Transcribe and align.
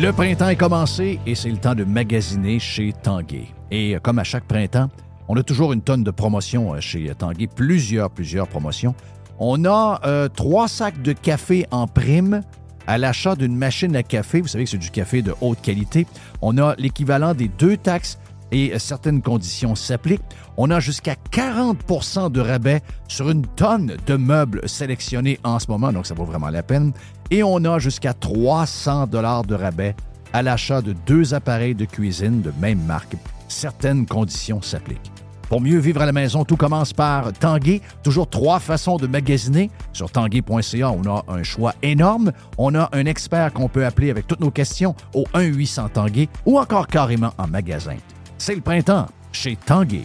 Le 0.00 0.10
printemps 0.10 0.48
est 0.48 0.56
commencé 0.56 1.20
et 1.26 1.34
c'est 1.34 1.50
le 1.50 1.58
temps 1.58 1.74
de 1.74 1.84
magasiner 1.84 2.58
chez 2.58 2.94
Tanguay. 2.94 3.48
Et 3.70 3.94
euh, 3.94 3.98
comme 4.00 4.18
à 4.18 4.24
chaque 4.24 4.44
printemps, 4.44 4.88
on 5.28 5.36
a 5.36 5.42
toujours 5.42 5.72
une 5.74 5.82
tonne 5.82 6.02
de 6.02 6.10
promotions 6.10 6.74
euh, 6.74 6.80
chez 6.80 7.12
Tanguay, 7.14 7.46
plusieurs, 7.46 8.10
plusieurs 8.10 8.48
promotions. 8.48 8.94
On 9.38 9.64
a 9.66 10.00
euh, 10.04 10.28
trois 10.28 10.66
sacs 10.66 11.02
de 11.02 11.12
café 11.12 11.66
en 11.70 11.86
prime 11.86 12.40
à 12.86 12.96
l'achat 12.96 13.36
d'une 13.36 13.54
machine 13.54 13.94
à 13.94 14.02
café. 14.02 14.40
Vous 14.40 14.48
savez 14.48 14.64
que 14.64 14.70
c'est 14.70 14.78
du 14.78 14.90
café 14.90 15.20
de 15.20 15.34
haute 15.42 15.60
qualité. 15.60 16.06
On 16.40 16.56
a 16.58 16.74
l'équivalent 16.78 17.34
des 17.34 17.48
deux 17.48 17.76
taxes 17.76 18.18
et 18.50 18.78
certaines 18.78 19.22
conditions 19.22 19.74
s'appliquent. 19.74 20.22
On 20.56 20.70
a 20.70 20.80
jusqu'à 20.80 21.16
40% 21.32 22.30
de 22.30 22.40
rabais 22.40 22.82
sur 23.08 23.30
une 23.30 23.46
tonne 23.46 23.96
de 24.06 24.16
meubles 24.16 24.68
sélectionnés 24.68 25.38
en 25.44 25.58
ce 25.58 25.70
moment, 25.70 25.92
donc 25.92 26.06
ça 26.06 26.14
vaut 26.14 26.24
vraiment 26.24 26.50
la 26.50 26.62
peine. 26.62 26.92
Et 27.32 27.42
on 27.42 27.64
a 27.64 27.78
jusqu'à 27.78 28.12
300 28.12 29.06
dollars 29.06 29.44
de 29.44 29.54
rabais 29.54 29.96
à 30.34 30.42
l'achat 30.42 30.82
de 30.82 30.92
deux 31.06 31.32
appareils 31.32 31.74
de 31.74 31.86
cuisine 31.86 32.42
de 32.42 32.52
même 32.60 32.82
marque. 32.84 33.16
Certaines 33.48 34.04
conditions 34.04 34.60
s'appliquent. 34.60 35.10
Pour 35.48 35.62
mieux 35.62 35.78
vivre 35.78 36.02
à 36.02 36.06
la 36.06 36.12
maison, 36.12 36.44
tout 36.44 36.58
commence 36.58 36.92
par 36.92 37.32
Tanguay. 37.32 37.80
Toujours 38.02 38.28
trois 38.28 38.60
façons 38.60 38.98
de 38.98 39.06
magasiner. 39.06 39.70
Sur 39.94 40.10
tanguay.ca, 40.10 40.90
on 40.90 41.08
a 41.08 41.24
un 41.26 41.42
choix 41.42 41.74
énorme. 41.82 42.32
On 42.58 42.74
a 42.74 42.90
un 42.92 43.06
expert 43.06 43.54
qu'on 43.54 43.68
peut 43.68 43.86
appeler 43.86 44.10
avec 44.10 44.26
toutes 44.26 44.40
nos 44.40 44.50
questions 44.50 44.94
au 45.14 45.24
1-800 45.32 45.90
Tanguay 45.92 46.28
ou 46.44 46.58
encore 46.58 46.86
carrément 46.86 47.32
en 47.38 47.46
magasin. 47.46 47.96
C'est 48.36 48.54
le 48.54 48.60
printemps 48.60 49.06
chez 49.32 49.56
Tanguay. 49.56 50.04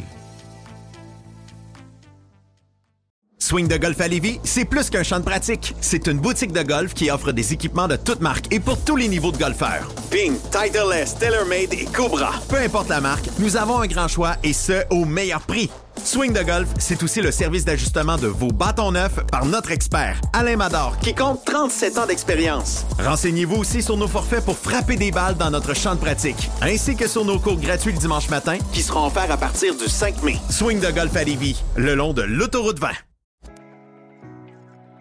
Swing 3.40 3.68
de 3.68 3.78
golf 3.78 4.02
à 4.02 4.08
Lévis, 4.08 4.40
c'est 4.44 4.66
plus 4.66 4.90
qu'un 4.90 5.04
champ 5.04 5.20
de 5.20 5.24
pratique. 5.24 5.74
C'est 5.80 6.08
une 6.08 6.18
boutique 6.18 6.52
de 6.52 6.64
golf 6.64 6.94
qui 6.94 7.12
offre 7.12 7.32
des 7.32 7.54
équipements 7.54 7.88
de 7.88 7.96
toutes 7.96 8.20
marques 8.20 8.52
et 8.52 8.60
pour 8.60 8.84
tous 8.84 8.96
les 8.96 9.08
niveaux 9.08 9.32
de 9.32 9.38
golfeurs. 9.38 9.88
Ping, 10.10 10.34
Titleist, 10.52 11.20
TaylorMade 11.20 11.72
et 11.72 11.86
Cobra. 11.86 12.34
Peu 12.50 12.58
importe 12.58 12.90
la 12.90 13.00
marque, 13.00 13.30
nous 13.40 13.56
avons 13.56 13.80
un 13.80 13.88
grand 13.88 14.08
choix 14.08 14.36
et 14.44 14.54
ce, 14.54 14.84
au 14.90 15.06
meilleur 15.06 15.42
prix. 15.42 15.70
Swing 16.04 16.34
de 16.34 16.42
golf, 16.42 16.68
c'est 16.80 17.02
aussi 17.04 17.22
le 17.22 17.32
service 17.32 17.64
d'ajustement 17.64 18.18
de 18.18 18.28
vos 18.28 18.50
bâtons 18.50 18.92
neufs 18.92 19.20
par 19.32 19.46
notre 19.46 19.72
expert, 19.72 20.20
Alain 20.34 20.58
Mador, 20.58 20.98
qui 21.00 21.14
compte 21.14 21.46
37 21.46 21.98
ans 22.00 22.06
d'expérience. 22.06 22.86
Renseignez-vous 23.00 23.56
aussi 23.56 23.82
sur 23.82 23.98
nos 23.98 24.08
forfaits 24.08 24.44
pour 24.44 24.58
frapper 24.58 24.96
des 24.96 25.12
balles 25.12 25.38
dans 25.38 25.52
notre 25.52 25.74
champ 25.76 25.96
de 25.96 26.00
pratique, 26.00 26.50
ainsi 26.62 26.96
que 26.96 27.08
sur 27.08 27.24
nos 27.24 27.40
cours 27.40 27.60
gratuits 27.60 27.94
le 27.94 28.00
dimanche 28.00 28.30
matin, 28.30 28.58
qui 28.74 28.82
seront 28.82 29.08
offerts 29.08 29.32
à 29.32 29.38
partir 29.38 29.76
du 29.76 29.88
5 29.88 30.24
mai. 30.24 30.38
Swing 30.50 30.80
de 30.80 30.92
golf 30.92 31.16
à 31.16 31.24
Lévis, 31.24 31.64
le 31.76 31.96
long 31.96 32.14
de 32.14 32.24
l'autoroute 32.24 32.80
20. 32.80 32.90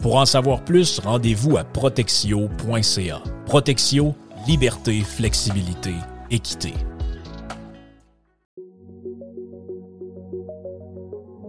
Pour 0.00 0.16
en 0.16 0.24
savoir 0.24 0.64
plus, 0.64 0.98
rendez-vous 0.98 1.58
à 1.58 1.64
protexio.ca. 1.64 3.22
Protexio, 3.44 4.14
liberté, 4.46 5.02
flexibilité, 5.02 5.94
équité. 6.30 6.72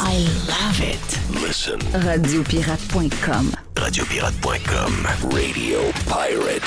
I 0.00 0.18
love 0.48 0.80
it. 0.80 1.00
Listen. 1.40 1.78
Radiopirate.com. 1.80 3.54
Radiopirate.com. 3.74 5.06
Radio 5.30 5.92
Pirate. 6.06 6.64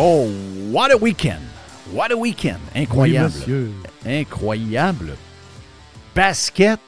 Oh, 0.00 0.28
what 0.70 0.90
a 0.92 0.96
weekend! 0.96 1.40
What 1.92 2.10
a 2.12 2.16
weekend! 2.16 2.58
Incroyable. 2.74 3.32
Oui, 3.34 3.40
monsieur. 3.40 3.70
Incroyable. 4.06 5.16
Basket. 6.14 6.80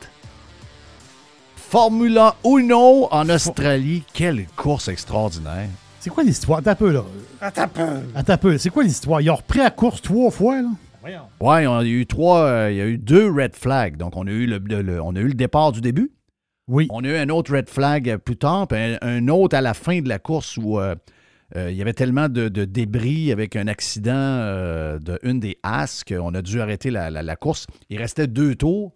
Formula 1.56 2.34
Uno 2.44 3.06
en 3.10 3.28
Australie. 3.30 4.02
Quelle 4.12 4.46
course 4.56 4.88
extraordinaire. 4.88 5.68
C'est 6.00 6.10
quoi 6.10 6.24
l'histoire? 6.24 6.58
Attends 6.58 6.70
un 6.70 6.74
peu, 6.74 6.90
là. 6.90 7.04
Attends 7.40 7.62
un 7.62 7.68
peu. 7.68 7.86
Attends 8.14 8.32
un 8.32 8.36
peu. 8.38 8.58
C'est 8.58 8.70
quoi 8.70 8.82
l'histoire? 8.82 9.20
Ils 9.20 9.30
ont 9.30 9.36
repris 9.36 9.58
la 9.60 9.70
course 9.70 10.02
trois 10.02 10.30
fois, 10.30 10.60
là? 10.62 10.68
Ouais, 11.40 11.66
on 11.66 11.78
a 11.78 11.84
eu 11.84 12.06
trois, 12.06 12.40
euh, 12.42 12.70
il 12.70 12.76
y 12.76 12.80
a 12.80 12.86
eu 12.86 12.98
deux 12.98 13.30
red 13.30 13.54
flags. 13.56 13.96
Donc, 13.96 14.16
on 14.16 14.26
a 14.26 14.30
eu 14.30 14.46
le, 14.46 14.58
le- 14.58 15.00
on 15.02 15.14
a 15.16 15.20
eu 15.20 15.28
le 15.28 15.34
départ 15.34 15.72
du 15.72 15.80
début. 15.80 16.10
Oui. 16.68 16.88
On 16.90 17.02
a 17.04 17.08
eu 17.08 17.16
un 17.16 17.28
autre 17.30 17.54
red 17.54 17.70
flag 17.70 18.16
plus 18.18 18.36
tard, 18.36 18.68
puis 18.68 18.78
un, 18.78 18.98
un 19.00 19.28
autre 19.28 19.56
à 19.56 19.60
la 19.62 19.72
fin 19.74 20.00
de 20.00 20.08
la 20.08 20.18
course 20.18 20.56
où 20.58 20.78
euh, 20.78 20.94
euh, 20.94 20.94
il 21.56 21.74
y 21.76 21.82
avait 21.82 21.92
tellement 21.92 22.28
de, 22.28 22.48
de 22.48 22.64
débris 22.64 23.32
avec 23.32 23.56
un 23.56 23.66
accident 23.66 24.12
euh, 24.14 24.98
de 24.98 25.18
une 25.22 25.40
des 25.40 25.58
As 25.62 26.04
qu'on 26.06 26.32
a 26.34 26.42
dû 26.42 26.60
arrêter 26.60 26.90
la, 26.90 27.10
la- 27.10 27.22
la 27.22 27.36
course. 27.36 27.66
Il 27.88 27.98
restait 27.98 28.26
deux 28.26 28.54
tours. 28.54 28.92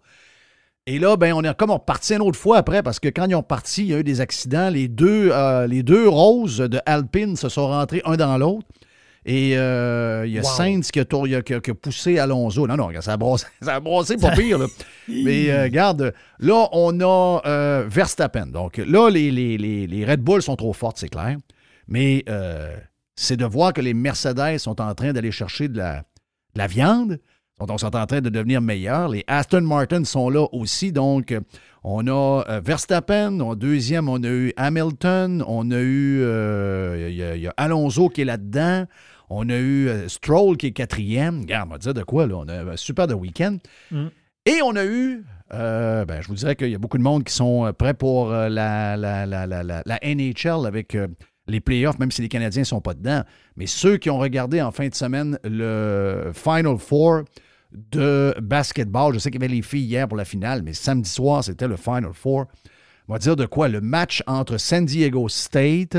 Et 0.87 0.99
là, 0.99 1.17
ben, 1.17 1.33
on 1.33 1.43
est 1.43 1.57
comme 1.57 1.71
reparti 1.71 2.13
une 2.13 2.21
autre 2.21 2.37
fois 2.37 2.57
après 2.57 2.83
parce 2.83 2.99
que 2.99 3.07
quand 3.09 3.25
ils 3.27 3.35
ont 3.35 3.41
parti, 3.43 3.81
il 3.81 3.87
y 3.87 3.93
a 3.93 3.99
eu 3.99 4.03
des 4.03 4.21
accidents. 4.21 4.69
Les 4.69 4.87
deux, 4.87 5.29
euh, 5.31 5.65
les 5.67 5.81
deux 5.83 6.07
roses 6.07 6.57
de 6.59 6.79
Alpine 6.85 7.35
se 7.35 7.49
sont 7.49 7.67
rentrés 7.67 8.01
un 8.05 8.15
dans 8.17 8.37
l'autre. 8.37 8.67
Et 9.27 9.57
euh, 9.57 10.23
il 10.27 10.33
y 10.33 10.37
a 10.37 10.41
Wow. 10.43 10.47
Sainz 10.47 10.91
qui 10.91 10.99
a, 10.99 11.05
tour- 11.05 11.25
qui 11.43 11.53
a- 11.55 11.59
qui 11.59 11.73
poussé 11.73 12.19
Alonso. 12.19 12.67
Non, 12.67 12.77
non, 12.77 12.89
ça 13.01 13.13
a 13.13 13.17
brassé, 13.17 13.47
ça 13.63 13.73
a 13.75 13.79
brassé 13.79 14.17
pas 14.17 14.29
pire. 14.31 14.59
là. 14.59 14.67
Mais 15.07 15.49
euh, 15.49 15.63
regarde, 15.63 16.13
là, 16.37 16.69
on 16.71 16.99
a 17.01 17.41
euh, 17.47 17.85
Verstappen. 17.89 18.45
Donc 18.45 18.77
là, 18.77 19.09
les, 19.09 19.31
les- 19.31 19.57
les- 19.57 19.87
les 19.87 20.05
Red 20.05 20.21
Bull 20.21 20.43
sont 20.43 20.55
trop 20.55 20.73
fortes, 20.73 20.97
c'est 20.99 21.09
clair. 21.09 21.37
Mais 21.87 22.23
euh, 22.29 22.75
c'est 23.15 23.37
de 23.37 23.45
voir 23.45 23.73
que 23.73 23.81
les 23.81 23.93
Mercedes 23.93 24.57
sont 24.57 24.81
en 24.81 24.93
train 24.95 25.13
d'aller 25.13 25.31
chercher 25.31 25.67
de 25.67 25.77
la, 25.77 25.99
de 25.99 26.59
la 26.59 26.67
viande. 26.67 27.19
Sont, 27.57 27.77
sont 27.77 27.95
en 27.95 28.05
train 28.05 28.19
de 28.19 28.29
devenir 28.29 28.59
meilleurs. 28.61 29.07
Les 29.07 29.23
Aston 29.27 29.61
Martin 29.61 30.03
sont 30.03 30.29
là 30.29 30.45
aussi. 30.51 30.91
Donc, 30.91 31.33
on 31.83 32.05
a 32.07 32.43
euh, 32.49 32.59
Verstappen. 32.63 33.39
En 33.39 33.55
deuxième, 33.55 34.09
on 34.09 34.21
a 34.23 34.27
eu 34.27 34.51
Hamilton. 34.57 35.43
On 35.47 35.71
a 35.71 35.79
eu 35.79 36.21
euh, 36.21 37.09
y 37.09 37.23
a- 37.23 37.35
il 37.35 37.41
y 37.43 37.47
a 37.47 37.53
Alonso 37.55 38.09
qui 38.09 38.21
est 38.21 38.25
là-dedans. 38.25 38.85
On 39.29 39.49
a 39.49 39.57
eu 39.57 39.89
Stroll 40.07 40.57
qui 40.57 40.67
est 40.67 40.71
quatrième. 40.71 41.41
Regarde, 41.41 41.69
on 41.69 41.71
va 41.73 41.77
dire 41.77 41.93
de 41.93 42.03
quoi, 42.03 42.27
là. 42.27 42.35
On 42.37 42.47
a 42.49 42.73
un 42.73 42.77
super 42.77 43.07
de 43.07 43.13
week-end. 43.13 43.57
Mm. 43.89 44.07
Et 44.47 44.61
on 44.61 44.75
a 44.75 44.85
eu, 44.85 45.23
euh, 45.53 46.05
ben, 46.05 46.21
je 46.21 46.27
vous 46.27 46.35
dirais 46.35 46.55
qu'il 46.55 46.69
y 46.69 46.75
a 46.75 46.77
beaucoup 46.77 46.97
de 46.99 47.03
monde 47.03 47.23
qui 47.23 47.33
sont 47.33 47.73
prêts 47.75 47.95
pour 47.95 48.29
la, 48.31 48.95
la, 48.97 49.99
NHL 50.03 50.67
avec 50.67 50.95
les 51.47 51.59
playoffs, 51.59 51.99
même 51.99 52.11
si 52.11 52.21
les 52.21 52.29
Canadiens 52.29 52.61
ne 52.61 52.65
sont 52.65 52.81
pas 52.81 52.93
dedans. 52.93 53.23
Mais 53.55 53.67
ceux 53.67 53.97
qui 53.97 54.09
ont 54.09 54.17
regardé 54.17 54.61
en 54.61 54.71
fin 54.71 54.87
de 54.87 54.95
semaine 54.95 55.39
le 55.43 56.31
Final 56.33 56.77
Four 56.77 57.23
de 57.71 58.33
basketball, 58.41 59.13
je 59.13 59.19
sais 59.19 59.29
qu'il 59.29 59.41
y 59.41 59.45
avait 59.45 59.53
les 59.53 59.61
filles 59.61 59.85
hier 59.85 60.07
pour 60.07 60.17
la 60.17 60.25
finale, 60.25 60.63
mais 60.63 60.73
samedi 60.73 61.09
soir, 61.09 61.43
c'était 61.43 61.67
le 61.67 61.77
Final 61.77 62.13
Four. 62.13 62.45
On 63.07 63.13
va 63.13 63.19
dire 63.19 63.35
de 63.35 63.45
quoi? 63.45 63.67
Le 63.67 63.81
match 63.81 64.23
entre 64.25 64.57
San 64.57 64.85
Diego 64.85 65.29
State 65.29 65.97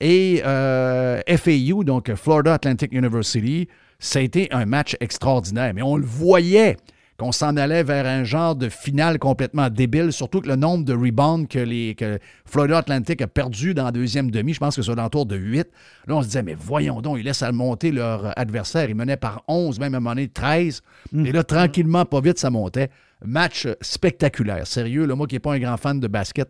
et 0.00 0.42
euh, 0.44 1.20
FAU, 1.26 1.84
donc 1.84 2.14
Florida 2.14 2.54
Atlantic 2.54 2.92
University, 2.92 3.68
ça 3.98 4.20
a 4.20 4.22
été 4.22 4.50
un 4.50 4.64
match 4.64 4.96
extraordinaire. 5.00 5.74
Mais 5.74 5.82
on 5.82 5.96
le 5.96 6.06
voyait 6.06 6.78
qu'on 7.20 7.32
s'en 7.32 7.58
allait 7.58 7.82
vers 7.82 8.06
un 8.06 8.24
genre 8.24 8.56
de 8.56 8.70
finale 8.70 9.18
complètement 9.18 9.68
débile, 9.68 10.10
surtout 10.10 10.40
que 10.40 10.48
le 10.48 10.56
nombre 10.56 10.86
de 10.86 10.94
rebounds 10.94 11.46
que, 11.46 11.58
les, 11.58 11.94
que 11.94 12.18
Florida 12.46 12.78
Atlantic 12.78 13.20
a 13.20 13.26
perdu 13.26 13.74
dans 13.74 13.84
la 13.84 13.92
deuxième 13.92 14.30
demi, 14.30 14.54
je 14.54 14.58
pense 14.58 14.74
que 14.74 14.80
c'est 14.80 14.94
l'entour 14.94 15.26
de 15.26 15.36
8. 15.36 15.68
Là, 16.06 16.16
on 16.16 16.22
se 16.22 16.28
disait, 16.28 16.42
mais 16.42 16.56
voyons 16.58 17.02
donc, 17.02 17.18
ils 17.18 17.24
laissent 17.24 17.42
à 17.42 17.52
monter 17.52 17.92
leur 17.92 18.32
adversaire. 18.38 18.88
Ils 18.88 18.94
menaient 18.94 19.18
par 19.18 19.44
11, 19.48 19.78
même 19.80 19.92
à 19.92 19.98
un 19.98 20.00
moment 20.00 20.14
donné 20.14 20.28
13. 20.28 20.80
Et 21.26 21.32
là, 21.32 21.44
tranquillement, 21.44 22.06
pas 22.06 22.22
vite, 22.22 22.38
ça 22.38 22.48
montait. 22.48 22.88
Match 23.22 23.68
spectaculaire. 23.82 24.66
Sérieux, 24.66 25.04
là, 25.04 25.14
moi 25.14 25.26
qui 25.26 25.34
n'ai 25.34 25.40
pas 25.40 25.52
un 25.52 25.58
grand 25.58 25.76
fan 25.76 26.00
de 26.00 26.08
basket, 26.08 26.48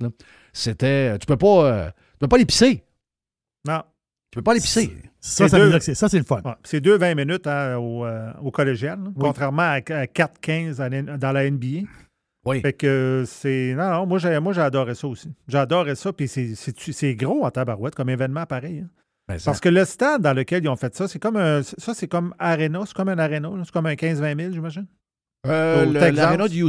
c'était. 0.52 1.18
Tu 1.18 1.26
peux 1.26 1.36
pas. 1.36 1.64
euh, 1.64 1.86
tu 1.88 2.18
peux 2.20 2.28
pas 2.28 2.38
l'épicer. 2.38 2.84
Non. 3.66 3.82
Tu 4.30 4.36
peux 4.36 4.42
pas 4.42 4.54
l'épicer. 4.54 4.96
Ça, 5.20 5.44
C'est 5.44 5.48
ça 5.48 5.58
deux. 5.58 5.80
c'est- 5.80 5.94
ça, 5.94 6.08
c'est 6.08 6.18
le 6.18 6.24
fun. 6.24 6.40
Ouais, 6.44 6.52
C'est 6.62 6.80
2-20 6.80 7.14
minutes 7.16 7.46
hein, 7.46 7.76
au, 7.78 8.04
euh, 8.06 8.32
au 8.42 8.50
collégial, 8.50 8.98
contrairement 9.18 9.62
à, 9.62 9.74
à 9.92 10.06
4-15 10.06 10.80
à 10.80 10.88
la- 10.88 11.02
dans 11.02 11.32
la 11.32 11.44
NBA. 11.50 11.86
Oui. 12.46 12.60
Fait 12.60 12.72
que 12.72 13.24
c'est. 13.26 13.74
Non, 13.76 13.90
non, 13.90 14.06
moi 14.06 14.18
j'ai, 14.18 14.38
moi 14.40 14.52
j'ai 14.54 14.62
adoré 14.62 14.94
ça 14.94 15.06
aussi. 15.08 15.30
J'adorais 15.46 15.94
ça, 15.94 16.12
puis 16.12 16.26
c'est, 16.26 16.54
c'est, 16.54 16.74
c'est 16.78 17.14
gros 17.14 17.44
en 17.44 17.50
tabarouette 17.50 17.94
comme 17.94 18.08
événement 18.08 18.46
pareil. 18.46 18.80
hein. 18.84 18.88
Ben, 19.28 19.36
Parce 19.44 19.60
que 19.60 19.68
le 19.68 19.84
stade 19.84 20.22
dans 20.22 20.32
lequel 20.32 20.64
ils 20.64 20.68
ont 20.68 20.76
fait 20.76 20.94
ça, 20.96 21.06
c'est 21.06 21.18
comme 21.18 21.36
un. 21.36 21.62
Ça, 21.62 21.92
c'est 21.92 22.08
comme 22.08 22.34
Arena, 22.38 22.82
c'est 22.86 22.94
comme 22.94 23.08
un 23.10 23.18
Arena, 23.18 23.50
c'est 23.64 23.70
comme 23.72 23.86
un 23.86 23.94
15-20 23.94 24.36
000, 24.40 24.52
j'imagine. 24.52 24.86
Euh, 25.46 25.86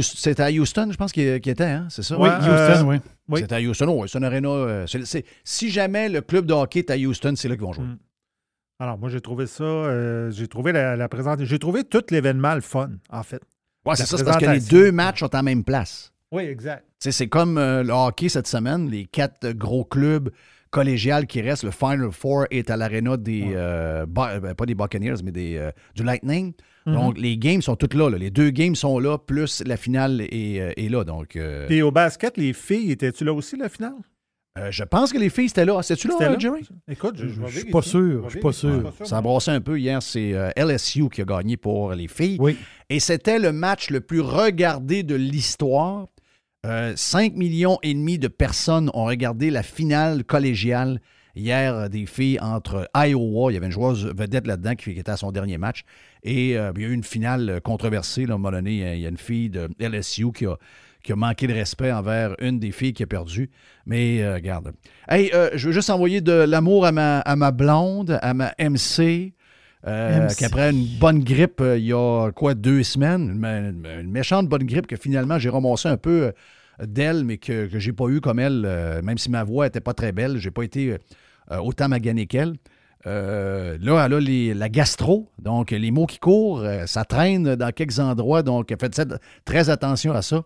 c'était 0.02 0.42
à 0.42 0.50
Houston, 0.50 0.88
je 0.90 0.96
pense, 0.96 1.12
qu'il 1.12 1.28
était, 1.28 1.62
hein? 1.64 1.86
C'est 1.90 2.02
ça? 2.02 2.18
Oui, 2.18 2.28
Ouais, 2.28 2.34
Houston, 2.36 2.48
euh, 2.50 2.82
oui. 2.84 2.96
oui. 3.28 3.40
C'était 3.42 3.54
à 3.56 3.60
Houston. 3.60 3.86
Oh, 3.88 4.06
c'est 4.06 4.18
une 4.18 4.24
aréna. 4.24 4.48
euh, 4.48 4.86
si 5.44 5.70
jamais 5.70 6.08
le 6.08 6.22
club 6.22 6.46
de 6.46 6.54
hockey 6.54 6.78
est 6.80 6.90
à 6.90 6.96
Houston, 6.96 7.34
c'est 7.36 7.48
là 7.48 7.54
qu'ils 7.56 7.64
vont 7.64 7.72
jouer. 7.72 7.84
Mm. 7.84 7.98
Alors, 8.80 8.98
moi, 8.98 9.10
j'ai 9.10 9.20
trouvé 9.20 9.46
ça. 9.46 9.62
euh, 9.64 10.30
j'ai 10.30 10.48
trouvé 10.48 10.72
la, 10.72 10.96
la 10.96 11.08
présentation. 11.08 11.44
J'ai 11.46 11.58
trouvé 11.58 11.84
tout 11.84 12.02
l'événement 12.10 12.54
le 12.54 12.62
fun, 12.62 12.90
en 13.10 13.22
fait. 13.22 13.42
Ouais, 13.84 13.94
c'est 13.96 14.06
ça, 14.06 14.16
c'est 14.16 14.24
parce 14.24 14.38
que 14.38 14.46
les 14.50 14.60
deux 14.60 14.90
matchs 14.90 15.20
sont 15.20 15.34
en 15.36 15.42
même 15.42 15.64
place. 15.64 16.12
Oui, 16.30 16.44
exact. 16.44 16.84
C'est 16.98 17.28
comme 17.28 17.56
le 17.58 17.90
hockey 17.92 18.28
cette 18.30 18.46
semaine, 18.46 18.88
les 18.88 19.04
quatre 19.04 19.50
gros 19.52 19.84
clubs 19.84 20.30
collégiales 20.70 21.26
qui 21.26 21.42
restent. 21.42 21.64
Le 21.64 21.70
Final 21.70 22.10
Four 22.10 22.46
est 22.50 22.70
à 22.70 22.76
l'aréna 22.78 23.16
des. 23.18 23.52
euh, 23.54 24.06
pas 24.06 24.66
des 24.66 24.74
Buccaneers, 24.74 25.16
mais 25.22 25.30
des, 25.32 25.56
euh, 25.58 25.70
du 25.94 26.02
Lightning. 26.04 26.54
Mhm. 26.86 26.94
Donc, 26.94 27.18
les 27.18 27.36
games 27.38 27.62
sont 27.62 27.76
toutes 27.76 27.94
là, 27.94 28.10
là. 28.10 28.18
Les 28.18 28.30
deux 28.30 28.50
games 28.50 28.74
sont 28.74 28.98
là, 28.98 29.18
plus 29.18 29.62
la 29.66 29.76
finale 29.76 30.20
est, 30.20 30.60
euh, 30.60 30.72
est 30.76 30.88
là. 30.88 31.04
Donc, 31.04 31.36
euh, 31.36 31.66
Puis 31.66 31.82
au 31.82 31.90
basket, 31.92 32.36
les 32.36 32.52
filles, 32.52 32.90
étaient-tu 32.90 33.24
là 33.24 33.32
aussi, 33.32 33.56
la 33.56 33.68
finale? 33.68 33.94
euh, 34.58 34.68
je 34.70 34.84
pense 34.84 35.12
que 35.12 35.18
les 35.18 35.30
filles, 35.30 35.48
c'était 35.48 35.64
là. 35.64 35.80
C'était-tu 35.82 36.08
là, 36.08 36.14
C'était 36.18 36.24
euh, 36.28 36.32
là? 36.32 36.38
Jerry? 36.38 36.68
Écoute, 36.88 37.14
je, 37.16 37.28
Je 37.28 37.58
suis 37.60 37.70
pas 37.70 37.80
sûr, 37.82 38.24
je 38.24 38.30
suis 38.32 38.40
pas 38.40 38.52
sûr. 38.52 38.92
Ça 39.04 39.18
a 39.18 39.22
brassé 39.22 39.50
un 39.50 39.60
peu 39.60 39.78
hier. 39.78 40.02
C'est 40.02 40.34
euh, 40.34 40.50
LSU 40.56 41.08
qui 41.08 41.22
a 41.22 41.24
gagné 41.24 41.56
pour 41.56 41.92
les 41.92 42.08
filles. 42.08 42.36
Oui. 42.40 42.56
Et 42.90 43.00
c'était 43.00 43.38
le 43.38 43.52
match 43.52 43.88
le 43.90 44.00
plus 44.00 44.20
regardé 44.20 45.02
de 45.04 45.14
l'histoire. 45.14 46.06
Euh, 46.66 46.92
5 46.94 47.34
millions 47.34 47.78
et 47.82 47.92
demi 47.94 48.18
de 48.18 48.28
personnes 48.28 48.90
ont 48.94 49.04
regardé 49.04 49.50
la 49.50 49.62
finale 49.62 50.22
collégiale 50.24 51.00
hier 51.34 51.88
des 51.88 52.06
filles 52.06 52.38
entre 52.40 52.88
Iowa, 52.94 53.50
il 53.50 53.54
y 53.54 53.56
avait 53.56 53.66
une 53.66 53.72
joueuse 53.72 54.06
vedette 54.06 54.46
là-dedans 54.46 54.74
qui, 54.74 54.94
qui 54.94 55.00
était 55.00 55.10
à 55.10 55.16
son 55.16 55.32
dernier 55.32 55.58
match, 55.58 55.84
et 56.22 56.56
euh, 56.56 56.72
il 56.76 56.82
y 56.82 56.84
a 56.84 56.88
eu 56.88 56.92
une 56.92 57.04
finale 57.04 57.60
controversée. 57.62 58.26
Là, 58.26 58.32
à 58.32 58.34
un 58.34 58.38
moment 58.38 58.56
donné, 58.56 58.94
il 58.94 59.00
y 59.00 59.06
a 59.06 59.08
une 59.08 59.16
fille 59.16 59.50
de 59.50 59.68
LSU 59.78 60.32
qui 60.32 60.46
a, 60.46 60.56
qui 61.02 61.12
a 61.12 61.16
manqué 61.16 61.46
de 61.46 61.52
respect 61.52 61.92
envers 61.92 62.34
une 62.40 62.58
des 62.58 62.72
filles 62.72 62.92
qui 62.92 63.02
a 63.02 63.06
perdu. 63.06 63.50
Mais 63.86 64.22
euh, 64.22 64.34
regarde. 64.34 64.72
Hey, 65.08 65.30
euh, 65.34 65.50
je 65.54 65.66
veux 65.66 65.72
juste 65.72 65.90
envoyer 65.90 66.20
de 66.20 66.32
l'amour 66.32 66.86
à 66.86 66.92
ma, 66.92 67.20
à 67.20 67.36
ma 67.36 67.50
blonde, 67.50 68.18
à 68.22 68.34
ma 68.34 68.54
MC. 68.58 69.34
Euh, 69.84 70.28
qu'après 70.38 70.70
une 70.70 70.86
bonne 71.00 71.24
grippe, 71.24 71.60
euh, 71.60 71.76
il 71.76 71.86
y 71.86 71.92
a 71.92 72.30
quoi, 72.30 72.54
deux 72.54 72.84
semaines, 72.84 73.44
une, 73.44 74.10
méchante 74.10 74.48
bonne 74.48 74.62
grippe 74.62 74.86
que 74.86 74.96
finalement 74.96 75.40
j'ai 75.40 75.48
ramassé 75.48 75.88
un 75.88 75.96
peu 75.96 76.30
euh, 76.80 76.86
d'elle, 76.86 77.24
mais 77.24 77.36
que, 77.36 77.66
que 77.66 77.80
j'ai 77.80 77.92
pas 77.92 78.06
eu 78.06 78.20
comme 78.20 78.38
elle, 78.38 79.00
même 79.02 79.18
si 79.18 79.28
ma 79.28 79.42
voix 79.42 79.66
était 79.66 79.80
pas 79.80 79.92
très 79.92 80.12
belle, 80.12 80.38
j'ai 80.38 80.52
pas 80.52 80.62
été 80.62 80.96
autant 81.60 81.88
magané 81.88 82.26
qu'elle. 82.26 82.54
Euh, 83.06 83.76
là, 83.80 84.06
elle 84.06 84.14
a 84.14 84.20
les- 84.20 84.54
la 84.54 84.68
gastro, 84.68 85.28
donc 85.40 85.72
les 85.72 85.90
mots 85.90 86.06
qui 86.06 86.18
courent, 86.20 86.60
euh, 86.60 86.86
ça 86.86 87.04
traîne 87.04 87.56
dans 87.56 87.72
quelques 87.72 87.98
endroits, 87.98 88.42
donc 88.44 88.72
faites 88.80 89.02
très 89.44 89.70
attention 89.70 90.12
à 90.12 90.22
ça. 90.22 90.42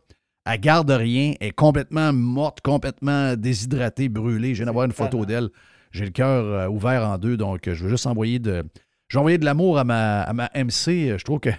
Elle 0.46 0.60
garde 0.60 0.90
rien, 0.90 1.34
elle 1.40 1.48
est 1.48 1.52
complètement 1.52 2.12
morte, 2.14 2.60
complètement 2.62 3.34
déshydratée, 3.36 4.08
brûlée. 4.08 4.54
Je 4.54 4.60
viens 4.60 4.66
d'avoir 4.66 4.86
une 4.86 4.92
photo 4.92 5.26
d'elle. 5.26 5.48
J'ai 5.92 6.04
le 6.04 6.10
cœur 6.12 6.44
euh, 6.44 6.68
ouvert 6.68 7.06
en 7.06 7.18
deux, 7.18 7.36
donc 7.36 7.68
euh, 7.68 7.74
je 7.74 7.84
veux 7.84 7.90
juste 7.90 8.06
envoyer 8.06 8.38
de, 8.38 8.64
j'ai 9.08 9.18
envoyé 9.18 9.38
de 9.38 9.44
l'amour 9.44 9.78
à 9.78 9.84
ma, 9.84 10.22
à 10.22 10.32
ma 10.32 10.48
MC. 10.54 11.18
Je 11.18 11.24
trouve 11.24 11.40
que 11.40 11.50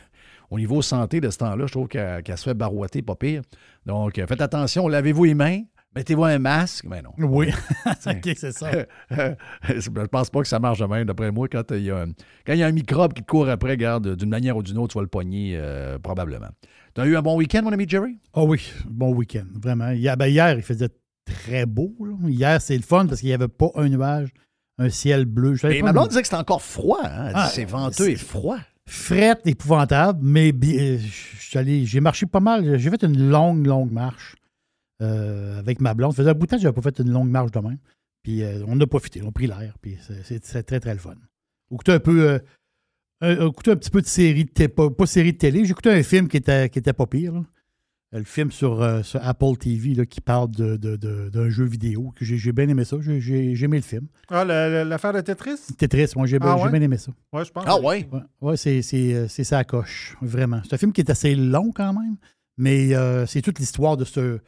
au 0.50 0.58
niveau 0.58 0.82
santé 0.82 1.20
de 1.22 1.30
ce 1.30 1.38
temps-là, 1.40 1.66
je 1.68 1.72
trouve 1.74 1.90
qu'elle 1.90 2.24
se 2.38 2.44
fait 2.44 2.54
barouetter, 2.54 3.02
pas 3.02 3.16
pire. 3.16 3.42
Donc, 3.86 4.18
euh, 4.18 4.26
faites 4.26 4.42
attention, 4.42 4.88
lavez-vous 4.88 5.26
les 5.26 5.34
mains, 5.36 5.60
mettez-vous 5.98 6.24
un 6.24 6.40
masque? 6.40 6.86
Mais 6.90 7.02
non. 7.02 7.12
Oui. 7.18 7.50
OK, 8.06 8.30
c'est 8.38 8.52
ça. 8.52 8.72
je 9.12 10.06
pense 10.08 10.30
pas 10.30 10.42
que 10.42 10.48
ça 10.48 10.60
marche 10.60 10.80
de 10.80 10.86
même, 10.86 11.06
d'après 11.06 11.32
moi. 11.32 11.48
Quand 11.48 11.64
il 11.72 11.84
y, 11.84 11.92
a 11.92 11.98
un, 12.02 12.08
quand 12.46 12.54
il 12.54 12.60
y 12.60 12.64
a 12.64 12.68
un 12.68 12.72
microbe 12.72 13.14
qui 13.14 13.22
te 13.22 13.28
court 13.28 13.50
après, 13.50 13.72
regarde, 13.72 14.16
d'une 14.16 14.30
manière 14.30 14.58
ou 14.58 14.64
d'une 14.64 14.78
autre, 14.78 14.94
tu 14.94 14.98
vas 14.98 15.04
le 15.04 15.08
pogner, 15.08 15.54
euh, 15.56 16.00
probablement. 16.00 16.50
Tu 16.96 17.02
as 17.02 17.06
eu 17.06 17.16
un 17.18 17.22
bon 17.22 17.36
week-end, 17.36 17.62
mon 17.64 17.72
ami 17.72 17.86
Jerry? 17.88 18.18
Ah 18.34 18.44
oui, 18.44 18.72
bon 18.90 19.14
week-end, 19.14 19.46
vraiment. 19.62 19.92
Hier, 19.92 20.16
ben, 20.18 20.28
hier, 20.28 20.56
il 20.56 20.64
faisait 20.64 20.90
très 21.26 21.66
beau. 21.66 21.94
là. 22.00 22.14
Hier, 22.30 22.62
c'est 22.62 22.76
le 22.78 22.84
fun 22.84 23.06
parce 23.08 23.20
qu'il 23.20 23.30
n'y 23.30 23.36
avait 23.36 23.48
pas 23.48 23.70
un 23.76 23.90
nuage, 23.90 24.30
un 24.78 24.90
ciel 24.90 25.26
bleu. 25.26 25.56
Et 25.66 25.82
ma 25.82 25.92
blonde 25.94 26.10
disait 26.10 26.22
que 26.22 26.28
c'était 26.28 26.40
encore 26.40 26.62
froid. 26.62 27.02
hein. 27.04 27.32
Ah, 27.34 27.50
c'est 27.52 27.66
venteux 27.66 28.10
et 28.10 28.16
froid. 28.16 28.58
Frette 28.90 29.46
épouvantable, 29.46 30.20
mais 30.22 30.54
euh, 30.54 30.98
j'ai 31.84 32.00
marché 32.00 32.26
pas 32.26 32.40
mal. 32.40 32.80
J'ai 32.80 32.90
fait 32.90 33.04
une 33.04 33.30
longue, 33.30 33.66
longue 33.68 33.92
marche 33.92 34.36
euh, 35.02 35.60
avec 35.60 35.82
ma 35.82 35.94
blonde. 35.94 36.12
Ça 36.12 36.18
faisait 36.18 36.30
un 36.30 36.34
bout 36.34 36.46
de 36.46 36.52
temps 36.52 36.58
que 36.58 36.62
je 36.62 36.68
n'avais 36.68 36.76
pas 36.76 36.82
fait 36.82 37.00
une 37.00 37.12
longue 37.12 37.30
marche 37.30 37.52
de 37.52 37.60
même. 37.60 37.78
Puis 38.24 38.44
euh, 38.44 38.64
on 38.68 38.80
a 38.82 38.88
profité, 38.88 39.22
on 39.24 39.30
a 39.30 39.32
pris 39.32 39.48
l'air. 39.48 39.76
Puis 39.82 39.98
c'est- 40.24 40.40
très, 40.64 40.80
très 40.80 40.94
le 40.94 41.00
fun. 41.00 41.14
On 41.72 41.76
écoutait 41.76 41.94
un 41.94 42.00
peu. 42.00 42.30
euh, 42.30 42.40
un, 43.22 43.48
un 43.48 43.52
petit 43.52 43.90
peu 43.90 44.02
de 44.02 44.08
série 44.08 44.46
de 44.46 44.50
télé, 44.52 44.68
pas, 44.70 44.90
pas 44.90 45.06
série 45.08 45.34
de 45.34 45.38
télé. 45.38 45.66
J'ai 45.66 45.72
écouté 45.72 45.90
un 45.92 46.04
film 46.04 46.28
qui 46.28 46.38
était, 46.38 46.70
qui 46.70 46.80
était 46.80 46.94
pas 46.94 47.08
pire. 47.08 47.34
là. 47.34 47.40
Euh, 48.14 48.20
Le 48.20 48.24
film 48.24 48.52
sur, 48.52 48.82
euh, 48.82 49.02
sur 49.04 49.20
Apple 49.26 49.58
TV 49.60 49.94
là, 49.96 50.06
qui 50.06 50.22
parle 50.22 50.50
de- 50.52 50.78
de- 50.78 50.96
de- 50.96 51.30
d'un 51.30 51.50
jeu 51.50 51.66
vidéo. 51.66 52.14
J'ai 52.22 52.52
bien 52.54 52.70
aimé 52.70 52.86
ça. 52.86 52.96
J'ai- 53.02 53.52
aimé 53.64 53.78
le 53.78 53.84
film. 53.84 54.08
Ah, 54.30 54.46
la- 54.46 54.70
la- 54.70 54.84
l'affaire 54.86 55.14
de 55.14 55.22
Tetris? 55.22 55.58
Tetris, 55.78 56.12
moi 56.16 56.26
j'ai 56.28 56.38
Ah 56.42 56.70
bien 56.72 56.82
aimé 56.82 56.98
ça. 56.98 57.12
Ouais, 57.34 57.44
je 57.44 57.52
pense. 57.52 57.64
Ah 57.68 57.80
ouais? 57.80 58.08
Ouais, 58.12 58.22
ouais, 58.42 58.56
c'est, 58.58 58.82
c'est, 58.82 59.28
c'est 59.28 59.44
ça 59.44 59.58
à 59.58 59.64
coche, 59.64 60.16
vraiment. 60.22 60.62
C'est 60.64 60.76
un 60.76 60.78
film 60.78 60.94
qui 60.94 61.02
est 61.02 61.10
assez 61.10 61.36
long 61.36 61.72
quand 61.76 61.92
même, 61.94 62.16
mais 62.58 62.96
euh, 62.96 63.26
c'est 63.26 63.42
toute 63.42 63.60
l'histoire 63.60 63.98
de 63.98 64.06
ce, 64.06 64.40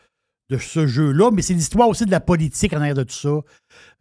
de 0.49 0.57
ce 0.57 0.87
jeu-là, 0.87 1.29
mais 1.31 1.41
c'est 1.43 1.53
l'histoire 1.53 1.87
aussi 1.89 2.05
de 2.05 2.11
la 2.11 2.19
politique 2.19 2.73
en 2.73 2.77
arrière 2.77 2.95
de 2.95 3.03
tout 3.03 3.13
ça. 3.13 3.39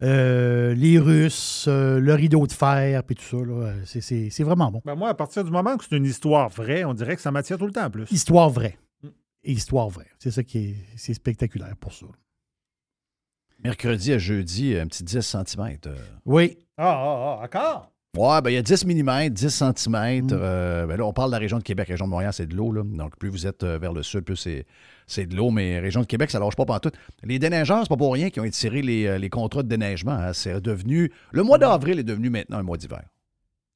Euh, 0.01 0.73
les 0.73 0.97
Russes, 0.97 1.65
euh, 1.67 1.99
le 1.99 2.13
rideau 2.15 2.47
de 2.47 2.51
fer, 2.51 3.03
puis 3.03 3.15
tout 3.15 3.23
ça, 3.23 3.37
là, 3.37 3.53
euh, 3.67 3.81
c'est, 3.85 4.01
c'est- 4.01 4.29
c'est 4.31 4.43
vraiment 4.43 4.71
bon. 4.71 4.81
Ben, 4.83 4.95
moi, 4.95 5.09
à 5.09 5.13
partir 5.13 5.43
du 5.43 5.51
moment 5.51 5.77
que 5.77 5.85
c'est 5.87 5.95
une 5.95 6.05
histoire 6.05 6.49
vraie, 6.49 6.83
on 6.85 6.93
dirait 6.93 7.15
que 7.15 7.21
ça 7.21 7.31
m'attire 7.31 7.57
tout 7.59 7.67
le 7.67 7.71
temps 7.71 7.89
plus. 7.91 8.05
Histoire 8.11 8.49
vraie. 8.49 8.77
Mm. 9.03 9.07
Histoire 9.43 9.89
vraie. 9.89 10.07
C'est 10.17 10.31
ça 10.31 10.43
qui 10.43 10.57
est, 10.57 10.75
c'est 10.95 11.13
spectaculaire 11.13 11.75
pour 11.79 11.93
ça. 11.93 12.07
Mercredi 13.63 14.13
à 14.13 14.17
jeudi, 14.17 14.75
un 14.77 14.87
petit 14.87 15.03
10 15.03 15.21
cm. 15.21 15.77
Oui, 16.25 16.57
Ah, 16.77 16.83
ah, 16.87 17.37
ah, 17.41 17.43
encore? 17.45 17.91
Ouais, 18.17 18.41
ben 18.41 18.49
il 18.49 18.53
y 18.55 18.57
a 18.57 18.63
10 18.63 18.85
mm, 18.87 19.29
10 19.29 19.49
cm. 19.49 20.23
Mm. 20.23 20.27
ben 20.29 20.97
là, 20.97 21.05
on 21.05 21.13
parle 21.13 21.29
de 21.29 21.33
la 21.35 21.39
région 21.39 21.59
de 21.59 21.63
Québec. 21.63 21.89
La 21.89 21.93
région 21.93 22.05
de 22.05 22.09
Montréal, 22.09 22.33
c'est 22.33 22.47
de 22.47 22.55
l'eau. 22.55 22.73
Donc, 22.73 23.15
plus 23.17 23.29
vous 23.29 23.45
êtes 23.45 23.63
euh, 23.63 23.77
vers 23.77 23.93
le 23.93 24.01
sud, 24.01 24.21
plus 24.21 24.35
c'est, 25.05 25.25
de 25.27 25.35
l'eau. 25.35 25.51
Mais 25.51 25.79
région 25.79 26.01
de 26.01 26.05
Québec, 26.07 26.31
ça 26.31 26.39
lâche 26.39 26.55
pas 26.55 26.65
partout. 26.65 26.89
Les 27.23 27.37
déneigeurs, 27.37 27.83
c'est 27.83 27.89
pas 27.89 27.97
pour 27.97 28.11
rien 28.13 28.31
qu'ils 28.31 28.41
ont 28.41 28.45
étiré 28.45 28.81
les, 28.81 29.05
euh, 29.05 29.17
les 29.19 29.29
contrats 29.29 29.61
de 29.61 29.67
déneigement. 29.67 30.13
hein. 30.13 30.33
C'est 30.33 30.59
devenu... 30.59 31.11
Le 31.31 31.43
mois 31.43 31.59
d'avril 31.59 31.99
est 31.99 32.03
devenu 32.03 32.31
maintenant 32.31 32.57
un 32.57 32.63
mois 32.63 32.77
d'hiver. 32.77 33.03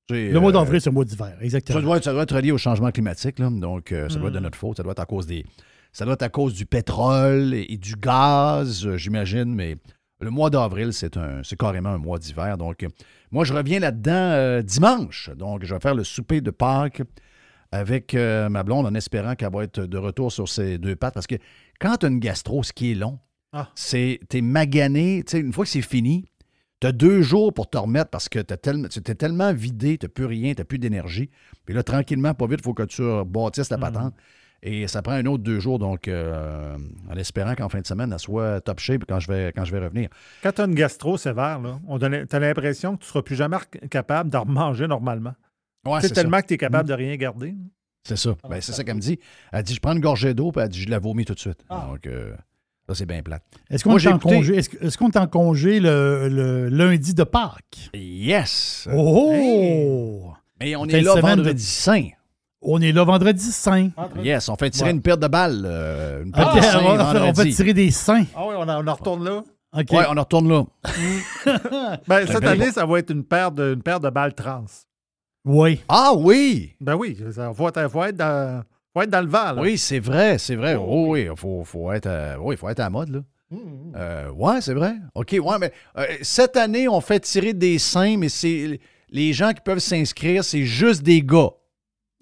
Le 0.09 0.37
mois 0.39 0.49
euh, 0.49 0.53
d'avril, 0.53 0.81
c'est 0.81 0.89
le 0.89 0.95
mois 0.95 1.05
d'hiver, 1.05 1.35
Ça 1.37 1.43
exactement. 1.45 1.81
doit, 1.81 2.01
ça 2.01 2.11
doit 2.11 2.23
être 2.23 2.35
relié 2.35 2.51
au 2.51 2.57
changement 2.57 2.91
climatique. 2.91 3.37
là. 3.39 3.49
Donc, 3.51 3.91
euh, 3.91 4.09
ça 4.09 4.17
doit 4.17 4.29
être 4.29 4.33
de 4.33 4.39
Mm. 4.39 4.43
notre 4.43 4.57
faute. 4.57 4.77
Ça 4.77 4.83
doit 4.83 4.91
être 4.93 4.99
à 4.99 5.05
cause 5.05 5.27
des... 5.27 5.45
Ça 5.91 6.05
doit 6.05 6.15
être 6.15 6.23
à 6.23 6.29
cause 6.29 6.55
du 6.55 6.65
pétrole 6.65 7.53
et, 7.53 7.67
et 7.69 7.77
du 7.77 7.95
gaz, 7.95 8.85
euh, 8.87 8.97
j'imagine. 8.97 9.53
Mais 9.53 9.77
le 10.23 10.29
mois 10.31 10.49
d'avril, 10.49 10.93
c'est 10.93 11.17
un, 11.17 11.41
c'est 11.43 11.57
carrément 11.57 11.89
un 11.89 11.97
mois 11.97 12.17
d'hiver. 12.19 12.57
Donc, 12.57 12.83
euh, 12.83 12.89
moi, 13.31 13.43
je 13.43 13.53
reviens 13.53 13.79
là-dedans 13.79 14.11
euh, 14.11 14.61
dimanche. 14.61 15.29
Donc, 15.35 15.63
je 15.63 15.73
vais 15.73 15.79
faire 15.79 15.95
le 15.95 16.03
souper 16.03 16.41
de 16.41 16.51
Pâques 16.51 17.01
avec 17.71 18.13
euh, 18.13 18.49
ma 18.49 18.63
blonde 18.63 18.85
en 18.85 18.93
espérant 18.93 19.35
qu'elle 19.35 19.51
va 19.51 19.63
être 19.63 19.81
de 19.81 19.97
retour 19.97 20.31
sur 20.31 20.47
ses 20.47 20.77
deux 20.77 20.95
pattes. 20.95 21.13
Parce 21.13 21.27
que 21.27 21.35
quand 21.79 21.97
tu 21.97 22.05
as 22.05 22.09
une 22.09 22.19
gastro, 22.19 22.63
ce 22.63 22.71
qui 22.73 22.91
est 22.91 22.95
long, 22.95 23.19
Ah. 23.51 23.69
c'est 23.75 24.19
t'es 24.29 24.41
magané. 24.41 25.23
Une 25.33 25.53
fois 25.53 25.65
que 25.65 25.71
c'est 25.71 25.81
fini, 25.81 26.25
tu 26.79 26.87
as 26.87 26.91
deux 26.91 27.21
jours 27.21 27.53
pour 27.53 27.69
te 27.69 27.77
remettre 27.77 28.09
parce 28.09 28.29
que 28.29 28.39
tu 28.39 29.01
t'es 29.01 29.15
tellement 29.15 29.53
vidé, 29.53 29.97
tu 29.97 30.05
n'as 30.05 30.09
plus 30.09 30.25
rien, 30.25 30.53
tu 30.53 30.61
n'as 30.61 30.65
plus 30.65 30.79
d'énergie. 30.79 31.29
Puis 31.65 31.73
là, 31.73 31.81
tranquillement, 31.83 32.33
pas 32.33 32.45
vite, 32.45 32.59
il 32.61 32.63
faut 32.63 32.73
que 32.73 32.83
tu 32.83 33.03
bâtisses 33.25 33.69
la 33.69 33.77
patente. 33.77 34.13
Et 34.65 34.87
ça 34.87 35.01
prend 35.01 35.11
un 35.11 35.25
autre 35.25 35.43
deux 35.43 35.59
jours, 35.59 35.77
donc 35.77 36.07
euh, 36.07 36.77
en 37.11 37.15
espérant 37.17 37.53
qu'en 37.53 37.67
fin 37.67 37.81
de 37.81 37.85
semaine, 37.85 38.13
elle 38.13 38.19
soit 38.19 38.61
top 38.61 38.79
shape 38.79 39.03
quand 39.05 39.19
je 39.19 39.27
vais, 39.29 39.51
quand 39.53 39.65
je 39.65 39.73
vais 39.73 39.79
revenir. 39.83 40.07
Quand 40.41 40.53
tu 40.53 40.61
as 40.61 40.63
une 40.63 40.73
gastro 40.73 41.17
sévère, 41.17 41.59
donne- 41.99 42.25
t'as 42.27 42.39
l'impression 42.39 42.95
que 42.95 43.01
tu 43.03 43.09
seras 43.09 43.21
plus 43.23 43.35
jamais 43.35 43.57
capable 43.91 44.29
d'en 44.29 44.43
remanger 44.43 44.87
normalement. 44.87 45.33
Ouais, 45.85 45.99
c'est 45.99 46.07
ça. 46.07 46.15
tellement 46.15 46.39
que 46.39 46.47
tu 46.47 46.53
es 46.53 46.57
capable 46.57 46.87
de 46.87 46.93
rien 46.93 47.13
garder. 47.17 47.53
C'est 48.07 48.15
ça. 48.17 48.35
Ben, 48.49 48.61
c'est 48.61 48.71
ça 48.71 48.85
qu'elle 48.85 48.95
me 48.95 49.01
dit. 49.01 49.19
Elle 49.51 49.63
dit, 49.63 49.73
je 49.75 49.79
prends 49.81 49.91
une 49.93 49.99
gorgée 49.99 50.33
d'eau, 50.33 50.53
puis 50.53 50.61
elle 50.61 50.69
dit, 50.69 50.81
je 50.81 50.89
la 50.89 50.99
vomis 50.99 51.25
tout 51.25 51.33
de 51.33 51.39
suite. 51.39 51.59
Donc, 51.69 52.07
euh, 52.07 52.33
ça, 52.87 52.95
c'est 52.95 53.05
bien 53.05 53.21
plate. 53.21 53.43
Est-ce 53.69 53.83
qu'on 53.83 53.89
Moi, 53.91 53.99
est, 53.99 54.03
j'ai 54.03 54.09
en 54.13 54.17
écouté- 54.17 54.35
congé, 54.35 54.55
est-ce 54.57 54.97
qu'on 54.97 55.09
est 55.09 55.17
en 55.17 55.27
congé 55.27 55.81
le, 55.81 56.29
le 56.29 56.69
lundi 56.69 57.13
de 57.13 57.23
Pâques? 57.25 57.89
Yes! 57.93 58.87
Oh! 58.93 60.33
Mais 60.61 60.75
on 60.77 60.85
est 60.85 61.01
là 61.01 61.15
vendredi 61.15 61.63
saint. 61.65 62.07
On 62.65 62.81
est 62.81 62.91
là 62.91 63.03
vendredi 63.03 63.51
saint. 63.51 63.89
Yes, 64.23 64.47
on 64.49 64.55
fait 64.55 64.69
tirer 64.69 64.89
Ouais. 64.89 64.95
une 64.95 65.01
paire 65.01 65.17
de 65.17 65.27
balles. 65.27 65.63
euh, 65.65 66.23
une 66.23 66.31
paire 66.31 66.47
OK, 66.49 66.55
de 66.57 66.61
seins 66.61 66.79
on, 66.83 66.95
vendredi. 66.97 67.53
tirer 67.55 67.73
des 67.73 67.91
seins. 67.91 68.23
Ah 68.35 68.47
oui, 68.47 68.55
on, 68.57 68.61
en- 68.67 68.83
on 68.83 68.87
en 68.87 68.93
retourne 68.93 69.23
là. 69.25 69.43
OK. 69.77 69.91
Ouais, 69.91 70.05
on 70.09 70.17
en 70.17 70.21
retourne 70.21 70.47
là. 70.49 70.63
Ben, 72.07 72.25
cette 72.27 72.43
année, 72.45 72.71
ça 72.71 72.85
va 72.85 72.99
être 72.99 73.09
une 73.11 73.23
paire 73.23 73.51
de, 73.51 73.73
une 73.73 73.81
paire 73.83 73.99
de 73.99 74.09
balles 74.09 74.33
trans. 74.33 74.65
Oui. 75.45 75.81
Ah 75.89 76.13
oui! 76.15 76.73
Ben 76.79 76.95
oui, 76.95 77.17
ça 77.33 77.51
faut 77.53 77.67
être, 77.67 77.89
faut 77.91 78.03
être, 78.03 78.15
dans, 78.15 78.63
faut 78.93 79.01
être 79.01 79.09
dans 79.09 79.21
le 79.21 79.27
vent. 79.27 79.51
là. 79.53 79.61
Oui, 79.61 79.77
c'est 79.77 79.99
vrai, 79.99 80.37
c'est 80.37 80.55
vrai. 80.55 80.75
Oh, 80.75 81.07
oui, 81.09 81.27
il 81.29 81.35
faut, 81.37 81.63
faut, 81.65 81.91
être, 81.91 82.07
à- 82.07 82.39
oui, 82.39 82.55
faut 82.55 82.69
être 82.69 82.79
à 82.79 82.83
la 82.83 82.89
mode, 82.89 83.09
là. 83.09 83.19
Hum, 83.51 83.59
hum. 83.59 83.91
Euh, 83.95 84.29
ouais, 84.31 84.61
c'est 84.61 84.73
vrai. 84.73 84.93
OK, 85.15 85.35
ouais, 85.39 85.57
mais 85.59 85.71
euh, 85.97 86.05
cette 86.21 86.55
année, 86.55 86.87
on 86.87 87.01
fait 87.01 87.19
tirer 87.19 87.53
des 87.53 87.77
seins, 87.77 88.15
mais 88.17 88.29
c'est 88.29 88.79
les 89.09 89.33
gens 89.33 89.51
qui 89.51 89.61
peuvent 89.61 89.79
s'inscrire, 89.79 90.43
c'est 90.45 90.63
juste 90.63 91.03
des 91.03 91.21
gars. 91.21 91.49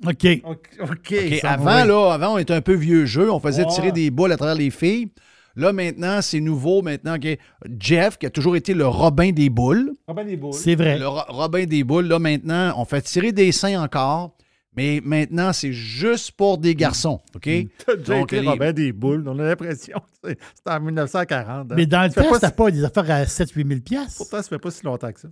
OK. 0.05 0.27
OK. 0.45 1.13
Avant, 1.43 1.83
là, 1.85 2.11
avant, 2.13 2.33
on 2.33 2.37
était 2.37 2.53
un 2.53 2.61
peu 2.61 2.73
vieux 2.73 3.05
jeu. 3.05 3.31
On 3.31 3.39
faisait 3.39 3.63
Ouais. 3.65 3.69
tirer 3.73 3.91
des 3.91 4.09
boules 4.11 4.31
à 4.31 4.37
travers 4.37 4.55
les 4.55 4.69
filles. 4.71 5.09
Là, 5.55 5.73
maintenant, 5.73 6.21
c'est 6.21 6.39
nouveau. 6.39 6.81
Maintenant, 6.81 7.17
Jeff, 7.79 8.17
qui 8.17 8.25
a 8.25 8.29
toujours 8.29 8.55
été 8.55 8.73
le 8.73 8.87
Robin 8.87 9.31
des 9.31 9.49
boules. 9.49 9.91
Ben, 10.07 10.23
les 10.23 10.37
boules. 10.37 10.53
C'est 10.53 10.75
vrai. 10.75 10.97
Le 10.97 11.07
Ro- 11.07 11.25
Robin 11.27 11.65
des 11.65 11.83
boules, 11.83 12.05
là, 12.07 12.19
maintenant, 12.19 12.73
on 12.77 12.85
fait 12.85 13.01
tirer 13.01 13.31
des 13.31 13.51
seins 13.51 13.81
encore. 13.81 14.35
Mais 14.77 15.01
maintenant, 15.03 15.51
c'est 15.51 15.73
juste 15.73 16.31
pour 16.31 16.57
des 16.57 16.73
garçons. 16.75 17.19
OK? 17.35 17.41
T'as 17.85 17.95
déjà 17.97 18.13
Donc, 18.19 18.31
été 18.31 18.41
les- 18.41 18.47
Robin 18.47 18.71
des 18.71 18.93
boules. 18.93 19.25
On 19.27 19.37
a 19.39 19.43
l'impression 19.43 19.97
que 19.99 20.29
c'est- 20.29 20.37
c'était 20.55 20.71
en 20.71 20.79
1940. 20.79 21.71
hein. 21.71 21.75
Mais 21.75 21.85
dans 21.85 22.03
le 22.03 22.09
temps, 22.09 22.23
pas 22.29 22.35
c'était 22.39 22.51
pas 22.55 22.71
des 22.71 22.85
affaires 22.85 23.11
à 23.11 23.25
7-8 23.25 23.67
000 23.67 23.81
piastres. 23.81 24.15
Pourtant, 24.19 24.37
ça 24.41 24.47
fait 24.47 24.59
pas 24.59 24.71
si 24.71 24.85
longtemps 24.85 25.11
que 25.11 25.19
ça. 25.19 25.27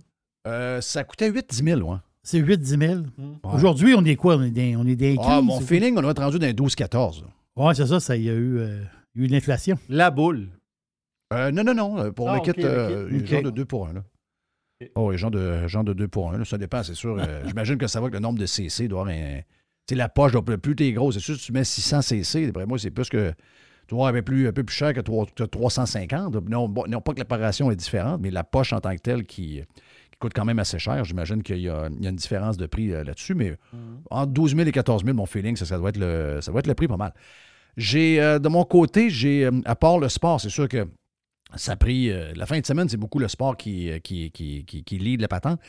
Euh, 0.46 0.80
ça 0.82 1.04
coûtait 1.04 1.30
8-10 1.30 1.64
000, 1.64 1.80
ouais. 1.80 1.96
C'est 2.22 2.40
8-10 2.40 2.78
000. 2.86 2.94
Ouais. 3.00 3.04
Aujourd'hui, 3.44 3.94
on 3.94 4.04
est 4.04 4.16
quoi? 4.16 4.36
On 4.36 4.42
est 4.42 4.50
des, 4.50 4.76
on 4.76 4.86
est 4.86 4.96
des 4.96 5.16
15. 5.16 5.26
Ah, 5.28 5.40
mon 5.40 5.60
feeling, 5.60 5.96
on 5.96 6.02
doit 6.02 6.10
être 6.10 6.22
rendu 6.22 6.38
dans 6.38 6.46
les 6.46 6.52
12-14. 6.52 7.22
là. 7.22 7.28
quoi? 7.54 7.66
Ouais, 7.68 7.74
c'est 7.74 7.86
ça. 7.86 7.98
Ça, 8.00 8.16
il 8.16 8.24
y 8.24 8.30
a 8.30 8.34
eu, 8.34 8.58
euh, 8.58 8.80
il 9.14 9.20
y 9.20 9.22
a 9.22 9.24
eu 9.24 9.28
de 9.28 9.32
l'inflation. 9.32 9.78
La 9.88 10.10
boule. 10.10 10.48
Euh, 11.32 11.50
non, 11.50 11.64
non, 11.64 11.74
non. 11.74 11.98
euh, 11.98 12.10
Pour 12.10 12.28
Ah, 12.28 12.34
le 12.36 12.40
kit, 12.40 12.50
ok, 12.50 12.56
le 12.58 12.64
euh, 12.66 13.20
kit. 13.20 13.26
genre 13.26 13.42
de 13.42 13.50
2 13.50 13.64
pour 13.64 13.86
1. 13.88 13.92
Là. 13.94 14.00
Ok. 14.82 14.90
Oh, 14.96 15.08
oui, 15.10 15.18
genre 15.18 15.30
de, 15.30 15.66
genre 15.68 15.84
de 15.84 15.92
2 15.92 16.08
pour 16.08 16.30
1. 16.32 16.38
là. 16.38 16.44
Ça 16.44 16.58
dépend, 16.58 16.82
c'est 16.82 16.94
sûr. 16.94 17.16
euh, 17.18 17.42
J'imagine 17.46 17.78
que 17.78 17.86
ça 17.86 18.00
va 18.00 18.08
que 18.08 18.14
le 18.14 18.20
nombre 18.20 18.38
de 18.38 18.46
CC 18.46 18.88
doit 18.88 19.00
avoir 19.02 19.14
un. 19.16 19.38
Tu 19.86 19.94
sais, 19.94 19.94
la 19.94 20.08
poche, 20.08 20.32
doit, 20.32 20.42
plus 20.44 20.76
t'es 20.76 20.92
gros, 20.92 21.10
c'est 21.12 21.20
sûr, 21.20 21.36
si 21.36 21.46
tu 21.46 21.52
mets 21.52 21.64
600 21.64 22.02
CC, 22.02 22.46
d'après 22.46 22.66
moi, 22.66 22.78
c'est 22.78 22.90
plus 22.90 23.08
que. 23.08 23.32
Tu 23.88 23.94
vois, 23.96 24.10
un 24.10 24.12
peu 24.12 24.22
plus, 24.22 24.46
un 24.46 24.52
peu 24.52 24.62
plus 24.62 24.74
cher 24.76 24.92
que 24.92 25.00
trois- 25.00 25.26
que 25.34 25.42
350. 25.42 26.34
Non, 26.48 26.68
bon, 26.68 26.84
non, 26.86 27.00
pas 27.00 27.12
que 27.12 27.18
l'opération 27.18 27.70
est 27.72 27.76
différente, 27.76 28.20
mais 28.20 28.30
la 28.30 28.44
poche 28.44 28.72
en 28.72 28.80
tant 28.80 28.94
que 28.94 29.00
telle 29.00 29.24
qui, 29.24 29.62
qui 29.62 29.62
coûte 30.20 30.32
quand 30.34 30.44
même 30.44 30.58
assez 30.60 30.78
cher. 30.78 31.04
J'imagine 31.04 31.42
qu'il 31.42 31.58
y, 31.58 31.68
a 31.68 31.88
il 31.90 32.02
y 32.04 32.06
a 32.06 32.10
une 32.10 32.16
différence 32.16 32.56
de 32.56 32.66
prix 32.66 32.92
euh, 32.92 33.02
là-dessus, 33.02 33.34
mais 33.34 33.56
entre 34.10 34.32
12 34.32 34.54
000 34.54 34.68
et 34.68 34.72
14 34.72 35.04
000, 35.04 35.16
mon 35.16 35.26
feeling, 35.26 35.56
ça, 35.56 35.64
ça, 35.66 35.76
doit, 35.78 35.88
être 35.88 35.96
le, 35.98 36.38
ça 36.40 36.52
doit 36.52 36.60
être 36.60 36.66
le 36.68 36.74
prix 36.74 36.86
pas 36.88 36.96
mal. 36.96 37.12
J'ai, 37.76 38.20
euh, 38.20 38.38
de 38.38 38.48
mon 38.48 38.64
côté, 38.64 39.10
j'ai, 39.10 39.44
euh, 39.46 39.50
à 39.64 39.74
part 39.76 39.98
le 39.98 40.08
sport, 40.08 40.40
c'est 40.40 40.50
sûr 40.50 40.68
que 40.68 40.86
ça 41.56 41.72
a 41.72 41.76
pris. 41.76 42.10
euh, 42.10 42.32
la 42.36 42.46
fin 42.46 42.60
de 42.60 42.66
semaine, 42.66 42.88
c'est 42.88 42.96
beaucoup 42.96 43.18
le 43.18 43.28
sport 43.28 43.56
qui, 43.56 43.90
qui, 44.02 44.30
qui, 44.30 44.64
qui, 44.64 44.84
qui 44.84 44.98
lead 44.98 45.20
la 45.20 45.28
patente. 45.28 45.60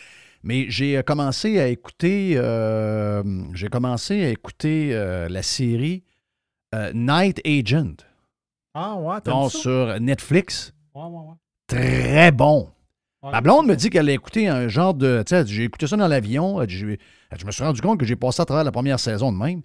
Mais 0.44 0.66
j'ai 0.70 1.02
commencé 1.04 1.60
à 1.60 1.68
écouter. 1.68 2.34
euh, 2.36 3.24
j'ai 3.54 3.68
commencé 3.70 4.24
à 4.26 4.30
écouter 4.30 4.90
euh, 4.94 5.30
la 5.30 5.44
série 5.44 6.04
Night 6.94 7.42
Agent 7.46 7.96
Ah 8.74 8.96
ouais, 8.96 9.22
t'as 9.22 9.32
donc, 9.32 9.52
ça? 9.52 9.58
sur 9.60 10.00
Netflix. 10.00 10.74
Ouais, 10.96 11.04
ouais, 11.04 11.10
ouais. 11.10 11.36
Très 11.68 12.32
bon. 12.32 12.70
Ma 13.24 13.42
blonde 13.42 13.68
me 13.68 13.76
dit 13.76 13.92
qu'elle 13.92 14.10
a 14.10 14.14
écouté 14.14 14.48
un 14.48 14.68
genre 14.68 14.96
de. 14.96 15.24
Tu 15.26 15.30
sais, 15.30 15.42
elle 15.42 15.48
j'ai 15.48 15.64
écouté 15.66 15.86
ça 15.86 15.96
dans 15.96 16.08
l'avion. 16.08 16.62
Elle 16.62 16.70
elle 16.72 17.40
Je 17.40 17.46
me 17.46 17.52
suis 17.52 17.64
rendu 17.64 17.80
compte 17.80 18.00
que 18.00 18.06
j'ai 18.06 18.16
passé 18.16 18.42
à 18.42 18.46
travers 18.46 18.64
la 18.64 18.72
première 18.72 19.00
saison 19.00 19.32
de 19.32 19.38
même. 19.38 19.62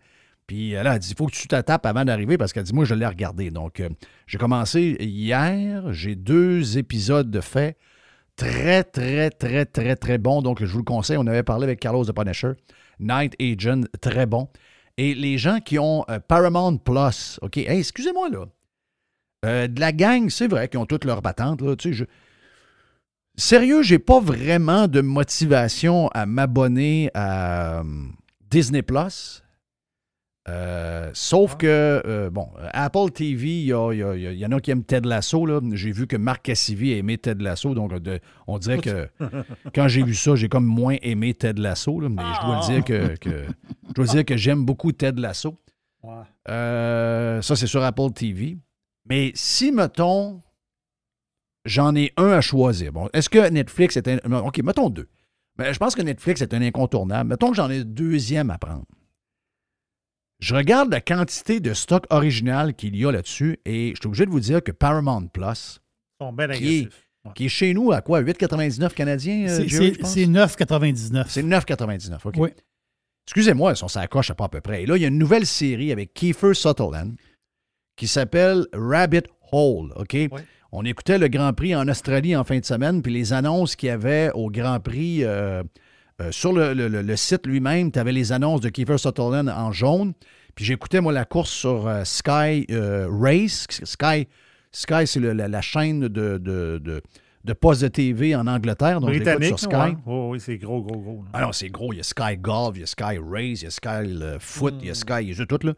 Puis 0.47 0.73
elle 0.73 0.87
a 0.87 0.99
dit, 0.99 1.11
il 1.11 1.17
faut 1.17 1.27
que 1.27 1.35
tu 1.35 1.49
te 1.49 1.61
tapes 1.61 1.87
avant 1.87 2.05
d'arriver 2.05 2.37
parce 2.39 2.53
qu'elle 2.53 2.65
dit, 2.65 2.75
moi, 2.75 2.85
je 2.85 2.95
l'ai 2.95 3.07
regardé. 3.07 3.51
Donc, 3.51 3.81
euh, 3.81 3.89
j'ai 4.27 4.39
commencé 4.39 4.97
hier. 5.01 5.93
J'ai 5.93 6.15
deux 6.15 6.77
épisodes 6.77 7.31
de 7.31 7.41
fait. 7.41 7.77
Très, 8.37 8.85
très, 8.85 9.31
très, 9.31 9.65
très, 9.65 9.97
très 9.97 10.19
bon. 10.19 10.43
Donc, 10.43 10.63
je 10.63 10.71
vous 10.71 10.79
le 10.79 10.85
conseille. 10.85 11.17
On 11.17 11.27
avait 11.27 11.43
parlé 11.43 11.65
avec 11.65 11.81
Carlos 11.81 12.05
de 12.05 12.13
Punisher. 12.13 12.53
Night 13.01 13.35
Agent, 13.41 13.83
très 14.01 14.27
bon. 14.27 14.49
Et 14.99 15.15
les 15.15 15.39
gens 15.39 15.61
qui 15.61 15.79
ont 15.79 16.05
euh, 16.11 16.21
Paramount 16.21 16.77
Plus, 16.77 17.39
OK, 17.43 17.57
hey, 17.57 17.79
excusez-moi 17.79 18.29
là. 18.29 18.47
Euh, 19.45 19.69
de 19.69 19.81
la 19.81 19.93
gang, 19.93 20.29
c'est 20.31 20.49
vrai 20.49 20.69
qu'ils 20.69 20.81
ont 20.81 20.87
toutes 20.87 21.05
leurs 21.05 21.23
patentes. 21.23 21.61
Là, 21.61 21.77
tu 21.77 21.91
sais, 21.91 21.95
je... 21.95 22.05
Sérieux, 23.37 23.83
j'ai 23.83 23.99
pas 23.99 24.21
vraiment 24.21 24.89
de 24.89 25.01
motivation 25.01 26.09
à 26.15 26.25
m'abonner 26.27 27.11
à 27.15 27.81
euh, 27.81 27.85
Disney 28.51 28.83
Plus. 28.83 29.43
Euh, 30.49 31.11
sauf 31.13 31.57
que, 31.57 31.67
euh, 32.07 32.31
bon, 32.31 32.49
Apple 32.73 33.11
TV, 33.13 33.49
il 33.49 33.65
y, 33.67 33.73
a- 33.73 33.93
il 33.93 33.99
y 33.99 34.03
a- 34.05 34.15
il 34.15 34.23
y 34.23 34.27
a- 34.29 34.33
il 34.33 34.39
y 34.39 34.47
en 34.47 34.53
a 34.53 34.61
qui 34.61 34.71
aiment 34.71 34.85
Ted 34.85 35.07
Lasso. 35.07 35.45
là. 35.45 35.61
J'ai 35.73 35.91
vu 35.91 36.07
que 36.07 36.17
Marc 36.17 36.43
Cassivi 36.45 36.93
a 36.95 36.99
aimé 36.99 37.19
Ted 37.19 37.43
Lasso. 37.43 37.75
Donc, 37.75 37.93
de- 37.99 38.21
on 38.47 38.57
dirait 38.59 38.79
que 38.79 39.09
quand 39.75 39.89
j'ai 39.89 40.05
vu 40.05 40.15
ça, 40.15 40.37
j'ai 40.37 40.49
comme 40.49 40.65
moins 40.65 40.97
aimé 41.03 41.35
Ted 41.35 41.61
Lasso. 41.61 41.99
là. 42.01 42.09
mais 42.09 42.23
je 42.41 42.47
dois 42.47 42.61
dire 42.69 42.85
que, 42.85 43.17
que- 43.17 43.47
je 43.89 43.93
dois 43.93 44.07
dire 44.07 44.25
que 44.25 44.37
j'aime 44.37 44.65
beaucoup 44.65 44.93
Ted 44.93 45.21
Lasso. 45.21 45.59
Ouais. 46.05 46.13
Euh, 46.49 47.43
ça, 47.43 47.57
c'est 47.57 47.67
sur 47.67 47.83
Apple 47.83 48.13
TV. 48.15 48.57
Mais 49.09 49.33
si, 49.35 49.73
mettons, 49.73 50.41
j'en 51.67 51.95
ai 51.95 52.13
un 52.17 52.29
à 52.31 52.41
choisir. 52.41 52.93
Bon, 52.93 53.09
est-ce 53.13 53.29
que 53.29 53.49
Netflix 53.51 53.97
est 53.97 54.09
un. 54.09 54.19
OK, 54.39 54.59
mettons 54.63 54.89
deux. 54.91 55.09
Mais 55.59 55.73
je 55.75 55.79
pense 55.79 55.95
que 55.95 56.03
Netflix 56.03 56.41
est 56.43 56.53
un 56.55 56.63
incontournable. 56.63 57.31
Mettons 57.31 57.51
que 57.51 57.57
j'en 57.57 57.71
ai 57.71 57.81
un 57.81 57.85
deuxième 57.85 58.51
à 58.51 58.59
prendre. 58.59 58.85
Je 60.39 60.55
regarde 60.55 60.91
la 60.91 61.01
quantité 61.01 61.61
de 61.61 61.73
stock 61.73 62.05
original 62.11 62.75
qu'il 62.75 62.95
y 62.95 63.07
a 63.07 63.11
là-dessus 63.13 63.59
et 63.65 63.91
je 63.95 64.01
suis 64.01 64.07
obligé 64.07 64.27
de 64.27 64.31
vous 64.31 64.41
dire 64.41 64.63
que 64.63 64.71
Paramount 64.73 65.29
Plus, 65.29 65.81
sont 66.21 66.33
bien 66.33 66.49
Qui 66.49 66.79
est-. 66.81 66.83
Ouais. 67.25 67.33
qui 67.35 67.47
est 67.47 67.49
chez 67.49 67.73
nous 67.73 67.91
à 67.91 68.03
quoi 68.03 68.21
8,99 68.23 68.93
canadiens 68.93 69.47
euh, 69.49 69.57
C'est- 69.57 69.69
Jerry, 69.69 69.87
je 69.89 69.93
C'est 69.95 69.99
pense? 70.01 70.13
c'est 70.13 70.27
9,99. 70.27 71.25
C'est 71.29 71.43
9,99. 71.43 72.19
OK. 72.27 72.35
Oui. 72.37 72.51
Excusez-moi, 73.27 73.73
ils 73.73 73.77
sont 73.77 73.89
ça 73.89 74.07
coche 74.07 74.31
à 74.31 74.35
pas 74.35 74.45
à 74.45 74.49
peu 74.49 74.61
près. 74.61 74.83
Et 74.83 74.87
là, 74.87 74.97
il 74.97 75.03
y 75.03 75.05
a 75.05 75.09
une 75.09 75.19
nouvelle 75.19 75.47
série 75.47 75.91
avec 75.91 76.13
Kiefer 76.15 76.53
Sutherland 76.55 77.17
qui 77.97 78.07
s'appelle 78.07 78.67
Rabbit 78.75 79.23
Hole. 79.53 79.93
OK? 79.97 80.17
On 80.79 80.85
écoutait 80.85 81.17
le 81.19 81.29
Grand 81.29 81.55
Prix 81.55 81.75
en 81.75 81.89
Australie 81.89 82.37
en 82.37 82.45
fin 82.45 82.59
de 82.59 82.65
semaine, 82.67 83.01
puis 83.01 83.11
les 83.13 83.33
annonces 83.33 83.77
qu'il 83.77 83.87
y 83.89 83.91
avait 83.91 84.31
au 84.35 84.51
Grand 84.51 84.79
Prix 84.79 85.25
euh, 85.25 85.63
euh, 86.21 86.31
sur 86.31 86.53
le, 86.53 86.75
le- 86.75 86.89
le- 86.89 87.01
le 87.01 87.17
site 87.17 87.47
lui-même, 87.47 87.91
tu 87.91 87.99
avais 87.99 88.13
les 88.13 88.31
annonces 88.33 88.61
de 88.61 88.69
Kiefer 88.69 88.99
Sutherland 88.99 89.49
en 89.49 89.73
jaune. 89.73 90.13
Puis 90.55 90.67
j'écoutais, 90.67 91.01
moi, 91.01 91.13
la 91.15 91.25
course 91.25 91.51
sur 91.51 91.87
euh, 91.89 92.05
Sky 92.05 92.67
Race. 93.09 93.67
Sky, 93.71 94.29
Sky 94.71 95.07
c'est 95.07 95.21
la, 95.21 95.49
la 95.49 95.61
chaîne 95.63 96.01
de, 96.01 96.09
de, 96.09 96.39
de, 96.39 97.03
de 97.45 97.53
postes 97.55 97.81
de 97.83 97.89
TV 97.89 98.35
en 98.37 98.47
Angleterre. 98.47 99.01
Donc, 99.01 99.09
sur 99.49 99.59
Sky. 99.59 99.75
ouais. 99.77 99.97
Oh, 100.07 100.29
oui, 100.33 100.41
c'est 100.41 100.59
gros, 100.59 100.83
gros, 100.83 100.99
gros. 101.01 101.23
là. 101.25 101.31
Ah 101.33 101.41
non, 101.43 101.53
c'est 101.53 101.69
gros. 101.71 101.93
Il 101.95 101.97
y 101.97 102.01
a 102.01 102.03
Sky 102.03 102.37
Golf, 102.39 102.73
il 102.77 102.81
y 102.81 102.83
a 102.83 102.87
Sky 102.87 103.19
Race, 103.19 103.63
il 103.63 103.65
y 103.65 103.67
a 103.67 103.71
Sky 103.71 104.07
le 104.09 104.37
Foot, 104.41 104.75
il 104.83 104.89
y 104.89 104.91
a 104.91 104.95
Sky, 104.95 105.23
il 105.23 105.39
y 105.39 105.41
a 105.41 105.47
tout 105.47 105.59
là. 105.67 105.73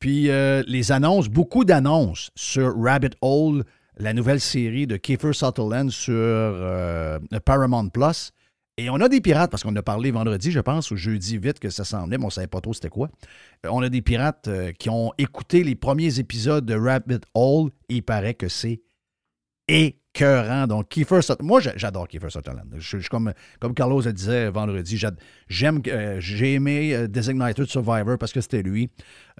Puis 0.00 0.28
euh, 0.30 0.64
les 0.66 0.90
annonces, 0.90 1.28
beaucoup 1.28 1.64
d'annonces 1.64 2.30
sur 2.34 2.74
Rabbit 2.76 3.10
Hole, 3.22 3.62
la 3.96 4.12
nouvelle 4.12 4.40
série 4.40 4.86
de 4.86 4.96
Kiefer 4.96 5.32
Sutherland 5.32 5.90
sur 5.90 6.14
euh, 6.14 7.18
Paramount 7.44 7.88
Plus. 7.88 8.32
Et 8.76 8.90
on 8.90 8.96
a 8.96 9.08
des 9.08 9.20
pirates, 9.20 9.52
parce 9.52 9.62
qu'on 9.62 9.76
a 9.76 9.82
parlé 9.82 10.10
vendredi, 10.10 10.50
je 10.50 10.58
pense, 10.58 10.90
ou 10.90 10.96
jeudi 10.96 11.38
vite 11.38 11.60
que 11.60 11.70
ça 11.70 11.84
s'en 11.84 12.08
mais 12.08 12.18
on 12.20 12.26
ne 12.26 12.30
savait 12.30 12.48
pas 12.48 12.60
trop 12.60 12.72
c'était 12.72 12.88
quoi. 12.88 13.08
Euh, 13.64 13.68
on 13.70 13.82
a 13.82 13.88
des 13.88 14.02
pirates 14.02 14.48
euh, 14.48 14.72
qui 14.72 14.90
ont 14.90 15.12
écouté 15.16 15.62
les 15.62 15.76
premiers 15.76 16.18
épisodes 16.18 16.66
de 16.66 16.74
Rabbit 16.74 17.20
Hole 17.34 17.70
et 17.88 17.96
il 17.96 18.02
paraît 18.02 18.34
que 18.34 18.48
c'est 18.48 18.82
écœurant. 20.14 20.66
Donc, 20.66 20.88
Kiefer 20.88 21.20
Sutherland. 21.22 21.46
Moi, 21.46 21.60
j'a- 21.60 21.76
j'adore 21.76 22.08
Kiefer 22.08 22.30
Sutherland. 22.30 22.72
Je, 22.78 22.96
comme, 23.08 23.32
comme 23.60 23.74
Carlos 23.74 24.00
le 24.02 24.12
disait 24.12 24.48
vendredi, 24.50 25.00
j'aime, 25.48 25.80
euh, 25.88 26.16
j'ai 26.20 26.54
aimé 26.54 26.94
euh, 26.94 27.06
Designated 27.08 27.66
Survivor 27.66 28.16
parce 28.18 28.32
que 28.32 28.40
c'était 28.40 28.62
lui. 28.62 28.90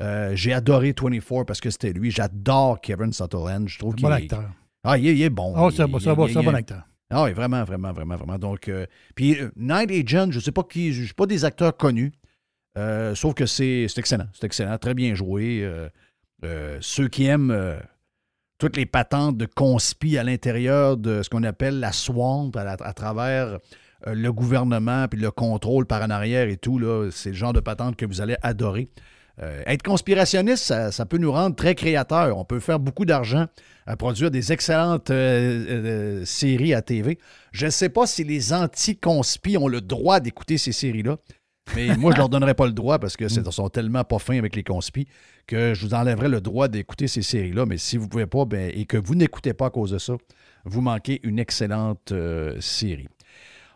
Euh, 0.01 0.33
j'ai 0.35 0.53
adoré 0.53 0.95
24 1.01 1.45
parce 1.45 1.61
que 1.61 1.71
c'était 1.71 1.93
lui. 1.93 2.11
J'adore 2.11 2.81
Kevin 2.81 3.13
Sutherland. 3.13 3.69
Je 3.69 3.79
trouve 3.79 3.95
qu'il 3.95 4.05
bon 4.07 4.11
est- 4.13 4.23
acteur. 4.25 4.51
Ah, 4.83 4.99
il 4.99 5.07
est, 5.07 5.15
il 5.17 5.23
est 5.23 5.31
bon. 5.31 5.55
Il- 5.71 5.75
c'est 5.75 5.83
un 5.83 5.87
bon- 5.87 5.93
bon 5.93 5.99
il- 6.27 6.33
c'est 6.33 6.39
un 6.39 6.43
il- 6.43 6.45
bon 6.45 6.55
acteur. 6.55 6.83
ah 7.11 7.25
oui, 7.25 7.33
vraiment, 7.33 7.65
vraiment, 7.65 7.93
vraiment, 7.93 8.17
vraiment. 8.17 8.39
Donc, 8.39 8.71
puis 9.15 9.37
Night 9.57 9.91
Agent, 9.91 10.31
je 10.33 10.37
ne 10.39 10.43
sais 10.43 10.53
pas 10.53 10.63
qui, 10.65 10.93
je 10.93 11.01
ne 11.01 11.05
suis 11.07 11.15
pas 11.15 11.27
des 11.27 11.45
acteurs 11.45 11.77
connus, 11.77 12.13
sauf 13.15 13.35
que 13.35 13.47
c'est 13.47 13.87
c'est 13.89 13.99
excellent. 14.01 14.27
C'est 14.35 14.45
excellent, 14.45 14.77
très 14.79 14.95
bien 14.95 15.15
joué. 15.15 15.67
Ceux 16.81 17.09
qui 17.09 17.25
aiment 17.27 17.79
toutes 18.65 18.79
les 18.79 18.87
patentes 18.87 19.37
de 19.37 19.45
conspi 19.45 20.17
à 20.17 20.25
l'intérieur 20.25 20.97
de 20.97 21.23
ce 21.23 21.29
qu'on 21.29 21.43
appelle 21.43 21.81
la 21.81 21.93
swamp, 21.93 22.51
à, 22.57 22.95
travers 22.95 23.59
euh, 24.07 24.15
le 24.15 24.33
gouvernement, 24.33 25.07
puis 25.07 25.21
le 25.21 25.31
contrôle 25.31 25.85
par 25.85 26.01
en 26.03 26.09
arrière 26.09 26.49
et 26.49 26.57
tout, 26.57 26.81
c'est 27.11 27.29
le 27.29 27.35
genre 27.35 27.53
de 27.53 27.61
patente 27.61 27.97
que 27.97 28.07
vous 28.07 28.23
allez 28.23 28.37
adorer. 28.41 28.89
euh, 29.43 29.61
être 29.67 29.83
conspirationniste, 29.83 30.73
ça, 30.91 31.05
peut 31.05 31.19
nous 31.19 31.31
rendre 31.31 31.55
très 31.55 31.75
créateurs. 31.75 32.39
On 32.39 32.47
peut 32.47 32.59
faire 32.59 32.79
beaucoup 32.79 33.05
d'argent 33.05 33.45
à 33.87 33.99
produire 33.99 34.31
des 34.31 34.51
excellentes 34.51 35.11
euh, 35.11 36.25
séries 36.25 36.73
à 36.73 36.81
TV. 36.81 37.19
Je 37.53 37.67
ne 37.67 37.71
sais 37.71 37.91
pas 37.91 38.07
si 38.07 38.25
les 38.25 38.55
anti-conspi 38.55 39.59
ont 39.59 39.69
le 39.69 39.83
droit 39.83 40.21
d'écouter 40.21 40.57
ces 40.57 40.73
séries-là. 40.73 41.19
Mais 41.77 41.97
moi, 41.97 42.13
je 42.13 42.19
leur 42.19 42.29
donnerais 42.29 42.55
pas 42.55 42.67
le 42.67 42.73
droit 42.73 42.99
parce 42.99 43.17
que 43.17 43.25
ils 43.25 43.53
sont 43.53 43.69
tellement 43.69 44.05
pas 44.05 44.19
fins 44.19 44.39
avec 44.39 44.55
les 44.55 44.63
conspis 44.63 45.07
que 45.47 45.75
je 45.75 45.87
vous 45.87 45.95
enlèverais 45.95 46.29
le 46.29 46.41
droit 46.41 46.69
d'écouter 46.69 47.09
ces 47.09 47.23
séries-là. 47.23 47.67
Mais 47.67 47.79
si 47.79 47.97
vous 47.97 48.09
pouvez 48.09 48.27
pas 48.27 48.45
ben, 48.45 48.71
et 48.75 48.85
que 48.85 48.97
vous 48.97 49.15
n'écoutez 49.15 49.55
pas 49.55 49.67
à 49.67 49.71
cause 49.71 49.91
de 49.91 49.99
ça, 49.99 50.15
vous 50.65 50.81
manquez 50.81 51.21
une 51.25 51.39
excellente 51.39 52.13
euh, 52.13 52.61
série. 52.61 53.09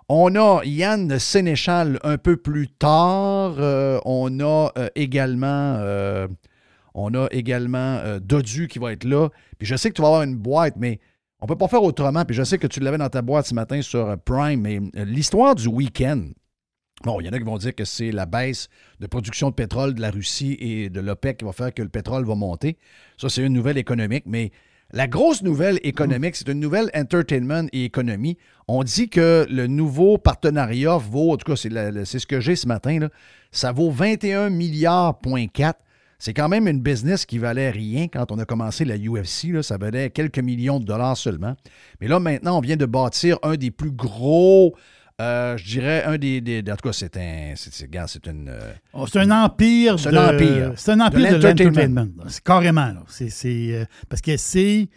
On 0.08 0.34
a 0.36 0.62
Yann 0.64 1.18
Sénéchal 1.18 1.98
un 2.02 2.16
peu 2.16 2.36
plus 2.36 2.68
tard. 2.68 3.56
Euh, 3.58 3.98
on 4.04 4.40
a 4.40 4.70
euh, 4.78 4.88
également, 4.94 5.76
euh, 5.80 6.28
on 6.94 7.12
a 7.14 7.26
également 7.30 7.98
euh, 7.98 8.18
Dodu 8.18 8.68
qui 8.68 8.78
va 8.78 8.92
être 8.92 9.04
là. 9.04 9.28
Puis 9.58 9.66
je 9.66 9.76
sais 9.76 9.90
que 9.90 9.94
tu 9.94 10.02
vas 10.02 10.08
avoir 10.08 10.22
une 10.22 10.36
boîte, 10.36 10.74
mais 10.78 11.00
on 11.40 11.46
peut 11.46 11.56
pas 11.56 11.68
faire 11.68 11.82
autrement. 11.82 12.24
Puis 12.24 12.34
je 12.34 12.42
sais 12.42 12.56
que 12.58 12.66
tu 12.66 12.80
l'avais 12.80 12.96
dans 12.96 13.10
ta 13.10 13.20
boîte 13.20 13.46
ce 13.46 13.54
matin 13.54 13.82
sur 13.82 14.08
euh, 14.08 14.16
Prime. 14.16 14.60
Mais 14.62 14.80
euh, 14.96 15.04
l'histoire 15.04 15.54
du 15.54 15.68
week-end, 15.68 16.22
bon, 17.04 17.20
il 17.20 17.26
y 17.26 17.28
en 17.28 17.32
a 17.32 17.38
qui 17.38 17.44
vont 17.44 17.58
dire 17.58 17.74
que 17.74 17.84
c'est 17.84 18.10
la 18.10 18.26
baisse 18.26 18.68
de 19.00 19.06
production 19.06 19.50
de 19.50 19.54
pétrole 19.54 19.94
de 19.94 20.00
la 20.00 20.10
Russie 20.10 20.56
et 20.60 20.90
de 20.90 21.00
l'OPEC 21.00 21.38
qui 21.38 21.44
va 21.44 21.52
faire 21.52 21.72
que 21.72 21.82
le 21.82 21.88
pétrole 21.88 22.24
va 22.24 22.34
monter. 22.34 22.78
Ça, 23.16 23.28
c'est 23.28 23.42
une 23.42 23.52
nouvelle 23.52 23.78
économique. 23.78 24.24
Mais 24.26 24.50
la 24.92 25.06
grosse 25.06 25.42
nouvelle 25.42 25.78
économique, 25.82 26.34
c'est 26.34 26.48
une 26.48 26.60
nouvelle 26.60 26.90
entertainment 26.94 27.66
et 27.72 27.84
économie. 27.84 28.38
On 28.68 28.82
dit 28.82 29.10
que 29.10 29.46
le 29.50 29.66
nouveau 29.66 30.16
partenariat 30.16 30.96
vaut, 30.96 31.32
en 31.32 31.36
tout 31.36 31.52
cas, 31.52 31.56
c'est, 31.56 31.68
ce 31.68 32.26
que 32.26 32.40
j'ai 32.40 32.56
ce 32.56 32.66
matin, 32.66 33.08
ça 33.52 33.70
vaut 33.72 33.90
21 33.90 34.48
milliards, 34.48 35.18
point 35.18 35.46
4. 35.46 35.78
C'est 36.18 36.32
quand 36.32 36.48
même 36.48 36.66
une 36.66 36.80
business 36.80 37.26
qui 37.26 37.38
valait 37.38 37.70
rien 37.70 38.08
quand 38.08 38.32
on 38.32 38.38
a 38.38 38.44
commencé 38.44 38.84
la 38.84 38.96
UFC. 38.96 39.62
ça 39.62 39.76
valait 39.76 40.10
quelques 40.10 40.38
millions 40.40 40.80
de 40.80 40.84
dollars 40.84 41.16
seulement. 41.16 41.54
Mais 42.00 42.08
là, 42.08 42.18
maintenant, 42.18 42.56
on 42.56 42.60
vient 42.60 42.76
de 42.76 42.86
bâtir 42.86 43.38
un 43.42 43.56
des 43.56 43.70
plus 43.70 43.92
gros, 43.92 44.74
euh, 45.20 45.56
je 45.56 45.64
dirais, 45.64 46.04
un 46.04 46.16
des, 46.18 46.40
des- 46.40 46.62
En 46.70 46.76
tout 46.76 46.88
cas, 46.88 46.92
c'est 46.92 47.16
un. 47.16 47.54
C'est, 47.56 48.26
une. 48.26 48.52
Oh, 48.92 49.06
un 49.14 49.30
empire. 49.30 49.98
C'est 49.98 50.08
un 50.08 50.12
de- 50.12 50.34
empire. 50.34 50.72
C'est 50.76 50.92
un 50.92 51.00
empire 51.00 51.32
De 51.32 51.38
de, 51.38 51.46
l'entertainment. 51.48 52.08
C'est 52.28 52.44
carrément. 52.44 52.94
C'est, 53.08 53.72
euh, 53.74 53.84
parce 54.08 54.22
que 54.22 54.36
c'est 54.36 54.88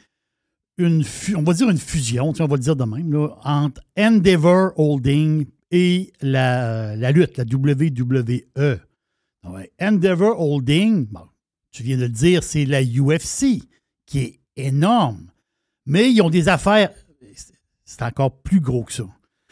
une, 0.78 1.04
on 1.36 1.44
va 1.44 1.54
dire 1.54 1.70
une 1.70 1.78
fusion, 1.78 2.34
on 2.40 2.46
va 2.48 2.56
le 2.56 2.62
dire 2.62 2.76
de 2.76 2.84
même, 2.84 3.12
là, 3.12 3.30
entre 3.44 3.82
Endeavor 3.98 4.72
Holding 4.78 5.46
et 5.72 6.12
la, 6.22 6.96
la 6.96 7.12
lutte, 7.12 7.38
la 7.38 7.44
WWE. 7.44 8.80
Ouais. 9.50 9.72
Endeavor 9.82 10.40
Holding, 10.40 11.06
bon, 11.08 11.28
tu 11.72 11.84
viens 11.84 11.98
de 11.98 12.04
le 12.04 12.10
dire, 12.10 12.44
c'est 12.44 12.66
la 12.66 12.82
UFC, 12.84 13.64
qui 14.06 14.20
est 14.20 14.40
énorme. 14.56 15.28
Mais 15.86 16.12
ils 16.12 16.22
ont 16.22 16.30
des 16.30 16.48
affaires, 16.48 16.92
c'est 17.86 18.02
encore 18.04 18.32
plus 18.42 18.60
gros 18.60 18.84
que 18.84 18.94
ça. 18.94 19.04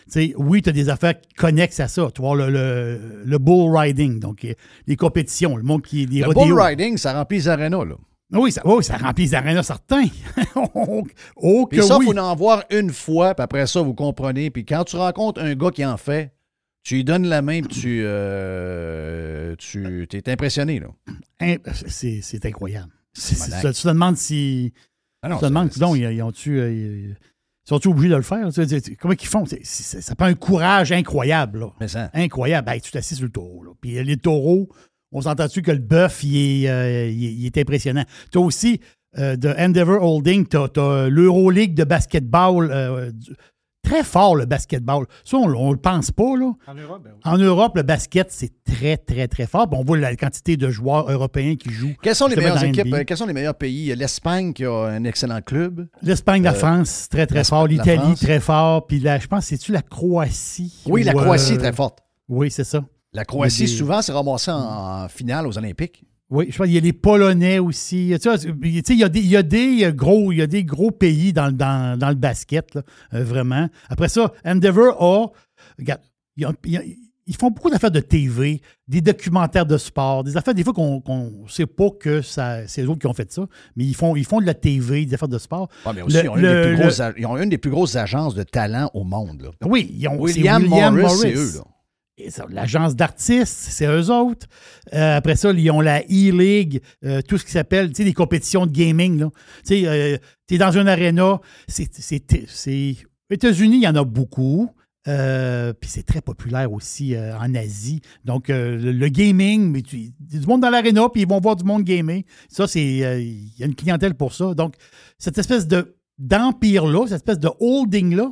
Sais, 0.09 0.33
oui, 0.37 0.61
tu 0.61 0.69
as 0.69 0.71
des 0.73 0.89
affaires 0.89 1.13
connexes 1.37 1.79
à 1.79 1.87
ça. 1.87 2.09
Tu 2.13 2.21
vois, 2.21 2.35
le, 2.35 2.49
le, 2.49 3.23
le 3.25 3.37
bull 3.37 3.75
riding, 3.75 4.19
donc 4.19 4.43
euh, 4.43 4.53
les 4.87 4.95
compétitions, 4.95 5.55
le 5.55 5.63
monde 5.63 5.83
qui 5.83 6.03
est 6.03 6.05
des 6.07 6.19
Le 6.21 6.27
rodéos. 6.27 6.45
bull 6.55 6.59
riding, 6.59 6.97
ça 6.97 7.13
remplit 7.13 7.37
les 7.37 7.47
arénas, 7.47 7.85
là. 7.85 7.95
Oui, 8.31 8.51
ça, 8.51 8.61
oui, 8.65 8.83
ça 8.83 8.97
remplit 8.97 9.25
les 9.25 9.33
arénas 9.35 9.63
certains. 9.63 10.05
oh, 10.55 11.03
oh, 11.35 11.65
que 11.65 11.77
Puis 11.77 11.85
ça, 11.85 11.95
il 11.95 12.07
oui. 12.07 12.13
faut 12.13 12.17
en 12.19 12.35
voir 12.35 12.63
une 12.69 12.91
fois, 12.91 13.33
puis 13.33 13.43
après 13.43 13.65
ça, 13.67 13.81
vous 13.81 13.93
comprenez. 13.95 14.51
Puis 14.51 14.65
quand 14.65 14.83
tu 14.83 14.95
rencontres 14.97 15.41
un 15.41 15.55
gars 15.55 15.71
qui 15.71 15.83
en 15.85 15.97
fait, 15.97 16.31
tu 16.83 16.95
lui 16.95 17.03
donnes 17.03 17.27
la 17.27 17.41
main, 17.41 17.61
puis 17.61 17.79
tu, 17.81 18.01
euh, 18.03 19.55
tu 19.57 20.07
es 20.13 20.29
impressionné. 20.29 20.79
Là. 20.79 20.87
C'est 21.87 22.45
incroyable. 22.45 22.91
Tu 23.13 23.35
te 23.35 23.87
demandes 23.87 24.17
si. 24.17 24.73
Ah 25.21 25.29
non, 25.29 25.35
tu 25.35 25.41
te 25.41 25.45
demandes, 25.47 25.69
donc, 25.77 25.97
ils, 25.97 26.03
ils 26.13 26.21
ont-tu. 26.21 27.15
Euh, 27.71 27.75
ils- 27.75 27.81
sont-ils 27.81 27.87
obligés 27.89 28.09
de 28.09 28.15
le 28.15 28.21
faire? 28.21 28.47
Tu 28.53 28.65
sais, 28.67 28.95
Comment 28.99 29.13
ils 29.19 29.27
font? 29.27 29.45
C'est- 29.45 29.59
c'est- 29.63 30.01
ça 30.01 30.15
prend 30.15 30.27
un 30.27 30.33
courage 30.33 30.91
incroyable. 30.91 31.59
Là. 31.59 31.67
Mais 31.79 31.87
ça, 31.87 32.09
Incroyable. 32.13 32.69
Hey, 32.69 32.81
tu 32.81 32.91
t'assis 32.91 33.15
sur 33.15 33.25
le 33.25 33.31
taureau. 33.31 33.63
Là. 33.63 33.71
Puis 33.81 33.97
euh, 33.97 34.03
les 34.03 34.17
taureaux, 34.17 34.69
on 35.11 35.21
s'entend-tu 35.21 35.61
que 35.61 35.71
le 35.71 35.79
bœuf, 35.79 36.23
il 36.23 36.65
est, 36.65 36.69
euh, 36.69 37.09
il 37.09 37.25
est- 37.25 37.33
il 37.33 37.45
est 37.45 37.57
impressionnant. 37.57 38.03
Tu 38.31 38.37
as 38.37 38.41
aussi 38.41 38.79
euh, 39.17 39.35
de 39.35 39.49
Endeavor 39.57 40.03
Holding, 40.03 40.45
tu 40.47 40.55
as, 40.57 41.07
l'Euroleague 41.09 41.73
de 41.73 41.83
basketball. 41.83 42.69
euh, 42.71 43.11
du- 43.11 43.31
très 43.83 44.03
fort, 44.03 44.35
le 44.35 44.45
basketball. 44.45 45.05
Ça, 45.23 45.37
on 45.37 45.47
ne 45.49 45.71
le 45.71 45.77
pense 45.77 46.11
pas. 46.11 46.35
Là. 46.37 46.51
En 46.67 46.73
Europe, 46.75 47.01
ben 47.03 47.11
oui. 47.15 47.21
En 47.23 47.37
Europe, 47.37 47.75
le 47.75 47.83
basket, 47.83 48.27
c'est 48.31 48.51
très, 48.63 48.97
très, 48.97 49.27
très 49.27 49.47
fort. 49.47 49.69
Puis 49.69 49.79
on 49.79 49.83
voit 49.83 49.97
la 49.97 50.15
quantité 50.15 50.57
de 50.57 50.69
joueurs 50.69 51.09
européens 51.11 51.55
qui 51.55 51.71
jouent. 51.71 51.93
Quelles 52.01 52.15
sont 52.15 52.27
les 52.27 52.35
meilleures 52.35 52.63
équipes? 52.63 52.93
Euh, 52.93 53.03
Quels 53.05 53.17
sont 53.17 53.25
les 53.25 53.33
meilleurs 53.33 53.55
pays? 53.55 53.93
L'Espagne 53.95 54.53
qui 54.53 54.65
a 54.65 54.73
un 54.85 55.03
excellent 55.03 55.41
club. 55.41 55.87
L'Espagne, 56.01 56.43
la 56.43 56.51
Euh, 56.51 56.55
France, 56.55 57.07
très, 57.09 57.25
très 57.25 57.43
fort. 57.43 57.67
L'Italie, 57.67 58.15
très 58.15 58.39
fort. 58.39 58.85
Puis 58.87 58.99
là, 58.99 59.17
je 59.19 59.27
pense, 59.27 59.45
c'est-tu 59.45 59.71
la 59.71 59.81
Croatie? 59.81 60.83
Oui, 60.85 61.03
la 61.03 61.13
Croatie 61.13 61.53
euh, 61.53 61.55
est 61.55 61.59
très 61.59 61.73
forte. 61.73 61.99
Oui, 62.27 62.51
c'est 62.51 62.63
ça. 62.63 62.83
La 63.13 63.25
Croatie, 63.25 63.61
des- 63.61 63.67
souvent, 63.67 64.01
s'est 64.03 64.11
ramassée 64.11 64.51
en, 64.51 65.03
en 65.03 65.07
finale 65.07 65.47
aux 65.47 65.57
Olympiques. 65.57 66.03
Oui, 66.31 66.47
je 66.49 66.57
pense 66.57 66.67
qu'il 66.67 66.75
y 66.75 66.77
a 66.77 66.81
les 66.81 66.93
Polonais 66.93 67.57
aussi. 67.59 68.13
Tu 68.21 68.29
sais, 68.29 68.47
il 68.93 68.99
y 68.99 69.03
a 69.03 69.09
des, 69.09 69.19
il 69.19 69.25
y 69.29 69.35
a 69.35 69.41
des 69.43 69.91
gros, 69.95 70.31
il 70.31 70.37
y 70.37 70.41
a 70.41 70.47
des 70.47 70.63
gros 70.63 70.91
pays 70.91 71.33
dans, 71.33 71.47
le- 71.47 71.53
dans, 71.53 71.97
dans 71.97 72.09
le 72.09 72.15
basket, 72.15 72.75
là, 72.75 72.83
euh, 73.15 73.23
vraiment. 73.23 73.67
Après 73.89 74.09
ça, 74.09 74.31
Endeavor 74.45 75.01
a. 75.01 75.31
Regarde, 75.79 76.01
ils, 76.37 76.45
ont- 76.45 76.53
ils 76.65 76.77
ont- 76.77 76.83
ils 77.31 77.35
font 77.35 77.51
beaucoup 77.51 77.69
d'affaires 77.69 77.91
de 77.91 77.99
TV, 77.99 78.59
des 78.87 79.01
documentaires 79.01 79.65
de 79.67 79.77
sport, 79.77 80.23
des 80.23 80.35
affaires 80.35 80.55
des 80.55 80.63
fois 80.63 80.73
qu'on 80.73 81.03
ne 81.43 81.47
sait 81.49 81.67
pas 81.67 81.89
que 81.99 82.21
c'est 82.21 82.81
eux 82.81 82.89
autres 82.89 82.99
qui 83.01 83.05
ont 83.07 83.13
fait 83.13 83.31
ça, 83.31 83.45
mais 83.75 83.83
ils 83.85 83.93
font, 83.95 84.15
ils 84.15 84.25
font 84.25 84.39
de 84.41 84.45
la 84.47 84.55
TV, 84.55 85.05
des 85.05 85.13
affaires 85.13 85.27
de 85.27 85.37
sport. 85.37 85.67
Ah, 85.85 85.93
mais 85.93 86.01
aussi, 86.01 86.17
Le- 86.17 86.23
ils, 86.23 86.29
ont 86.29 86.35
une 86.37 86.41
le- 86.41 86.47
des 86.55 86.61
plus 86.61 86.71
le- 86.71 86.77
grosses, 86.81 86.99
a- 86.99 87.13
ils 87.17 87.25
ont 87.27 87.37
une 87.37 87.49
des 87.49 87.57
plus 87.59 87.69
grosses 87.71 87.95
agences 87.95 88.33
de 88.33 88.41
talent 88.43 88.89
au 88.95 89.03
monde. 89.03 89.41
là. 89.43 89.49
Oui, 89.67 89.93
ils 89.95 90.07
ont 90.07 90.17
William, 90.19 90.63
Morris, 90.69 91.17
c'est 91.21 91.33
eux. 91.35 91.51
Là. 91.57 91.63
L'agence 92.49 92.95
d'artistes, 92.95 93.57
c'est 93.69 93.85
eux 93.87 94.09
autres. 94.11 94.47
Euh, 94.93 95.17
après 95.17 95.35
ça, 95.35 95.51
ils 95.51 95.71
ont 95.71 95.81
la 95.81 96.01
E-League, 96.01 96.81
euh, 97.05 97.21
tout 97.21 97.37
ce 97.37 97.45
qui 97.45 97.51
s'appelle, 97.51 97.89
tu 97.89 97.95
sais, 97.95 98.03
les 98.03 98.13
compétitions 98.13 98.65
de 98.65 98.71
gaming. 98.71 99.25
Tu 99.65 99.85
tu 100.47 100.55
es 100.55 100.57
dans 100.57 100.71
une 100.71 100.87
arena, 100.87 101.39
c'est... 101.67 101.89
Aux 103.31 103.33
États-Unis, 103.35 103.77
il 103.77 103.83
y 103.83 103.87
en 103.87 103.95
a 103.95 104.03
beaucoup. 104.03 104.71
Euh, 105.07 105.71
puis 105.73 105.89
c'est 105.89 106.03
très 106.03 106.19
populaire 106.21 106.73
aussi 106.73 107.15
euh, 107.15 107.37
en 107.37 107.55
Asie. 107.55 108.01
Donc, 108.25 108.49
euh, 108.49 108.75
le, 108.77 108.91
le 108.91 109.07
gaming, 109.07 109.71
mais 109.71 109.81
tu, 109.81 110.11
du 110.19 110.45
monde 110.45 110.61
dans 110.61 110.69
l'aréna, 110.69 111.07
puis 111.09 111.21
ils 111.21 111.27
vont 111.27 111.39
voir 111.39 111.55
du 111.55 111.63
monde 111.63 111.83
gamer. 111.83 112.23
Ça, 112.49 112.67
c'est. 112.67 113.03
euh, 113.03 113.19
Il 113.21 113.57
y 113.57 113.63
a 113.63 113.65
une 113.65 113.75
clientèle 113.75 114.13
pour 114.15 114.33
ça. 114.33 114.53
Donc, 114.53 114.75
cette 115.17 115.37
espèce 115.37 115.67
de 115.67 115.95
d'empire-là, 116.17 117.05
cette 117.07 117.15
espèce 117.15 117.39
de 117.39 117.49
holding-là, 117.59 118.31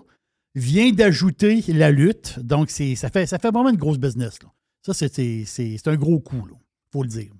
vient 0.58 0.92
d'ajouter 0.92 1.62
la 1.68 1.92
lutte. 1.92 2.40
Donc, 2.40 2.70
ça, 2.70 3.10
fait, 3.10 3.26
ça 3.26 3.40
fait 3.40 3.52
vraiment 3.52 3.70
une 3.70 3.78
grosse 3.78 4.00
business. 4.00 4.42
là. 4.44 4.50
Ça, 4.82 4.94
c'est, 4.94 5.88
un 5.88 5.96
gros 5.96 6.20
coup, 6.20 6.48
il 6.50 6.92
faut 6.92 7.04
le 7.04 7.10
dire. 7.10 7.32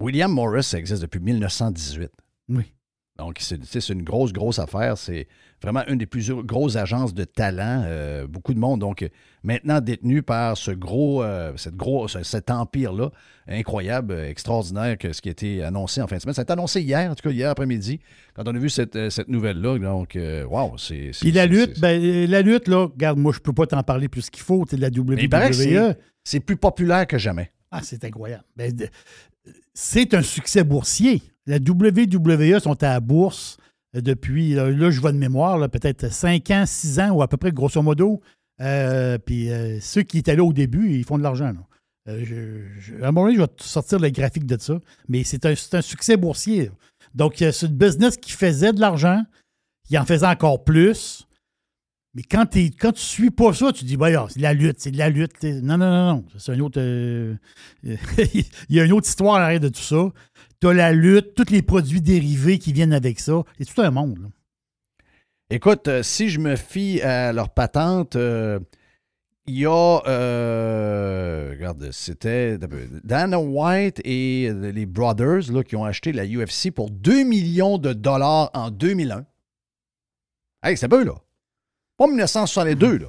William 0.00 0.32
Morris, 0.32 0.72
existe 0.74 1.02
depuis 1.02 1.20
1918. 1.20 2.10
Oui. 2.48 2.72
Donc, 3.20 3.36
c'est 3.40 3.88
une 3.90 4.02
grosse, 4.02 4.32
grosse 4.32 4.58
affaire. 4.58 4.96
C'est 4.98 5.28
vraiment 5.62 5.82
une 5.88 5.98
des 5.98 6.06
plus 6.06 6.32
grosses 6.32 6.76
agences 6.76 7.12
de 7.14 7.24
talent. 7.24 7.82
euh, 7.86 8.26
beaucoup 8.26 8.54
de 8.54 8.58
monde. 8.58 8.80
Donc, 8.80 9.06
maintenant 9.42 9.80
détenu 9.80 10.22
par 10.22 10.56
ce 10.56 10.70
gros, 10.70 11.22
euh, 11.22 11.52
cette 11.56 11.76
gros, 11.76 12.08
ce- 12.08 12.22
cet 12.22 12.50
empire-là, 12.50 13.10
incroyable, 13.46 14.12
euh, 14.14 14.28
extraordinaire, 14.28 14.96
que 14.96 15.12
ce 15.12 15.20
qui 15.20 15.28
a 15.28 15.32
été 15.32 15.62
annoncé 15.62 16.00
en 16.00 16.06
fin 16.06 16.16
de 16.16 16.22
semaine. 16.22 16.34
Ça 16.34 16.40
a 16.40 16.44
été 16.44 16.52
annoncé 16.52 16.80
hier, 16.80 17.10
en 17.10 17.14
tout 17.14 17.22
cas 17.28 17.34
hier 17.34 17.50
après-midi, 17.50 18.00
quand 18.34 18.48
on 18.48 18.54
a 18.54 18.58
vu 18.58 18.70
cette, 18.70 19.10
cette 19.10 19.28
nouvelle-là. 19.28 19.78
Donc, 19.78 20.18
wow, 20.48 20.78
c'est. 20.78 21.10
Puis 21.20 21.32
la 21.32 21.46
lutte, 21.46 21.78
ben, 21.80 22.00
la 22.30 22.42
lutte, 22.42 22.68
là, 22.68 22.86
regarde, 22.86 23.18
moi, 23.18 23.32
je 23.34 23.40
peux 23.40 23.52
pas 23.52 23.66
t'en 23.66 23.82
parler 23.82 24.08
plus 24.08 24.30
qu'il 24.30 24.42
faut. 24.42 24.64
Tu 24.68 24.76
de 24.76 24.80
la 24.80 24.88
WWE. 24.88 25.16
C'est- 26.24 26.40
plus 26.40 26.56
populaire 26.56 27.06
que 27.06 27.18
jamais. 27.18 27.50
Ah, 27.70 27.80
c'est 27.82 28.02
incroyable. 28.04 28.44
Ben, 28.56 28.72
c'est 29.74 30.14
un 30.14 30.22
succès 30.22 30.64
boursier. 30.64 31.22
La 31.50 31.56
WWE 31.56 32.60
sont 32.60 32.80
à 32.84 32.90
la 32.90 33.00
bourse 33.00 33.58
euh, 33.96 34.00
depuis, 34.00 34.54
là, 34.54 34.70
je 34.90 35.00
vois 35.00 35.10
de 35.10 35.18
mémoire, 35.18 35.68
peut-être 35.68 36.12
5 36.12 36.48
ans, 36.52 36.64
6 36.64 37.00
ans, 37.00 37.10
ou 37.10 37.22
à 37.22 37.28
peu 37.28 37.36
près, 37.36 37.50
grosso 37.50 37.82
modo. 37.82 38.20
Euh, 38.60 39.18
puis 39.18 39.50
euh, 39.50 39.80
ceux 39.80 40.02
qui 40.02 40.18
étaient 40.18 40.36
là 40.36 40.44
au 40.44 40.52
début, 40.52 40.92
ils 40.94 41.04
font 41.04 41.18
de 41.18 41.24
l'argent. 41.24 41.52
à 42.06 42.12
un 42.12 43.06
moment 43.06 43.24
donné, 43.24 43.34
je 43.34 43.40
vais 43.40 43.48
sortir 43.58 43.98
le 43.98 44.10
graphique 44.10 44.46
de 44.46 44.56
ça. 44.60 44.78
Mais 45.08 45.24
c'est 45.24 45.44
un, 45.44 45.82
succès 45.82 46.16
boursier. 46.16 46.70
Donc, 47.16 47.34
c'est 47.38 47.66
une 47.66 47.76
business 47.76 48.16
qui 48.16 48.30
faisait 48.30 48.72
de 48.72 48.80
l'argent, 48.80 49.24
qui 49.88 49.98
en 49.98 50.04
faisait 50.04 50.26
encore 50.26 50.62
plus. 50.62 51.26
Mais 52.14 52.22
quand, 52.22 52.46
tu 52.46 52.70
suis 52.94 53.30
pas 53.30 53.52
ça, 53.52 53.72
tu 53.72 53.84
dis, 53.84 53.96
bah, 53.96 54.28
c'est 54.28 54.38
de 54.38 54.42
la 54.42 54.52
lutte, 54.52 54.78
c'est 54.78 54.90
de 54.92 54.98
la 54.98 55.08
lutte. 55.10 55.42
Non, 55.42 55.78
non, 55.78 55.90
non, 55.90 56.14
non. 56.14 56.24
C'est 56.38 56.52
un 56.52 56.60
autre. 56.60 56.80
il 57.82 58.44
y 58.68 58.78
a 58.78 58.84
une 58.84 58.92
autre 58.92 59.08
histoire 59.08 59.36
à 59.36 59.40
l'arrière 59.40 59.60
de 59.60 59.68
tout 59.68 59.80
ça. 59.80 60.12
Tu 60.60 60.74
la 60.74 60.92
lutte, 60.92 61.34
tous 61.34 61.50
les 61.50 61.62
produits 61.62 62.02
dérivés 62.02 62.58
qui 62.58 62.74
viennent 62.74 62.92
avec 62.92 63.18
ça. 63.18 63.42
C'est 63.58 63.64
tout 63.64 63.80
un 63.80 63.90
monde. 63.90 64.30
Écoute, 65.48 65.88
euh, 65.88 66.02
si 66.02 66.28
je 66.28 66.38
me 66.38 66.54
fie 66.54 67.00
à 67.00 67.32
leur 67.32 67.48
patente, 67.48 68.14
euh, 68.14 68.60
il 69.46 69.58
y 69.58 69.66
a, 69.66 70.00
euh, 70.06 71.50
regarde, 71.50 71.90
c'était 71.92 72.58
Dana 73.02 73.40
White 73.40 74.00
et 74.04 74.52
les 74.52 74.84
Brothers 74.84 75.50
là, 75.50 75.64
qui 75.64 75.76
ont 75.76 75.84
acheté 75.84 76.12
la 76.12 76.24
UFC 76.24 76.70
pour 76.70 76.90
2 76.90 77.24
millions 77.24 77.78
de 77.78 77.94
dollars 77.94 78.50
en 78.52 78.70
2001. 78.70 79.24
Hey, 80.62 80.76
c'est 80.76 80.88
peu, 80.88 81.02
là. 81.02 81.14
Pas 81.96 82.06
1962, 82.06 82.98
là. 82.98 83.06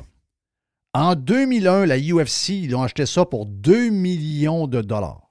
En 0.94 1.16
2001, 1.16 1.86
la 1.86 1.98
UFC, 1.98 2.50
ils 2.50 2.76
ont 2.76 2.82
acheté 2.82 3.06
ça 3.06 3.26
pour 3.26 3.46
2 3.46 3.90
millions 3.90 4.68
de 4.68 4.82
dollars. 4.82 5.31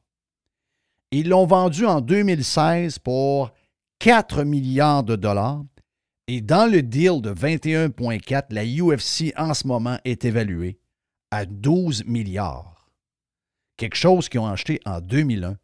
Ils 1.12 1.28
l'ont 1.28 1.46
vendu 1.46 1.86
en 1.86 2.00
2016 2.00 3.00
pour 3.00 3.50
4 3.98 4.44
milliards 4.44 5.02
de 5.02 5.16
dollars. 5.16 5.64
Et 6.28 6.40
dans 6.40 6.70
le 6.70 6.82
deal 6.82 7.20
de 7.20 7.32
21,4, 7.32 8.44
la 8.50 8.64
UFC 8.64 9.32
en 9.36 9.52
ce 9.52 9.66
moment 9.66 9.98
est 10.04 10.24
évaluée 10.24 10.78
à 11.32 11.44
12 11.46 12.04
milliards. 12.06 12.88
Quelque 13.76 13.96
chose 13.96 14.28
qu'ils 14.28 14.40
ont 14.40 14.46
acheté 14.46 14.80
en 14.84 15.00
2001. 15.00 15.56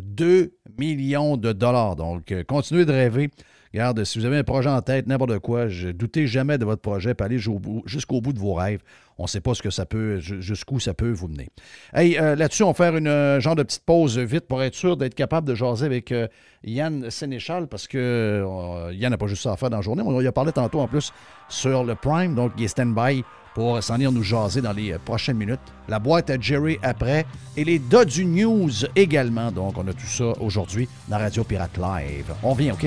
2 0.00 0.56
millions 0.78 1.36
de 1.36 1.52
dollars. 1.52 1.96
Donc, 1.96 2.30
euh, 2.30 2.44
continuez 2.44 2.84
de 2.84 2.92
rêver. 2.92 3.30
Regarde, 3.74 4.04
si 4.04 4.20
vous 4.20 4.24
avez 4.24 4.38
un 4.38 4.44
projet 4.44 4.70
en 4.70 4.80
tête, 4.82 5.08
n'importe 5.08 5.40
quoi, 5.40 5.66
je 5.66 5.88
doutez 5.88 6.28
jamais 6.28 6.58
de 6.58 6.64
votre 6.64 6.80
projet, 6.80 7.12
puis 7.12 7.24
allez 7.24 7.40
jusqu'au 7.86 8.20
bout 8.20 8.32
de 8.32 8.38
vos 8.38 8.54
rêves. 8.54 8.80
On 9.18 9.24
ne 9.24 9.28
sait 9.28 9.40
pas 9.40 9.52
ce 9.52 9.62
que 9.62 9.70
ça 9.70 9.84
peut, 9.84 10.20
jusqu'où 10.20 10.78
ça 10.78 10.94
peut 10.94 11.10
vous 11.10 11.26
mener. 11.26 11.50
Hey, 11.92 12.16
euh, 12.16 12.36
là-dessus, 12.36 12.62
on 12.62 12.68
va 12.68 12.74
faire 12.74 12.96
une 12.96 13.08
euh, 13.08 13.40
genre 13.40 13.56
de 13.56 13.64
petite 13.64 13.82
pause 13.84 14.16
vite 14.16 14.46
pour 14.46 14.62
être 14.62 14.76
sûr 14.76 14.96
d'être 14.96 15.16
capable 15.16 15.48
de 15.48 15.56
jaser 15.56 15.86
avec 15.86 16.12
euh, 16.12 16.28
Yann 16.62 17.10
Sénéchal, 17.10 17.66
parce 17.66 17.88
que 17.88 18.46
Yann 18.92 19.10
n'a 19.10 19.18
pas 19.18 19.26
juste 19.26 19.42
ça 19.42 19.50
à 19.50 19.56
faire 19.56 19.70
dans 19.70 19.78
la 19.78 19.82
journée. 19.82 20.04
On 20.06 20.20
y 20.20 20.26
a 20.28 20.32
parlé 20.32 20.52
tantôt 20.52 20.78
en 20.78 20.86
plus 20.86 21.12
sur 21.48 21.82
le 21.82 21.96
Prime, 21.96 22.36
donc 22.36 22.52
il 22.56 22.64
est 22.66 22.68
stand-by 22.68 23.24
pour 23.54 23.82
s'en 23.82 23.94
venir 23.94 24.12
nous 24.12 24.22
jaser 24.22 24.60
dans 24.60 24.72
les 24.72 24.98
prochaines 24.98 25.36
minutes. 25.36 25.60
La 25.88 25.98
boîte 25.98 26.30
à 26.30 26.38
Jerry 26.38 26.78
après 26.82 27.24
et 27.56 27.64
les 27.64 27.78
du 27.78 28.24
News 28.24 28.70
également. 28.96 29.52
Donc, 29.52 29.78
on 29.78 29.86
a 29.86 29.92
tout 29.92 30.06
ça 30.06 30.32
aujourd'hui 30.40 30.88
dans 31.08 31.18
Radio 31.18 31.44
Pirate 31.44 31.78
Live. 31.78 32.34
On 32.42 32.54
vient, 32.54 32.74
OK? 32.74 32.86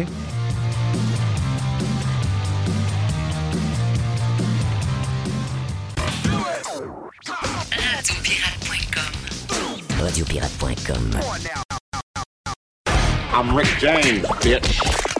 Radiopirate.com. 9.99 11.19
I'm 13.34 13.53
Rick 13.56 13.67
James, 13.80 14.25
bitch. 14.41 15.16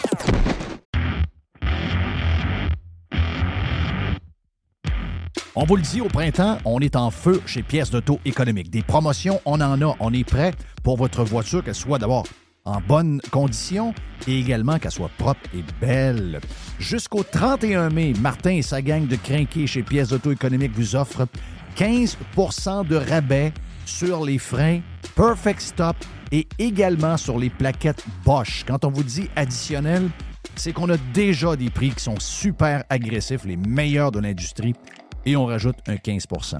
On 5.54 5.64
vous 5.64 5.76
le 5.76 5.82
dit, 5.82 6.00
au 6.00 6.08
printemps, 6.08 6.58
on 6.64 6.80
est 6.80 6.94
en 6.94 7.10
feu 7.10 7.40
chez 7.46 7.62
Pièces 7.62 7.90
d'Auto 7.90 8.20
économique. 8.24 8.70
Des 8.70 8.82
promotions, 8.82 9.40
on 9.44 9.60
en 9.60 9.82
a. 9.82 9.96
On 10.00 10.12
est 10.12 10.24
prêt 10.24 10.52
pour 10.82 10.96
votre 10.96 11.24
voiture, 11.24 11.64
qu'elle 11.64 11.74
soit 11.74 11.98
d'abord 11.98 12.24
en 12.64 12.80
bonne 12.80 13.20
condition 13.30 13.94
et 14.26 14.38
également 14.38 14.78
qu'elle 14.78 14.92
soit 14.92 15.10
propre 15.16 15.40
et 15.54 15.64
belle. 15.80 16.40
Jusqu'au 16.78 17.22
31 17.22 17.90
mai, 17.90 18.12
Martin 18.20 18.50
et 18.50 18.62
sa 18.62 18.82
gang 18.82 19.06
de 19.06 19.16
crinqués 19.16 19.66
chez 19.66 19.82
Pièces 19.82 20.08
d'Auto 20.08 20.32
économique 20.32 20.72
vous 20.74 20.94
offrent 20.94 21.26
15% 21.76 22.86
de 22.86 22.96
rabais 22.96 23.52
sur 23.86 24.24
les 24.24 24.38
freins 24.38 24.80
Perfect 25.16 25.60
Stop 25.60 25.96
et 26.30 26.46
également 26.58 27.16
sur 27.16 27.38
les 27.38 27.50
plaquettes 27.50 28.04
Bosch. 28.24 28.64
Quand 28.66 28.84
on 28.84 28.90
vous 28.90 29.02
dit 29.02 29.30
additionnel, 29.34 30.10
c'est 30.56 30.72
qu'on 30.72 30.90
a 30.90 30.96
déjà 31.14 31.56
des 31.56 31.70
prix 31.70 31.90
qui 31.90 32.02
sont 32.02 32.18
super 32.18 32.84
agressifs, 32.90 33.44
les 33.44 33.56
meilleurs 33.56 34.12
de 34.12 34.20
l'industrie, 34.20 34.74
et 35.24 35.36
on 35.36 35.46
rajoute 35.46 35.76
un 35.86 35.96
15% 35.96 36.58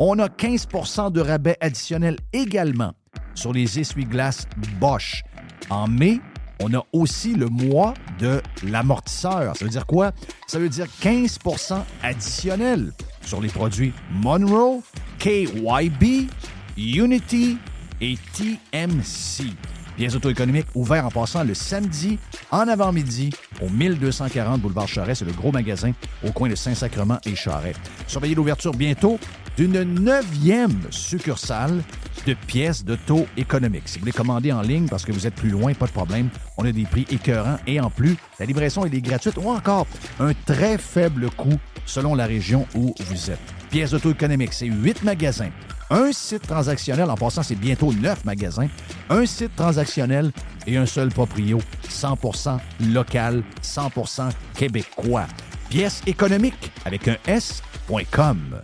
On 0.00 0.18
a 0.18 0.28
15% 0.28 1.12
de 1.12 1.20
rabais 1.20 1.56
additionnel 1.60 2.16
également 2.32 2.92
sur 3.34 3.52
les 3.52 3.78
essuie-glaces 3.78 4.46
Bosch. 4.80 5.22
En 5.70 5.88
mai, 5.88 6.20
on 6.62 6.72
a 6.74 6.84
aussi 6.92 7.34
le 7.34 7.48
mois 7.48 7.94
de 8.18 8.40
l'amortisseur. 8.64 9.56
Ça 9.56 9.64
veut 9.64 9.70
dire 9.70 9.86
quoi? 9.86 10.12
Ça 10.46 10.58
veut 10.58 10.68
dire 10.68 10.86
15% 11.02 11.82
additionnel 12.02 12.92
sur 13.22 13.40
les 13.40 13.48
produits 13.48 13.92
Monroe, 14.10 14.82
KYB, 15.18 16.30
Unity 16.78 17.58
et 18.00 18.16
TMC. 18.34 19.52
Pièces 19.96 20.14
auto-économiques 20.14 20.66
ouverts 20.74 21.06
en 21.06 21.10
passant 21.10 21.42
le 21.42 21.54
samedi 21.54 22.18
en 22.50 22.68
avant-midi 22.68 23.30
au 23.60 23.68
1240 23.68 24.60
Boulevard 24.60 24.88
Charret. 24.88 25.14
C'est 25.14 25.24
le 25.24 25.32
gros 25.32 25.52
magasin 25.52 25.92
au 26.26 26.32
coin 26.32 26.48
de 26.48 26.54
Saint-Sacrement 26.54 27.18
et 27.24 27.34
Charret. 27.34 27.74
Surveillez 28.06 28.34
l'ouverture 28.34 28.72
bientôt 28.72 29.18
d'une 29.56 29.82
neuvième 29.82 30.80
succursale 30.90 31.82
de 32.26 32.34
pièces 32.34 32.84
d'auto 32.84 33.26
économiques. 33.36 33.88
Si 33.88 33.98
vous 33.98 34.00
voulez 34.00 34.12
commander 34.12 34.52
en 34.52 34.62
ligne 34.62 34.88
parce 34.88 35.04
que 35.04 35.12
vous 35.12 35.26
êtes 35.26 35.34
plus 35.34 35.50
loin, 35.50 35.72
pas 35.74 35.86
de 35.86 35.92
problème. 35.92 36.28
On 36.58 36.64
a 36.64 36.72
des 36.72 36.84
prix 36.84 37.06
écœurants 37.10 37.58
et 37.66 37.80
en 37.80 37.90
plus, 37.90 38.16
la 38.38 38.46
livraison 38.46 38.84
est 38.84 39.00
gratuite 39.00 39.36
ou 39.36 39.48
encore 39.48 39.86
un 40.20 40.32
très 40.44 40.78
faible 40.78 41.30
coût 41.30 41.58
selon 41.84 42.14
la 42.14 42.26
région 42.26 42.66
où 42.74 42.94
vous 42.98 43.30
êtes. 43.30 43.38
Pièces 43.70 43.92
d'auto 43.92 44.10
économiques, 44.10 44.52
c'est 44.52 44.66
huit 44.66 45.02
magasins 45.02 45.50
un 45.90 46.12
site 46.12 46.46
transactionnel, 46.46 47.10
en 47.10 47.16
passant, 47.16 47.42
c'est 47.42 47.54
bientôt 47.54 47.92
neuf 47.92 48.24
magasins, 48.24 48.68
un 49.08 49.26
site 49.26 49.54
transactionnel 49.56 50.32
et 50.66 50.76
un 50.76 50.86
seul 50.86 51.08
proprio, 51.10 51.60
100% 51.88 52.58
local, 52.92 53.42
100% 53.62 54.30
québécois. 54.54 55.26
Pièce 55.68 56.02
économique 56.06 56.72
avec 56.84 57.08
un 57.08 57.16
S.com. 57.26 58.60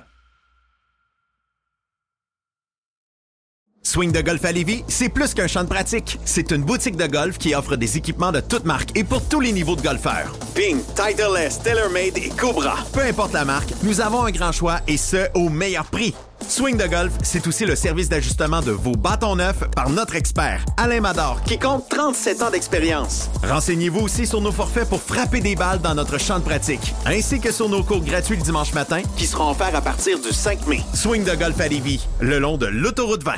Swing 3.85 4.13
de 4.13 4.21
golf 4.21 4.45
à 4.45 4.53
Lévis, 4.53 4.85
c'est 4.87 5.09
plus 5.09 5.35
qu'un 5.35 5.49
champ 5.49 5.65
de 5.65 5.69
pratique. 5.69 6.19
C'est 6.25 6.53
une 6.53 6.63
boutique 6.63 6.97
de 6.97 7.07
golf 7.07 7.37
qui 7.37 7.55
offre 7.55 7.77
des 7.77 7.97
équipements 7.97 8.33
de 8.33 8.41
toutes 8.41 8.65
marques 8.65 8.97
et 8.97 9.05
pour 9.05 9.23
tous 9.29 9.41
les 9.41 9.53
niveaux 9.53 9.77
de 9.77 9.83
golfeurs. 9.83 10.33
Ping, 10.55 10.79
Titleist, 10.95 11.63
TaylorMade 11.65 12.17
et 12.17 12.31
Cobra. 12.31 12.77
Peu 12.93 13.01
importe 13.01 13.33
la 13.33 13.45
marque, 13.45 13.71
nous 13.83 14.01
avons 14.01 14.23
un 14.25 14.31
grand 14.31 14.53
choix 14.53 14.81
et 14.87 14.97
ce, 14.97 15.29
au 15.35 15.49
meilleur 15.49 15.85
prix. 15.87 16.15
Swing 16.49 16.77
de 16.77 16.87
golf, 16.87 17.13
c'est 17.23 17.47
aussi 17.47 17.67
le 17.67 17.77
service 17.77 18.09
d'ajustement 18.09 18.63
de 18.63 18.71
vos 18.71 18.93
bâtons 18.93 19.37
neufs 19.37 19.69
par 19.75 19.91
notre 19.91 20.17
expert, 20.17 20.65
Alain 20.77 21.01
Mador, 21.01 21.43
qui 21.43 21.59
compte 21.59 21.89
37 21.89 22.43
ans 22.43 22.51
d'expérience. 22.51 23.31
Renseignez-vous 23.43 24.01
aussi 24.01 24.27
sur 24.27 24.41
nos 24.41 24.53
forfaits 24.53 24.89
pour 24.89 25.01
frapper 25.01 25.41
des 25.41 25.55
balles 25.55 25.81
dans 25.81 25.95
notre 25.95 26.19
champ 26.19 26.39
de 26.39 26.45
pratique, 26.45 26.95
ainsi 27.07 27.41
que 27.41 27.53
sur 27.53 27.69
nos 27.69 27.83
cours 27.83 28.05
gratuits 28.05 28.37
le 28.37 28.43
dimanche 28.43 28.75
matin, 28.75 29.03
qui 29.17 29.27
seront 29.27 29.51
offerts 29.51 29.77
à 29.77 29.81
partir 29.83 30.21
du 30.21 30.33
5 30.33 30.67
mai. 30.67 30.81
Swing 30.95 31.25
de 31.25 31.35
golf 31.35 31.61
à 31.61 31.69
Lévis, 31.69 32.07
le 32.21 32.39
long 32.39 32.57
de 32.57 32.67
l'autoroute 32.67 33.23
20. 33.23 33.33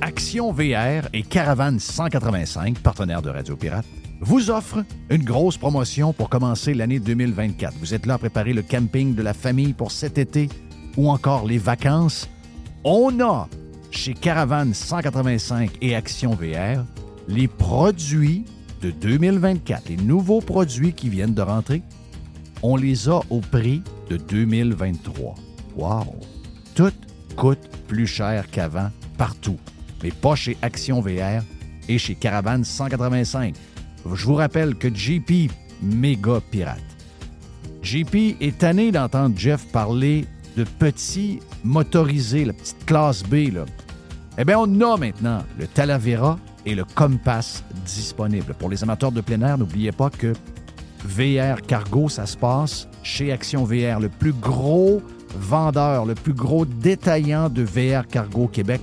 Action 0.00 0.52
VR 0.52 1.08
et 1.12 1.22
Caravane 1.22 1.80
185, 1.80 2.78
partenaire 2.78 3.20
de 3.20 3.30
Radio 3.30 3.56
Pirate, 3.56 3.84
vous 4.20 4.48
offre 4.48 4.84
une 5.10 5.24
grosse 5.24 5.56
promotion 5.56 6.12
pour 6.12 6.28
commencer 6.28 6.72
l'année 6.72 7.00
2024. 7.00 7.74
Vous 7.80 7.94
êtes 7.94 8.06
là 8.06 8.14
à 8.14 8.18
préparer 8.18 8.52
le 8.52 8.62
camping 8.62 9.16
de 9.16 9.22
la 9.22 9.34
famille 9.34 9.72
pour 9.72 9.90
cet 9.90 10.16
été 10.16 10.48
ou 10.96 11.10
encore 11.10 11.46
les 11.46 11.58
vacances. 11.58 12.28
On 12.84 13.20
a 13.20 13.48
chez 13.90 14.14
Caravane 14.14 14.72
185 14.72 15.70
et 15.82 15.96
Action 15.96 16.30
VR 16.34 16.84
les 17.26 17.48
produits 17.48 18.44
de 18.80 18.92
2024, 18.92 19.88
les 19.88 19.96
nouveaux 19.96 20.40
produits 20.40 20.92
qui 20.92 21.08
viennent 21.08 21.34
de 21.34 21.42
rentrer. 21.42 21.82
On 22.62 22.76
les 22.76 23.08
a 23.08 23.20
au 23.30 23.40
prix 23.40 23.82
de 24.10 24.16
2023. 24.16 25.34
Wow! 25.76 26.04
Tout 26.76 26.92
coûte 27.36 27.68
plus 27.88 28.06
cher 28.06 28.48
qu'avant 28.50 28.90
partout 29.16 29.58
mais 30.02 30.10
pas 30.10 30.34
chez 30.34 30.56
Action 30.62 31.00
VR 31.00 31.42
et 31.88 31.98
chez 31.98 32.14
Caravane 32.14 32.64
185. 32.64 33.54
Je 34.12 34.24
vous 34.24 34.34
rappelle 34.34 34.74
que 34.74 34.88
JP, 34.94 35.50
méga 35.82 36.40
pirate. 36.50 36.82
JP 37.82 38.36
est 38.40 38.58
tanné 38.58 38.90
d'entendre 38.90 39.38
Jeff 39.38 39.66
parler 39.72 40.24
de 40.56 40.64
petits 40.64 41.40
motorisés, 41.64 42.44
la 42.44 42.52
petite 42.52 42.84
classe 42.84 43.22
B. 43.22 43.50
Eh 44.36 44.44
bien, 44.44 44.58
on 44.58 44.80
a 44.80 44.96
maintenant 44.96 45.42
le 45.58 45.66
Talavera 45.66 46.38
et 46.66 46.74
le 46.74 46.84
Compass 46.84 47.64
disponibles. 47.84 48.54
Pour 48.54 48.68
les 48.68 48.82
amateurs 48.82 49.12
de 49.12 49.20
plein 49.20 49.40
air, 49.42 49.58
n'oubliez 49.58 49.92
pas 49.92 50.10
que 50.10 50.32
VR 51.04 51.62
Cargo, 51.62 52.08
ça 52.08 52.26
se 52.26 52.36
passe 52.36 52.88
chez 53.02 53.32
Action 53.32 53.64
VR, 53.64 54.00
le 54.00 54.08
plus 54.08 54.32
gros 54.32 55.00
vendeur, 55.34 56.04
le 56.04 56.14
plus 56.14 56.32
gros 56.32 56.64
détaillant 56.64 57.48
de 57.48 57.62
VR 57.62 58.06
Cargo 58.06 58.48
Québec. 58.48 58.80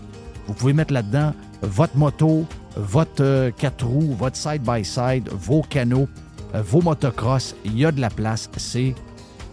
Vous 0.48 0.54
pouvez 0.54 0.74
mettre 0.74 0.94
là-dedans 0.94 1.34
votre 1.62 1.98
moto, 1.98 2.46
votre 2.76 3.52
4 3.52 3.84
euh, 3.84 3.88
roues, 3.88 4.16
votre 4.18 4.36
side-by-side, 4.36 5.30
vos 5.32 5.62
canaux, 5.62 6.08
euh, 6.54 6.62
vos 6.62 6.82
motocross. 6.82 7.56
Il 7.66 7.78
y 7.78 7.86
a 7.86 7.92
de 7.92 8.02
la 8.02 8.10
place. 8.10 8.50
C'est 8.58 8.96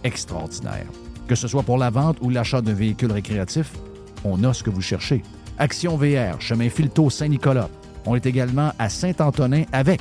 extraordinaire. 0.05 0.87
Que 1.27 1.35
ce 1.35 1.49
soit 1.49 1.63
pour 1.63 1.79
la 1.79 1.91
vente 1.91 2.19
ou 2.21 2.31
l'achat 2.31 2.61
d'un 2.61 2.75
véhicule 2.75 3.13
récréatif, 3.13 3.73
on 4.25 4.45
a 4.45 4.53
ce 4.53 4.63
que 4.63 4.71
vous 4.71 4.83
cherchez. 4.83 5.23
Action 5.59 5.97
VR, 5.97 6.41
chemin 6.41 6.69
Filto 6.69 7.11
Saint-Nicolas. 7.11 7.69
On 8.07 8.15
est 8.17 8.27
également 8.27 8.73
à 8.79 8.89
Saint-Antonin 8.89 9.65
avec 9.73 10.01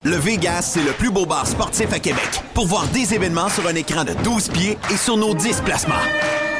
Le 0.05 0.15
Vegas, 0.15 0.61
c'est 0.61 0.81
le 0.81 0.93
plus 0.93 1.11
beau 1.11 1.25
bar 1.25 1.45
sportif 1.45 1.91
à 1.91 1.99
Québec. 1.99 2.41
Pour 2.53 2.67
voir 2.67 2.87
des 2.87 3.13
événements 3.13 3.49
sur 3.49 3.67
un 3.67 3.75
écran 3.75 4.05
de 4.05 4.13
12 4.23 4.47
pieds 4.47 4.77
et 4.89 4.95
sur 4.95 5.17
nos 5.17 5.33
10 5.33 5.59
placements. 5.65 5.93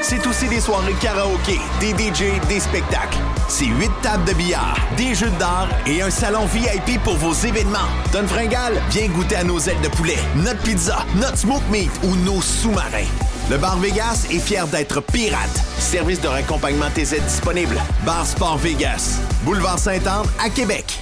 C'est 0.02 0.28
aussi 0.28 0.50
des 0.50 0.60
soirées 0.60 0.94
karaoké, 1.02 1.58
des 1.80 1.92
DJ, 1.92 2.38
des 2.50 2.60
spectacles. 2.60 3.18
C'est 3.48 3.68
8 3.68 3.90
tables 4.02 4.26
de 4.26 4.34
billard, 4.34 4.78
des 4.98 5.16
jeux 5.16 5.32
d'art 5.40 5.70
et 5.88 6.02
un 6.02 6.10
salon 6.10 6.48
VIP 6.48 7.02
pour 7.02 7.16
vos 7.16 7.32
événements. 7.32 7.88
Donne 8.12 8.28
fringale, 8.28 8.74
viens 8.90 9.08
goûter 9.08 9.38
à 9.38 9.46
nos 9.46 9.60
ailes 9.60 9.80
de 9.82 9.88
poulet, 9.88 10.20
notre 10.36 10.62
pizza, 10.62 11.06
notre 11.16 11.38
smoke 11.38 11.64
meat 11.72 11.92
ou 12.04 12.18
nos 12.18 12.42
sous-marins. 12.42 13.08
Le 13.50 13.58
Bar 13.58 13.78
Vegas 13.78 14.28
est 14.30 14.40
fier 14.40 14.68
d'être 14.68 15.00
pirate. 15.00 15.64
Service 15.78 16.20
de 16.20 16.28
raccompagnement 16.28 16.90
TZ 16.94 17.22
disponible. 17.26 17.82
Bar 18.06 18.28
Sport 18.28 18.58
Vegas. 18.58 19.22
Boulevard 19.46 19.80
Saint-Anne 19.80 20.28
à 20.44 20.50
Québec. 20.50 21.00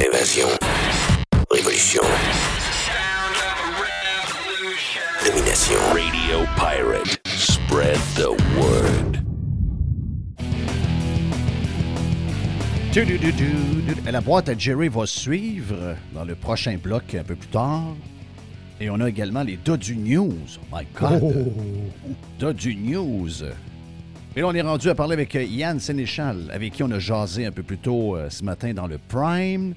Évasion. 0.00 0.48
Révolution. 1.50 2.02
Domination. 5.26 5.78
Radio 5.92 6.46
Pirate. 6.56 7.20
Spread 7.26 7.98
the 8.14 8.30
word. 8.58 9.18
Du, 12.92 13.04
du, 13.04 13.18
du, 13.18 13.32
du, 13.32 13.52
du. 13.52 14.10
La 14.10 14.22
boîte 14.22 14.48
à 14.48 14.56
Jerry 14.56 14.88
va 14.88 15.04
suivre 15.06 15.96
dans 16.14 16.24
le 16.24 16.34
prochain 16.34 16.78
bloc 16.82 17.14
un 17.14 17.22
peu 17.22 17.34
plus 17.34 17.48
tard. 17.48 17.94
Et 18.80 18.88
on 18.88 19.00
a 19.00 19.08
également 19.08 19.42
les 19.42 19.58
Dodu 19.58 19.96
News. 19.96 20.32
Oh 20.62 20.76
my 20.76 20.86
God! 20.98 21.52
Dodu 22.38 22.74
News. 22.74 23.44
Et 24.34 24.40
là, 24.40 24.46
on 24.46 24.54
est 24.54 24.62
rendu 24.62 24.88
à 24.88 24.94
parler 24.94 25.12
avec 25.12 25.36
euh, 25.36 25.42
Yann 25.42 25.78
Sénéchal, 25.78 26.50
avec 26.52 26.72
qui 26.72 26.82
on 26.82 26.90
a 26.90 26.98
jasé 26.98 27.44
un 27.44 27.52
peu 27.52 27.62
plus 27.62 27.78
tôt 27.78 28.16
euh, 28.16 28.30
ce 28.30 28.44
matin 28.44 28.72
dans 28.72 28.86
le 28.86 28.96
Prime. 28.96 29.74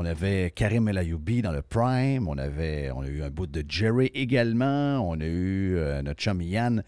On 0.00 0.04
avait 0.04 0.52
Karim 0.54 0.86
El 0.86 0.96
Ayoubi 0.98 1.42
dans 1.42 1.50
le 1.50 1.60
Prime. 1.60 2.28
On, 2.28 2.38
avait, 2.38 2.88
a 2.88 3.08
eu 3.08 3.20
un 3.24 3.30
bout 3.30 3.48
de 3.48 3.64
Jerry 3.68 4.12
également. 4.14 5.00
On 5.00 5.20
a 5.20 5.24
eu 5.24 5.74
euh, 5.76 6.02
notre 6.02 6.20
chum 6.22 6.40
Yann, 6.40 6.84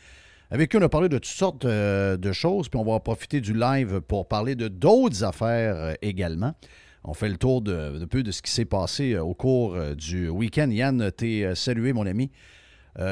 avec 0.48 0.70
qui 0.70 0.76
on 0.76 0.82
a 0.82 0.88
parlé 0.88 1.08
de 1.08 1.16
toutes 1.18 1.26
sortes 1.26 1.64
euh, 1.64 2.16
de 2.16 2.30
choses. 2.30 2.68
Puis 2.68 2.78
on 2.78 2.84
va 2.84 3.00
profiter 3.00 3.40
du 3.40 3.52
live 3.52 4.00
pour 4.00 4.28
parler 4.28 4.54
de 4.54 4.68
d'autres 4.68 5.24
affaires 5.24 5.74
euh, 5.74 5.94
également. 6.02 6.54
On 7.02 7.12
fait 7.12 7.28
le 7.28 7.36
tour 7.36 7.62
de, 7.62 8.04
peu 8.04 8.22
de 8.22 8.30
ce 8.30 8.42
qui 8.42 8.52
s'est 8.52 8.64
passé 8.64 9.18
au 9.18 9.34
cours 9.34 9.76
du 9.96 10.28
week-end. 10.28 10.70
Yann, 10.70 11.10
t'es 11.10 11.52
salué, 11.56 11.92
mon 11.92 12.06
ami. 12.06 12.30
On 12.96 13.02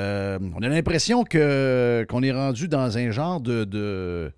a 0.63 0.69
l'impression 0.69 1.25
qu'on 1.25 2.23
est 2.23 2.33
rendu 2.33 2.69
dans 2.69 2.97
un 2.99 3.11
genre 3.11 3.41
de- 3.41 4.31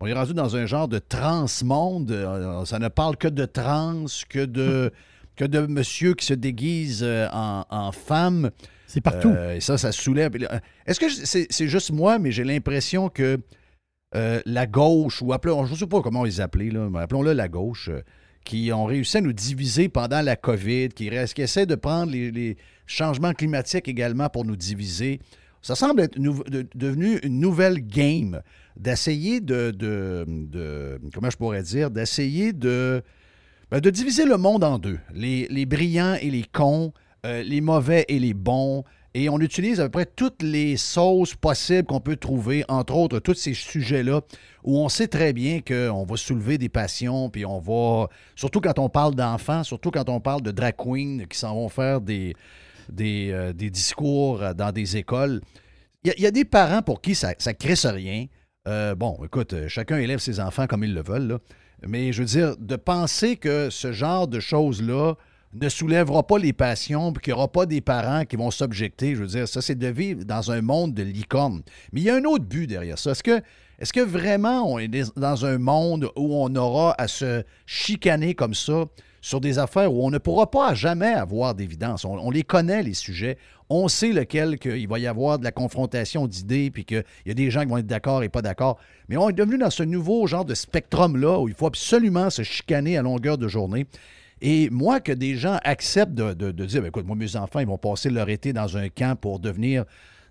on 0.00 0.06
est 0.06 0.12
rendu 0.12 0.34
dans 0.34 0.56
un 0.56 0.66
genre 0.66 0.88
de 0.88 0.98
trans-monde. 0.98 2.10
Euh, 2.10 2.64
Ça 2.64 2.78
ne 2.78 2.88
parle 2.88 3.16
que 3.16 3.28
de 3.28 3.44
trans, 3.44 4.04
que 4.28 4.44
de 4.44 4.92
que 5.36 5.44
de 5.44 5.60
monsieur 5.66 6.14
qui 6.14 6.26
se 6.26 6.34
déguise 6.34 7.02
euh, 7.04 7.28
en, 7.32 7.64
en 7.70 7.92
femme. 7.92 8.50
C'est 8.88 9.00
partout. 9.00 9.28
Euh, 9.30 9.54
et 9.54 9.60
ça, 9.60 9.78
ça 9.78 9.92
soulève. 9.92 10.32
Est-ce 10.86 10.98
que 10.98 11.08
c'est 11.08 11.68
juste 11.68 11.92
moi, 11.92 12.18
mais 12.18 12.32
j'ai 12.32 12.42
l'impression 12.42 13.08
que 13.08 13.38
euh, 14.16 14.40
la 14.46 14.66
gauche, 14.66 15.22
ou 15.22 15.32
appelons, 15.32 15.64
je 15.66 15.72
ne 15.74 15.76
sais 15.78 15.86
pas 15.86 16.00
comment 16.00 16.26
ils 16.26 16.40
appelaient, 16.40 16.70
là, 16.70 16.88
mais 16.90 16.98
appelons-le 17.00 17.34
la 17.34 17.46
gauche, 17.48 17.88
euh, 17.88 18.00
qui 18.44 18.72
ont 18.72 18.84
réussi 18.86 19.18
à 19.18 19.20
nous 19.20 19.32
diviser 19.34 19.88
pendant 19.88 20.22
la 20.22 20.34
COVID, 20.34 20.88
qui, 20.88 21.08
restent- 21.10 21.34
qui 21.34 21.42
essaient 21.42 21.66
de 21.66 21.74
prendre 21.76 22.10
les, 22.10 22.30
les 22.32 22.56
changements 22.86 23.32
climatiques 23.34 23.86
également 23.86 24.28
pour 24.30 24.44
nous 24.44 24.56
diviser. 24.56 25.20
Ça 25.68 25.74
semble 25.74 26.00
être 26.00 26.18
devenu 26.74 27.18
une 27.22 27.40
nouvelle 27.40 27.86
game 27.86 28.40
d'essayer 28.74 29.40
de, 29.40 29.70
de- 29.70 30.24
de- 30.26 30.98
Comment 31.12 31.28
je 31.28 31.36
pourrais 31.36 31.62
dire 31.62 31.90
D'essayer 31.90 32.54
de. 32.54 33.02
ben, 33.70 33.78
de 33.80 33.90
diviser 33.90 34.24
le 34.24 34.38
monde 34.38 34.64
en 34.64 34.78
deux. 34.78 34.98
Les, 35.12 35.46
les 35.50 35.66
brillants 35.66 36.14
et 36.22 36.30
les 36.30 36.44
cons, 36.44 36.94
euh, 37.26 37.42
les 37.42 37.60
mauvais 37.60 38.06
et 38.08 38.18
les 38.18 38.32
bons. 38.32 38.82
Et 39.12 39.28
on 39.28 39.40
utilise 39.40 39.78
à 39.78 39.84
peu 39.84 39.90
près 39.90 40.06
toutes 40.06 40.42
les 40.42 40.78
sauces 40.78 41.34
possibles 41.34 41.84
qu'on 41.84 42.00
peut 42.00 42.16
trouver, 42.16 42.64
entre 42.68 42.94
autres 42.94 43.18
tous 43.18 43.34
ces 43.34 43.52
sujets-là, 43.52 44.22
où 44.64 44.78
on 44.78 44.88
sait 44.88 45.08
très 45.08 45.34
bien 45.34 45.60
qu'on 45.60 46.04
va 46.04 46.16
soulever 46.16 46.56
des 46.56 46.68
passions, 46.70 47.28
puis 47.28 47.44
on 47.44 47.58
va, 47.58 48.08
surtout 48.36 48.60
quand 48.62 48.78
on 48.78 48.88
parle 48.88 49.14
d'enfants, 49.14 49.64
surtout 49.64 49.90
quand 49.90 50.08
on 50.08 50.20
parle 50.20 50.40
de 50.40 50.50
drag 50.50 50.74
queens 50.76 51.24
qui 51.28 51.36
s'en 51.38 51.54
vont 51.54 51.68
faire 51.68 52.00
des, 52.00 52.34
des, 52.88 53.30
euh, 53.32 53.52
des 53.52 53.70
discours 53.70 54.42
euh, 54.42 54.54
dans 54.54 54.72
des 54.72 54.96
écoles. 54.96 55.40
Il 56.04 56.14
y, 56.18 56.26
a- 56.26 56.30
des 56.30 56.44
parents 56.44 56.82
pour 56.82 57.00
qui 57.00 57.14
ça 57.14 57.34
ne 57.46 57.52
crisse 57.52 57.86
rien. 57.86 58.26
Euh, 58.66 58.94
bon, 58.94 59.18
écoute, 59.24 59.54
chacun 59.68 59.98
élève 59.98 60.20
ses 60.20 60.40
enfants 60.40 60.66
comme 60.66 60.84
ils 60.84 60.94
le 60.94 61.02
veulent, 61.02 61.38
mais 61.86 62.12
je 62.12 62.22
veux 62.22 62.28
dire, 62.28 62.56
de 62.58 62.76
penser 62.76 63.36
que 63.36 63.68
ce 63.70 63.92
genre 63.92 64.28
de 64.28 64.40
choses-là 64.40 65.14
ne 65.54 65.68
soulèvera 65.68 66.26
pas 66.26 66.38
les 66.38 66.52
passions, 66.52 67.12
puis 67.12 67.22
qu'il 67.22 67.32
n'y 67.32 67.38
aura 67.38 67.48
pas 67.50 67.66
des 67.66 67.80
parents 67.80 68.24
qui 68.24 68.36
vont 68.36 68.50
s'objecter, 68.50 69.14
je 69.14 69.20
veux 69.22 69.26
dire, 69.26 69.48
ça, 69.48 69.62
c'est 69.62 69.74
de 69.74 69.86
vivre 69.88 70.24
dans 70.24 70.50
un 70.50 70.60
monde 70.60 70.94
de 70.94 71.02
licorne. 71.02 71.62
Mais 71.92 72.00
il 72.00 72.04
y 72.04 72.10
a 72.10 72.16
un 72.16 72.24
autre 72.24 72.44
but 72.44 72.66
derrière 72.66 72.98
ça. 72.98 73.12
Est-ce 73.12 73.22
que, 73.22 73.40
est-ce 73.78 73.92
que 73.92 74.00
vraiment 74.00 74.70
on 74.70 74.78
est 74.78 74.88
dans 75.18 75.46
un 75.46 75.58
monde 75.58 76.10
où 76.16 76.34
on 76.34 76.54
aura 76.54 76.94
à 76.98 77.08
se 77.08 77.42
chicaner 77.64 78.34
comme 78.34 78.54
ça? 78.54 78.84
Sur 79.20 79.40
des 79.40 79.58
affaires 79.58 79.92
où 79.92 80.04
on 80.04 80.10
ne 80.10 80.18
pourra 80.18 80.50
pas 80.50 80.74
jamais 80.74 81.12
avoir 81.12 81.54
d'évidence? 81.54 82.04
On, 82.04 82.30
les 82.30 82.42
connaît, 82.42 82.82
les 82.82 82.94
sujets. 82.94 83.38
On 83.70 83.88
sait 83.88 84.12
lequel 84.12 84.58
qu'il 84.58 84.88
va 84.88 84.98
y 84.98 85.06
avoir 85.06 85.38
de 85.38 85.44
la 85.44 85.52
confrontation 85.52 86.26
d'idées, 86.26 86.70
puis 86.70 86.84
qu'il 86.84 87.04
y 87.26 87.30
a 87.30 87.34
des 87.34 87.50
gens 87.50 87.62
qui 87.62 87.68
vont 87.68 87.78
être 87.78 87.86
d'accord 87.86 88.22
et 88.22 88.28
pas 88.28 88.42
d'accord. 88.42 88.78
Mais 89.08 89.16
on 89.16 89.28
est 89.28 89.34
devenu 89.34 89.58
dans 89.58 89.70
ce 89.70 89.82
nouveau 89.82 90.26
genre 90.26 90.44
de 90.44 90.54
spectrum-là 90.54 91.38
où 91.40 91.48
il 91.48 91.54
faut 91.54 91.66
absolument 91.66 92.30
se 92.30 92.42
chicaner 92.42 92.96
à 92.96 93.02
longueur 93.02 93.38
de 93.38 93.48
journée. 93.48 93.86
Et 94.40 94.70
moi, 94.70 95.00
que 95.00 95.12
des 95.12 95.36
gens 95.36 95.58
acceptent 95.64 96.14
de, 96.14 96.50
dire, 96.50 96.82
Ben, 96.82 96.88
écoute, 96.88 97.06
moi, 97.06 97.16
mes 97.16 97.36
enfants, 97.36 97.58
ils 97.58 97.66
vont 97.66 97.78
passer 97.78 98.10
leur 98.10 98.28
été 98.28 98.52
dans 98.52 98.76
un 98.76 98.88
camp 98.88 99.18
pour 99.18 99.40
devenir 99.40 99.84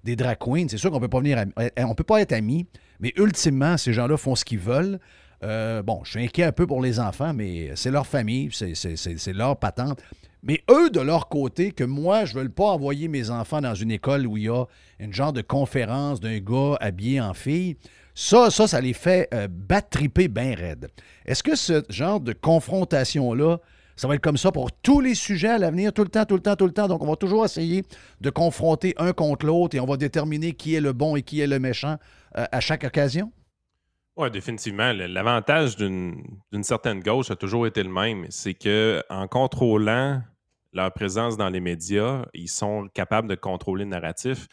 des 0.04 0.15
drag. 0.15 0.38
C'est 0.69 0.78
sûr 0.78 0.91
qu'on 0.91 1.00
peut 1.00 1.10
pas 1.10 1.19
venir, 1.19 1.43
euh, 1.60 1.69
on 1.78 1.93
peut 1.93 2.04
pas 2.04 2.21
être 2.21 2.32
amis, 2.32 2.65
mais 3.00 3.13
ultimement, 3.17 3.78
ces 3.78 3.93
gens-là 3.93 4.17
font 4.17 4.36
ce 4.36 4.45
qu'ils 4.45 4.60
veulent. 4.60 5.00
Euh, 5.43 5.84
bon, 5.84 6.02
je 6.04 6.12
suis 6.12 6.23
inquiet 6.23 6.43
un 6.45 6.52
peu 6.52 6.65
pour 6.65 6.82
les 6.82 7.00
enfants, 7.00 7.34
mais 7.34 7.71
c'est 7.76 7.91
leur 7.91 8.08
famille, 8.08 8.50
c'est- 8.52 9.34
leur 9.34 9.58
patente. 9.58 10.00
Mais 10.43 10.63
eux, 10.69 10.89
de 10.89 11.00
leur 11.00 11.30
côté, 11.30 11.71
que 11.71 11.84
moi, 11.84 12.26
je 12.26 12.38
ne 12.38 12.43
veux 12.43 12.50
pas 12.50 12.65
envoyer 12.65 13.08
mes 13.08 13.30
enfants 13.30 13.62
dans 13.62 13.76
une 13.76 13.91
école 13.91 14.26
où 14.28 14.38
il 14.38 14.43
y 14.43 14.50
a 14.50 14.65
une 15.00 15.13
genre 15.13 15.34
de 15.34 15.41
conférence 15.41 16.19
d'un 16.19 16.39
gars 16.39 16.78
habillé 16.80 17.19
en 17.21 17.34
fille, 17.34 17.76
ça, 18.15 18.50
ça, 18.50 18.67
ça 18.67 18.82
les 18.82 18.93
fait 18.93 19.28
euh, 19.34 19.47
battre 19.50 19.89
triper 19.89 20.28
bien 20.28 20.56
raide. 20.56 20.88
Est-ce 21.26 21.43
que 21.43 21.56
ce 21.56 21.84
genre 21.89 22.19
de 22.19 22.34
confrontation-là, 22.34 23.58
ça 23.95 24.08
va 24.08 24.15
être 24.15 24.21
comme 24.21 24.38
ça 24.38 24.52
pour 24.52 24.71
tous 24.71 25.02
les 25.02 25.15
sujets 25.15 25.50
à 25.50 25.58
l'avenir, 25.58 25.91
tout 25.91 26.04
le 26.04 26.10
temps, 26.10 26.26
tout 26.26 26.36
le 26.36 26.41
temps, 26.41 26.56
tout 26.56 26.65
le 26.65 26.71
temps? 26.71 26.88
Donc, 26.88 27.04
on 27.04 27.08
va 27.08 27.15
toujours 27.15 27.43
essayer 27.45 27.84
de 28.21 28.30
confronter 28.30 28.93
un 28.97 29.13
contre 29.13 29.45
l'autre 29.45 29.76
et 29.76 29.80
on 29.80 29.86
va 29.86 29.97
déterminer 29.97 30.54
qui 30.54 30.76
est 30.76 30.82
le 30.82 30.93
bon 30.93 31.15
et 31.15 31.21
qui 31.23 31.41
est 31.41 31.47
le 31.47 31.60
méchant 31.60 31.97
euh, 32.38 32.45
à 32.52 32.60
chaque 32.60 32.84
occasion? 32.84 33.32
Oui, 34.18 34.32
définitivement. 34.32 34.94
L'avantage 34.94 35.76
d'une 35.76 36.40
certaine 36.64 37.02
gauche 37.02 37.30
a 37.30 37.36
toujours 37.36 37.68
été 37.68 37.84
le 37.84 37.90
même. 37.90 38.26
C'est 38.30 38.56
que 38.56 39.04
en 39.10 39.28
contrôlant 39.28 40.24
leur 40.74 40.92
présence 40.92 41.38
dans 41.38 41.50
les 41.50 41.60
médias, 41.60 42.26
ils 42.34 42.50
sont 42.50 42.88
capables 42.96 43.28
de 43.28 43.36
contrôler 43.36 43.84
le 43.84 43.92
narratif, 43.92 44.48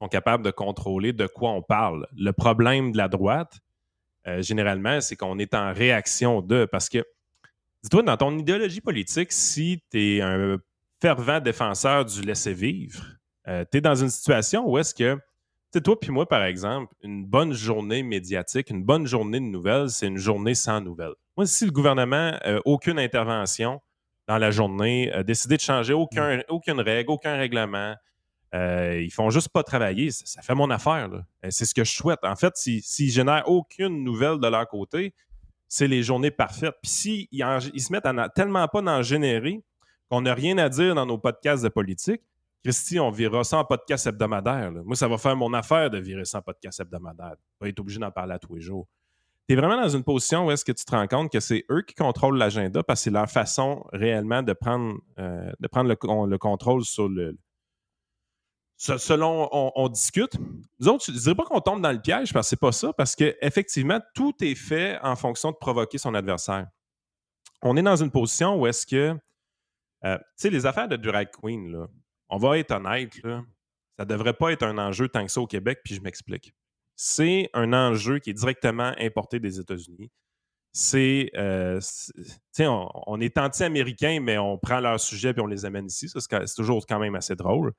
sont 0.00 0.06
capables 0.06 0.44
de 0.44 0.52
contrôler 0.52 1.12
de 1.12 1.26
quoi 1.26 1.50
on 1.50 1.62
parle. 1.62 2.06
Le 2.16 2.30
problème 2.32 2.92
de 2.92 2.96
la 2.96 3.08
droite, 3.08 3.58
euh, 4.28 4.40
généralement, 4.40 5.00
c'est 5.00 5.16
qu'on 5.16 5.40
est 5.40 5.52
en 5.52 5.72
réaction 5.72 6.40
de. 6.40 6.64
Parce 6.70 6.88
que, 6.88 7.04
dis-toi, 7.82 8.04
dans 8.04 8.16
ton 8.16 8.38
idéologie 8.38 8.80
politique, 8.80 9.32
si 9.32 9.82
tu 9.90 10.18
es 10.18 10.20
un 10.20 10.58
fervent 11.00 11.40
défenseur 11.40 12.04
du 12.04 12.22
laisser-vivre, 12.22 13.02
tu 13.44 13.78
es 13.78 13.80
dans 13.80 13.96
une 13.96 14.10
situation 14.10 14.64
où 14.68 14.78
est-ce 14.78 14.94
que 14.94 15.18
sais, 15.78 15.82
toi 15.82 15.98
puis 15.98 16.10
moi, 16.10 16.28
par 16.28 16.44
exemple, 16.44 16.92
une 17.02 17.24
bonne 17.24 17.52
journée 17.52 18.02
médiatique, 18.02 18.70
une 18.70 18.84
bonne 18.84 19.06
journée 19.06 19.40
de 19.40 19.44
nouvelles, 19.44 19.88
c'est 19.90 20.06
une 20.06 20.18
journée 20.18 20.54
sans 20.54 20.80
nouvelles. 20.80 21.14
Moi, 21.36 21.46
si 21.46 21.64
le 21.64 21.70
gouvernement 21.70 22.32
n'a 22.32 22.60
aucune 22.64 22.98
intervention 22.98 23.80
dans 24.26 24.38
la 24.38 24.50
journée, 24.50 25.10
a 25.12 25.22
décidé 25.22 25.56
de 25.56 25.60
changer 25.62 25.92
aucun, 25.94 26.42
aucune 26.48 26.80
règle, 26.80 27.10
aucun 27.10 27.36
règlement, 27.36 27.94
euh, 28.54 29.00
ils 29.02 29.10
font 29.12 29.30
juste 29.30 29.48
pas 29.50 29.62
travailler, 29.62 30.10
ça, 30.10 30.24
ça 30.26 30.42
fait 30.42 30.54
mon 30.54 30.70
affaire. 30.70 31.10
Euh, 31.12 31.48
C'est 31.50 31.64
ce 31.64 31.74
que 31.74 31.84
je 31.84 31.92
souhaite. 31.92 32.18
En 32.22 32.36
fait, 32.36 32.56
s'ils 32.56 32.82
si, 32.82 33.10
génèrent 33.10 33.48
aucune 33.48 34.04
nouvelle 34.04 34.38
de 34.38 34.46
leur 34.48 34.66
côté, 34.68 35.14
c'est 35.68 35.86
les 35.86 36.02
journées 36.02 36.30
parfaites. 36.30 36.74
Puis 36.82 36.90
s'ils 36.90 37.44
en- 37.44 37.58
ils 37.74 37.80
se 37.82 37.92
mettent 37.92 38.06
à 38.06 38.28
tellement 38.30 38.66
pas 38.68 38.80
d'en 38.82 39.02
générer 39.02 39.62
qu'on 40.10 40.22
n'a 40.22 40.32
rien 40.34 40.56
à 40.58 40.70
dire 40.70 40.94
dans 40.94 41.04
nos 41.04 41.18
podcasts 41.18 41.62
de 41.62 41.68
politique, 41.68 42.22
Christy, 42.64 42.98
on 42.98 43.10
virera 43.10 43.44
ça 43.44 43.58
en 43.58 43.64
podcast 43.64 44.06
hebdomadaire. 44.06 44.72
Moi, 44.72 44.96
ça 44.96 45.06
va 45.08 45.16
faire 45.18 45.36
mon 45.36 45.52
affaire 45.54 45.90
de 45.90 45.98
virer 45.98 46.24
ça 46.24 46.38
en 46.38 46.42
podcast 46.42 46.80
hebdomadaire. 46.80 47.36
On 47.60 47.64
va 47.64 47.68
être 47.68 47.78
obligé 47.80 47.98
d'en 48.00 48.10
parler 48.10 48.34
à 48.34 48.38
tous 48.38 48.54
les 48.56 48.60
jours. 48.60 48.86
Tu 49.48 49.54
es 49.54 49.56
vraiment 49.56 49.80
dans 49.80 49.88
une 49.88 50.02
position 50.04 50.46
où 50.46 50.50
est-ce 50.50 50.64
que 50.64 50.72
tu 50.72 50.84
te 50.84 50.90
rends 50.90 51.06
compte 51.06 51.32
que 51.32 51.40
c'est 51.40 51.64
eux 51.70 51.82
qui 51.82 51.94
contrôlent 51.94 52.36
l'agenda 52.36 52.82
parce 52.82 53.00
que 53.00 53.04
c'est 53.04 53.10
leur 53.10 53.30
façon 53.30 53.84
réellement 53.92 54.42
de 54.42 54.52
prendre, 54.52 54.96
euh, 55.18 55.50
de 55.58 55.68
prendre 55.68 55.88
le, 55.88 55.96
le 56.26 56.38
contrôle 56.38 56.84
sur 56.84 57.08
le, 57.08 57.38
se- 58.76 58.98
selon 58.98 59.48
on, 59.52 59.72
on 59.74 59.88
discute, 59.88 60.36
nous 60.80 60.88
autres, 60.88 61.04
je 61.06 61.12
ne 61.12 61.18
dirais 61.18 61.34
pas 61.34 61.44
qu'on 61.44 61.60
tombe 61.60 61.80
dans 61.80 61.92
le 61.92 62.00
piège 62.00 62.32
parce 62.34 62.46
que 62.46 62.50
c'est 62.50 62.60
pas 62.60 62.72
ça, 62.72 62.92
parce 62.92 63.14
qu'effectivement, 63.16 64.00
tout 64.14 64.34
est 64.42 64.54
fait 64.56 64.98
en 65.02 65.16
fonction 65.16 65.50
de 65.52 65.56
provoquer 65.56 65.96
son 65.96 66.12
adversaire. 66.14 66.66
On 67.62 67.76
est 67.76 67.82
dans 67.82 67.96
une 67.96 68.10
position 68.10 68.56
où 68.60 68.66
est-ce 68.66 68.86
que, 68.86 69.16
euh, 70.04 70.18
tu 70.18 70.24
sais, 70.36 70.50
les 70.50 70.66
affaires 70.66 70.88
de 70.88 70.96
drag 70.96 71.28
queen, 71.30 71.72
là, 71.72 71.86
on 72.28 72.38
va 72.38 72.58
être 72.58 72.72
honnête, 72.72 73.14
ça 73.22 74.04
ne 74.04 74.04
devrait 74.04 74.34
pas 74.34 74.52
être 74.52 74.62
un 74.62 74.78
enjeu 74.78 75.08
tant 75.08 75.24
que 75.24 75.32
ça 75.32 75.40
au 75.40 75.46
Québec, 75.46 75.80
puis 75.84 75.94
je 75.94 76.00
m'explique. 76.00 76.52
C'est 76.94 77.50
un 77.54 77.72
enjeu 77.72 78.18
qui 78.18 78.30
est 78.30 78.34
directement 78.34 78.92
importé 78.98 79.40
des 79.40 79.60
États-Unis. 79.60 80.10
C'est, 80.72 81.30
euh, 81.36 81.80
on, 82.60 82.88
on 83.06 83.20
est 83.20 83.38
anti-américain, 83.38 84.20
mais 84.20 84.38
on 84.38 84.58
prend 84.58 84.80
leurs 84.80 85.00
sujets 85.00 85.32
puis 85.32 85.42
on 85.42 85.46
les 85.46 85.64
amène 85.64 85.86
ici. 85.86 86.08
C'est 86.08 86.54
toujours 86.56 86.86
quand 86.86 86.98
même 86.98 87.14
assez 87.14 87.34
drôle. 87.34 87.72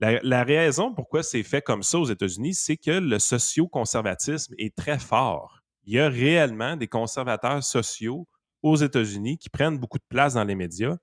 La, 0.00 0.20
la 0.22 0.44
raison 0.44 0.94
pourquoi 0.94 1.22
c'est 1.22 1.42
fait 1.42 1.62
comme 1.62 1.82
ça 1.82 1.98
aux 1.98 2.04
États-Unis, 2.04 2.54
c'est 2.54 2.76
que 2.76 2.90
le 2.90 3.18
socio-conservatisme 3.18 4.54
est 4.58 4.76
très 4.76 4.98
fort. 4.98 5.60
Il 5.84 5.94
y 5.94 6.00
a 6.00 6.08
réellement 6.08 6.76
des 6.76 6.88
conservateurs 6.88 7.64
sociaux 7.64 8.28
aux 8.62 8.76
États-Unis 8.76 9.38
qui 9.38 9.48
prennent 9.48 9.78
beaucoup 9.78 9.98
de 9.98 10.04
place 10.08 10.34
dans 10.34 10.44
les 10.44 10.54
médias. 10.54 10.96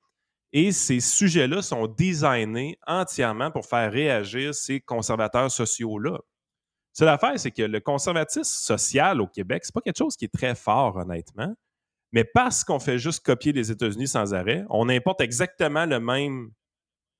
Et 0.58 0.72
ces 0.72 1.02
sujets-là 1.02 1.62
sont 1.62 1.86
designés 1.86 2.80
entièrement 2.88 3.52
pour 3.52 3.66
faire 3.66 3.92
réagir 3.92 4.56
ces 4.56 4.80
conservateurs 4.80 5.52
sociaux-là. 5.52 6.18
C'est 6.94 7.04
l'affaire, 7.04 7.38
c'est 7.38 7.52
que 7.52 7.64
le 7.64 7.82
conservatisme 7.82 8.46
social 8.46 9.20
au 9.20 9.28
Québec, 9.28 9.64
c'est 9.66 9.74
pas 9.74 9.82
quelque 9.82 9.98
chose 9.98 10.16
qui 10.16 10.24
est 10.24 10.34
très 10.34 10.56
fort, 10.56 10.96
honnêtement. 10.96 11.54
Mais 12.14 12.24
parce 12.24 12.64
qu'on 12.64 12.80
fait 12.80 12.98
juste 12.98 13.26
copier 13.26 13.52
les 13.52 13.70
États-Unis 13.70 14.08
sans 14.08 14.34
arrêt, 14.34 14.64
on 14.70 14.88
importe 14.88 15.20
exactement 15.20 15.86
le 15.86 16.00
même, 16.00 16.52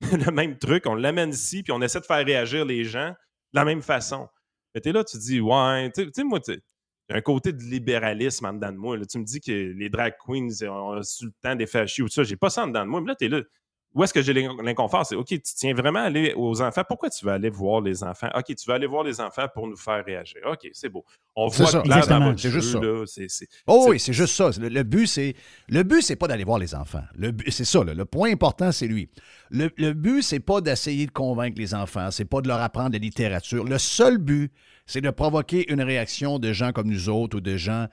le 0.00 0.32
même 0.32 0.56
truc, 0.56 0.86
on 0.86 0.94
l'amène 0.94 1.28
ici, 1.28 1.62
puis 1.62 1.72
on 1.72 1.82
essaie 1.82 2.00
de 2.00 2.06
faire 2.06 2.24
réagir 2.24 2.64
les 2.64 2.84
gens 2.84 3.10
de 3.10 3.60
la 3.60 3.66
même 3.66 3.82
façon. 3.82 4.28
Mais 4.74 4.80
t'es 4.80 4.92
là, 4.92 5.04
tu 5.04 5.18
dis, 5.18 5.40
ouais, 5.40 5.90
tu 5.92 6.10
sais- 6.14 6.24
moi, 6.24 6.40
tu- 6.40 6.62
il 7.08 7.12
y 7.12 7.14
a 7.14 7.18
un 7.18 7.22
côté 7.22 7.52
de 7.52 7.62
libéralisme 7.62 8.46
en 8.46 8.52
dedans 8.52 8.72
de 8.72 8.76
moi. 8.78 8.96
là. 8.96 9.04
Tu 9.06 9.18
me 9.18 9.24
dis 9.24 9.40
que 9.40 9.52
les 9.52 9.88
drag 9.88 10.14
queens 10.26 10.48
ont 10.68 11.00
su 11.02 11.26
le 11.26 11.32
temps 11.42 11.54
des 11.54 11.66
chier 11.86 12.02
ou 12.02 12.08
tout 12.08 12.14
ça. 12.14 12.24
J'ai 12.24 12.36
pas 12.36 12.50
ça 12.50 12.64
en 12.64 12.66
dedans 12.68 12.84
de 12.84 12.90
moi. 12.90 13.00
Mais 13.00 13.08
là, 13.08 13.14
t'es 13.14 13.28
là. 13.28 13.40
Où 13.94 14.04
est-ce 14.04 14.12
que 14.12 14.20
j'ai 14.20 14.34
l'in- 14.34 14.54
l'inconfort? 14.62 15.06
C'est 15.06 15.14
OK, 15.14 15.28
tu 15.28 15.40
tiens 15.40 15.72
vraiment 15.72 16.00
à 16.00 16.02
aller 16.02 16.34
aux 16.36 16.60
enfants. 16.60 16.82
Pourquoi 16.86 17.08
tu 17.08 17.24
veux 17.24 17.32
aller 17.32 17.48
voir 17.48 17.80
les 17.80 18.04
enfants? 18.04 18.28
OK, 18.36 18.44
tu 18.54 18.68
veux 18.68 18.74
aller 18.74 18.86
voir 18.86 19.04
les 19.04 19.22
enfants 19.22 19.46
pour 19.54 19.66
nous 19.66 19.76
faire 19.76 20.04
réagir. 20.04 20.42
OK, 20.44 20.68
c'est 20.74 20.90
beau. 20.90 21.02
On 21.34 21.46
voit 21.48 21.66
ça, 21.66 21.80
clair 21.80 22.06
dans 22.06 22.22
votre 22.24 22.38
C'est 22.38 22.50
juste 22.50 22.68
jeu, 22.72 23.06
ça. 23.06 23.16
là. 23.16 23.24
Oh 23.66 23.86
oui, 23.88 23.98
c'est 23.98 24.12
juste 24.12 24.34
ça. 24.34 24.50
Le, 24.60 24.68
le 24.68 24.82
but, 24.82 25.06
c'est 25.06 25.34
le 25.68 25.82
but, 25.82 26.02
c'est 26.02 26.16
pas 26.16 26.28
d'aller 26.28 26.44
voir 26.44 26.58
les 26.58 26.74
enfants. 26.74 27.04
Le 27.16 27.30
but- 27.30 27.50
c'est 27.50 27.64
ça. 27.64 27.84
là. 27.84 27.94
Le 27.94 28.04
point 28.04 28.30
important, 28.30 28.70
c'est 28.70 28.86
lui. 28.86 29.08
Le, 29.50 29.70
le 29.78 29.94
but, 29.94 30.20
c'est 30.20 30.40
pas 30.40 30.60
d'essayer 30.60 31.06
de 31.06 31.12
convaincre 31.12 31.58
les 31.58 31.72
enfants. 31.74 32.10
C'est 32.10 32.26
pas 32.26 32.42
de 32.42 32.48
leur 32.48 32.60
apprendre 32.60 32.92
la 32.92 32.98
littérature. 32.98 33.64
Le 33.64 33.78
seul 33.78 34.18
but, 34.18 34.52
c'est 34.86 35.00
de 35.00 35.10
provoquer 35.10 35.70
une 35.72 35.82
réaction 35.82 36.38
de 36.38 36.52
gens 36.52 36.72
comme 36.72 36.88
nous 36.88 37.08
autres 37.08 37.38
ou 37.38 37.40
de 37.40 37.56
gens, 37.56 37.86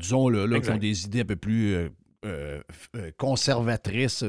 disons, 0.00 0.28
là, 0.28 0.46
là, 0.46 0.56
qui 0.60 0.70
ont 0.70 0.78
des 0.78 1.04
idées 1.04 1.20
un 1.20 1.24
peu 1.24 1.36
plus 1.36 1.74
euh, 1.74 1.88
euh, 2.24 2.60
euh, 2.96 3.10
conservatrices 3.16 4.24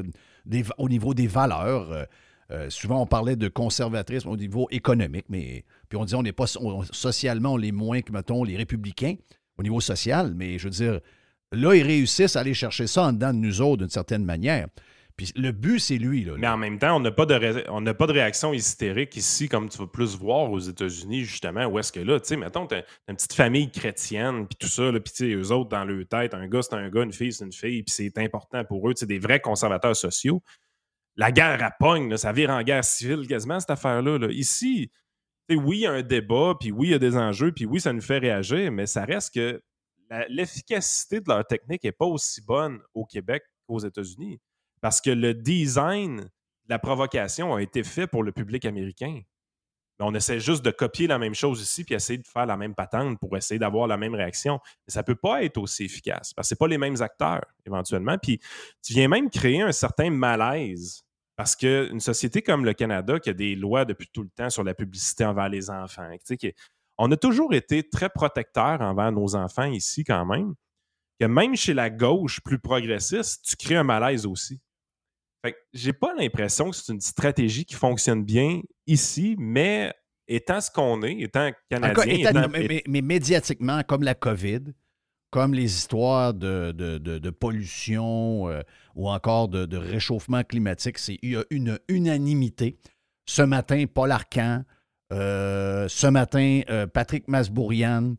des- 0.46 0.64
au 0.78 0.88
niveau 0.88 1.14
des 1.14 1.26
valeurs. 1.26 2.06
Euh, 2.50 2.68
souvent, 2.70 3.02
on 3.02 3.06
parlait 3.06 3.36
de 3.36 3.48
conservatrice 3.48 4.26
au 4.26 4.36
niveau 4.36 4.66
économique, 4.70 5.26
mais 5.28 5.64
puis 5.88 5.96
on 5.98 6.04
dit 6.04 6.14
on 6.14 6.22
n'est 6.22 6.32
pas 6.32 6.46
on- 6.60 6.82
socialement, 6.84 7.52
on 7.52 7.56
l'est 7.56 7.72
moins 7.72 8.00
que, 8.02 8.12
mettons, 8.12 8.42
les 8.44 8.56
républicains 8.56 9.14
au 9.58 9.62
niveau 9.62 9.80
social, 9.80 10.32
mais 10.34 10.58
je 10.58 10.64
veux 10.64 10.70
dire, 10.70 11.00
là, 11.52 11.74
ils 11.74 11.82
réussissent 11.82 12.34
à 12.36 12.40
aller 12.40 12.54
chercher 12.54 12.86
ça 12.86 13.04
en 13.04 13.12
dedans 13.12 13.32
de 13.32 13.38
nous 13.38 13.60
autres 13.60 13.78
d'une 13.82 13.90
certaine 13.90 14.24
manière. 14.24 14.66
Le 15.36 15.50
but, 15.52 15.78
c'est 15.78 15.98
lui. 15.98 16.24
Là, 16.24 16.34
Mais 16.38 16.48
en 16.48 16.56
même 16.56 16.78
temps, 16.78 16.96
on 16.96 17.00
n'a 17.00 17.10
pas, 17.10 17.26
de 17.26 18.12
réaction 18.12 18.52
hystérique 18.52 19.16
ici, 19.16 19.48
comme 19.48 19.68
tu 19.68 19.78
vas 19.78 19.86
plus 19.86 20.16
voir 20.16 20.50
aux 20.50 20.58
États-Unis, 20.58 21.24
justement, 21.24 21.66
où 21.66 21.78
est-ce 21.78 21.92
que 21.92 22.00
là, 22.00 22.20
tu 22.20 22.28
sais, 22.28 22.36
mettons, 22.36 22.66
t'as 22.66 22.82
une 23.08 23.16
petite 23.16 23.34
famille 23.34 23.70
chrétienne, 23.70 24.46
puis 24.46 24.56
tout 24.58 24.68
ça, 24.68 24.90
puis 24.92 25.12
tu 25.12 25.30
sais, 25.30 25.32
eux 25.32 25.52
autres, 25.52 25.70
dans 25.70 25.84
leur 25.84 26.06
tête, 26.06 26.34
un 26.34 26.48
gars, 26.48 26.62
c'est 26.62 26.74
un 26.74 26.88
gars, 26.88 27.02
une 27.02 27.12
fille, 27.12 27.32
c'est 27.32 27.44
une 27.44 27.52
fille, 27.52 27.82
puis 27.82 27.94
c'est 27.94 28.18
important 28.18 28.64
pour 28.64 28.88
eux, 28.88 28.94
tu 28.94 29.00
sais, 29.00 29.06
des 29.06 29.18
vrais 29.18 29.40
conservateurs 29.40 29.96
sociaux. 29.96 30.42
La 31.16 31.32
guerre 31.32 31.62
à 31.62 31.70
pogne, 31.70 32.16
ça 32.16 32.32
vire 32.32 32.50
en 32.50 32.62
guerre 32.62 32.84
civile 32.84 33.26
quasiment, 33.26 33.60
cette 33.60 33.70
affaire-là. 33.70 34.18
là. 34.18 34.28
Ici, 34.30 34.90
oui, 35.50 35.78
il 35.78 35.80
y 35.82 35.86
a 35.86 35.92
un 35.92 36.02
débat, 36.02 36.54
puis 36.58 36.70
oui, 36.70 36.88
il 36.88 36.90
y 36.92 36.94
a 36.94 36.98
des 36.98 37.16
enjeux, 37.16 37.52
puis 37.52 37.66
oui, 37.66 37.80
ça 37.80 37.92
nous 37.92 38.00
fait 38.00 38.18
réagir, 38.18 38.70
mais 38.70 38.86
ça 38.86 39.04
reste 39.04 39.34
que 39.34 39.62
l'efficacité 40.28 41.20
de 41.20 41.28
leur 41.28 41.46
technique 41.46 41.84
n'est 41.84 41.92
pas 41.92 42.06
aussi 42.06 42.42
bonne 42.42 42.80
au 42.94 43.04
Québec 43.04 43.42
qu'aux 43.66 43.78
États-Unis. 43.78 44.40
Parce 44.80 45.00
que 45.00 45.10
le 45.10 45.34
design 45.34 46.20
de 46.20 46.28
la 46.68 46.78
provocation 46.78 47.54
a 47.54 47.62
été 47.62 47.82
fait 47.82 48.06
pour 48.06 48.22
le 48.22 48.32
public 48.32 48.64
américain. 48.64 49.20
On 50.02 50.14
essaie 50.14 50.40
juste 50.40 50.64
de 50.64 50.70
copier 50.70 51.06
la 51.06 51.18
même 51.18 51.34
chose 51.34 51.60
ici 51.60 51.84
puis 51.84 51.94
essayer 51.94 52.18
de 52.18 52.26
faire 52.26 52.46
la 52.46 52.56
même 52.56 52.74
patente 52.74 53.18
pour 53.18 53.36
essayer 53.36 53.58
d'avoir 53.58 53.86
la 53.86 53.98
même 53.98 54.14
réaction. 54.14 54.58
Mais 54.86 54.92
ça 54.92 55.00
ne 55.00 55.04
peut 55.04 55.14
pas 55.14 55.44
être 55.44 55.58
aussi 55.58 55.84
efficace 55.84 56.32
parce 56.32 56.48
que 56.48 56.54
ce 56.54 56.58
pas 56.58 56.68
les 56.68 56.78
mêmes 56.78 57.00
acteurs, 57.02 57.44
éventuellement. 57.66 58.16
Puis 58.16 58.40
tu 58.82 58.94
viens 58.94 59.08
même 59.08 59.28
créer 59.28 59.60
un 59.60 59.72
certain 59.72 60.10
malaise 60.10 61.02
parce 61.36 61.56
qu'une 61.56 62.00
société 62.00 62.42
comme 62.42 62.64
le 62.64 62.74
Canada, 62.74 63.18
qui 63.18 63.30
a 63.30 63.34
des 63.34 63.54
lois 63.54 63.84
depuis 63.84 64.08
tout 64.12 64.22
le 64.22 64.30
temps 64.30 64.50
sur 64.50 64.64
la 64.64 64.74
publicité 64.74 65.24
envers 65.24 65.48
les 65.48 65.70
enfants, 65.70 66.10
on 66.98 67.10
a 67.10 67.16
toujours 67.16 67.54
été 67.54 67.88
très 67.88 68.10
protecteurs 68.10 68.82
envers 68.82 69.10
nos 69.10 69.34
enfants 69.34 69.64
ici 69.64 70.04
quand 70.04 70.26
même, 70.26 70.54
que 71.18 71.24
même 71.24 71.56
chez 71.56 71.72
la 71.72 71.88
gauche 71.88 72.40
plus 72.42 72.58
progressiste, 72.58 73.42
tu 73.42 73.56
crées 73.56 73.76
un 73.76 73.84
malaise 73.84 74.26
aussi. 74.26 74.60
Fait 75.42 75.52
que 75.52 75.58
j'ai 75.72 75.92
pas 75.92 76.12
l'impression 76.14 76.70
que 76.70 76.76
c'est 76.76 76.92
une 76.92 77.00
stratégie 77.00 77.64
qui 77.64 77.74
fonctionne 77.74 78.22
bien 78.24 78.60
ici, 78.86 79.36
mais 79.38 79.92
étant 80.28 80.60
ce 80.60 80.70
qu'on 80.70 81.02
est, 81.02 81.18
étant 81.20 81.50
canadien, 81.70 81.94
étant- 82.04 82.30
étant- 82.30 82.48
mais, 82.50 82.66
mais- 82.68 82.82
mais 82.86 83.00
médiatiquement, 83.02 83.82
comme 83.82 84.02
la 84.02 84.14
COVID, 84.14 84.60
comme 85.30 85.54
les 85.54 85.64
histoires 85.74 86.34
de, 86.34 86.72
de- 86.72 86.98
de- 86.98 87.18
de 87.18 87.30
pollution 87.30 88.48
euh, 88.50 88.62
ou 88.94 89.08
encore 89.08 89.48
de, 89.48 89.76
réchauffement 89.76 90.42
climatique, 90.44 90.98
c'est, 90.98 91.18
il 91.22 91.30
y 91.30 91.36
a 91.36 91.44
une 91.50 91.78
unanimité. 91.88 92.78
Ce 93.26 93.42
matin, 93.42 93.84
Paul 93.92 94.10
Arcan, 94.10 94.64
euh, 95.12 95.86
ce 95.88 96.06
matin, 96.08 96.60
euh, 96.68 96.86
Patrick 96.86 97.28
Masbourian, 97.28 98.14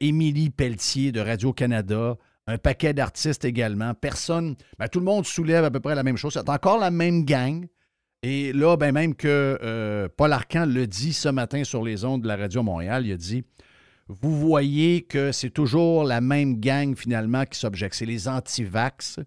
Émilie 0.00 0.50
Pelletier 0.50 1.12
de 1.12 1.20
Radio-Canada, 1.20 2.16
un 2.48 2.56
paquet 2.56 2.94
d'artistes 2.94 3.44
également. 3.44 3.92
Personne, 3.92 4.56
ben, 4.78 4.88
tout 4.88 4.98
le 4.98 5.04
monde 5.04 5.26
soulève 5.26 5.64
à 5.64 5.70
peu 5.70 5.80
près 5.80 5.94
la 5.94 6.02
même 6.02 6.16
chose. 6.16 6.32
C'est 6.32 6.48
encore 6.48 6.78
la 6.78 6.90
même 6.90 7.24
gang. 7.24 7.66
Et 8.22 8.52
là, 8.54 8.76
ben 8.76 8.90
même 8.90 9.14
que 9.14 9.58
euh, 9.62 10.08
Paul 10.16 10.32
Arcan 10.32 10.64
le 10.66 10.86
dit 10.86 11.12
ce 11.12 11.28
matin 11.28 11.62
sur 11.62 11.84
les 11.84 12.04
ondes 12.04 12.22
de 12.22 12.26
la 12.26 12.36
Radio 12.36 12.62
Montréal, 12.62 13.06
il 13.06 13.12
a 13.12 13.16
dit 13.16 13.44
Vous 14.08 14.36
voyez 14.36 15.02
que 15.02 15.30
c'est 15.30 15.50
toujours 15.50 16.04
la 16.04 16.20
même 16.22 16.58
gang 16.58 16.96
finalement 16.96 17.44
qui 17.44 17.58
s'objecte. 17.58 17.94
C'est 17.94 18.06
les 18.06 18.26
anti-vax, 18.26 19.20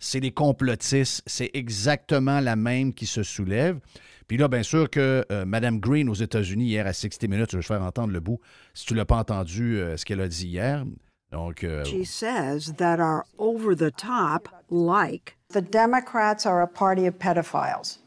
c'est 0.00 0.18
les 0.20 0.32
complotistes, 0.32 1.22
c'est 1.26 1.50
exactement 1.52 2.40
la 2.40 2.56
même 2.56 2.94
qui 2.94 3.06
se 3.06 3.22
soulève. 3.22 3.78
Puis 4.26 4.38
là, 4.38 4.48
bien 4.48 4.62
sûr 4.62 4.88
que 4.88 5.26
euh, 5.30 5.44
Mme 5.44 5.78
Green 5.78 6.08
aux 6.08 6.14
États-Unis, 6.14 6.64
hier 6.64 6.86
à 6.86 6.94
60 6.94 7.28
Minutes, 7.28 7.50
je 7.52 7.58
vais 7.58 7.62
faire 7.62 7.82
entendre 7.82 8.14
le 8.14 8.20
bout, 8.20 8.40
si 8.72 8.86
tu 8.86 8.94
ne 8.94 8.98
l'as 8.98 9.04
pas 9.04 9.18
entendu, 9.18 9.76
euh, 9.76 9.98
ce 9.98 10.06
qu'elle 10.06 10.22
a 10.22 10.26
dit 10.26 10.48
hier. 10.48 10.84
Donc, 11.32 11.64
euh, 11.64 11.84
She 11.84 12.04
says 12.04 12.74
that 12.74 13.00
are 13.00 13.24
over 13.38 13.74
the 13.74 13.90
top, 13.90 14.48
like 14.70 15.34
The 15.50 15.62
Democrats 15.62 16.46
are 16.46 16.62
a 16.62 16.68
party 16.68 17.06
of 17.06 17.18
pedophiles. 17.18 17.98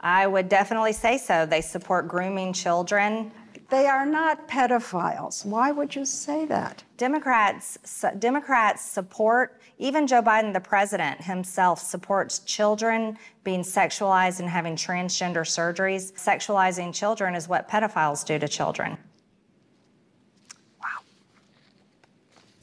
I 0.00 0.26
would 0.26 0.48
definitely 0.48 0.92
say 0.92 1.18
so. 1.18 1.46
They 1.46 1.60
support 1.60 2.08
grooming 2.08 2.52
children. 2.52 3.30
They 3.70 3.86
are 3.86 4.06
not 4.06 4.48
pedophiles. 4.48 5.44
Why 5.44 5.72
would 5.72 5.94
you 5.94 6.06
say 6.06 6.46
that? 6.46 6.84
Democrats 6.96 7.78
su- 7.84 8.16
Democrats 8.18 8.82
support 8.82 9.60
even 9.78 10.06
Joe 10.06 10.22
Biden 10.22 10.52
the 10.52 10.60
president 10.60 11.20
himself 11.20 11.78
supports 11.80 12.40
children 12.40 13.18
being 13.44 13.60
sexualized 13.60 14.40
and 14.40 14.48
having 14.48 14.74
transgender 14.74 15.44
surgeries. 15.44 16.12
Sexualizing 16.14 16.94
children 16.94 17.34
is 17.34 17.46
what 17.46 17.68
pedophiles 17.68 18.24
do 18.24 18.38
to 18.38 18.48
children. 18.48 18.96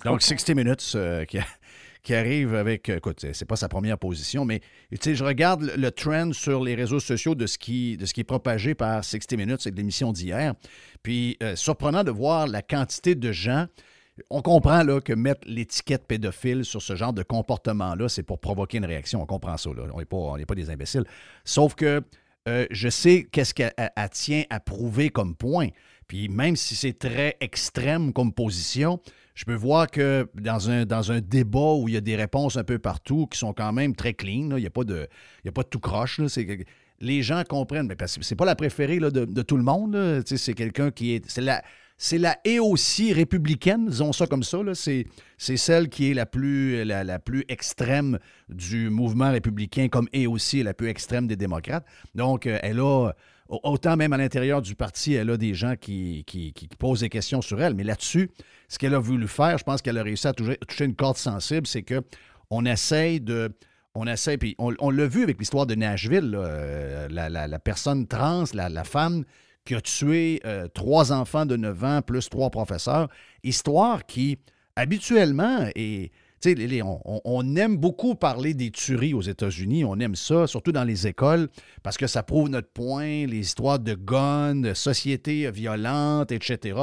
Donc, 0.06 0.22
60 0.22 0.50
Minutes 0.56 0.92
euh, 0.96 1.26
qui, 1.26 1.38
qui 2.04 2.14
arrive 2.16 2.56
avec. 2.56 2.90
euh, 2.90 2.98
Écoute, 2.98 3.26
c'est- 3.34 3.46
pas 3.46 3.56
sa 3.56 3.68
première 3.70 3.98
position, 3.98 4.46
mais 4.46 4.60
tu 4.92 4.98
sais, 5.02 5.16
je 5.16 5.24
regarde 5.24 5.64
le, 5.64 5.76
le 5.76 5.92
trend 5.92 6.32
sur 6.34 6.64
les 6.64 6.76
réseaux 6.76 7.00
sociaux 7.00 7.36
de 7.36 7.48
ce 7.48 7.58
qui, 7.58 7.98
de 7.98 8.06
ce 8.06 8.14
qui 8.14 8.22
est 8.22 8.26
propagé 8.26 8.76
par 8.76 9.04
60 9.04 9.34
Minutes, 9.34 9.62
c'est 9.62 9.76
l'émission 9.76 10.12
d'hier. 10.14 10.54
Puis, 11.04 11.38
euh, 11.44 11.56
surprenant 11.56 12.04
de 12.04 12.12
voir 12.12 12.48
la 12.48 12.62
quantité 12.62 13.16
de 13.16 13.32
gens. 13.32 13.66
On 14.30 14.42
comprend 14.42 14.82
là, 14.84 15.02
que 15.02 15.12
mettre 15.12 15.42
l'étiquette 15.46 16.08
pédophile 16.08 16.64
sur 16.64 16.82
ce 16.82 16.96
genre 16.96 17.12
de 17.12 17.22
comportement-là, 17.22 18.08
c'est 18.08 18.24
pour 18.24 18.40
provoquer 18.40 18.78
une 18.78 18.86
réaction. 18.86 19.22
On 19.22 19.26
comprend 19.26 19.58
ça. 19.58 19.70
Là. 19.76 19.84
On 19.94 19.98
n'est 20.38 20.46
pas, 20.46 20.56
des 20.56 20.70
imbéciles. 20.70 21.04
Sauf 21.44 21.76
que 21.76 22.02
euh, 22.48 22.66
je 22.72 22.88
sais 22.88 23.28
qu'est-ce 23.30 23.54
qu'elle 23.54 23.74
elle- 23.76 23.92
elle 23.98 24.10
tient 24.12 24.44
à 24.50 24.62
prouver 24.62 25.10
comme 25.10 25.36
point. 25.36 25.68
Puis 26.08 26.30
même 26.30 26.56
si 26.56 26.76
c'est 26.76 26.98
très 26.98 27.36
extrême 27.42 28.14
comme 28.14 28.32
position, 28.32 29.02
je 29.36 29.44
peux 29.44 29.54
voir 29.54 29.92
que 29.92 30.28
dans 30.34 30.72
un, 30.72 31.20
débat 31.20 31.74
où 31.74 31.88
il 31.90 31.94
y 31.94 31.98
a 31.98 32.02
des 32.02 32.16
réponses 32.16 32.56
un 32.56 32.64
peu 32.64 32.80
partout 32.80 33.28
qui 33.28 33.38
sont 33.38 33.54
quand 33.54 33.74
même 33.74 33.94
très 33.94 34.14
clean, 34.14 34.56
il 34.56 34.62
n'y 34.62 34.66
a, 34.66 34.70
pas 34.70 34.86
de- 34.86 35.08
a 35.46 35.52
pas 35.52 35.64
de 35.64 35.68
tout 35.68 35.80
croche, 35.80 36.22
les 37.02 37.22
gens 37.22 37.44
comprennent. 37.48 37.88
Mais 37.88 37.98
parce 37.98 38.18
que 38.18 38.24
c'est 38.24 38.36
pas 38.36 38.46
la 38.46 38.56
préférée 38.56 39.00
de, 39.00 39.42
tout 39.42 39.58
le 39.58 39.64
monde. 39.64 40.24
C'est 40.26 40.54
quelqu'un 40.54 40.90
qui 40.90 41.14
est. 41.16 41.30
C'est 41.30 41.42
la, 41.42 41.62
c'est 41.98 42.18
la 42.18 42.38
et 42.46 42.60
aussi 42.60 43.14
républicaine, 43.14 43.88
disons 43.88 44.14
ça 44.14 44.26
comme 44.28 44.44
ça. 44.44 44.60
C'est, 44.74 45.06
celle 45.38 45.90
qui 45.90 46.12
est 46.12 46.14
la 46.14 46.26
plus, 46.26 46.84
la 46.86 47.20
plus 47.20 47.44
extrême 47.50 48.20
du 48.50 48.90
mouvement 48.90 49.32
républicain, 49.32 49.90
comme 49.90 50.08
et 50.14 50.28
aussi 50.28 50.64
la 50.64 50.74
plus 50.74 50.88
extrême 50.88 51.28
des 51.28 51.36
démocrates. 51.36 51.86
Donc, 52.16 52.48
euh, 52.48 52.58
elle 52.62 52.80
a. 52.80 53.12
au- 53.50 53.60
Autant 53.64 53.96
même 53.96 54.14
à 54.14 54.18
l'intérieur 54.18 54.62
du 54.62 54.76
parti, 54.76 55.14
elle 55.14 55.30
a 55.30 55.38
des 55.38 55.54
gens 55.54 55.76
qui, 55.76 56.26
posent 56.80 57.02
des 57.02 57.10
questions 57.10 57.42
sur 57.42 57.62
elle. 57.62 57.76
Mais 57.76 57.84
là-dessus, 57.84 58.30
ce 58.68 58.78
qu'elle 58.80 58.96
a 58.96 59.00
voulu 59.00 59.28
faire, 59.28 59.58
je 59.58 59.64
pense 59.64 59.82
qu'elle 59.82 59.98
a 59.98 60.04
réussi 60.04 60.28
à 60.28 60.34
toucher, 60.34 60.58
une 60.80 60.96
corde 60.96 61.18
sensible, 61.18 61.68
c'est 61.68 61.84
que 61.84 62.02
on 62.50 62.66
essaye 62.66 63.20
de. 63.22 63.56
On 63.98 64.08
essaie, 64.08 64.38
puis 64.38 64.56
on, 64.58 64.90
l'a 64.90 65.08
vu 65.08 65.24
avec 65.24 65.40
l'histoire 65.40 65.66
de 65.66 65.74
Nashville, 65.74 66.34
euh, 66.36 67.08
la, 67.10 67.60
personne 67.60 68.08
trans, 68.08 68.44
la, 68.54 68.68
la 68.68 68.84
femme 68.84 69.24
qui 69.64 69.74
a 69.74 69.80
tué 69.80 70.42
euh, 70.46 70.68
trois 70.68 71.14
enfants 71.14 71.46
de 71.46 71.56
9 71.56 71.84
ans 71.86 72.02
plus 72.02 72.30
trois 72.30 72.50
professeurs. 72.50 73.08
Histoire 73.44 74.06
qui, 74.06 74.38
habituellement, 74.76 75.70
est. 75.76 76.12
on, 77.26 77.56
aime 77.56 77.78
beaucoup 77.78 78.16
parler 78.16 78.54
des 78.54 78.72
tueries 78.72 79.14
aux 79.14 79.22
États-Unis. 79.22 79.86
On 79.86 80.00
aime 80.00 80.16
ça, 80.16 80.48
surtout 80.48 80.72
dans 80.72 80.84
les 80.84 81.08
écoles, 81.08 81.50
parce 81.84 81.98
que 81.98 82.08
ça 82.08 82.24
prouve 82.24 82.50
notre 82.50 82.70
point, 82.70 83.26
les 83.26 83.40
histoires 83.40 83.80
de 83.80 83.94
guns, 83.94 84.56
de 84.56 84.74
sociétés 84.74 85.50
violentes, 85.52 86.32
etc. 86.32 86.78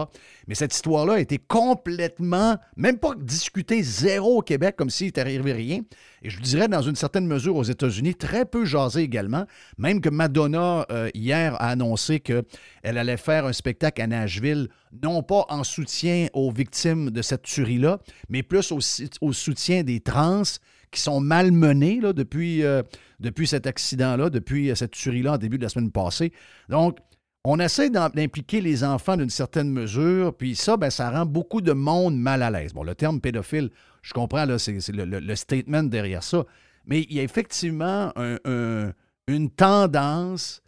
Mais 0.46 0.55
cette 0.55 0.74
histoire-là 0.74 1.14
a 1.14 1.20
été 1.20 1.38
complètement, 1.38 2.57
même 2.76 2.98
pas 2.98 3.14
discutée 3.16 3.82
zéro 3.82 4.38
au 4.38 4.42
Québec, 4.42 4.76
comme 4.76 4.90
s'il 4.90 5.07
n'était 5.07 5.20
arrivé 5.20 5.53
rien. 5.53 5.80
Et 6.22 6.30
je 6.30 6.40
dirais, 6.40 6.68
dans 6.68 6.82
une 6.82 6.96
certaine 6.96 7.26
mesure, 7.26 7.57
aux 7.57 7.64
États-Unis, 7.64 8.14
très 8.14 8.44
peu 8.44 8.64
jasé 8.64 9.03
également. 9.03 9.44
Même 9.78 10.00
que 10.00 10.09
Madonna, 10.09 10.86
euh, 10.90 11.11
hier, 11.14 11.55
a 11.57 11.68
annoncé 11.70 12.20
qu'elle 12.20 12.44
allait 12.83 13.16
faire 13.16 13.47
un 13.47 13.53
spectacle 13.53 14.03
à 14.03 14.07
Nashville, 14.07 14.68
non 15.03 15.22
pas 15.22 15.47
en 15.49 15.64
soutien 15.64 16.26
aux 16.33 16.51
victimes 16.51 17.11
de 17.11 17.22
cette 17.22 17.43
tuerie-là, 17.43 17.99
mais 18.28 18.43
plus 18.43 18.72
au, 18.72 19.33
soutien 19.33 19.83
des 19.83 20.01
trans 20.01 20.43
qui 20.91 21.01
sont 21.01 21.20
malmenés 21.20 22.01
euh, 22.03 22.83
depuis 23.20 23.47
cet 23.47 23.66
accident-là, 23.66 24.30
depuis 24.30 24.70
euh, 24.70 24.74
cette 24.74 24.91
tuerie-là 24.93 25.35
en 25.35 25.39
début 25.39 25.59
de 25.59 25.62
la 25.62 25.68
semaine 25.68 25.91
passée. 25.91 26.33
Donc, 26.68 26.99
on 27.45 27.59
essaie 27.59 27.91
d'impliquer 27.91 28.61
les 28.61 28.85
enfants 28.85 29.16
d'une 29.16 29.30
certaine 29.30 29.70
mesure, 29.70 30.35
puis 30.37 30.55
ça, 30.55 30.76
ben, 30.76 30.91
ça 30.91 31.11
rend 31.11 31.26
beaucoup 31.26 31.61
de 31.61 31.72
monde 31.72 32.16
mal 32.16 32.43
à 32.43 32.51
l'aise. 32.51 32.72
Bon, 32.72 32.85
le 32.85 32.95
terme 32.95 33.20
pédophile, 33.20 33.70
je 34.03 34.12
comprends, 34.12 34.47
c'est 34.59 34.76
le, 34.93 35.35
statement 35.35 35.83
derrière 35.83 36.22
ça, 36.22 36.45
mais 36.87 37.01
il 37.03 37.16
y 37.16 37.20
a 37.20 37.22
effectivement 37.22 38.12
un- 38.16 38.39
un- 38.45 38.93
une 39.26 39.51
tendance 39.51 40.61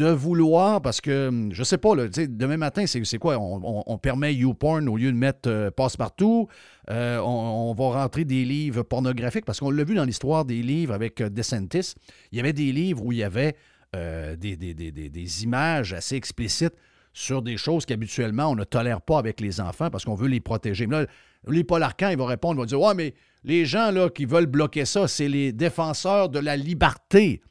de 0.00 0.10
vouloir, 0.10 0.80
parce 0.80 1.02
que, 1.02 1.28
hum, 1.28 1.52
je 1.52 1.62
sais 1.62 1.76
pas, 1.76 1.94
demain 1.94 2.56
matin, 2.56 2.86
c'est 2.86 3.18
quoi? 3.18 3.38
On, 3.38 3.60
on- 3.62 3.84
on 3.86 3.98
permet 3.98 4.34
YouPorn 4.34 4.88
au 4.88 4.96
lieu 4.96 5.12
de 5.12 5.16
mettre 5.16 5.50
euh, 5.50 5.70
passe-partout. 5.70 6.48
Euh, 6.88 7.18
on, 7.18 7.74
va 7.74 8.02
rentrer 8.02 8.24
des 8.24 8.44
livres 8.46 8.82
pornographiques, 8.82 9.44
parce 9.44 9.60
qu'on 9.60 9.70
l'a 9.70 9.84
vu 9.84 9.94
dans 9.94 10.04
l'histoire 10.04 10.46
des 10.46 10.62
livres 10.62 10.94
avec 10.94 11.20
euh, 11.20 11.28
DeSantis. 11.28 11.94
Il 12.32 12.38
y 12.38 12.40
avait 12.40 12.54
des 12.54 12.72
livres 12.72 13.04
où 13.04 13.12
il 13.12 13.18
y 13.18 13.22
avait 13.24 13.54
des, 13.92 15.42
images 15.42 15.92
assez 15.92 16.16
explicites 16.16 16.74
sur 17.12 17.42
des 17.42 17.56
choses 17.56 17.84
qu'habituellement 17.84 18.46
on 18.46 18.54
ne 18.54 18.62
tolère 18.62 19.00
pas 19.00 19.18
avec 19.18 19.40
les 19.40 19.60
enfants 19.60 19.90
parce 19.90 20.04
qu'on 20.04 20.14
veut 20.14 20.28
les 20.28 20.40
protéger. 20.40 20.86
Mais 20.86 21.00
là, 21.00 21.06
les 21.48 21.64
Paul 21.64 21.82
Arcan, 21.82 22.08
il 22.08 22.16
va 22.16 22.26
répondre, 22.26 22.54
il 22.56 22.60
va 22.60 22.66
dire 22.66 22.80
Ouais, 22.80 22.94
mais 22.94 23.14
les 23.44 23.64
gens 23.66 23.90
là, 23.90 24.08
qui 24.08 24.24
veulent 24.24 24.46
bloquer 24.46 24.84
ça, 24.84 25.08
c'est 25.08 25.28
les 25.28 25.52
défenseurs 25.52 26.28
de 26.28 26.38
la 26.38 26.56
liberté. 26.56 27.42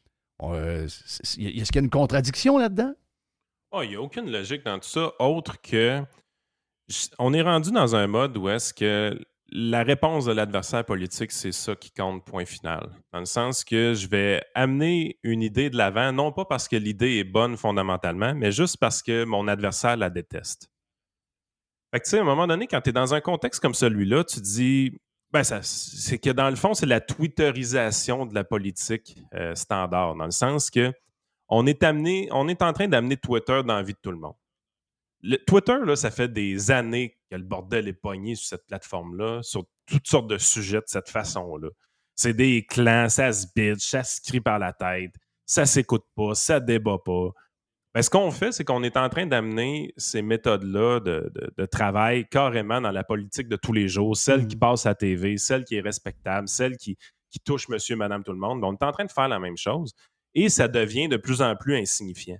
Euh, 0.42 0.86
Est-ce 0.86 1.36
qu'il 1.36 1.58
y 1.58 1.78
a 1.78 1.82
une 1.82 1.90
contradiction 1.90 2.58
là-dedans? 2.58 2.94
Oh, 3.72 3.82
il 3.84 3.90
n'y 3.90 3.96
a 3.96 4.02
aucune 4.02 4.32
logique 4.32 4.64
dans 4.66 4.80
tout 4.80 4.90
ça, 4.90 5.12
autre 5.20 5.62
que 5.62 6.04
on 7.20 7.34
est 7.34 7.42
rendu 7.42 7.72
dans 7.72 7.96
un 7.96 8.08
mode 8.08 8.36
où 8.38 8.50
est-ce 8.50 8.74
que 8.74 9.20
la 9.52 9.84
réponse 9.84 10.26
de 10.26 10.32
l'adversaire 10.32 10.86
politique, 10.86 11.32
c'est 11.32 11.52
ça 11.52 11.76
qui 11.76 11.92
compte, 11.92 12.24
point 12.24 12.46
final. 12.46 12.90
Dans 13.12 13.20
le 13.20 13.26
sens 13.26 13.64
que 13.64 13.94
je 13.94 14.08
vais 14.08 14.44
amener 14.54 15.20
une 15.24 15.42
idée 15.42 15.70
de 15.70 15.78
l'avant, 15.78 16.12
non 16.12 16.32
pas 16.32 16.46
parce 16.46 16.68
que 16.68 16.76
l'idée 16.76 17.18
est 17.18 17.24
bonne 17.24 17.58
fondamentalement, 17.58 18.36
mais 18.36 18.52
juste 18.52 18.78
parce 18.78 19.02
que 19.02 19.24
mon 19.24 19.48
adversaire 19.48 19.98
la 19.98 20.10
déteste. 20.10 20.70
Fait 21.92 22.00
que, 22.00 22.06
tu 22.06 22.12
sais, 22.12 22.20
à 22.20 22.22
un 22.22 22.26
moment 22.26 22.46
donné, 22.46 22.68
quand 22.68 22.82
tu 22.82 22.92
es 22.92 22.94
dans 22.94 23.16
un 23.16 23.22
contexte 23.22 23.60
comme 23.60 23.74
celui-là, 23.74 24.24
tu 24.24 24.40
dis, 24.40 24.94
ben, 25.32 25.44
c'est 25.44 26.18
que 26.18 26.32
dans 26.32 26.50
le 26.50 26.56
fond, 26.56 26.74
c'est 26.74 26.86
la 26.86 27.02
twitterisation 27.02 28.26
de 28.26 28.34
la 28.34 28.44
politique 28.44 29.18
euh, 29.36 29.54
standard, 29.54 30.16
dans 30.16 30.26
le 30.26 30.32
sens 30.32 30.70
que 30.70 30.92
on 31.50 31.66
est 31.66 31.84
amené, 31.84 32.30
on 32.32 32.48
est 32.48 32.62
en 32.62 32.74
train 32.74 32.88
d'amener 32.88 33.18
Twitter 33.18 33.62
dans 33.66 33.76
la 33.76 33.84
vie 33.84 33.94
de 33.94 34.00
tout 34.02 34.12
le 34.12 34.18
monde. 34.18 34.36
Twitter, 35.46 35.78
là, 35.84 35.96
ça 35.96 36.12
fait 36.12 36.32
des 36.32 36.72
années 36.72 37.18
que 37.30 37.36
le 37.36 37.44
bordel 37.44 37.88
est 37.88 37.94
pogné 37.94 38.36
sur 38.36 38.48
cette 38.48 38.66
plateforme-là, 38.68 39.42
sur 39.44 39.66
toutes 39.86 40.08
sortes 40.08 40.28
de 40.28 40.38
sujets 40.38 40.78
de 40.78 40.88
cette 40.88 41.10
façon-là. 41.10 41.70
C'est 42.16 42.34
des 42.34 42.66
clans, 42.66 43.10
ça 43.10 43.32
se 43.34 43.48
bitch, 43.56 43.90
ça 43.90 44.04
se 44.04 44.22
crie 44.22 44.42
par 44.42 44.60
la 44.60 44.74
tête, 44.74 45.14
ça 45.46 45.66
s'écoute 45.66 46.06
pas, 46.16 46.36
ça 46.36 46.60
débat 46.60 46.98
pas. 47.04 47.30
Ce 48.00 48.10
qu'on 48.10 48.30
fait, 48.32 48.52
c'est 48.52 48.64
qu'on 48.64 48.84
est 48.84 48.98
en 48.98 49.10
train 49.10 49.26
d'amener 49.26 49.94
ces 49.98 50.22
méthodes-là 50.22 51.00
de, 51.00 51.32
de- 51.34 51.52
de 51.58 51.66
travail 51.66 52.28
carrément 52.30 52.80
dans 52.80 52.92
la 52.92 53.04
politique 53.04 53.48
de 53.50 53.56
tous 53.56 53.74
les 53.74 53.88
jours, 53.88 54.16
celle 54.16 54.48
qui 54.48 54.56
passe 54.56 54.86
à 54.86 54.90
la 54.90 54.96
TV, 54.96 55.38
celle 55.38 55.64
qui 55.66 55.76
est 55.76 55.82
respectable, 55.82 56.48
celle 56.48 56.78
qui, 56.78 56.98
qui 57.32 57.40
touche 57.40 57.68
monsieur, 57.68 57.96
madame, 57.96 58.24
tout 58.24 58.32
le 58.32 58.38
monde. 58.38 58.64
On 58.64 58.74
est 58.74 58.84
en 58.84 58.92
train 58.92 59.06
de 59.06 59.12
faire 59.12 59.28
la 59.28 59.40
même 59.40 59.58
chose 59.58 59.94
et 60.36 60.50
ça 60.50 60.68
devient 60.68 61.08
de 61.08 61.18
plus 61.18 61.42
en 61.42 61.56
plus 61.56 61.76
insignifiant. 61.78 62.38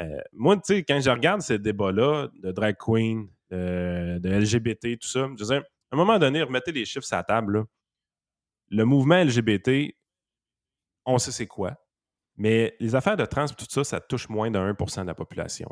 Euh, 0.00 0.16
moi, 0.32 0.56
tu 0.56 0.62
sais, 0.64 0.82
quand 0.82 0.98
je 1.00 1.10
regarde 1.10 1.42
ces 1.42 1.58
débats-là 1.58 2.28
de 2.42 2.50
drag 2.50 2.76
queen, 2.78 3.28
de, 3.50 4.18
de 4.18 4.28
LGBT, 4.30 4.98
tout 4.98 5.08
ça, 5.08 5.28
je 5.36 5.44
veux 5.44 5.50
dire, 5.54 5.62
à 5.90 5.94
un 5.94 5.96
moment 5.96 6.18
donné, 6.18 6.42
remettez 6.42 6.72
les 6.72 6.86
chiffres 6.86 7.04
sur 7.06 7.16
la 7.16 7.22
table. 7.22 7.58
là. 7.58 7.64
Le 8.70 8.84
mouvement 8.84 9.22
LGBT, 9.22 9.94
on 11.04 11.18
sait 11.18 11.32
c'est 11.32 11.46
quoi, 11.48 11.76
mais 12.40 12.74
les 12.80 12.94
affaires 12.94 13.18
de 13.18 13.26
trans, 13.26 13.44
tout 13.48 13.66
ça, 13.68 13.84
ça 13.84 14.00
touche 14.00 14.30
moins 14.30 14.50
de 14.50 14.58
1% 14.58 15.02
de 15.02 15.06
la 15.06 15.14
population. 15.14 15.68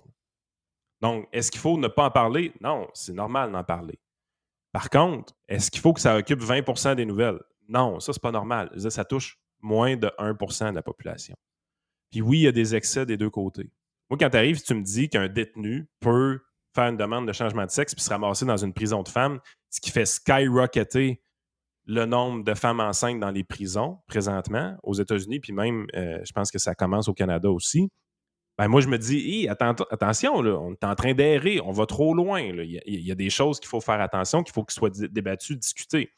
Donc, 1.00 1.26
est-ce 1.32 1.50
qu'il 1.50 1.62
faut 1.62 1.78
ne 1.78 1.88
pas 1.88 2.04
en 2.04 2.10
parler? 2.10 2.52
Non, 2.60 2.88
c'est 2.92 3.14
normal 3.14 3.50
d'en 3.50 3.64
parler. 3.64 3.98
Par 4.70 4.90
contre, 4.90 5.32
est-ce 5.48 5.70
qu'il 5.70 5.80
faut 5.80 5.94
que 5.94 6.00
ça 6.00 6.18
occupe 6.18 6.42
20% 6.42 6.94
des 6.96 7.06
nouvelles? 7.06 7.40
Non, 7.70 8.00
ça, 8.00 8.12
c'est 8.12 8.20
pas 8.20 8.32
normal. 8.32 8.70
Ça 8.90 9.06
touche 9.06 9.38
moins 9.60 9.96
de 9.96 10.08
1% 10.18 10.68
de 10.68 10.74
la 10.74 10.82
population. 10.82 11.36
Puis 12.10 12.20
oui, 12.20 12.40
il 12.40 12.42
y 12.42 12.48
a 12.48 12.52
des 12.52 12.74
excès 12.74 13.06
des 13.06 13.16
deux 13.16 13.30
côtés. 13.30 13.72
Moi, 14.10 14.18
quand 14.20 14.28
tu 14.28 14.36
arrives, 14.36 14.60
tu 14.60 14.74
me 14.74 14.82
dis 14.82 15.08
qu'un 15.08 15.28
détenu 15.28 15.88
peut 16.00 16.38
faire 16.74 16.90
une 16.90 16.98
demande 16.98 17.26
de 17.26 17.32
changement 17.32 17.64
de 17.64 17.70
sexe 17.70 17.94
puis 17.94 18.04
se 18.04 18.10
ramasser 18.10 18.44
dans 18.44 18.58
une 18.58 18.74
prison 18.74 19.02
de 19.02 19.08
femmes, 19.08 19.40
ce 19.70 19.80
qui 19.80 19.90
fait 19.90 20.04
skyrocketer 20.04 21.22
le 21.88 22.04
nombre 22.04 22.44
de 22.44 22.54
femmes 22.54 22.80
enceintes 22.80 23.18
dans 23.18 23.30
les 23.30 23.44
prisons 23.44 23.98
présentement 24.06 24.76
aux 24.82 24.92
États-Unis, 24.92 25.40
puis 25.40 25.54
même, 25.54 25.86
euh, 25.96 26.20
je 26.22 26.32
pense 26.32 26.50
que 26.50 26.58
ça 26.58 26.74
commence 26.74 27.08
au 27.08 27.14
Canada 27.14 27.50
aussi. 27.50 27.88
Ben 28.58 28.68
moi, 28.68 28.82
je 28.82 28.88
me 28.88 28.98
dis, 28.98 29.48
atten- 29.48 29.86
attention, 29.90 30.34
on 30.34 30.72
est 30.72 30.84
en 30.84 30.94
train 30.94 31.14
d'errer, 31.14 31.60
on 31.64 31.72
va 31.72 31.86
trop 31.86 32.12
loin. 32.12 32.40
Il, 32.40 32.82
y 32.86 33.10
a, 33.10 33.14
des 33.14 33.30
choses 33.30 33.58
qu'il 33.58 33.68
faut 33.68 33.80
faire 33.80 34.00
attention, 34.00 34.42
qu'il 34.42 34.52
faut 34.52 34.64
qu'ils 34.64 34.74
soient 34.74 34.90
dé- 34.90 35.08
débattues, 35.08 35.56
discutées. 35.56 36.10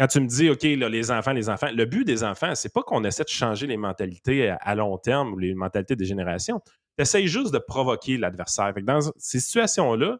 Quand 0.00 0.08
tu 0.08 0.20
me 0.20 0.26
dis, 0.26 0.50
OK, 0.50 0.62
les 0.62 1.10
enfants, 1.10 1.32
les 1.32 1.48
enfants, 1.48 1.68
le 1.72 1.84
but 1.84 2.04
des 2.04 2.24
enfants, 2.24 2.54
c'est 2.54 2.72
pas 2.72 2.82
qu'on 2.82 3.04
essaie 3.04 3.24
de 3.24 3.28
changer 3.28 3.66
les 3.66 3.76
mentalités 3.76 4.48
à, 4.48 4.56
à 4.56 4.74
long 4.74 4.98
terme 4.98 5.34
ou 5.34 5.38
les 5.38 5.54
mentalités 5.54 5.96
des 5.96 6.04
générations. 6.04 6.60
Tu 6.98 7.02
essaies 7.02 7.26
juste 7.28 7.52
de 7.52 7.58
provoquer 7.58 8.16
l'adversaire. 8.16 8.72
Dans 8.82 9.00
ces 9.16 9.40
situations-là, 9.40 10.18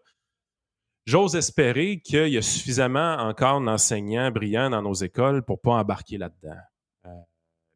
j'ose 1.06 1.34
espérer 1.36 2.00
qu'il 2.04 2.28
y 2.28 2.36
a 2.36 2.42
suffisamment 2.42 3.14
encore 3.18 3.60
d'enseignants 3.60 4.30
brillants 4.30 4.70
dans 4.70 4.82
nos 4.82 4.94
écoles 4.94 5.42
pour 5.42 5.60
pas 5.60 5.72
embarquer 5.72 6.18
là-dedans. 6.18 6.56
Euh, 7.06 7.08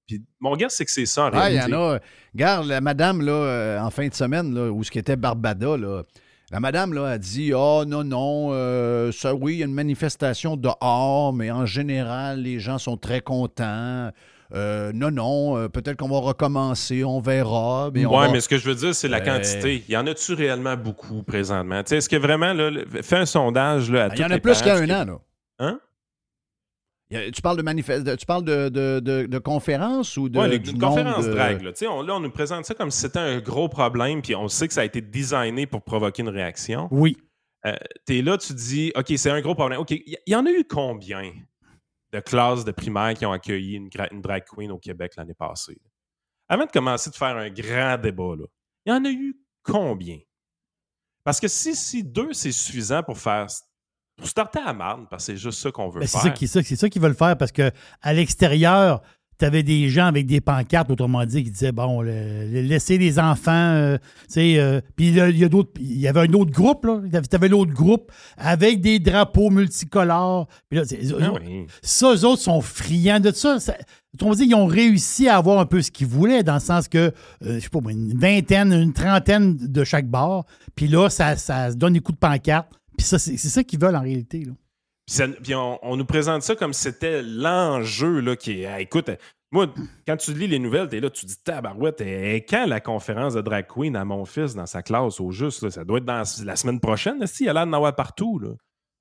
puis 0.07 0.23
mon 0.41 0.57
gars, 0.57 0.69
c'est 0.69 0.85
que 0.85 0.91
c'est 0.91 1.07
ça 1.07 1.27
en 1.27 1.31
Ah, 1.33 1.49
il 1.51 1.55
y 1.55 1.59
réalité. 1.59 1.77
en 1.77 1.91
a. 1.95 1.99
Regarde, 2.35 2.67
la 2.67 2.81
madame, 2.81 3.23
là, 3.23 3.33
euh, 3.33 3.81
en 3.81 3.91
fin 3.91 4.09
de 4.09 4.15
semaine, 4.15 4.53
là, 4.55 4.71
où 4.71 4.83
ce 4.85 4.91
qui 4.91 4.99
était 4.99 5.17
Barbada, 5.17 5.77
là, 5.77 6.03
la 6.51 6.59
madame 6.59 6.93
là, 6.93 7.07
a 7.07 7.19
dit 7.19 7.53
Ah, 7.55 7.85
non, 7.87 8.03
non, 8.03 8.49
euh, 8.51 9.13
ça, 9.13 9.35
oui, 9.35 9.55
il 9.55 9.59
y 9.61 9.63
a 9.63 9.67
une 9.67 9.73
manifestation 9.75 10.57
dehors, 10.57 11.33
mais 11.33 11.53
en 11.53 11.65
général, 11.65 12.43
les 12.43 12.59
gens 12.59 12.79
sont 12.79 12.97
très 12.97 13.21
contents. 13.21 14.11
Euh, 14.53 14.91
non, 14.93 15.11
non, 15.11 15.57
euh, 15.57 15.69
peut-être 15.69 15.97
qu'on 15.97 16.09
va 16.09 16.19
recommencer, 16.19 17.05
on 17.05 17.21
verra. 17.21 17.91
Mais 17.95 18.05
on 18.07 18.11
ouais, 18.19 18.27
va- 18.27 18.33
mais 18.33 18.41
ce 18.41 18.49
que 18.49 18.59
je 18.59 18.69
veux 18.69 18.75
dire, 18.75 18.95
c'est 18.95 19.09
la 19.09 19.19
Euh, 19.19 19.25
quantité. 19.25 19.85
Il 19.89 19.93
y 19.93 19.97
en 19.97 20.07
a-tu 20.07 20.35
réellement 20.35 20.77
beaucoup 20.77 21.23
présentement? 21.23 21.83
Tu 21.85 21.91
sais, 21.91 21.97
Est-ce 21.99 22.09
que 22.09 22.17
vraiment, 22.17 22.53
là, 22.53 22.71
fais 23.03 23.17
un 23.19 23.27
sondage 23.27 23.91
là, 23.91 24.05
à 24.05 24.09
Ah, 24.11 24.15
Il 24.15 24.21
y 24.21 24.25
en 24.25 24.31
a 24.31 24.35
les 24.35 24.41
plus 24.41 24.61
qu'un 24.63 24.85
du 24.85 24.93
an, 24.93 25.05
là. 25.05 25.19
Hein? 25.61 25.81
Tu 27.33 27.43
parles 27.43 27.57
de 27.57 27.63
manifeste, 27.63 28.17
tu 28.17 28.25
parles 28.27 28.45
de, 28.45 28.69
de, 28.69 29.01
de, 29.01 29.27
de 29.27 29.39
conférences 29.39 30.17
ou 30.17 30.29
de. 30.29 30.57
Du 30.59 30.71
une 30.71 30.79
conférence 30.79 31.27
de- 31.27 31.33
drague. 31.33 31.61
Là. 31.63 31.73
On, 31.91 32.03
là, 32.03 32.15
on 32.15 32.21
nous 32.21 32.31
présente 32.31 32.65
ça 32.67 32.75
comme 32.75 32.93
si 32.93 33.01
c'était 33.01 33.19
un 33.19 33.39
gros 33.41 33.69
problème, 33.69 34.23
puis 34.23 34.37
on 34.37 34.47
sait 34.47 34.69
que 34.69 34.75
ça 34.75 34.83
a 34.83 34.85
été 34.85 35.01
designé 35.01 35.67
pour 35.67 35.83
provoquer 35.83 36.23
une 36.23 36.29
réaction. 36.29 36.87
Oui. 36.93 37.17
Euh, 37.67 37.75
tu 38.07 38.19
es 38.19 38.23
là, 38.23 38.39
tu 38.39 38.53
dis, 38.55 38.93
OK, 38.95 39.13
c'est 39.17 39.31
un 39.31 39.41
gros 39.41 39.57
problème. 39.57 39.81
OK, 39.81 39.91
il 39.91 40.03
y, 40.07 40.17
il 40.27 40.33
y 40.33 40.37
en 40.37 40.47
a 40.47 40.51
eu 40.51 40.65
combien? 40.65 41.33
De 42.13 42.21
classes 42.21 42.65
de 42.65 42.73
primaire 42.73 43.15
qui 43.15 43.25
ont 43.25 43.33
accueilli 43.33 43.75
une, 43.77 43.89
drag 44.21 44.45
queen 44.45 44.71
au 44.71 44.79
Québec 44.79 45.13
l'année 45.17 45.35
passée? 45.35 45.79
avant 46.49 46.67
de 46.67 46.71
commencer 46.71 47.11
de 47.11 47.15
faire 47.15 47.37
un 47.37 47.49
grand 47.49 47.97
débat, 47.97 48.35
là, 48.37 48.45
il 48.85 48.93
y 48.93 48.93
en 48.93 49.05
a 49.05 49.11
eu 49.11 49.37
combien? 49.63 50.19
Parce 51.23 51.39
que 51.39 51.49
si, 51.49 51.77
si 51.77 52.03
deux, 52.03 52.33
c'est 52.33 52.53
suffisant 52.53 53.03
pour 53.03 53.19
faire. 53.19 53.47
Pour 54.17 54.27
starter 54.27 54.59
à 54.59 54.75
marne, 54.75 55.07
parce 55.09 55.27
que 55.27 55.33
c'est 55.33 55.39
juste 55.39 55.61
ça 55.61 55.71
qu'on 55.71 55.89
veut 55.89 56.01
Ben, 56.01 56.07
c'est 56.07 56.19
faire. 56.19 56.49
ça, 56.49 56.63
c'est 56.63 56.77
ça 56.77 56.91
qu'ils 56.91 57.01
veulent 57.01 57.15
faire 57.15 57.39
parce 57.39 57.53
que 57.53 57.71
à 58.03 58.13
l'extérieur, 58.13 59.01
tu 59.41 59.45
avais 59.47 59.63
des 59.65 59.89
gens 59.89 60.07
avec 60.07 60.27
des 60.27 60.41
pancartes, 60.41 60.91
autrement 60.91 61.25
dit, 61.27 61.43
qui 61.43 61.51
disaient 61.51 61.73
bon, 61.73 62.03
le- 62.03 62.47
le- 62.53 62.61
laissez 62.61 62.97
les 62.99 63.19
enfants, 63.19 63.51
euh, 63.75 63.97
tu 64.29 64.35
sais, 64.35 64.59
euh, 64.59 64.81
puis 64.95 65.09
il 65.09 65.37
y 65.39 65.45
a 65.45 65.49
d'autres, 65.49 65.73
il 65.81 65.99
y 65.99 66.07
avait 66.07 66.21
un 66.29 66.33
autre 66.35 66.53
groupe 66.53 66.85
là, 66.87 67.01
tu 67.11 67.35
avais 67.37 67.49
l'autre 67.49 67.73
groupe 67.73 68.13
avec 68.37 68.81
des 68.81 68.99
drapeaux 69.01 69.51
multicolores. 69.51 70.47
Puis 70.69 70.79
là, 70.79 70.85
Ah 71.21 71.33
oui. 71.45 71.67
ça, 71.83 72.15
eux 72.15 72.25
autres 72.25 72.43
sont 72.43 72.61
friands 72.61 73.21
de 73.21 73.33
ça. 73.33 73.59
ça 73.59 73.75
autrement 74.15 74.35
dit, 74.35 74.45
ils 74.45 74.55
ont 74.55 74.67
réussi 74.67 75.29
à 75.29 75.37
avoir 75.37 75.59
un 75.61 75.67
peu 75.67 75.83
ce 75.83 75.91
qu'ils 75.91 76.07
voulaient, 76.07 76.43
dans 76.43 76.55
le 76.55 76.61
sens 76.61 76.89
que, 76.89 76.99
euh, 76.99 77.13
je 77.43 77.59
sais 77.61 77.69
pas, 77.69 77.79
une 77.91 78.13
vingtaine, 78.19 78.73
une 78.73 78.93
trentaine 78.93 79.57
de 79.57 79.85
chaque 79.85 80.09
bar. 80.09 80.45
Puis 80.75 80.89
là, 80.89 81.09
ça, 81.09 81.37
ça 81.37 81.71
se 81.71 81.77
donne 81.77 81.93
des 81.95 82.01
coups 82.01 82.17
de 82.17 82.21
pancarte. 82.27 82.69
Puis 82.99 83.07
ça, 83.07 83.19
c'est 83.19 83.37
c'est 83.37 83.49
ça 83.49 83.63
qu'ils 83.65 83.79
veulent 83.81 83.97
en 83.97 84.03
réalité. 84.03 84.45
Là. 84.45 84.53
Puis, 85.11 85.17
ça- 85.17 85.27
puis 85.29 85.55
on, 85.57 85.79
on 85.83 85.97
nous 85.97 86.05
présente 86.05 86.43
ça 86.43 86.55
comme 86.55 86.73
si 86.73 86.83
c'était 86.83 87.21
l'enjeu 87.23 88.21
là, 88.21 88.37
qui 88.37 88.63
est. 88.63 88.83
écoute, 88.83 89.11
moi, 89.51 89.67
quand 90.07 90.17
tu 90.17 90.33
lis 90.33 90.47
les 90.47 90.61
nouvelles, 90.61 90.87
t'es 90.89 91.01
là, 91.01 91.11
tu 91.11 91.27
dis 91.27 91.37
tabarouette, 91.43 92.01
et 92.03 92.45
quand 92.49 92.67
la 92.67 92.81
conférence 92.81 93.35
de 93.35 93.41
drag 93.41 93.67
queen 93.67 93.97
à 93.97 94.05
mon 94.05 94.25
fils 94.25 94.55
dans 94.55 94.67
sa 94.67 94.83
classe 94.83 95.19
au 95.21 95.33
juste, 95.33 95.63
là, 95.65 95.71
ça 95.73 95.85
doit 95.85 95.99
être 95.99 96.05
dans 96.05 96.23
la 96.45 96.55
semaine 96.57 96.79
prochaine, 96.79 97.27
si, 97.27 97.43
il 97.43 97.47
y 97.47 97.49
a 97.49 97.55
d'en 97.55 97.73
avoir 97.73 97.97
partout. 97.97 98.39
Là? 98.39 98.51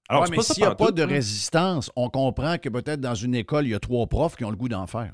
Alors, 0.09 0.23
Ouais, 0.23 0.29
mais 0.31 0.37
s'il 0.41 0.63
n'y 0.63 0.67
a 0.67 0.73
pas 0.73 0.91
de 0.91 1.03
résistance, 1.03 1.91
on 1.95 2.09
comprend 2.09 2.57
que 2.57 2.69
peut-être 2.69 2.99
dans 2.99 3.13
une 3.13 3.35
école, 3.35 3.67
il 3.67 3.69
y 3.69 3.75
a 3.75 3.79
trois 3.79 4.07
profs 4.07 4.35
qui 4.37 4.43
ont 4.45 4.49
le 4.49 4.55
goût 4.57 4.69
d'en 4.69 4.87
faire. 4.87 5.13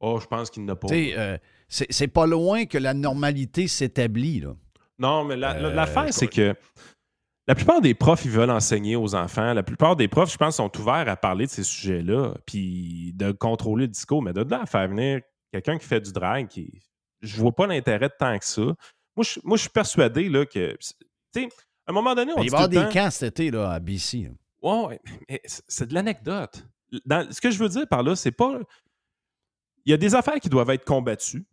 Oh, 0.00 0.18
je 0.20 0.26
pense 0.26 0.50
qu'il 0.50 0.64
n'a 0.64 0.74
pas. 0.74 0.88
Tu 0.88 0.94
sais, 0.94 1.14
euh, 1.16 1.38
c'est 1.68 1.86
c'est 1.92 2.08
pas 2.08 2.26
loin 2.26 2.64
que 2.66 2.76
la 2.76 2.92
normalité 2.94 3.68
s'établit. 3.68 4.40
là. 4.40 4.54
Non, 4.98 5.22
mais 5.24 5.36
la- 5.36 5.54
Euh, 5.54 5.72
l'affaire, 5.72 6.12
c'est 6.12 6.26
que 6.26 6.54
la 7.46 7.54
plupart 7.54 7.80
des 7.80 7.94
profs, 7.94 8.24
ils 8.24 8.30
veulent 8.30 8.50
enseigner 8.50 8.96
aux 8.96 9.14
enfants. 9.14 9.52
La 9.52 9.62
plupart 9.62 9.96
des 9.96 10.08
profs, 10.08 10.32
je 10.32 10.38
pense, 10.38 10.56
sont 10.56 10.70
ouverts 10.78 11.08
à 11.08 11.16
parler 11.16 11.46
de 11.46 11.50
ces 11.50 11.62
sujets-là, 11.64 12.34
puis 12.46 13.12
de 13.14 13.32
contrôler 13.32 13.84
le 13.84 13.92
discours. 13.92 14.22
Mais 14.22 14.32
de 14.32 14.42
là 14.42 14.62
à 14.62 14.66
faire 14.66 14.88
venir 14.88 15.20
quelqu'un 15.52 15.78
qui 15.78 15.86
fait 15.86 16.00
du 16.00 16.12
drag, 16.12 16.48
qui, 16.48 16.82
je 17.20 17.36
vois 17.36 17.52
pas 17.52 17.66
l'intérêt 17.66 18.08
de 18.08 18.14
tant 18.18 18.38
que 18.38 18.44
ça. 18.46 18.62
Moi, 18.62 19.22
je, 19.22 19.40
moi, 19.44 19.56
je 19.56 19.62
suis 19.62 19.70
persuadé 19.70 20.28
là, 20.28 20.46
que, 20.46 20.72
tu 20.76 20.94
sais, 21.34 21.48
à 21.86 21.90
un 21.90 21.92
moment 21.92 22.14
donné, 22.14 22.32
on 22.34 22.42
il 22.42 22.50
va 22.50 22.60
y 22.60 22.62
avoir 22.64 22.68
des 22.68 22.76
temps- 22.76 22.88
camps 22.90 23.10
cet 23.10 23.38
été 23.40 23.50
là, 23.50 23.72
à 23.72 23.78
BC. 23.78 24.30
Ouais, 24.62 24.98
mais 25.28 25.42
c'est 25.44 25.86
de 25.88 25.94
l'anecdote. 25.94 26.66
Ce 26.90 27.40
que 27.40 27.50
je 27.50 27.58
veux 27.58 27.68
dire 27.68 27.86
par 27.86 28.02
là, 28.02 28.16
c'est 28.16 28.32
pas. 28.32 28.58
Il 29.84 29.90
y 29.90 29.92
a 29.92 29.98
des 29.98 30.14
affaires 30.14 30.40
qui 30.40 30.48
doivent 30.48 30.70
être 30.70 30.84
combattues, 30.86 31.44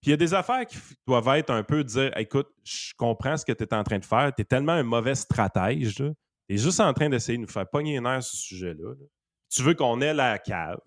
puis 0.00 0.08
il 0.08 0.10
y 0.10 0.14
a 0.14 0.16
des 0.16 0.32
affaires 0.34 0.64
qui 0.66 0.78
doivent 1.06 1.28
être 1.36 1.50
un 1.50 1.62
peu 1.62 1.84
dire 1.84 2.16
écoute, 2.16 2.48
je 2.64 2.92
comprends 2.96 3.36
ce 3.36 3.44
que 3.44 3.52
tu 3.52 3.64
es 3.64 3.74
en 3.74 3.84
train 3.84 3.98
de 3.98 4.04
faire, 4.04 4.32
tu 4.34 4.42
es 4.42 4.44
tellement 4.44 4.72
un 4.72 4.82
mauvais 4.82 5.14
stratège, 5.14 5.96
tu 5.96 6.12
es 6.48 6.56
juste 6.56 6.80
en 6.80 6.92
train 6.92 7.08
d'essayer 7.08 7.36
de 7.38 7.42
nous 7.42 7.48
faire 7.48 7.68
pogner 7.68 7.94
les 7.94 8.00
nerfs 8.00 8.22
sur 8.22 8.38
ce 8.38 8.44
sujet-là. 8.46 8.90
là. 8.90 9.06
Tu 9.50 9.62
veux 9.62 9.74
qu'on 9.74 10.00
ait 10.00 10.14
la 10.14 10.38
cave, 10.38 10.80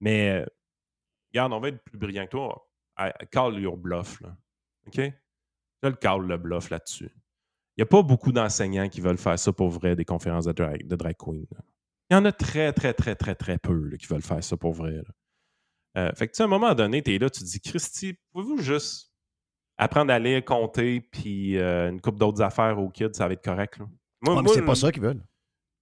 mais 0.00 0.30
euh, 0.42 0.46
regarde, 1.32 1.52
on 1.52 1.60
va 1.60 1.68
être 1.68 1.82
plus 1.82 1.98
brillant 1.98 2.24
que 2.24 2.30
toi. 2.30 2.68
I- 2.98 3.12
I 3.22 3.66
bluff, 3.76 4.20
là. 4.20 4.36
OK? 4.86 4.96
Je 5.82 5.88
le 5.88 5.94
call 5.94 6.22
le 6.22 6.36
bluff 6.38 6.70
là-dessus. 6.70 7.10
Il 7.76 7.80
n'y 7.80 7.82
a 7.82 7.86
pas 7.86 8.02
beaucoup 8.02 8.32
d'enseignants 8.32 8.88
qui 8.88 9.00
veulent 9.00 9.18
faire 9.18 9.38
ça 9.38 9.52
pour 9.52 9.68
vrai, 9.68 9.94
des 9.94 10.04
conférences 10.04 10.46
de 10.46 10.52
drag, 10.96 11.16
queen. 11.16 11.46
Il 12.10 12.14
y 12.14 12.16
en 12.16 12.24
a 12.24 12.32
très, 12.32 12.72
très, 12.72 12.92
très, 12.94 13.14
très, 13.14 13.34
très 13.34 13.58
peu 13.58 13.90
qui 13.96 14.06
veulent 14.06 14.22
faire 14.22 14.42
ça 14.42 14.56
pour 14.56 14.72
vrai. 14.72 15.00
Euh, 15.98 16.12
fait 16.14 16.26
que, 16.28 16.32
tu 16.32 16.36
sais, 16.36 16.42
à 16.44 16.46
un 16.46 16.48
moment 16.48 16.74
donné, 16.74 17.02
tu 17.02 17.14
es 17.14 17.18
là, 17.18 17.28
tu 17.28 17.40
te 17.40 17.44
dis, 17.44 17.60
Christy, 17.60 18.14
pouvez-vous 18.32 18.58
juste 18.62 19.10
apprendre 19.76 20.12
à 20.12 20.18
lire, 20.18 20.44
compter, 20.44 21.00
puis 21.00 21.56
euh, 21.58 21.90
une 21.90 22.00
couple 22.00 22.18
d'autres 22.18 22.42
affaires 22.42 22.78
aux 22.78 22.88
kids, 22.90 23.08
ça 23.14 23.26
va 23.26 23.32
être 23.34 23.44
correct. 23.44 23.78
Là. 23.78 23.86
Moi, 24.20 24.34
Ouais, 24.34 24.36
mais 24.40 24.42
moi, 24.44 24.54
c'est 24.54 24.64
pas 24.64 24.74
ça 24.74 24.92
qu'ils 24.92 25.02
veulent. 25.02 25.24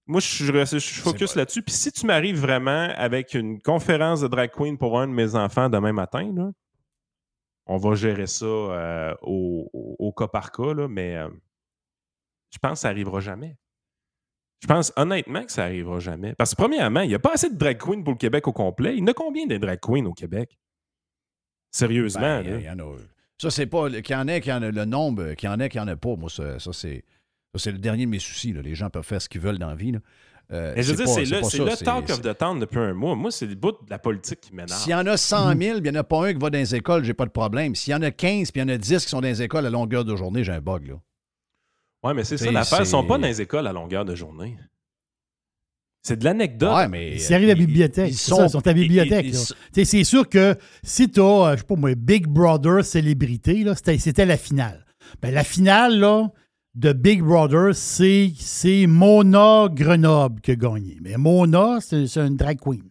moi, 0.05 0.19
je 0.21 1.01
focus 1.01 1.35
là-dessus. 1.35 1.61
Puis 1.63 1.73
si 1.75 1.91
tu 1.91 2.05
m'arrives 2.05 2.39
vraiment 2.39 2.89
avec 2.95 3.33
une 3.33 3.61
conférence 3.61 4.21
de 4.21 4.27
drag 4.27 4.51
queen 4.51 4.77
pour 4.77 4.99
un 4.99 5.07
de 5.07 5.13
mes 5.13 5.35
enfants 5.35 5.69
demain 5.69 5.93
matin, 5.93 6.31
là, 6.35 6.51
on 7.65 7.77
va 7.77 7.95
gérer 7.95 8.27
ça 8.27 8.45
euh, 8.45 9.13
au, 9.21 9.69
au- 9.73 9.95
au 9.99 10.11
cas 10.13 10.27
par 10.27 10.51
cas, 10.51 10.73
là, 10.73 10.87
mais 10.87 11.17
je 12.53 12.57
pense 12.59 12.73
que 12.73 12.79
ça 12.79 12.89
n'arrivera 12.89 13.19
jamais. 13.19 13.57
Je 14.61 14.67
pense 14.67 14.91
honnêtement 14.95 15.43
que 15.43 15.51
ça 15.51 15.63
n'arrivera 15.63 15.99
jamais. 15.99 16.33
Parce 16.35 16.51
que 16.51 16.55
premièrement, 16.55 17.01
il 17.01 17.09
n'y 17.09 17.15
a 17.15 17.19
pas 17.19 17.33
assez 17.33 17.49
de 17.49 17.55
drag 17.55 17.77
queens 17.77 18.01
pour 18.01 18.13
le 18.13 18.17
Québec 18.17 18.47
au 18.47 18.53
complet. 18.53 18.93
Il 18.95 18.99
y 18.99 19.03
en 19.03 19.07
a 19.07 19.13
combien 19.13 19.45
de 19.45 19.57
drag 19.57 19.79
queens 19.79 20.05
au 20.05 20.13
Québec? 20.13 20.57
Sérieusement. 21.71 22.21
Ben, 22.41 22.43
là. 22.49 22.57
il 22.59 22.65
y 22.65 22.69
en 22.69 22.79
a. 22.79 22.95
Ça, 23.39 23.51
c'est 23.51 23.67
pas. 23.67 23.89
Qu'il 23.89 24.15
y 24.15 24.19
en 24.19 24.27
ait, 24.27 24.41
qu'il 24.41 24.51
y 24.51 24.55
en 24.55 24.63
a 24.63 24.71
le 24.71 24.85
nombre, 24.85 25.33
qu'il 25.33 25.47
y 25.47 25.51
en 25.51 25.59
ait, 25.59 25.69
qu'il 25.69 25.79
y 25.79 25.83
en 25.83 25.87
a 25.87 25.95
pas. 25.95 26.15
Moi, 26.15 26.29
ça, 26.29 26.57
ça, 26.59 26.73
c'est. 26.73 27.03
ça, 27.53 27.59
c'est 27.59 27.71
le 27.71 27.77
dernier 27.77 28.05
de 28.05 28.11
mes 28.11 28.19
soucis. 28.19 28.51
là. 28.53 28.61
Les 28.61 28.73
gens 28.73 28.89
peuvent 28.89 29.03
faire 29.03 29.21
ce 29.21 29.29
qu'ils 29.29 29.41
veulent 29.41 29.59
dans 29.59 29.69
la 29.69 29.75
vie. 29.75 29.91
là. 29.91 29.99
Euh, 30.53 30.73
Mais 30.77 30.81
je 30.81 30.93
veux 30.93 31.03
dire, 31.03 31.09
c'est 31.09 31.25
le, 31.25 31.65
le 31.65 31.75
talk 31.75 32.09
of 32.09 32.21
the 32.21 32.35
town 32.37 32.57
depuis 32.57 32.79
un 32.79 32.93
mois. 32.93 33.15
Moi, 33.15 33.31
c'est 33.31 33.45
le 33.45 33.55
bout 33.55 33.73
de 33.73 33.89
la 33.89 33.99
politique 33.99 34.39
qui 34.39 34.53
m'énerve. 34.55 34.79
S'il 34.79 34.93
y 34.93 34.95
en 34.95 35.05
a 35.05 35.17
100 35.17 35.47
000, 35.49 35.57
puis 35.57 35.67
il 35.67 35.81
n'y 35.83 35.89
en 35.89 35.95
a 35.99 36.03
pas 36.05 36.25
un 36.25 36.33
qui 36.33 36.39
va 36.39 36.49
dans 36.49 36.57
les 36.57 36.73
écoles, 36.73 37.03
j'ai 37.03 37.13
pas 37.13 37.25
de 37.25 37.31
problème. 37.31 37.75
S'il 37.75 37.91
y 37.91 37.95
en 37.95 38.01
a 38.01 38.11
15, 38.11 38.51
puis 38.51 38.61
il 38.61 38.63
y 38.63 38.65
en 38.65 38.73
a 38.73 38.77
10 38.77 39.03
qui 39.03 39.09
sont 39.09 39.19
dans 39.19 39.27
les 39.27 39.41
écoles 39.41 39.65
à 39.65 39.69
longueur 39.69 40.05
de 40.05 40.15
journée, 40.15 40.45
j'ai 40.45 40.53
un 40.53 40.61
bug. 40.61 40.87
Là. 40.87 40.93
Oui, 42.03 42.13
mais 42.15 42.23
c'est 42.23 42.37
ça 42.37 42.51
l'affaire. 42.51 42.79
Ils 42.79 42.81
ne 42.81 42.85
sont 42.85 43.03
pas 43.03 43.17
dans 43.17 43.27
les 43.27 43.41
écoles 43.41 43.67
à 43.67 43.73
longueur 43.73 44.05
de 44.05 44.15
journée. 44.15 44.57
C'est 46.03 46.17
de 46.19 46.23
l'anecdote. 46.23 46.73
Ouais, 46.73 46.87
mais. 46.87 47.15
Ils 47.17 47.33
arrivent 47.33 47.49
à 47.49 47.53
la 47.53 47.59
bibliothèque. 47.59 48.09
ils 48.11 48.17
c'est 48.17 48.31
ça, 48.33 48.45
Ils 48.45 48.49
sont 48.49 48.65
à 48.65 48.69
la 48.69 48.73
bibliothèque. 48.73 49.33
C'est 49.73 50.03
sûr 50.03 50.29
que 50.29 50.55
si 50.83 51.09
tu 51.09 51.19
as, 51.19 51.53
je 51.55 51.59
sais 51.59 51.65
pas 51.65 51.75
moi, 51.75 51.95
Big 51.95 52.27
Brother 52.27 52.85
célébrité, 52.85 53.63
là, 53.63 53.75
c'était, 53.75 53.97
c'était 53.97 54.25
la 54.25 54.37
finale. 54.37 54.85
Ben, 55.21 55.33
la 55.33 55.43
finale 55.43 55.99
là, 55.99 56.27
de 56.75 56.93
Big 56.93 57.21
Brother, 57.21 57.73
c'est, 57.75 58.31
c'est 58.39 58.85
Mona 58.87 59.67
Grenoble 59.71 60.39
qui 60.41 60.51
a 60.51 60.55
gagné. 60.55 60.97
Mais 61.01 61.17
Mona, 61.17 61.79
c'est, 61.81 62.07
c'est 62.07 62.21
une 62.25 62.37
drag 62.37 62.59
queen. 62.59 62.83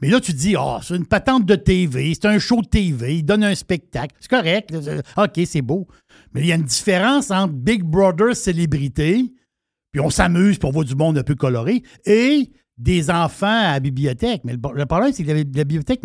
Mais 0.00 0.08
là, 0.08 0.18
tu 0.18 0.32
dis, 0.32 0.56
ah, 0.58 0.80
c'est 0.82 0.96
une 0.96 1.04
patente 1.04 1.44
de 1.44 1.56
TV, 1.56 2.14
c'est 2.14 2.26
un 2.26 2.38
show 2.38 2.62
de 2.62 2.66
TV, 2.68 3.16
il 3.18 3.22
donne 3.22 3.44
un 3.44 3.54
spectacle. 3.54 4.16
C'est 4.18 4.30
correct. 4.30 4.70
là, 4.70 4.80
c'est- 4.82 5.02
OK, 5.40 5.46
c'est 5.46 5.60
beau. 5.60 5.86
Mais 6.36 6.42
il 6.42 6.46
y 6.48 6.52
a 6.52 6.56
une 6.56 6.62
différence 6.62 7.30
entre 7.30 7.52
Big 7.54 7.82
Brother 7.82 8.36
célébrité, 8.36 9.32
puis 9.92 10.00
on 10.00 10.10
s'amuse, 10.10 10.58
puis 10.58 10.68
on 10.68 10.70
voit 10.70 10.84
du 10.84 10.94
monde 10.94 11.18
un 11.18 11.22
peu 11.22 11.34
coloré, 11.34 11.82
et 12.04 12.50
des 12.78 13.10
enfants 13.10 13.46
à 13.46 13.72
la 13.72 13.80
bibliothèque. 13.80 14.42
Mais 14.44 14.52
le, 14.52 14.58
le 14.74 14.86
problème, 14.86 15.12
c'est 15.12 15.24
que 15.24 15.28
la, 15.30 15.38
la 15.38 15.42
bibliothèque, 15.64 16.02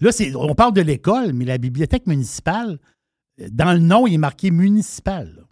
là, 0.00 0.12
c'est, 0.12 0.34
on 0.36 0.54
parle 0.54 0.72
de 0.72 0.80
l'école, 0.80 1.32
mais 1.32 1.44
la 1.44 1.58
bibliothèque 1.58 2.06
municipale, 2.06 2.78
dans 3.50 3.72
le 3.72 3.80
nom, 3.80 4.06
il 4.06 4.14
est 4.14 4.18
marqué 4.18 4.50
municipal. 4.52 5.34
là. 5.36 5.42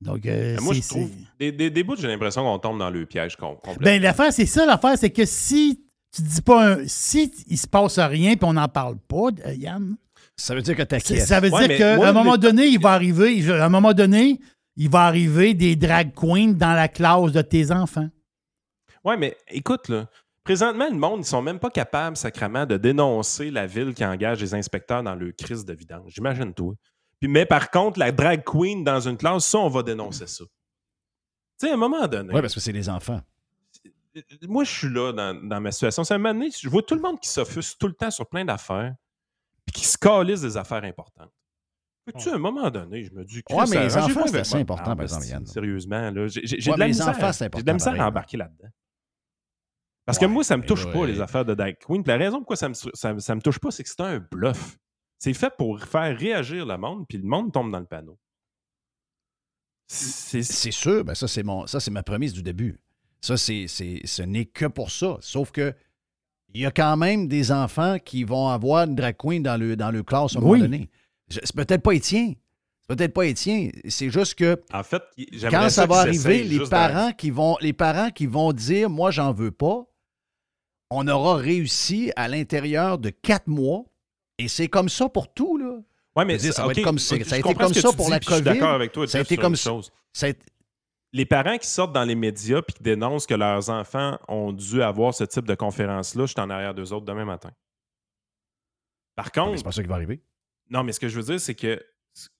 Donc, 0.00 0.26
euh, 0.26 0.56
moi, 0.60 0.74
je 0.74 0.80
trouve. 0.88 1.10
Des, 1.38 1.52
des, 1.52 1.70
des 1.70 1.82
bouts, 1.84 1.96
j'ai 1.96 2.08
l'impression 2.08 2.42
qu'on 2.42 2.58
tombe 2.58 2.78
dans 2.78 2.90
le 2.90 3.06
piège 3.06 3.36
com- 3.36 3.56
complet. 3.62 3.84
Ben, 3.84 4.02
l'affaire, 4.02 4.32
c'est 4.32 4.46
ça, 4.46 4.66
l'affaire, 4.66 4.96
c'est 4.98 5.10
que 5.10 5.24
si 5.24 5.84
tu 6.14 6.22
dis 6.22 6.40
pas 6.42 6.72
un. 6.74 6.78
Si 6.86 7.32
il 7.48 7.58
se 7.58 7.66
passe 7.66 7.98
rien 7.98 8.34
puis 8.36 8.44
on 8.48 8.54
n'en 8.54 8.68
parle 8.68 8.96
pas, 8.98 9.28
euh, 9.46 9.54
Yann. 9.54 9.96
Ça 10.38 10.54
veut 10.54 10.62
dire 10.62 10.76
que 10.76 10.82
t'inquiètes. 10.82 11.26
Ça 11.26 11.40
veut 11.40 11.50
Ouais, 11.50 11.68
dire 11.68 11.78
qu'à 11.78 12.08
un 12.08 12.12
moment 12.12 12.36
donné, 12.36 12.66
il 12.66 12.80
va 12.80 12.92
arriver. 12.92 13.50
À 13.50 13.66
un 13.66 13.68
moment 13.68 13.92
donné, 13.92 14.40
il 14.76 14.88
va 14.88 15.02
arriver 15.02 15.52
des 15.52 15.74
drag 15.76 16.14
queens 16.14 16.52
dans 16.54 16.72
la 16.74 16.88
classe 16.88 17.32
de 17.32 17.42
tes 17.42 17.72
enfants. 17.72 18.08
Ouais, 19.04 19.16
mais 19.16 19.36
écoute, 19.48 19.88
là. 19.88 20.08
Présentement, 20.44 20.88
le 20.88 20.96
monde, 20.96 21.20
ils 21.20 21.26
sont 21.26 21.42
même 21.42 21.58
pas 21.58 21.68
capables, 21.68 22.16
sacrément, 22.16 22.64
de 22.64 22.78
dénoncer 22.78 23.50
la 23.50 23.66
ville 23.66 23.92
qui 23.92 24.02
engage 24.04 24.40
les 24.40 24.54
inspecteurs 24.54 25.02
dans 25.02 25.14
le 25.14 25.32
crise 25.32 25.64
de 25.66 25.74
vidange. 25.74 26.10
J'imagine 26.14 26.54
toi. 26.54 26.72
Puis, 27.20 27.28
mais 27.28 27.44
par 27.44 27.70
contre, 27.70 27.98
la 27.98 28.12
drag 28.12 28.44
queen 28.44 28.82
dans 28.82 29.00
une 29.00 29.16
classe, 29.18 29.44
ça, 29.46 29.58
on 29.58 29.68
va 29.68 29.82
dénoncer 29.82 30.26
ça. 30.26 30.44
Tu 31.60 31.66
sais, 31.66 31.70
à 31.70 31.74
un 31.74 31.76
moment 31.76 32.06
donné. 32.06 32.32
Oui, 32.32 32.40
parce 32.40 32.54
que 32.54 32.60
c'est 32.60 32.72
des 32.72 32.88
enfants. 32.88 33.20
moi, 34.48 34.64
je 34.64 34.70
suis 34.70 34.88
là 34.88 35.12
dans, 35.12 35.34
dans 35.34 35.60
ma 35.60 35.70
situation. 35.72 36.04
C'est 36.04 36.14
un 36.14 36.18
moment 36.18 36.32
donné, 36.32 36.50
je 36.56 36.68
vois 36.68 36.82
tout 36.82 36.94
le 36.94 37.02
monde 37.02 37.20
qui 37.20 37.28
s'offusque 37.28 37.76
tout 37.78 37.88
le 37.88 37.94
temps 37.94 38.10
sur 38.10 38.26
plein 38.26 38.44
d'affaires, 38.44 38.94
puis 39.72 39.82
qui 39.82 39.86
se 39.86 39.98
des 40.42 40.56
affaires 40.56 40.84
importantes. 40.84 41.32
Tu 42.14 42.20
sais, 42.20 42.30
à 42.30 42.36
un 42.36 42.38
moment 42.38 42.70
donné, 42.70 43.04
je 43.04 43.12
me 43.12 43.22
dis 43.22 43.42
que 43.42 43.52
Ouais, 43.52 43.64
mais 43.68 43.90
ça- 43.90 44.00
les 44.00 44.04
enfants, 44.10 44.26
c'est 44.26 44.38
assez 44.38 44.56
important, 44.56 44.82
Ah, 44.84 44.88
par 44.88 44.96
ben, 44.96 45.04
exemple, 45.04 45.26
Yann. 45.26 45.46
Sérieusement, 45.46 46.10
là, 46.10 46.26
j'ai 46.26 46.40
de 46.40 46.78
la 46.78 46.86
misère. 46.86 47.32
J'ai 47.32 47.48
de 47.48 47.66
la 47.66 47.74
misère 47.74 48.00
à 48.00 48.08
embarquer 48.08 48.38
là-dedans. 48.38 48.68
Parce 50.06 50.18
que 50.18 50.24
moi, 50.24 50.42
ça 50.42 50.56
me 50.56 50.62
mais 50.62 50.66
touche 50.66 50.90
pas, 50.90 51.06
les 51.06 51.20
affaires 51.20 51.44
de 51.44 51.52
drag 51.54 51.76
queen. 51.78 52.02
La 52.06 52.16
raison 52.16 52.38
pourquoi 52.38 52.56
ça 52.56 52.70
me, 52.70 52.74
ça, 52.74 53.18
ça 53.18 53.34
me 53.34 53.42
touche 53.42 53.58
pas, 53.58 53.70
c'est 53.70 53.82
que 53.82 53.90
c'est 53.90 54.00
un 54.00 54.18
bluff. 54.18 54.78
C'est 55.18 55.34
fait 55.34 55.52
pour 55.58 55.78
faire 55.82 56.16
réagir 56.16 56.64
le 56.64 56.78
monde, 56.78 57.04
puis 57.06 57.18
le 57.18 57.28
monde 57.28 57.52
tombe 57.52 57.70
dans 57.70 57.80
le 57.80 57.84
panneau. 57.84 58.18
C'est 59.86 60.42
sûr, 60.70 61.04
ben 61.04 61.14
ça, 61.14 61.28
c'est 61.28 61.42
ma 61.90 62.02
prémisse 62.02 62.32
du 62.32 62.42
début. 62.42 62.80
Ça, 63.20 63.36
c'est, 63.36 63.66
c'est, 63.68 64.00
ce 64.04 64.22
n'est 64.22 64.46
que 64.46 64.66
pour 64.66 64.90
ça. 64.90 65.18
Sauf 65.20 65.50
que 65.50 65.74
il 66.54 66.62
y 66.62 66.66
a 66.66 66.70
quand 66.70 66.96
même 66.96 67.28
des 67.28 67.52
enfants 67.52 67.98
qui 68.02 68.24
vont 68.24 68.48
avoir 68.48 68.84
une 68.86 68.94
drag 68.94 69.16
queen 69.18 69.42
dans 69.42 69.56
le, 69.56 69.76
dans 69.76 69.90
le 69.90 70.02
classe 70.02 70.34
à 70.36 70.38
un 70.38 70.42
Oui. 70.42 70.58
moment 70.58 70.70
donné. 70.70 70.88
C'est 71.28 71.54
peut-être 71.54 71.82
pas 71.82 71.92
Étienne. 71.92 72.34
C'est 72.80 72.96
peut-être 72.96 73.12
pas 73.12 73.26
Étienne. 73.26 73.70
C'est 73.88 74.10
juste 74.10 74.34
que 74.34 74.60
En 74.72 74.82
fait, 74.82 75.02
quand 75.50 75.68
ça, 75.68 75.86
va 75.86 75.96
arriver, 76.00 76.42
les 76.44 76.60
parents, 76.60 77.12
qui 77.12 77.30
vont, 77.30 77.56
les 77.60 77.74
parents 77.74 78.10
qui 78.10 78.26
vont 78.26 78.52
dire 78.52 78.88
Moi, 78.88 79.10
j'en 79.10 79.32
veux 79.32 79.50
pas, 79.50 79.84
on 80.90 81.06
aura 81.06 81.36
réussi 81.36 82.12
à 82.16 82.28
l'intérieur 82.28 82.98
de 82.98 83.10
quatre 83.10 83.46
mois. 83.46 83.84
Et 84.38 84.48
c'est 84.48 84.68
comme 84.68 84.88
ça 84.88 85.08
pour 85.08 85.32
tout, 85.32 85.58
là. 85.58 85.78
Ouais, 86.16 86.24
mais 86.24 86.36
dire, 86.38 86.54
ça 86.54 86.62
va 86.62 86.68
ok, 86.68 86.78
être 86.78 86.84
comme 86.84 86.98
ça. 86.98 87.14
a 87.14 87.18
été 87.18 87.54
comme 87.54 87.74
ça 87.74 87.92
pour 87.92 88.06
dis, 88.06 88.10
la 88.10 88.18
puis 88.20 88.28
je 88.30 88.34
suis 88.34 88.42
COVID. 88.44 88.54
d'accord 88.58 88.74
avec 88.74 88.92
toi, 88.92 89.06
Ça 89.06 89.18
a 89.18 89.20
été 89.20 89.36
comme 89.36 89.52
une 89.52 89.56
ça. 89.56 90.28
Les 91.12 91.24
parents 91.24 91.56
qui 91.58 91.66
sortent 91.66 91.92
dans 91.94 92.04
les 92.04 92.14
médias 92.14 92.60
puis 92.62 92.74
qui 92.74 92.82
dénoncent 92.82 93.26
que 93.26 93.34
leurs 93.34 93.70
enfants 93.70 94.18
ont 94.28 94.52
dû 94.52 94.82
avoir 94.82 95.14
ce 95.14 95.24
type 95.24 95.46
de 95.46 95.54
conférence-là, 95.54 96.26
je 96.26 96.32
suis 96.32 96.40
en 96.40 96.50
arrière 96.50 96.74
d'eux 96.74 96.92
autres 96.92 97.06
demain 97.06 97.24
matin. 97.24 97.50
Par 99.16 99.32
contre, 99.32 99.56
C'est 99.58 99.64
pas 99.64 99.72
ça 99.72 99.82
qui 99.82 99.88
va 99.88 99.94
arriver. 99.96 100.22
non, 100.70 100.82
mais 100.84 100.92
ce 100.92 101.00
que 101.00 101.08
je 101.08 101.16
veux 101.18 101.24
dire, 101.24 101.40
c'est 101.40 101.54
que 101.54 101.82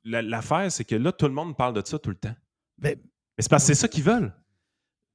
la- 0.04 0.22
l'affaire, 0.22 0.70
c'est 0.70 0.84
que 0.84 0.94
là, 0.94 1.12
tout 1.12 1.26
le 1.26 1.32
monde 1.32 1.56
parle 1.56 1.72
de 1.74 1.84
ça 1.86 1.98
tout 1.98 2.10
le 2.10 2.16
temps. 2.16 2.34
Ben, 2.78 2.96
Mais 3.36 3.42
c'est 3.42 3.48
parce 3.50 3.62
que 3.64 3.68
c'est 3.68 3.74
ça 3.80 3.88
qu'ils 3.88 4.04
veulent. 4.04 4.32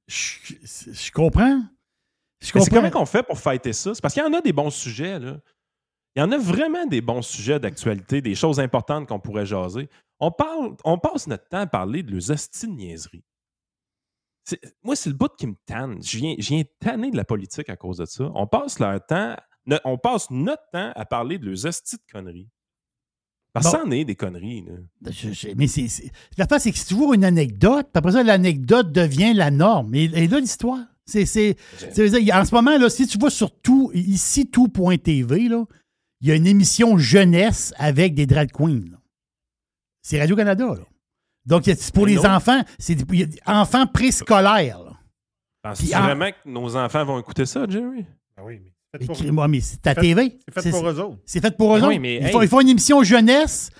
je, 0.08 0.38
je 0.92 1.12
comprends. 1.12 1.62
Je 2.40 2.46
c'est 2.58 2.70
comment 2.70 2.90
qu'on 2.90 3.06
fait 3.06 3.22
pour 3.22 3.38
fêter 3.38 3.72
ça? 3.72 3.94
C'est 3.94 4.02
parce 4.02 4.12
qu'il 4.12 4.22
y 4.22 4.26
en 4.26 4.32
a 4.34 4.40
des 4.42 4.52
bons 4.52 4.70
sujets, 4.70 5.18
là. 5.18 5.38
Il 6.16 6.20
y 6.20 6.22
en 6.22 6.30
a 6.30 6.38
vraiment 6.38 6.86
des 6.86 7.00
bons 7.00 7.22
sujets 7.22 7.58
d'actualité, 7.58 8.20
des 8.20 8.34
choses 8.34 8.60
importantes 8.60 9.08
qu'on 9.08 9.18
pourrait 9.18 9.46
jaser. 9.46 9.88
On, 10.20 10.30
parle, 10.30 10.76
on 10.84 10.98
passe 10.98 11.26
notre 11.26 11.48
temps 11.48 11.60
à 11.60 11.66
parler 11.66 12.02
de 12.02 12.12
leurs 12.12 12.70
niaiseries. 12.70 13.24
Moi, 14.82 14.94
c'est 14.96 15.08
le 15.10 15.16
bout 15.16 15.30
qui 15.38 15.46
me 15.46 15.54
tanne. 15.66 16.02
Je 16.02 16.18
viens, 16.18 16.34
je 16.38 16.48
viens 16.48 16.62
tanner 16.80 17.10
de 17.10 17.16
la 17.16 17.24
politique 17.24 17.68
à 17.68 17.76
cause 17.76 17.98
de 17.98 18.04
ça. 18.04 18.30
On 18.34 18.46
passe 18.46 18.78
leur 18.78 19.04
temps, 19.06 19.36
on 19.84 19.96
passe 19.98 20.30
notre 20.30 20.62
temps 20.72 20.92
à 20.94 21.04
parler 21.06 21.38
de 21.38 21.46
leurs 21.46 21.66
hosties 21.66 21.96
de 21.96 22.02
conneries. 22.12 22.48
Parce 23.52 23.66
que 23.66 23.72
Bon. 23.72 23.78
ça 23.78 23.86
en 23.86 23.90
est 23.92 24.04
des 24.04 24.16
conneries. 24.16 24.64
là. 24.66 25.10
Je- 25.12 25.32
je- 25.32 25.48
mais 25.56 25.66
c'est, 25.68 25.86
c'est- 25.88 26.10
l'affaire, 26.36 26.60
c'est 26.60 26.72
que 26.72 26.78
c'est 26.78 26.88
toujours 26.88 27.14
une 27.14 27.24
anecdote, 27.24 27.86
puis 27.92 27.98
après 27.98 28.12
ça, 28.12 28.22
l'anecdote 28.24 28.90
devient 28.92 29.32
la 29.32 29.50
norme. 29.52 29.94
Et, 29.94 30.04
et 30.04 30.26
là, 30.26 30.40
l'histoire, 30.40 30.80
c'est. 31.06 31.24
c'est, 31.24 31.56
en 32.32 32.44
ce 32.44 32.54
moment, 32.54 32.76
là, 32.76 32.90
si 32.90 33.06
tu 33.06 33.16
vas 33.18 33.30
sur 33.30 33.50
tout, 33.60 33.92
ici, 33.94 34.50
tout.tv, 34.50 35.48
il 36.20 36.28
y 36.28 36.32
a 36.32 36.34
une 36.34 36.46
émission 36.48 36.98
jeunesse 36.98 37.72
avec 37.76 38.14
des 38.14 38.26
drag 38.26 38.50
queens. 38.50 38.82
C'est 40.02 40.18
Radio-Canada, 40.20 40.66
là. 40.66 40.84
Donc, 41.46 41.62
c'est 41.64 41.92
pour 41.92 42.06
les 42.06 42.24
enfants, 42.24 42.62
c'est 42.78 42.96
enfants 43.46 43.86
préscolaires. 43.86 44.80
Penses-tu 45.62 45.86
vraiment 45.86 46.30
que 46.30 46.48
nos 46.48 46.76
enfants 46.76 47.04
vont 47.04 47.18
écouter 47.20 47.46
ça, 47.46 47.66
Jerry? 47.68 48.04
Ben 48.36 48.42
oui, 48.44 48.60
mais 48.62 48.70
c'est 48.92 48.96
Et 48.96 48.98
fait 49.00 49.06
pour, 49.06 49.16
qui- 49.16 49.30
moi, 49.30 49.48
mais 49.48 49.60
c'est 49.60 49.80
ta 49.80 49.94
fait- 49.94 50.00
TV. 50.02 50.38
c'est 50.52 50.62
fait 50.62 50.70
pour 50.70 50.88
eux 50.88 51.00
autres. 51.00 51.18
C'est 51.24 51.40
fait 51.40 51.56
pour 51.56 51.74
eux 51.74 51.78
Ah 51.80 51.84
autres. 51.84 51.88
oui, 51.88 51.98
mais 51.98 52.16
ils, 52.16 52.28
font, 52.28 52.42
ils 52.42 52.48
font 52.48 52.60
une 52.60 52.68
émission 52.68 53.02
jeunesse. 53.02 53.70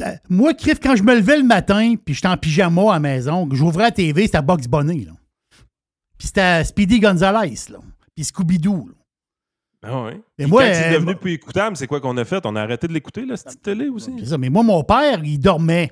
Euh, 0.00 0.14
Moi, 0.28 0.54
Criff, 0.54 0.78
quand 0.80 0.94
je 0.96 1.02
me 1.02 1.14
levais 1.14 1.38
le 1.38 1.44
matin, 1.44 1.94
puis 2.04 2.14
j'étais 2.14 2.28
en 2.28 2.36
pyjama 2.36 2.90
à 2.90 2.94
la 2.94 3.00
maison, 3.00 3.48
j'ouvrais 3.52 3.84
la 3.84 3.90
TV, 3.90 4.26
c'était 4.26 4.42
Box 4.42 4.66
Bunny. 4.68 5.04
Là. 5.06 5.12
Puis 6.18 6.26
c'était 6.28 6.64
Speedy 6.64 7.00
Gonzalez. 7.00 7.54
Là. 7.70 7.78
Puis 8.14 8.24
Scooby-Doo. 8.24 8.90
Ah 9.82 10.02
ouais. 10.04 10.20
Mais 10.38 10.46
moi, 10.46 10.64
quand 10.64 10.74
c'est 10.74 10.88
euh, 10.90 10.94
devenu 10.98 11.14
plus 11.16 11.32
écoutable, 11.32 11.76
c'est 11.76 11.86
quoi 11.86 12.00
qu'on 12.00 12.16
a 12.18 12.24
fait? 12.24 12.44
On 12.44 12.54
a 12.56 12.62
arrêté 12.62 12.86
de 12.88 12.92
l'écouter, 12.92 13.24
là, 13.24 13.36
cette 13.36 13.46
petite 13.46 13.62
télé 13.62 13.88
aussi? 13.88 14.12
C'est 14.18 14.26
ça. 14.26 14.38
Mais 14.38 14.50
moi, 14.50 14.62
mon 14.64 14.82
père, 14.84 15.22
il 15.24 15.38
dormait. 15.38 15.90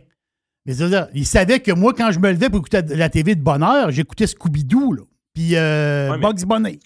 Mais 0.66 0.74
ça, 0.74 1.08
il 1.14 1.26
savait 1.26 1.60
que 1.60 1.70
moi, 1.72 1.94
quand 1.94 2.10
je 2.10 2.18
me 2.18 2.30
levais 2.30 2.48
pour 2.50 2.58
écouter 2.58 2.82
la 2.88 3.08
TV 3.08 3.34
de 3.34 3.42
bonne 3.42 3.62
heure, 3.62 3.90
j'écoutais 3.92 4.26
Scooby-Doo. 4.26 4.92
là. 4.94 5.02
Puis 5.34 5.54
euh, 5.54 6.10
Ouais, 6.12 6.18
Bugs 6.18 6.44
Bunny. 6.46 6.78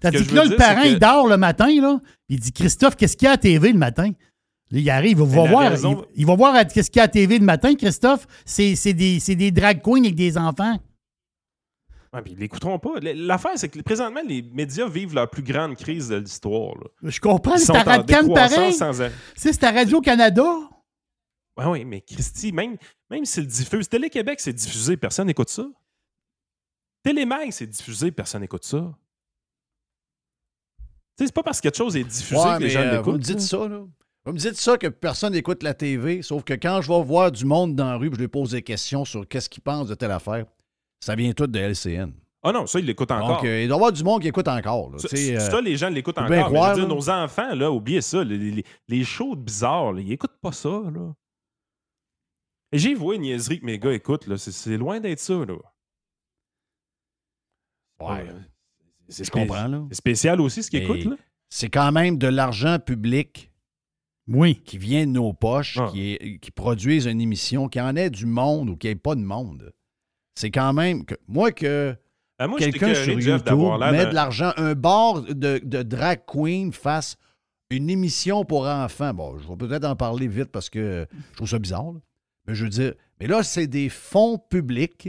Tandis 0.00 0.26
que 0.26 0.34
là, 0.34 0.44
le 0.44 0.56
parent, 0.56 0.82
il 0.82 0.98
dort 0.98 1.26
le 1.28 1.36
matin, 1.36 1.68
là. 1.80 2.00
Il 2.28 2.40
dit 2.40 2.52
Christophe, 2.52 2.96
qu'est-ce 2.96 3.16
qu'il 3.16 3.26
y 3.26 3.28
a 3.28 3.32
à 3.32 3.36
TV 3.38 3.72
le 3.72 3.78
matin? 3.78 4.10
Là, 4.70 4.78
il 4.80 4.90
arrive, 4.90 5.18
il 5.20 5.24
va 5.36 5.44
voir. 5.46 5.70
raison- 5.70 6.04
Il, 6.14 6.20
il 6.22 6.26
va 6.26 6.34
voir 6.34 6.66
qu'est-ce 6.66 6.90
qu'il 6.90 6.98
y 6.98 7.00
a 7.00 7.04
à 7.04 7.08
TV 7.08 7.38
le 7.38 7.44
matin, 7.44 7.74
Christophe? 7.76 8.26
C'est 8.44 8.74
c'est 8.76 8.94
des, 8.94 9.20
c'est 9.20 9.36
des 9.36 9.50
drag 9.52 9.80
queens 9.80 10.02
avec 10.02 10.16
des 10.16 10.36
enfants. 10.36 10.76
Ouais, 12.12 12.22
puis 12.22 12.32
ils 12.32 12.38
l'écouteront 12.38 12.78
pas. 12.78 12.90
L'affaire, 13.00 13.52
c'est 13.56 13.68
que 13.68 13.80
présentement, 13.80 14.20
les 14.26 14.42
médias 14.42 14.88
vivent 14.88 15.14
leur 15.14 15.28
plus 15.30 15.42
grande 15.42 15.74
crise 15.76 16.08
de 16.08 16.16
l'histoire. 16.16 16.74
Je 17.02 17.18
comprends, 17.20 17.56
c'est 17.58 17.72
ta 17.72 17.82
radio 17.82 18.32
pareil. 18.32 18.72
sans. 18.72 18.92
C'est 19.36 19.56
ta 19.58 19.70
Radio-Canada. 19.72 20.42
Oui, 21.56 21.64
oui, 21.68 21.84
mais 21.84 22.00
Christy, 22.00 22.52
même, 22.52 22.76
même 23.14 23.24
si 23.24 23.40
le 23.40 23.46
diffuse, 23.46 23.88
Télé-Québec, 23.88 24.40
c'est 24.40 24.52
diffusé, 24.52 24.96
personne 24.96 25.26
n'écoute 25.28 25.48
ça. 25.48 25.66
Télémag, 27.02 27.50
c'est 27.52 27.66
diffusé, 27.66 28.10
personne 28.10 28.40
n'écoute 28.40 28.64
ça. 28.64 28.92
Tu 30.78 30.84
sais, 31.18 31.26
c'est 31.26 31.34
pas 31.34 31.42
parce 31.42 31.58
que 31.58 31.68
quelque 31.68 31.76
chose 31.76 31.96
est 31.96 32.04
diffusé 32.04 32.40
Ouais, 32.40 32.58
que 32.58 32.62
les 32.64 32.70
gens 32.70 32.80
euh, 32.80 32.90
l'écoutent. 32.96 33.04
Vous 33.06 33.12
me 33.18 33.22
dites 33.22 33.40
ça, 33.40 33.68
là. 33.68 33.82
Vous 34.24 34.32
me 34.32 34.38
dites 34.38 34.56
ça 34.56 34.78
que 34.78 34.88
personne 34.88 35.34
n'écoute 35.34 35.62
la 35.62 35.74
TV, 35.74 36.22
sauf 36.22 36.42
que 36.44 36.54
quand 36.54 36.80
je 36.80 36.88
vais 36.90 37.02
voir 37.02 37.30
du 37.30 37.44
monde 37.44 37.76
dans 37.76 37.90
la 37.90 37.96
rue 37.96 38.08
et 38.08 38.14
je 38.14 38.18
lui 38.18 38.28
pose 38.28 38.50
des 38.52 38.62
questions 38.62 39.04
sur 39.04 39.28
qu'est-ce 39.28 39.48
qu'ils 39.50 39.62
pensent 39.62 39.88
de 39.88 39.94
telle 39.94 40.10
affaire, 40.10 40.46
ça 40.98 41.14
vient 41.14 41.32
tout 41.32 41.46
de 41.46 41.58
LCN. 41.58 42.10
Ah 42.42 42.52
non, 42.52 42.66
ça, 42.66 42.80
ils 42.80 42.86
l'écoutent 42.86 43.10
encore. 43.10 43.36
Donc, 43.36 43.44
euh, 43.44 43.62
il 43.62 43.68
doit 43.68 43.76
y 43.76 43.78
avoir 43.78 43.92
du 43.92 44.02
monde 44.02 44.22
qui 44.22 44.28
écoute 44.28 44.48
encore. 44.48 44.90
là. 44.90 44.98
Ça, 44.98 45.08
euh, 45.14 45.38
ça, 45.40 45.60
les 45.60 45.76
gens 45.76 45.88
l'écoutent 45.88 46.18
encore. 46.18 46.30
mais 46.30 46.42
je 46.42 46.70
veux 46.70 46.74
dire, 46.74 46.88
nos 46.88 47.08
enfants, 47.10 47.54
là, 47.54 47.70
oubliez 47.70 48.00
ça. 48.00 48.24
Les, 48.24 48.36
les, 48.38 48.64
les 48.88 49.04
shows 49.04 49.36
bizarres, 49.36 49.92
là, 49.92 50.00
ils 50.00 50.12
écoutent 50.12 50.38
pas 50.42 50.52
ça. 50.52 50.68
Là. 50.68 51.14
J'ai 52.76 52.94
vu 52.94 53.14
une 53.14 53.22
niaiserie 53.22 53.60
que 53.60 53.64
mes 53.64 53.78
gars 53.78 53.92
écoutent. 53.92 54.26
là. 54.26 54.36
C'est, 54.36 54.52
c'est 54.52 54.76
loin 54.76 55.00
d'être 55.00 55.20
ça. 55.20 55.34
Là. 55.34 55.54
Ouais. 58.00 58.26
C'est 59.08 59.24
Je 59.24 59.28
spé- 59.30 59.40
comprends, 59.46 59.68
là. 59.68 59.82
C'est 59.90 59.96
spécial 59.96 60.40
aussi 60.40 60.62
ce 60.62 60.70
qu'ils 60.70 60.82
écoutent. 60.82 61.04
Là. 61.04 61.16
C'est 61.50 61.68
quand 61.70 61.92
même 61.92 62.18
de 62.18 62.26
l'argent 62.26 62.78
public 62.78 63.50
Oui. 64.28 64.60
qui 64.64 64.78
vient 64.78 65.06
de 65.06 65.12
nos 65.12 65.32
poches, 65.32 65.78
Ah. 65.80 65.88
qui, 65.92 66.12
est- 66.14 66.38
qui 66.40 66.50
produisent 66.50 67.06
une 67.06 67.20
émission, 67.20 67.68
qui 67.68 67.80
en 67.80 67.94
ait 67.96 68.10
du 68.10 68.26
monde 68.26 68.70
ou 68.70 68.76
qui 68.76 68.88
ait 68.88 68.94
pas 68.96 69.14
de 69.14 69.20
monde. 69.22 69.72
C'est 70.34 70.50
quand 70.50 70.72
même 70.72 71.04
que 71.04 71.14
moi 71.28 71.52
que 71.52 71.94
moi, 72.40 72.58
j'étais 72.58 72.78
quelqu'un 72.80 72.94
sur 72.94 73.12
YouTube 73.12 73.48
met 73.92 74.06
de 74.06 74.14
l'argent, 74.14 74.52
un 74.56 74.74
bar 74.74 75.22
de, 75.22 75.60
de 75.62 75.82
drag 75.84 76.22
queen 76.26 76.72
fasse 76.72 77.16
une 77.70 77.88
émission 77.88 78.44
pour 78.44 78.66
enfants. 78.66 79.14
Bon, 79.14 79.38
je 79.38 79.46
vais 79.46 79.56
peut-être 79.56 79.84
en 79.84 79.94
parler 79.94 80.26
vite 80.26 80.50
parce 80.50 80.68
que 80.68 81.06
je 81.30 81.36
trouve 81.36 81.48
ça 81.48 81.58
bizarre. 81.60 81.92
là. 81.92 82.00
Mais 82.46 82.54
je 82.54 82.64
veux 82.64 82.70
dire, 82.70 82.94
mais 83.20 83.26
là, 83.26 83.42
c'est 83.42 83.66
des 83.66 83.88
fonds 83.88 84.38
publics 84.38 85.08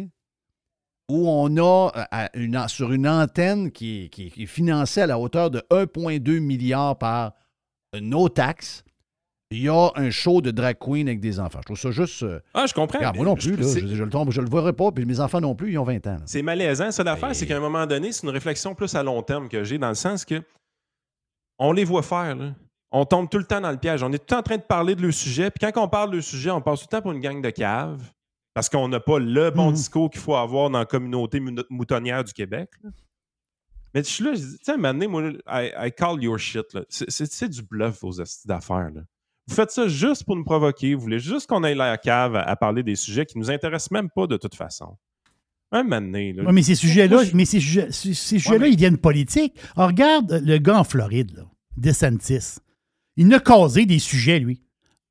où 1.09 1.29
on 1.29 1.55
a 1.57 1.91
euh, 1.95 2.03
à 2.11 2.29
une, 2.37 2.67
sur 2.67 2.91
une 2.91 3.07
antenne 3.07 3.71
qui, 3.71 4.05
est- 4.05 4.09
qui 4.09 4.27
est- 4.27 4.29
qui 4.31 4.43
est 4.43 4.47
financée 4.47 5.01
à 5.01 5.07
la 5.07 5.19
hauteur 5.19 5.51
de 5.51 5.61
1,2 5.69 6.39
milliard 6.39 6.97
par 6.97 7.33
nos 7.99 8.27
taxes. 8.29 8.83
Il 9.51 9.61
y 9.61 9.69
a 9.69 9.91
un 9.95 10.09
show 10.09 10.41
de 10.41 10.49
drag 10.49 10.77
queen 10.79 11.07
avec 11.07 11.19
des 11.19 11.39
enfants. 11.39 11.59
Je 11.61 11.65
trouve 11.65 11.77
ça 11.77 11.91
juste. 11.91 12.23
euh, 12.23 12.39
Ah, 12.55 12.65
je 12.65 12.73
comprends. 12.73 12.97
regarde, 12.97 13.15
moi 13.15 13.25
non 13.25 13.35
Je- 13.37 13.51
plus, 13.51 13.61
là, 13.61 13.67
c'est- 13.67 13.81
je, 13.87 13.95
je 13.95 14.03
le 14.03 14.09
tombe, 14.09 14.31
je 14.31 14.41
le 14.41 14.49
verrai 14.49 14.73
pas, 14.73 14.91
puis 14.91 15.05
mes 15.05 15.19
enfants 15.19 15.39
non 15.39 15.53
plus, 15.53 15.71
ils 15.73 15.77
ont 15.77 15.83
20 15.83 16.05
ans. 16.07 16.13
là. 16.15 16.23
C'est 16.25 16.41
malaisant. 16.41 16.89
Ça, 16.91 17.03
l'affaire, 17.03 17.29
Ben- 17.29 17.33
c'est 17.35 17.45
qu'à 17.45 17.57
un 17.57 17.59
moment 17.59 17.85
donné, 17.85 18.11
c'est 18.11 18.23
une 18.23 18.33
réflexion 18.33 18.73
plus 18.73 18.95
à 18.95 19.03
long 19.03 19.21
terme 19.21 19.47
que 19.47 19.63
j'ai, 19.63 19.77
dans 19.77 19.89
le 19.89 19.95
sens 19.95 20.25
que 20.25 20.41
on 21.59 21.71
les 21.71 21.83
voit 21.83 22.01
faire. 22.03 22.35
là. 22.35 22.53
On 22.97 23.05
tombe 23.05 23.29
tout 23.29 23.37
le 23.37 23.43
temps 23.43 23.59
dans 23.61 23.71
le 23.71 23.77
piège. 23.77 24.03
On 24.03 24.11
est 24.13 24.17
tout 24.19 24.23
le 24.23 24.27
temps 24.27 24.39
en 24.39 24.43
train 24.43 24.57
de 24.57 24.61
parler 24.61 24.95
de 24.95 25.01
le 25.01 25.11
sujet. 25.11 25.51
Puis 25.51 25.59
quand 25.69 25.83
on 25.83 25.87
parle 25.89 26.11
de 26.11 26.15
le 26.17 26.21
sujet, 26.21 26.49
on 26.51 26.61
passe 26.61 26.79
tout 26.79 26.87
le 26.89 26.95
temps 26.97 27.01
pour 27.01 27.11
une 27.11 27.19
gang 27.19 27.41
de 27.41 27.49
caves. 27.49 28.01
Parce 28.53 28.69
qu'on 28.69 28.87
n'a 28.87 29.01
pas 29.01 29.19
le 29.19 29.49
bon 29.51 29.67
Mhm. 29.67 29.73
discours 29.73 30.09
qu'il 30.09 30.21
faut 30.21 30.35
avoir 30.35 30.69
dans 30.69 30.79
la 30.79 30.85
communauté 30.85 31.39
mou- 31.41 31.51
moutonnière 31.69 32.23
du 32.23 32.31
Québec. 32.31 32.69
là. 32.83 32.89
Mais 33.93 34.01
je 34.03 34.07
suis 34.09 34.23
là, 34.23 34.33
je 34.33 34.39
dis, 34.39 34.57
tu 34.57 34.63
sais, 34.63 34.71
à 34.71 34.73
un 34.75 34.77
moment 34.77 34.93
donné, 34.93 35.07
moi, 35.07 35.23
I, 35.47 35.71
I 35.87 35.91
call 35.91 36.21
your 36.23 36.37
shit. 36.37 36.65
C'est- 36.89 37.47
du 37.49 37.61
bluff, 37.63 37.99
vos 38.01 38.19
astuces 38.21 38.45
d'affaires. 38.47 38.91
Vous 39.47 39.53
faites 39.55 39.71
ça 39.71 39.87
juste 39.87 40.23
pour 40.25 40.35
nous 40.35 40.43
provoquer. 40.43 40.95
Vous 40.95 41.01
voulez 41.01 41.19
juste 41.19 41.47
qu'on 41.47 41.63
aille 41.63 41.75
la 41.75 41.97
cave 41.97 42.35
à, 42.35 42.41
à 42.43 42.55
parler 42.55 42.81
des 42.83 42.95
sujets 42.95 43.25
qui 43.25 43.37
nous 43.37 43.51
intéressent 43.51 43.91
même 43.91 44.09
pas 44.09 44.25
de 44.27 44.37
toute 44.37 44.55
façon. 44.55 44.97
Un 45.71 45.83
donné, 45.83 46.31
là, 46.33 46.43
Ouais, 46.43 46.51
mais 46.53 46.63
ces 46.63 46.75
sujets-là, 46.75 47.23
je- 47.25 47.35
mais 47.35 47.45
ces 47.45 47.59
sujets, 47.59 47.91
ces- 47.91 48.13
ces 48.13 48.39
sujets-là, 48.39 48.59
mais- 48.59 48.71
ils 48.71 48.77
viennent 48.77 48.97
politiques. 48.97 49.53
Alors, 49.75 49.89
regarde 49.89 50.41
le 50.43 50.57
gars 50.57 50.79
en 50.79 50.83
Floride, 50.83 51.31
là, 51.35 51.43
DeSantis. 51.77 52.59
Il 53.17 53.33
a 53.33 53.39
causé 53.39 53.85
des 53.85 53.99
sujets, 53.99 54.39
lui. 54.39 54.61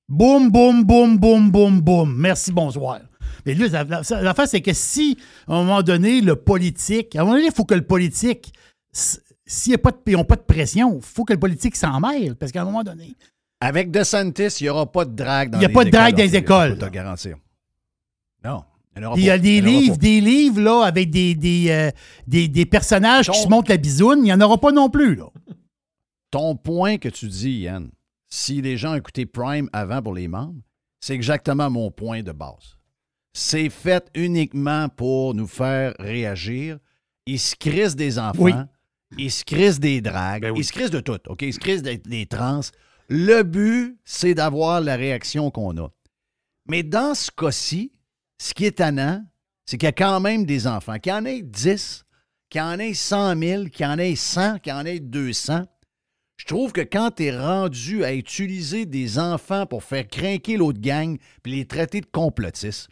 Boum, 0.09 0.51
boum, 0.51 0.85
boum, 0.85 1.17
boum, 1.19 1.51
boum, 1.51 1.81
boum. 1.81 2.15
Merci, 2.17 2.53
bonsoir. 2.53 3.01
Mais 3.47 3.55
la- 3.55 3.85
l'affaire, 3.85 4.49
c'est 4.49 4.61
que 4.61 4.73
si, 4.73 5.19
à 5.49 5.55
un 5.55 5.65
moment 5.65 5.83
donné, 5.83 6.21
le 6.21 6.37
politique, 6.37 7.17
à 7.17 7.21
un 7.21 7.25
moment 7.25 7.37
donné, 7.37 7.47
il 7.49 7.55
faut 7.55 7.65
que 7.65 7.75
le 7.75 7.87
politique, 7.87 8.53
s'ils 9.47 9.77
n'ont 10.09 10.25
pas 10.25 10.37
de 10.37 10.43
pression, 10.43 10.97
il 10.97 11.03
faut 11.03 11.25
que 11.25 11.33
le 11.33 11.41
politique 11.41 11.77
s'en 11.77 12.01
mêle. 12.01 12.37
Parce 12.37 12.53
qu'à 12.53 12.63
un 12.63 12.65
moment 12.67 12.83
donné, 12.85 13.15
Avec 13.61 13.91
DeSantis, 13.91 14.59
il 14.61 14.65
n'y 14.65 14.69
aura 14.69 14.91
pas 14.91 15.05
de 15.07 15.15
drague 15.15 15.51
dans 15.51 15.59
Il 15.59 15.63
y 15.63 15.65
a 15.65 15.69
les 15.69 15.75
pas 15.75 15.85
de 15.85 15.91
drague 15.91 16.17
dans 16.17 16.23
les 16.23 16.37
écoles, 16.37 16.71
Je 16.71 16.75
peux 16.81 16.87
te 16.87 16.93
garantir. 16.93 17.37
Non. 18.45 18.65
Il 19.17 19.25
y 19.25 19.31
a 19.31 19.39
des 19.39 19.61
livres, 19.61 19.97
des 19.97 20.21
livres, 20.21 20.61
là, 20.61 20.83
avec 20.85 21.11
des, 21.11 21.35
des, 21.35 21.67
euh, 21.71 21.91
des, 22.29 22.47
des 22.47 22.65
personnages 22.67 23.29
qui 23.31 23.41
se 23.41 23.49
montrent 23.49 23.71
la 23.71 23.77
bisoune. 23.79 24.19
Il 24.21 24.25
n'y 24.25 24.33
en 24.33 24.41
aura 24.41 24.59
pas 24.59 24.71
non 24.71 24.89
plus, 24.91 25.17
là. 25.17 25.25
Ton 26.31 26.55
point 26.57 26.99
que 26.99 27.09
tu 27.09 27.27
dis, 27.27 27.61
Yann, 27.61 27.91
si 28.35 28.61
les 28.61 28.77
gens 28.77 28.95
écoutaient 28.95 29.27
Prime 29.27 29.71
avant 29.73 30.03
pour 30.03 30.13
les 30.15 30.27
membres, 30.27 30.61
c'est 31.01 31.15
exactement 31.15 31.71
mon 31.71 31.93
point 31.93 32.23
de 32.25 32.33
base. 32.33 32.77
C'est 33.33 33.71
fait 33.71 34.11
uniquement 34.15 34.89
pour 34.89 35.35
nous 35.35 35.47
faire 35.47 35.95
réagir. 36.01 36.79
Ils 37.27 37.39
se 37.39 37.55
crissent 37.55 37.95
des 37.95 38.19
enfants, 38.19 38.43
Oui. 38.43 38.53
ils 39.19 39.31
se 39.31 39.45
crissent 39.45 39.79
des 39.79 40.01
dragues, 40.01 40.43
Ben 40.43 40.51
oui. 40.51 40.61
ils 40.61 40.65
se 40.65 40.73
crissent 40.73 40.91
de 40.91 40.99
tout, 41.01 41.21
OK? 41.29 41.43
Ils 41.43 41.55
se 41.55 41.61
crissent 41.61 41.83
des, 41.83 41.99
des 41.99 42.27
trans. 42.27 42.61
Le 43.09 43.43
but, 43.45 43.97
c'est 44.05 44.35
d'avoir 44.35 44.81
la 44.81 44.97
réaction 44.97 45.53
qu'on 45.53 45.77
a. 45.79 45.89
Mais 46.67 46.83
dans 46.83 47.15
ce 47.15 47.31
cas-ci, 47.31 47.93
ce 48.39 48.53
qui 48.53 48.65
est 48.65 48.79
tannant, 48.79 49.25
c'est 49.67 49.79
qu'il 49.79 49.87
y 49.87 49.89
a 49.89 49.93
quand 49.93 50.19
même 50.19 50.45
des 50.45 50.67
enfants, 50.67 50.99
qu'il 50.99 51.13
y 51.13 51.15
en 51.15 51.25
ait 51.25 51.43
10, 51.43 52.05
qu'il 52.51 52.61
y 52.61 52.65
en 52.65 52.79
ait 52.81 52.95
100 52.95 53.39
000, 53.39 53.65
qu'il 53.67 53.87
y 53.87 53.89
en 53.89 53.99
ait 53.99 54.17
100, 54.17 54.59
qu'il 54.59 54.73
y 54.73 54.75
en 54.75 54.85
ait 54.85 54.99
200. 55.01 55.67
Je 56.37 56.47
trouve 56.47 56.73
que 56.73 56.81
quand 56.81 57.13
tu 57.17 57.25
es 57.25 57.37
rendu 57.37 58.05
à 58.05 58.13
utiliser 58.13 58.87
des 58.87 59.19
enfants 59.19 59.67
pour 59.67 59.85
faire 59.85 60.07
craquer 60.07 60.57
l'autre 60.57 60.81
gang 60.81 61.17
puis 61.43 61.53
les 61.53 61.65
traiter 61.65 62.01
de 62.01 62.07
complotistes, 62.07 62.89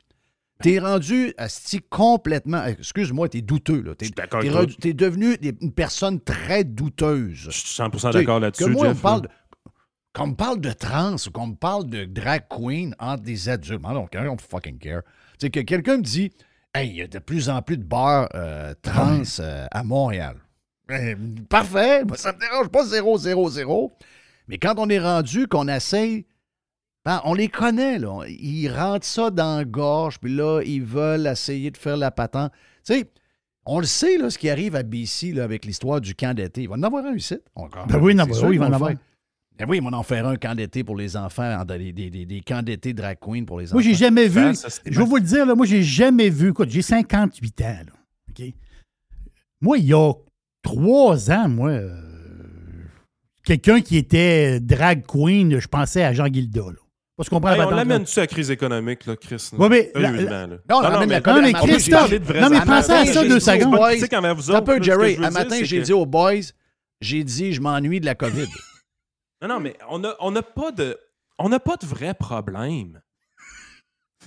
t'es 0.61 0.78
rendu 0.78 1.34
asti, 1.38 1.80
complètement. 1.80 2.64
Excuse-moi, 2.64 3.28
t'es 3.28 3.43
douteux. 3.43 3.82
Là. 3.82 3.95
T'es, 3.97 4.93
devenu 4.95 5.34
une 5.61 5.72
personne 5.72 6.20
très 6.20 6.64
douteuse. 6.64 7.34
Je 7.34 7.51
suis 7.51 7.82
100% 7.82 7.90
Tu 7.90 7.99
sais, 7.99 8.12
d'accord 8.12 8.40
là-dessus, 8.40 8.64
que 8.64 8.70
moi, 8.70 8.86
on 8.86 8.88
Jeff, 8.90 9.03
parle 9.03 9.22
de- 9.22 9.28
qu'on 10.14 10.26
me 10.28 10.34
parle 10.34 10.61
de 10.61 10.70
trans 10.72 11.16
ou 11.26 11.30
qu'on 11.32 11.49
me 11.49 11.55
parle 11.55 11.86
de 11.88 12.05
drag 12.05 12.45
queen 12.49 12.95
entre 12.99 13.22
des 13.22 13.49
adultes. 13.49 13.82
Don't, 13.82 14.09
I 14.14 14.24
don't 14.24 14.40
fucking 14.40 14.78
care. 14.78 15.03
Tu 15.38 15.47
sais, 15.47 15.51
que 15.51 15.61
quelqu'un 15.61 15.97
me 15.97 16.03
dit 16.03 16.30
Hey, 16.74 16.88
il 16.88 16.97
y 16.97 17.03
a 17.03 17.07
de 17.07 17.18
plus 17.18 17.51
en 17.51 17.61
plus 17.61 17.76
de 17.76 17.84
bars 17.84 18.28
euh, 18.34 18.72
trans 18.80 19.22
euh, 19.40 19.66
à 19.70 19.82
Montréal. 19.84 20.36
Eh, 20.93 21.16
parfait, 21.49 22.05
moi, 22.05 22.16
ça 22.16 22.32
me 22.32 22.38
dérange 22.38 22.68
pas 22.68 22.84
0, 22.84 23.18
0, 23.18 23.49
0. 23.51 23.93
Mais 24.49 24.59
quand 24.59 24.74
on 24.78 24.88
est 24.88 24.99
rendu 24.99 25.47
qu'on 25.49 25.68
essaye, 25.68 26.26
ben, 27.05 27.20
on 27.24 27.34
les 27.34 27.49
connaît, 27.49 27.99
là. 27.99 28.24
Ils 28.28 28.68
rentrent 28.68 29.07
ça 29.07 29.30
dans 29.30 29.59
la 29.59 29.64
gorge, 29.64 30.18
puis 30.20 30.34
là, 30.34 30.61
ils 30.64 30.82
veulent 30.84 31.26
essayer 31.26 31.70
de 31.70 31.76
faire 31.76 31.97
la 31.97 32.11
patente. 32.11 32.53
Tu 32.84 32.95
sais, 32.95 33.11
on 33.64 33.78
le 33.80 33.86
sait, 33.86 34.18
là, 34.18 34.28
ce 34.30 34.38
qui 34.38 34.51
arrive 34.51 34.74
à 34.76 34.82
BC 34.82 35.32
là, 35.32 35.45
avec 35.45 35.64
l'histoire 35.64 36.01
du 36.01 36.14
camp 36.14 36.34
d'été. 36.34 36.62
Il 36.62 36.68
va 36.68 36.74
en 36.74 36.82
avoir 36.82 37.05
un 37.07 37.14
ici. 37.14 37.38
Encore. 37.55 37.86
Ben 37.86 37.99
oui, 38.01 38.14
non, 38.14 38.24
ben 38.24 38.32
oui, 38.49 38.57
il 38.57 38.59
va 38.59 38.66
en 38.66 38.72
avoir. 38.72 38.90
Ben 39.59 39.66
oui, 39.68 39.76
ils 39.76 39.82
vont 39.82 39.93
en 39.93 40.03
faire 40.03 40.26
un 40.26 40.36
camp 40.36 40.55
d'été 40.57 40.82
pour 40.82 40.97
les 40.97 41.16
enfants, 41.16 41.61
en- 41.61 41.64
des, 41.64 41.93
des, 41.93 42.11
des- 42.11 42.26
des 42.26 42.40
camps 42.40 42.62
d'été 42.62 42.93
drag 42.93 43.18
queen 43.20 43.47
pour 43.47 43.61
les 43.61 43.66
enfants. 43.68 43.76
Moi, 43.76 43.82
j'ai 43.82 43.95
jamais 43.95 44.26
vu. 44.26 44.40
Ben, 44.40 44.55
ça, 44.55 44.68
je 44.84 44.99
vais 44.99 45.05
vous 45.05 45.16
le 45.16 45.22
dire, 45.22 45.47
là, 45.47 45.55
moi, 45.55 45.66
j'ai 45.66 45.82
jamais 45.82 46.28
vu. 46.30 46.51
Écoute, 46.51 46.70
j'ai 46.70 46.82
58 46.82 47.61
ans. 47.62 47.76
Là? 47.86 48.45
Moi, 49.61 49.78
il 49.78 49.84
y 49.86 49.95
a 49.95 50.12
trois 50.63 51.31
ans, 51.31 51.49
moi, 51.49 51.71
euh, 51.71 51.95
quelqu'un 53.45 53.81
qui 53.81 53.97
était 53.97 54.61
drag 54.61 55.05
queen, 55.07 55.59
je 55.59 55.69
pensais 55.69 56.03
à 56.05 56.13
Jean 56.13 56.29
Guilda. 56.29 56.61
Là. 56.63 56.73
Se 57.25 57.31
comprendre 57.31 57.55
Hey, 57.55 57.61
la 57.61 57.67
on 57.69 57.71
l'amène-tu 57.71 58.19
à 58.19 58.23
la 58.23 58.27
crise 58.27 58.51
économique, 58.51 59.07
là, 59.07 59.15
Chris? 59.15 59.51
Ouais, 59.57 59.69
mais 59.69 59.93
la- 59.95 60.11
la- 60.11 60.23
là. 60.23 60.47
Non, 60.49 60.57
on 60.71 60.79
amène 60.81 61.09
la 61.11 61.21
mais- 61.21 61.33
non, 61.33 61.43
mais 61.43 61.53
Christophe, 61.53 62.11
non, 62.11 62.51
mais 62.51 62.61
pensez 62.63 62.91
à 62.93 63.07
ça 63.07 63.23
deux 63.23 63.39
secondes. 63.39 63.79
Tu 63.93 63.99
sais, 64.01 64.09
quand 64.09 64.23
même, 64.23 64.37
vous 64.37 64.51
Un 64.51 64.55
autres, 64.57 64.65
peu, 64.65 64.73
ce 64.75 64.79
que 64.79 64.85
Jerry. 64.85 65.17
Un 65.23 65.31
matin, 65.31 65.57
c'est 65.59 65.65
j'ai 65.65 65.79
que- 65.79 65.85
dit 65.85 65.93
aux 65.93 66.07
boys, 66.07 66.33
j'ai 67.01 67.23
dit, 67.23 67.53
je 67.53 67.61
m'ennuie 67.61 68.01
de 68.01 68.07
la 68.07 68.15
COVID. 68.15 68.47
Non, 69.43 69.49
non, 69.49 69.61
mais 69.61 69.77
on 69.91 69.99
n'a 69.99 70.15
on 70.21 70.35
a 70.37 70.43
pas 70.43 70.71
de... 70.71 70.97
On 71.39 71.49
n'a 71.49 71.59
pas 71.59 71.77
de 71.77 71.85
vrai 71.85 72.15
problème. 72.15 73.01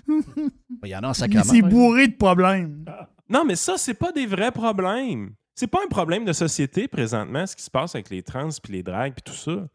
Il 0.10 0.90
y 0.90 0.96
en 0.96 1.00
a 1.04 1.08
en 1.08 1.12
Il 1.12 1.16
sacrament. 1.16 1.44
s'est 1.46 1.62
bourré 1.62 2.08
de 2.10 2.16
problèmes. 2.16 2.84
Non, 3.30 3.46
mais 3.46 3.56
ça, 3.56 3.76
c'est 3.78 3.94
pas 3.94 4.12
des 4.12 4.26
vrais 4.26 4.52
problèmes. 4.52 5.32
C'est 5.56 5.68
pas 5.68 5.80
un 5.84 5.88
problème 5.88 6.26
de 6.26 6.34
société 6.34 6.88
présentement, 6.88 7.48
ce 7.48 7.56
qui 7.56 7.64
se 7.64 7.72
passe 7.72 7.96
avec 7.96 8.10
les 8.10 8.22
trans 8.22 8.50
puis 8.62 8.74
les 8.74 8.84
drags 8.84 9.14
puis 9.14 9.24
tout 9.24 9.38
ça. 9.38 9.68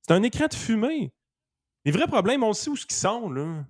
C'est 0.00 0.14
un 0.14 0.22
écran 0.22 0.46
de 0.46 0.54
fumée. 0.54 1.12
Les 1.84 1.92
vrais 1.92 2.06
problèmes, 2.06 2.42
on 2.42 2.54
sait 2.54 2.70
où 2.70 2.74
qu'ils 2.74 2.92
sont, 2.92 3.30
là. 3.30 3.64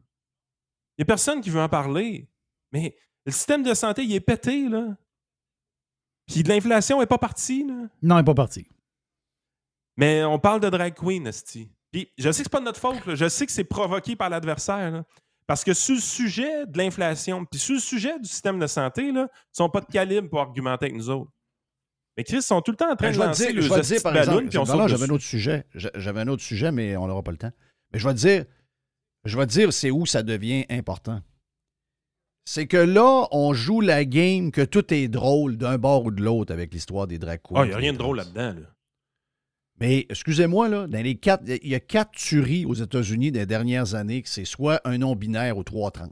Il 0.96 1.00
y 1.00 1.02
a 1.02 1.04
personne 1.04 1.40
qui 1.40 1.50
veut 1.50 1.61
en 1.61 1.68
parler. 1.68 2.28
Mais 2.72 2.96
le 3.24 3.32
système 3.32 3.62
de 3.62 3.74
santé, 3.74 4.04
il 4.04 4.14
est 4.14 4.20
pété, 4.20 4.68
là. 4.68 4.96
Puis 6.26 6.42
l'inflation 6.44 7.02
est 7.02 7.06
pas 7.06 7.18
partie, 7.18 7.64
là. 7.64 7.88
Non, 8.02 8.16
il 8.16 8.18
n'est 8.18 8.24
pas 8.24 8.34
parti. 8.34 8.66
Mais 9.96 10.22
on 10.24 10.38
parle 10.38 10.61
de 10.61 10.70
drag 10.70 10.94
queen, 10.94 11.26
Esti. 11.26 11.70
Puis 11.90 12.12
je 12.16 12.30
sais 12.30 12.38
que 12.38 12.44
c'est 12.44 12.52
pas 12.52 12.61
de 12.61 12.66
notre 12.66 12.80
faute, 12.80 13.04
là. 13.04 13.14
je 13.14 13.28
sais 13.28 13.46
que 13.46 13.52
c'est 13.52 13.64
provoqué 13.64 14.14
par 14.14 14.30
l'adversaire. 14.30 15.02
Parce 15.46 15.64
que 15.64 15.72
sur 15.72 15.94
le 15.94 16.00
sujet 16.00 16.66
de 16.66 16.78
l'inflation, 16.78 17.44
puis 17.44 17.59
sur 17.59 17.74
le 17.74 17.80
sujet 17.80 18.18
du 18.20 18.28
système 18.28 18.59
de 18.59 18.66
santé, 18.66 19.11
là, 19.11 19.28
ils 19.32 19.56
sont 19.56 19.70
pas 19.70 19.80
de 19.80 19.86
calibre 19.86 20.28
pour 20.28 20.40
argumenter 20.40 20.86
avec 20.86 20.96
nous 20.96 21.09
autres. 21.11 21.32
Mais 22.18 22.24
Chris, 22.24 22.38
ils 22.38 22.42
sont 22.42 22.60
tout 22.62 22.72
le 22.72 22.76
temps 22.76 22.90
en 22.90 22.96
train 22.96 23.10
Ben, 23.12 23.16
de 23.16 23.18
lancer 23.26 23.46
dire, 23.46 23.54
le 23.54 23.60
je 23.62 23.72
vais 23.72 23.80
dire, 23.80 24.02
par 24.02 24.12
ballon, 24.12 24.40
exemple, 24.40 24.70
on 24.72 24.88
j'avais 24.88 25.04
un 25.04 25.10
autre 25.10 25.22
sujet. 25.24 25.64
J'a- 25.76 25.92
J'avais 25.94 26.20
un 26.20 26.26
autre 26.26 26.42
sujet, 26.42 26.72
mais 26.72 26.96
on 26.96 27.06
n'aura 27.06 27.22
pas 27.22 27.30
le 27.30 27.36
temps. 27.36 27.52
Mais 27.92 28.00
je 28.00 28.08
vais 28.08 28.12
te 28.14 28.18
dire, 28.18 28.44
je 29.24 29.38
vais 29.38 29.46
te 29.46 29.52
dire, 29.52 29.72
c'est 29.72 29.92
où 29.92 30.04
ça 30.04 30.24
devient 30.24 30.64
important. 30.68 31.22
C'est 32.44 32.66
que 32.66 32.76
là, 32.76 33.28
on 33.30 33.54
joue 33.54 33.80
la 33.80 34.04
game 34.04 34.50
que 34.50 34.62
tout 34.62 34.92
est 34.92 35.06
drôle 35.06 35.56
d'un 35.58 35.78
bord 35.78 36.06
ou 36.06 36.10
de 36.10 36.20
l'autre 36.20 36.52
avec 36.52 36.74
l'histoire 36.74 37.06
des 37.06 37.18
drag 37.20 37.40
queens. 37.40 37.54
Ah, 37.60 37.64
il 37.64 37.68
n'y 37.68 37.74
a 37.74 37.76
rien 37.76 37.92
de 37.92 37.98
drôle 37.98 38.16
là-dedans. 38.16 38.54
Là. 38.62 38.66
Mais 39.78 40.04
excusez-moi, 40.08 40.68
là, 40.68 40.86
dans 40.88 41.00
les 41.04 41.14
quatre, 41.14 41.44
il 41.46 41.68
y 41.68 41.74
a 41.76 41.80
quatre 41.80 42.10
tueries 42.10 42.64
aux 42.66 42.74
États-Unis 42.74 43.30
des 43.30 43.46
dernières 43.46 43.94
années 43.94 44.22
que 44.22 44.28
c'est 44.28 44.44
soit 44.44 44.80
un 44.84 44.98
non-binaire 44.98 45.56
ou 45.56 45.62
trois 45.62 45.92
trans. 45.92 46.08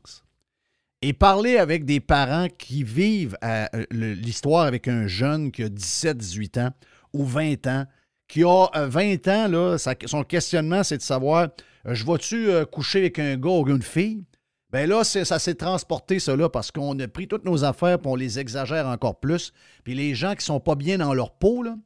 Et 1.09 1.13
parler 1.13 1.57
avec 1.57 1.85
des 1.85 2.01
parents 2.01 2.49
qui 2.59 2.83
vivent 2.83 3.37
euh, 3.45 3.67
le- 3.93 4.15
l'histoire 4.15 4.65
avec 4.65 4.89
un 4.89 5.07
jeune 5.07 5.53
qui 5.53 5.63
a 5.63 5.69
17, 5.69 6.17
18 6.19 6.59
ans 6.59 6.71
ou 7.13 7.25
20 7.25 7.65
ans, 7.69 7.85
qui 8.27 8.43
a 8.43 8.67
euh, 8.75 8.89
20 8.89 9.29
ans, 9.29 9.47
là, 9.47 9.77
son 10.07 10.25
questionnement, 10.25 10.83
c'est 10.83 10.97
de 10.97 11.03
savoir 11.03 11.51
euh, 11.87 11.95
je 11.95 12.05
vais-tu 12.05 12.51
euh, 12.51 12.65
coucher 12.65 12.99
avec 12.99 13.21
un 13.21 13.37
gars 13.37 13.51
ou 13.51 13.69
une 13.69 13.83
fille 13.83 14.25
ben 14.73 14.89
là, 14.89 15.05
ça 15.05 15.39
s'est 15.39 15.55
transporté, 15.55 16.19
là, 16.27 16.49
parce 16.49 16.73
qu'on 16.73 16.99
a 16.99 17.07
pris 17.07 17.29
toutes 17.29 17.45
nos 17.45 17.63
affaires 17.63 17.99
et 18.05 18.07
on 18.09 18.17
les 18.17 18.41
exagère 18.41 18.89
encore 18.89 19.21
plus. 19.21 19.53
Puis 19.85 19.95
les 19.95 20.17
gens 20.17 20.35
qui 20.35 20.45
sont 20.45 20.59
pas 20.59 20.75
bien 20.75 20.99
dans 20.99 21.15
leur 21.15 21.31
peau, 21.31 21.63
là, 21.63 21.77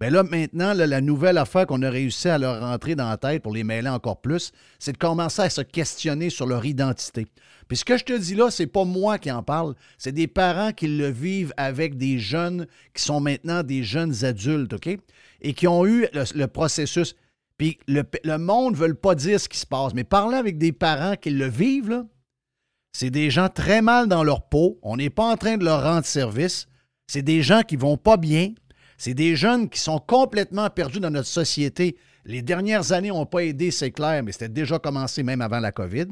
ben 0.00 0.12
là, 0.12 0.22
maintenant, 0.22 0.74
la 0.74 1.00
nouvelle 1.00 1.38
affaire 1.38 1.66
qu'on 1.66 1.82
a 1.82 1.90
réussi 1.90 2.28
à 2.28 2.38
leur 2.38 2.60
rentrer 2.60 2.94
dans 2.94 3.08
la 3.08 3.16
tête 3.16 3.42
pour 3.42 3.52
les 3.52 3.64
mêler 3.64 3.88
encore 3.88 4.20
plus, 4.20 4.52
c'est 4.78 4.92
de 4.92 4.98
commencer 4.98 5.42
à 5.42 5.50
se 5.50 5.60
questionner 5.60 6.30
sur 6.30 6.46
leur 6.46 6.64
identité. 6.64 7.26
Puis 7.66 7.78
ce 7.78 7.84
que 7.84 7.98
je 7.98 8.04
te 8.04 8.16
dis 8.16 8.36
là, 8.36 8.50
c'est 8.50 8.68
pas 8.68 8.84
moi 8.84 9.18
qui 9.18 9.30
en 9.30 9.42
parle, 9.42 9.74
c'est 9.98 10.12
des 10.12 10.28
parents 10.28 10.72
qui 10.72 10.86
le 10.86 11.08
vivent 11.08 11.52
avec 11.56 11.96
des 11.96 12.18
jeunes 12.18 12.66
qui 12.94 13.02
sont 13.02 13.20
maintenant 13.20 13.64
des 13.64 13.82
jeunes 13.82 14.24
adultes, 14.24 14.72
OK? 14.72 14.88
Et 15.40 15.52
qui 15.52 15.66
ont 15.66 15.84
eu 15.84 16.06
le, 16.12 16.46
processus. 16.46 17.16
Puis 17.58 17.78
le, 17.88 18.04
monde 18.38 18.74
ne 18.74 18.78
veut 18.78 18.94
pas 18.94 19.16
dire 19.16 19.40
ce 19.40 19.48
qui 19.48 19.58
se 19.58 19.66
passe, 19.66 19.94
mais 19.94 20.04
parler 20.04 20.36
avec 20.36 20.58
des 20.58 20.72
parents 20.72 21.16
qui 21.16 21.30
le 21.30 21.48
vivent, 21.48 22.04
c'est 22.92 23.10
des 23.10 23.30
gens 23.30 23.48
très 23.48 23.82
mal 23.82 24.06
dans 24.06 24.22
leur 24.22 24.48
peau. 24.48 24.78
On 24.82 24.96
n'est 24.96 25.10
pas 25.10 25.24
en 25.24 25.36
train 25.36 25.56
de 25.56 25.64
leur 25.64 25.82
rendre 25.82 26.06
service. 26.06 26.68
C'est 27.06 27.22
des 27.22 27.42
gens 27.42 27.62
qui 27.62 27.76
vont 27.76 27.96
pas 27.96 28.16
bien. 28.16 28.52
C'est 28.98 29.14
des 29.14 29.36
jeunes 29.36 29.70
qui 29.70 29.78
sont 29.78 30.00
complètement 30.00 30.68
perdus 30.70 30.98
dans 30.98 31.10
notre 31.10 31.28
société. 31.28 31.96
Les 32.24 32.42
dernières 32.42 32.92
années 32.92 33.08
n'ont 33.08 33.26
pas 33.26 33.44
aidé, 33.44 33.70
c'est 33.70 33.92
clair, 33.92 34.24
mais 34.24 34.32
c'était 34.32 34.48
déjà 34.48 34.80
commencé 34.80 35.22
même 35.22 35.40
avant 35.40 35.60
la 35.60 35.70
COVID. 35.70 36.08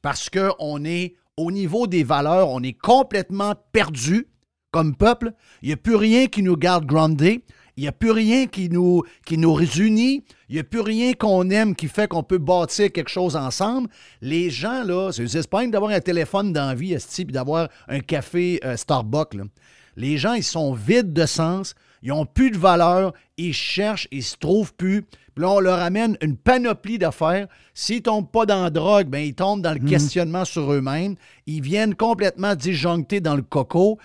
Parce 0.00 0.30
qu'on 0.30 0.84
est, 0.84 1.14
au 1.36 1.52
niveau 1.52 1.86
des 1.86 2.02
valeurs, 2.02 2.48
on 2.48 2.62
est 2.62 2.72
complètement 2.72 3.54
perdu 3.72 4.26
comme 4.70 4.96
peuple. 4.96 5.32
Il 5.62 5.68
n'y 5.68 5.74
a 5.74 5.76
plus 5.76 5.96
rien 5.96 6.26
qui 6.26 6.42
nous 6.42 6.56
garde 6.56 6.86
groundés. 6.86 7.44
Il 7.76 7.82
n'y 7.82 7.88
a 7.88 7.92
plus 7.92 8.10
rien 8.10 8.46
qui 8.46 8.70
nous, 8.70 9.02
qui 9.26 9.36
nous 9.36 9.52
réunit. 9.52 10.24
Il 10.48 10.54
n'y 10.54 10.60
a 10.60 10.64
plus 10.64 10.80
rien 10.80 11.12
qu'on 11.12 11.50
aime 11.50 11.74
qui 11.74 11.88
fait 11.88 12.08
qu'on 12.08 12.22
peut 12.22 12.38
bâtir 12.38 12.90
quelque 12.90 13.10
chose 13.10 13.36
ensemble. 13.36 13.88
Les 14.22 14.50
gens, 14.50 14.82
là, 14.82 15.10
c'est 15.12 15.48
pas 15.48 15.66
d'avoir 15.66 15.90
un 15.90 16.00
téléphone 16.00 16.52
dans 16.52 16.68
la 16.68 16.74
vie, 16.74 16.96
puis 17.14 17.24
d'avoir 17.26 17.68
un 17.86 18.00
café 18.00 18.60
euh, 18.64 18.76
Starbucks. 18.76 19.36
Les 19.96 20.16
gens, 20.18 20.34
ils 20.34 20.44
sont 20.44 20.72
vides 20.72 21.12
de 21.12 21.26
sens. 21.26 21.74
Ils 22.02 22.08
n'ont 22.08 22.26
plus 22.26 22.50
de 22.50 22.58
valeur. 22.58 23.12
Ils 23.36 23.52
cherchent, 23.52 24.08
ils 24.10 24.22
se 24.22 24.36
trouvent 24.36 24.74
plus. 24.74 25.02
Puis 25.02 25.44
là, 25.44 25.50
on 25.50 25.60
leur 25.60 25.78
amène 25.78 26.16
une 26.22 26.36
panoplie 26.36 26.98
d'affaires. 26.98 27.46
S'ils 27.74 27.96
ne 27.96 28.02
tombent 28.02 28.30
pas 28.30 28.46
dans 28.46 28.64
la 28.64 28.70
drogue, 28.70 29.08
ben, 29.08 29.18
ils 29.18 29.34
tombent 29.34 29.62
dans 29.62 29.72
le 29.72 29.78
questionnement 29.78 30.44
sur 30.44 30.72
eux-mêmes. 30.72 31.14
Ils 31.46 31.62
viennent 31.62 31.94
complètement 31.94 32.54
disjonctés 32.54 33.20
dans 33.20 33.36
le 33.36 33.42
coco. 33.42 33.98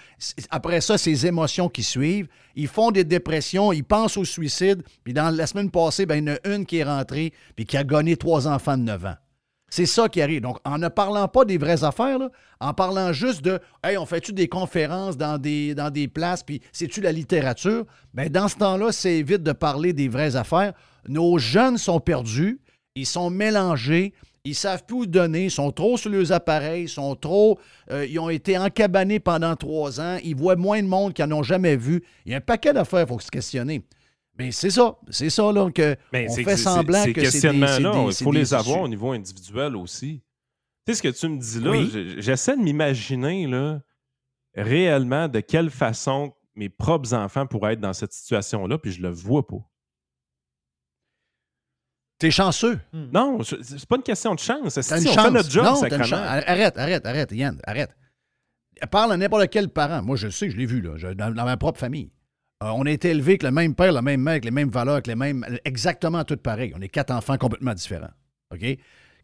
Après 0.52 0.82
ça, 0.82 0.98
ces 0.98 1.26
émotions 1.26 1.70
qui 1.70 1.84
suivent. 1.84 2.28
Ils 2.56 2.68
font 2.68 2.92
des 2.92 3.04
dépressions, 3.04 3.74
ils 3.74 3.84
pensent 3.84 4.18
au 4.18 4.26
suicide. 4.26 4.84
Puis 5.04 5.14
dans 5.14 5.30
la 5.36 5.48
semaine 5.48 5.72
passée, 5.72 6.06
ben, 6.06 6.16
il 6.16 6.28
y 6.28 6.32
en 6.32 6.36
a 6.36 6.56
une 6.56 6.66
qui 6.66 6.78
est 6.78 6.84
rentrée 6.84 7.34
puis 7.56 7.66
qui 7.66 7.76
a 7.76 7.84
gagné 7.84 8.18
trois 8.18 8.48
enfants 8.48 8.78
de 8.78 8.84
9 8.84 9.06
ans. 9.06 9.16
C'est 9.76 9.86
ça 9.86 10.08
qui 10.08 10.22
arrive. 10.22 10.40
Donc, 10.40 10.60
en 10.64 10.78
ne 10.78 10.88
parlant 10.88 11.28
pas 11.28 11.44
des 11.44 11.58
vraies 11.58 11.84
affaires, 11.84 12.18
en 12.62 12.74
parlant 12.74 13.12
juste 13.12 13.42
de 13.42 13.60
Hey, 13.84 13.98
on 13.98 14.06
fait-tu 14.06 14.32
des 14.32 14.48
conférences 14.48 15.18
dans 15.18 15.38
des, 15.38 16.10
places, 16.14 16.44
puis 16.44 16.62
c'est-tu 16.72 17.02
la 17.02 17.12
littérature? 17.12 17.84
Bien, 18.14 18.28
dans 18.30 18.48
ce 18.48 18.56
temps-là, 18.56 18.94
c'est 18.94 19.18
évite 19.18 19.44
de 19.44 19.52
parler 19.52 19.92
des 19.92 20.08
vraies 20.08 20.38
affaires. 20.38 20.72
Nos 21.10 21.38
jeunes 21.40 21.78
sont 21.78 22.00
perdus, 22.00 22.62
ils 22.96 23.06
sont 23.06 23.30
mélangés, 23.30 24.14
ils 24.46 24.56
savent 24.56 24.86
plus 24.86 24.96
où 24.96 25.06
donner, 25.06 25.44
ils 25.44 25.52
sont 25.52 25.72
trop 25.72 25.98
sur 25.98 26.10
leurs 26.10 26.32
appareils, 26.32 26.84
ils 26.84 26.88
sont 26.88 27.14
trop. 27.18 27.60
euh, 27.92 28.06
ils 28.06 28.18
ont 28.18 28.30
été 28.30 28.58
encabanés 28.58 29.20
pendant 29.20 29.58
trois 29.58 30.00
ans, 30.00 30.18
ils 30.24 30.38
voient 30.38 30.56
moins 30.56 30.82
de 30.82 30.88
monde 30.88 31.12
qu'ils 31.12 31.26
n'en 31.26 31.40
ont 31.40 31.44
jamais 31.44 31.76
vu. 31.76 32.02
Il 32.26 32.32
y 32.32 32.34
a 32.34 32.38
un 32.38 32.42
paquet 32.42 32.72
d'affaires, 32.72 33.02
il 33.02 33.08
faut 33.14 33.20
se 33.20 33.30
questionner. 33.30 33.84
Mais 34.38 34.52
c'est 34.52 34.70
ça, 34.70 34.98
c'est 35.10 35.30
ça, 35.30 35.52
là, 35.52 35.72
que 35.72 35.96
Mais 36.12 36.28
on 36.30 36.34
c'est- 36.34 36.44
fait 36.44 36.58
c'est- 36.58 36.64
semblant 36.64 37.04
ces 37.04 37.14
que 37.14 37.22
c'est 37.22 37.26
des- 37.26 37.40
c'est 37.40 37.56
il 37.56 38.14
c'est 38.14 38.24
faut 38.24 38.32
des 38.34 38.40
les 38.40 38.54
avoir 38.54 38.82
au 38.82 38.88
niveau 38.88 39.12
individuel 39.12 39.76
aussi. 39.78 40.22
Tu 40.86 40.94
sais 40.94 40.98
ce 40.98 41.04
que 41.04 41.08
tu 41.18 41.28
me 41.30 41.38
dis 41.40 41.60
là, 41.62 41.72
Oui. 41.72 42.16
j'essaie 42.20 42.56
de 42.58 42.62
m'imaginer 42.62 43.48
là, 43.48 43.82
réellement 44.56 45.28
de 45.30 45.40
quelle 45.40 45.70
façon 45.70 46.34
mes 46.56 46.70
propres 46.70 47.14
enfants 47.14 47.48
pourraient 47.48 47.74
être 47.74 47.80
dans 47.82 47.94
cette 47.94 48.14
situation-là, 48.14 48.78
puis 48.78 48.92
je 48.92 49.02
le 49.02 49.10
vois 49.10 49.46
pas. 49.48 49.58
T'es 52.18 52.32
chanceux. 52.32 52.80
Non, 52.94 53.42
je- 53.42 53.62
c'est 53.62 53.86
pas 53.88 53.98
une 53.98 54.04
question 54.04 54.34
de 54.36 54.40
chance. 54.40 54.76
T'as 54.76 54.82
Si 54.84 54.94
une 55.04 55.10
on 55.10 55.14
chance. 55.14 55.26
fait 55.26 55.32
notre 55.32 55.50
job, 55.52 55.66
non, 55.66 55.82
t'as 55.82 55.98
une. 56.08 56.14
Arrête, 56.14 56.78
arrête, 56.78 57.06
arrête, 57.06 57.32
Yann, 57.34 57.60
arrête. 57.66 57.96
Parle 58.92 59.14
à 59.14 59.18
n'importe 59.18 59.50
quel 59.50 59.70
parent. 59.70 60.02
Moi, 60.02 60.16
je 60.16 60.28
le 60.28 60.32
sais, 60.32 60.50
je 60.50 60.56
l'ai 60.58 60.66
vu 60.66 60.82
là, 60.82 60.98
je- 60.98 61.08
dans, 61.10 61.34
dans 61.34 61.46
ma 61.46 61.58
propre 61.58 61.80
famille. 61.80 62.12
Euh, 62.64 62.68
on 62.74 62.86
a 62.86 62.92
été 62.92 63.10
élevés 63.10 63.34
avec 63.34 63.44
le 63.44 63.52
même 63.52 63.76
père, 63.76 63.92
la 63.92 64.02
même 64.02 64.22
mère, 64.22 64.34
avec 64.34 64.46
les 64.46 64.52
mêmes 64.52 64.70
valeurs, 64.70 64.96
avec 64.96 65.08
les 65.08 65.16
mêmes. 65.16 65.46
exactement 65.66 66.24
tout 66.24 66.38
pareil. 66.38 66.74
On 66.76 66.82
est 66.82 66.90
quatre 66.90 67.12
enfants 67.12 67.38
complètement 67.38 67.74
différents. 67.74 68.12
OK? 68.54 68.78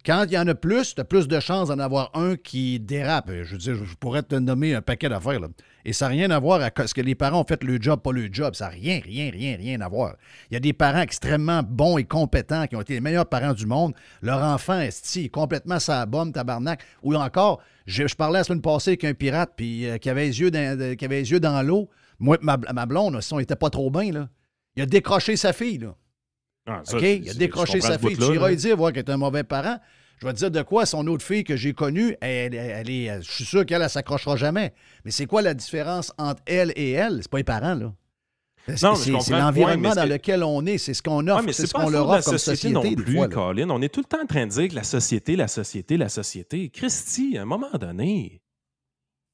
Quand 0.03 0.25
il 0.27 0.34
y 0.34 0.38
en 0.38 0.47
a 0.47 0.55
plus, 0.55 0.95
tu 0.95 1.01
as 1.01 1.03
plus 1.03 1.27
de 1.27 1.39
chances 1.39 1.67
d'en 1.67 1.77
avoir 1.77 2.09
un 2.15 2.36
qui 2.36 2.79
dérape. 2.79 3.29
Je 3.43 3.51
veux 3.51 3.57
dire, 3.57 3.75
je 3.75 3.95
pourrais 3.95 4.23
te 4.23 4.34
nommer 4.34 4.73
un 4.73 4.82
paquet 4.82 5.07
d'affaires. 5.07 5.39
Et 5.86 5.93
ça 5.93 6.05
n'a 6.05 6.09
rien 6.09 6.32
à 6.32 6.39
voir 6.39 6.59
avec 6.59 6.73
ce 6.88 6.93
que 6.93 7.01
les 7.01 7.13
parents 7.13 7.41
ont 7.41 7.45
fait 7.47 7.63
le 7.63 7.79
job, 7.79 8.01
pas 8.01 8.11
le 8.11 8.27
job. 8.32 8.55
Ça 8.55 8.65
n'a 8.65 8.71
rien, 8.71 8.99
rien, 9.03 9.29
rien, 9.32 9.57
rien 9.57 9.79
à 9.79 9.88
voir. 9.88 10.15
Il 10.49 10.55
y 10.55 10.57
a 10.57 10.59
des 10.59 10.73
parents 10.73 11.01
extrêmement 11.01 11.61
bons 11.61 11.99
et 11.99 12.03
compétents 12.03 12.65
qui 12.65 12.75
ont 12.75 12.82
été 12.82 12.95
les 12.95 13.01
meilleurs 13.01 13.27
parents 13.27 13.53
du 13.53 13.67
monde. 13.67 13.93
Leur 14.23 14.41
enfant 14.41 14.79
est 14.79 15.29
complètement 15.29 15.79
sa 15.79 16.05
bombe, 16.07 16.34
tabarnak. 16.34 16.82
Ou 17.03 17.13
encore, 17.13 17.61
je, 17.86 18.03
parlais 18.15 18.39
la 18.39 18.43
semaine 18.43 18.61
passée 18.61 18.91
avec 18.91 19.03
un 19.03 19.13
pirate 19.13 19.51
euh, 19.61 19.97
qui 19.99 20.09
avait 20.09 20.25
les 20.25 20.39
yeux 20.39 20.49
qui 20.49 21.05
avait 21.05 21.19
les 21.19 21.32
yeux 21.32 21.39
dans 21.39 21.61
l'eau. 21.61 21.89
Moi, 22.22 22.38
ma, 22.41 22.55
ma 22.57 22.86
blonde, 22.86 23.19
si 23.22 23.34
on 23.34 23.39
n'était 23.39 23.55
pas 23.57 23.69
trop 23.69 23.89
bien, 23.91 24.11
là, 24.11 24.30
il 24.76 24.84
a 24.84 24.86
décroché 24.86 25.36
sa 25.36 25.51
fille. 25.53 25.80
Là. 25.80 25.95
Ah, 26.67 26.82
ça, 26.86 26.97
Il 26.99 27.30
a 27.30 27.34
décroché 27.34 27.82
sa 27.82 27.97
fille. 27.97 28.15
Tu 28.15 28.36
iras 28.36 28.49
lui 28.49 28.55
dire, 28.55 28.78
voir 28.78 28.93
qu'elle 28.93 29.03
est 29.03 29.09
un 29.11 29.17
mauvais 29.17 29.43
parent. 29.43 29.78
Je 30.19 30.28
vais 30.28 30.34
te 30.34 30.38
dire 30.38 30.51
de 30.51 30.61
quoi, 30.61 30.86
son 30.86 31.07
autre 31.07 31.26
fille 31.26 31.43
que 31.43 31.55
j'ai 31.55 31.74
connue, 31.74 32.15
elle, 32.22 32.53
elle- 32.53 32.72
elle 32.88 32.89
est, 32.91 33.22
je 33.24 33.32
suis 33.32 33.43
sûr 33.45 33.65
qu'elle, 33.65 33.82
elle 33.82 33.89
s'accrochera 33.89 34.36
jamais. 34.36 34.72
Mais 35.03 35.09
c'est 35.09 35.26
quoi 35.26 35.41
la 35.41 35.55
différence 35.55 36.13
entre 36.19 36.43
elle 36.45 36.72
et 36.76 36.91
elle? 36.91 37.19
C'est 37.24 37.32
pas 37.32 37.38
les 37.39 37.43
parents, 37.43 37.74
là. 37.74 37.91
C'est 38.67 38.86
l'environnement 39.32 39.95
dans 39.95 40.05
lequel 40.07 40.43
on 40.43 40.63
est, 40.67 40.78
c'est 40.78 40.93
ce 40.93 41.01
qu'on 41.01 41.28
offre, 41.28 41.51
c'est 41.51 41.65
ce 41.65 41.74
qu'on 41.74 41.89
leur 41.89 42.07
offre 42.07 42.26
comme 42.26 42.38
société, 42.38 42.72
non 42.72 42.82
plus, 42.93 43.15
fois. 43.15 43.28
Colin. 43.28 43.69
On 43.72 43.82
est 43.82 43.89
tout 43.89 44.01
le 44.01 44.05
temps 44.05 44.22
en 44.22 44.28
train 44.28 44.45
de 44.45 44.51
dire 44.51 44.67
que 44.69 44.76
la 44.76 44.84
société, 44.84 45.36
la 45.36 45.47
société, 45.47 45.97
la 45.97 46.09
société. 46.09 46.69
Christy, 46.69 47.38
à 47.39 47.41
un 47.41 47.45
moment 47.45 47.72
donné, 47.80 48.40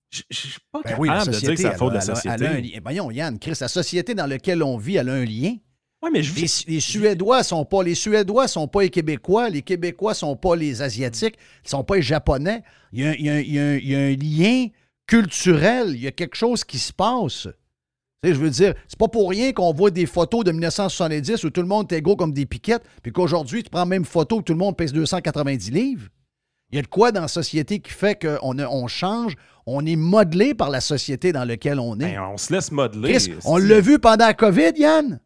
je 0.10 0.22
je 0.30 0.38
suis 0.38 0.60
pas 0.72 0.80
Ben 0.84 0.90
capable 0.92 1.02
oui, 1.02 1.08
la 1.10 1.26
de 1.26 1.32
dire 1.32 1.50
que 1.50 1.56
c'est 1.58 1.64
la 1.64 1.76
faute 1.78 1.94
de 1.94 1.98
la 1.98 2.04
elle 2.04 2.12
a- 2.12 2.16
société. 2.16 2.36
elle 2.40 2.46
a 2.46 2.52
un 2.52 2.62
lien. 2.62 2.80
Voyons, 2.82 3.12
Yann, 3.12 3.40
Chris, 3.40 3.58
la 3.60 3.68
société 3.68 4.16
dans 4.16 4.26
laquelle 4.28 4.64
on 4.64 4.78
vit, 4.78 4.96
elle 4.96 5.10
a 5.10 5.14
un 5.14 5.26
lien. 5.26 5.56
Ouais, 6.04 6.10
mais 6.12 6.22
je 6.22 6.34
les, 6.36 6.74
les 6.76 6.80
Suédois 6.80 7.42
sont 7.44 7.66
pas 7.66 7.82
les 7.84 7.96
Suédois 7.96 8.48
sont 8.48 8.68
pas 8.68 8.82
les 8.84 8.90
Québécois, 8.90 9.50
les 9.50 9.64
Québécois 9.64 10.14
sont 10.14 10.36
pas 10.36 10.56
les 10.56 10.82
Asiatiques, 10.84 11.36
ils 11.66 11.70
sont 11.70 11.84
pas 11.84 11.96
les 11.96 12.02
Japonais. 12.04 12.62
Il 12.94 13.04
y 13.04 13.08
a, 13.08 13.16
il 13.16 13.26
y 13.26 13.30
a- 13.30 13.40
il 13.42 13.52
y 13.54 13.60
a- 13.60 13.76
il 13.78 13.90
y 13.90 13.96
a 13.96 14.00
un 14.00 14.16
lien 14.16 14.68
culturel, 15.08 15.90
il 15.96 16.02
y 16.04 16.08
a 16.08 16.12
quelque 16.12 16.36
chose 16.36 16.64
qui 16.64 16.78
se 16.78 16.94
passe. 16.94 17.48
Tu 18.24 18.30
sais, 18.30 18.36
je 18.36 18.40
veux 18.40 18.50
dire, 18.50 18.74
c'est 18.88 18.98
pas 19.00 19.08
pour 19.08 19.30
rien 19.30 19.54
qu'on 19.54 19.74
voit 19.74 19.90
des 19.92 20.06
photos 20.06 20.44
de 20.44 20.52
1970 20.52 21.44
où 21.44 21.50
tout 21.50 21.62
le 21.62 21.68
monde 21.68 21.92
est 21.92 21.98
égaux 21.98 22.16
comme 22.16 22.34
des 22.34 22.46
piquettes, 22.46 22.84
puis 23.02 23.12
qu'aujourd'hui, 23.12 23.64
tu 23.64 23.70
prends 23.70 23.80
la 23.80 23.86
même 23.86 24.06
photo 24.06 24.38
où 24.38 24.42
tout 24.42 24.54
le 24.54 24.60
monde 24.60 24.76
pèse 24.78 24.94
290 24.94 25.72
livres. 25.72 26.08
Il 26.72 26.76
y 26.76 26.80
a 26.80 26.82
de 26.82 26.88
quoi 26.88 27.12
dans 27.12 27.22
la 27.22 27.28
société 27.28 27.80
qui 27.80 27.92
fait 27.92 28.20
qu'on 28.22 28.60
on 28.60 28.88
change, 28.88 29.36
on 29.68 29.86
est 29.86 29.98
modelé 29.98 30.56
par 30.56 30.70
la 30.70 30.82
société 30.82 31.34
dans 31.34 31.44
laquelle 31.44 31.80
on 31.80 32.00
est. 32.00 32.16
Ben, 32.16 32.22
on 32.34 32.38
se 32.38 32.54
laisse 32.54 32.72
modeler. 32.72 33.14
Chris, 33.14 33.34
on 33.46 33.58
l'a 33.58 33.82
vu 33.82 34.00
pendant 34.00 34.26
la 34.26 34.34
COVID, 34.34 34.72
Yann. 34.78 35.20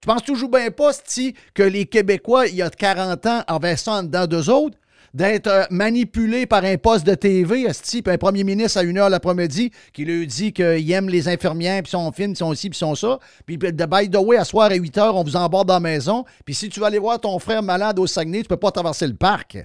Tu 0.00 0.06
penses 0.06 0.22
toujours 0.22 0.48
bien 0.48 0.70
pas, 0.70 0.92
Sti, 0.92 1.34
que 1.52 1.62
les 1.64 1.86
Québécois, 1.86 2.46
il 2.46 2.56
y 2.56 2.62
a 2.62 2.70
40 2.70 3.26
ans, 3.26 3.42
avaient 3.46 3.76
ça 3.76 3.92
en 3.92 4.02
dedans 4.04 4.26
d'eux 4.26 4.48
autres? 4.48 4.78
D'être 5.14 5.46
euh, 5.48 5.64
manipulés 5.70 6.46
par 6.46 6.64
un 6.64 6.78
poste 6.78 7.06
de 7.06 7.14
TV, 7.14 7.70
Sti, 7.72 8.02
puis 8.02 8.14
un 8.14 8.18
premier 8.18 8.44
ministre 8.44 8.78
à 8.78 8.82
une 8.82 8.98
heure 8.98 9.10
l'après-midi 9.10 9.70
qui 9.92 10.04
lui 10.04 10.26
dit 10.26 10.52
qu'il 10.52 10.90
aime 10.90 11.08
les 11.08 11.28
infirmières, 11.28 11.82
puis 11.82 11.90
sont 11.90 12.10
fines, 12.12 12.32
puis 12.32 12.38
sont 12.38 12.54
ci, 12.54 12.70
puis 12.70 12.78
sont 12.78 12.94
ça. 12.94 13.18
Puis, 13.44 13.58
de 13.58 13.70
by 13.84 14.08
the 14.08 14.16
way, 14.16 14.38
à 14.38 14.44
soir 14.44 14.70
à 14.70 14.74
8 14.74 14.98
heures, 14.98 15.16
on 15.16 15.24
vous 15.24 15.36
embarque 15.36 15.66
dans 15.66 15.74
la 15.74 15.80
maison. 15.80 16.24
Puis 16.44 16.54
si 16.54 16.68
tu 16.68 16.80
vas 16.80 16.86
aller 16.86 16.98
voir 16.98 17.20
ton 17.20 17.38
frère 17.38 17.62
malade 17.62 17.98
au 17.98 18.06
Saguenay, 18.06 18.42
tu 18.42 18.48
peux 18.48 18.56
pas 18.56 18.70
traverser 18.70 19.06
le 19.06 19.14
parc. 19.14 19.58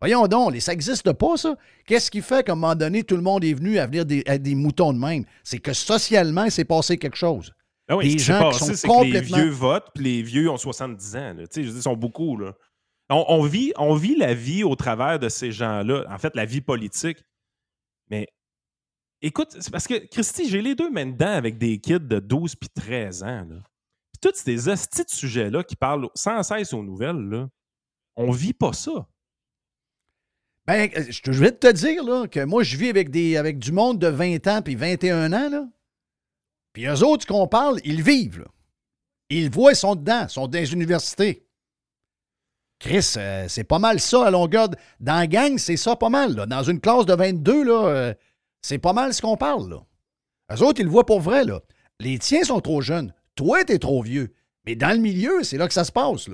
Voyons 0.00 0.26
donc, 0.26 0.56
ça 0.60 0.72
n'existe 0.72 1.12
pas, 1.12 1.36
ça. 1.36 1.56
Qu'est-ce 1.86 2.10
qui 2.10 2.22
fait 2.22 2.44
qu'à 2.44 2.52
un 2.52 2.54
moment 2.54 2.74
donné, 2.74 3.04
tout 3.04 3.16
le 3.16 3.22
monde 3.22 3.44
est 3.44 3.52
venu 3.52 3.78
à 3.78 3.86
venir 3.86 4.06
des, 4.06 4.22
à 4.26 4.38
des 4.38 4.54
moutons 4.54 4.94
de 4.94 4.98
même? 4.98 5.24
C'est 5.44 5.58
que 5.58 5.74
socialement, 5.74 6.44
il 6.44 6.50
s'est 6.50 6.64
passé 6.64 6.96
quelque 6.96 7.16
chose. 7.16 7.52
Ah 7.86 7.96
oui, 7.96 8.14
des 8.14 8.18
gens 8.18 8.50
qui 8.50 8.58
sont 8.58 8.66
que 8.66 8.72
les 8.72 8.88
complètement... 8.88 9.36
vieux 9.36 9.50
votent, 9.50 9.88
puis 9.94 10.04
les 10.04 10.22
vieux 10.22 10.48
ont 10.48 10.56
70 10.56 11.16
ans. 11.16 11.34
là. 11.34 11.44
Je 11.54 11.60
ils 11.60 11.82
sont 11.82 11.96
beaucoup. 11.96 12.36
Là. 12.38 12.54
On, 13.10 13.24
on 13.28 13.42
vit, 13.42 13.72
on 13.76 13.94
vit 13.94 14.16
la 14.16 14.32
vie 14.32 14.62
au 14.62 14.74
travers 14.76 15.18
de 15.18 15.28
ces 15.28 15.52
gens-là. 15.52 16.04
En 16.08 16.18
fait, 16.18 16.34
la 16.34 16.46
vie 16.46 16.60
politique. 16.60 17.18
Mais 18.08 18.28
écoute, 19.20 19.56
c'est 19.58 19.70
parce 19.70 19.86
que, 19.86 20.06
Christy, 20.06 20.48
j'ai 20.48 20.62
les 20.62 20.74
deux 20.74 20.88
mains 20.90 21.06
dedans 21.06 21.32
avec 21.32 21.58
des 21.58 21.78
kids 21.78 22.00
de 22.00 22.20
12 22.20 22.54
puis 22.54 22.70
13 22.70 23.22
ans. 23.24 23.46
Là. 23.50 23.56
Puis 24.12 24.20
tous 24.32 24.38
ces 24.38 24.68
hosties 24.68 25.04
de 25.04 25.10
sujets-là 25.10 25.64
qui 25.64 25.76
parlent 25.76 26.08
sans 26.14 26.42
cesse 26.42 26.72
aux 26.72 26.82
nouvelles, 26.82 27.28
là, 27.28 27.48
on 28.16 28.30
vit 28.30 28.54
pas 28.54 28.72
ça. 28.72 29.06
Ben, 30.70 30.88
euh, 30.96 31.02
je 31.08 31.32
vais 31.32 31.50
te 31.50 31.66
dire 31.72 32.04
que 32.30 32.44
moi, 32.44 32.62
je 32.62 32.76
vis 32.76 32.90
avec, 32.90 33.58
du 33.58 33.72
monde 33.72 33.98
de 33.98 34.06
20 34.06 34.46
ans 34.46 34.62
puis 34.62 34.76
21 34.76 35.32
ans. 35.32 35.50
Là. 35.50 35.64
Puis 36.72 36.86
eux 36.86 37.04
autres 37.04 37.26
qu'on 37.26 37.48
parle, 37.48 37.80
ils 37.84 38.02
vivent. 38.02 38.46
Ils 39.30 39.50
voient, 39.50 39.72
ils 39.72 39.76
sont 39.76 39.96
dedans, 39.96 40.26
ils 40.28 40.30
sont 40.30 40.46
dans 40.46 40.60
les 40.60 40.72
universités. 40.72 41.44
Chris, 42.78 43.14
euh, 43.16 43.46
c'est 43.48 43.64
pas 43.64 43.80
mal 43.80 43.98
ça 43.98 44.24
à 44.24 44.30
longueur. 44.30 44.68
Dans 45.00 45.18
la 45.18 45.26
gang, 45.26 45.58
c'est 45.58 45.76
ça 45.76 45.96
pas 45.96 46.08
mal. 46.08 46.36
Dans 46.36 46.62
une 46.62 46.78
classe 46.78 47.04
de 47.04 47.14
22, 47.14 47.64
là, 47.64 47.88
euh, 47.88 48.14
c'est 48.62 48.78
pas 48.78 48.92
mal 48.92 49.12
ce 49.12 49.22
qu'on 49.22 49.36
parle. 49.36 49.70
Là. 49.70 49.84
Eux 50.54 50.62
autres, 50.62 50.80
ils 50.80 50.86
le 50.86 50.90
voient 50.92 51.04
pour 51.04 51.20
vrai. 51.20 51.42
Les 51.98 52.20
tiens 52.20 52.44
sont 52.44 52.60
trop 52.60 52.80
jeunes. 52.80 53.12
Toi, 53.34 53.64
t'es 53.64 53.80
trop 53.80 54.04
vieux. 54.04 54.32
Mais 54.66 54.76
dans 54.76 54.92
le 54.92 54.98
milieu, 54.98 55.42
c'est 55.42 55.58
là 55.58 55.66
que 55.66 55.74
ça 55.74 55.82
se 55.82 55.90
passe. 55.90 56.28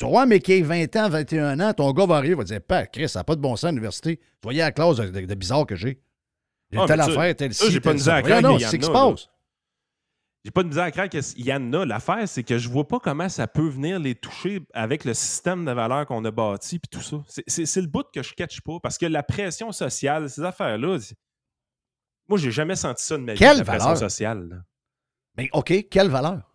Tu 0.00 0.06
vois, 0.06 0.24
mais 0.24 0.40
qui 0.40 0.54
a 0.54 0.64
20 0.64 0.96
ans, 0.96 1.08
21 1.10 1.60
ans, 1.60 1.74
ton 1.74 1.92
gars 1.92 2.06
va 2.06 2.16
arriver, 2.16 2.34
va 2.34 2.42
dire 2.44 2.62
Père, 2.62 2.90
Chris, 2.90 3.10
ça 3.10 3.20
n'a 3.20 3.24
pas 3.24 3.36
de 3.36 3.40
bon 3.42 3.54
sens 3.54 3.64
à 3.64 3.68
l'université. 3.68 4.16
Tu 4.16 4.24
voyais 4.42 4.62
la 4.62 4.72
classe 4.72 4.96
de, 4.96 5.08
de- 5.10 5.26
de 5.26 5.34
bizarre 5.34 5.66
que 5.66 5.76
j'ai. 5.76 6.00
J'ai 6.72 6.78
Ah, 6.78 6.86
telle 6.86 7.00
affaire, 7.02 7.36
telle 7.36 7.52
ci, 7.52 7.70
j'ai 7.70 7.80
pas 7.80 7.90
de 7.90 7.98
misère 7.98 8.14
à 8.14 8.22
craindre, 8.22 8.54
en 8.54 8.58
c'est 8.58 8.64
ce 8.70 8.76
qui 8.76 8.82
se 8.84 8.88
a, 8.90 8.92
là. 8.94 9.10
passe? 9.10 9.28
J'ai 10.42 10.50
pas 10.52 10.62
de 10.62 10.68
misère 10.68 10.84
à 10.84 10.90
croire 10.90 11.08
qu'il 11.10 11.46
y 11.46 11.52
en 11.52 11.72
a. 11.74 11.84
L'affaire, 11.84 12.26
c'est 12.26 12.44
que 12.44 12.56
je 12.56 12.68
vois 12.70 12.88
pas 12.88 12.98
comment 12.98 13.28
ça 13.28 13.46
peut 13.46 13.68
venir 13.68 13.98
les 13.98 14.14
toucher 14.14 14.62
avec 14.72 15.04
le 15.04 15.12
système 15.12 15.66
de 15.66 15.72
valeurs 15.72 16.06
qu'on 16.06 16.24
a 16.24 16.30
bâti 16.30 16.78
puis 16.78 16.88
tout 16.88 17.02
ça. 17.02 17.18
C'est- 17.46 17.76
le 17.76 17.86
bout 17.86 18.06
que 18.10 18.22
je 18.22 18.32
catch 18.32 18.62
pas 18.62 18.78
parce 18.82 18.96
que 18.96 19.04
la 19.04 19.22
pression 19.22 19.70
sociale, 19.70 20.30
ces 20.30 20.42
affaires-là, 20.42 20.96
moi, 22.26 22.38
j'ai 22.38 22.50
jamais 22.52 22.76
senti 22.76 23.04
ça 23.04 23.18
de 23.18 23.22
ma 23.22 23.34
vie, 23.34 23.38
Quelle 23.38 23.58
la 23.58 23.64
pression 23.64 23.84
valeur? 23.88 23.98
sociale. 23.98 24.48
là. 24.48 24.56
Mais 25.36 25.50
OK, 25.52 25.88
quelle 25.90 26.08
valeur? 26.08 26.49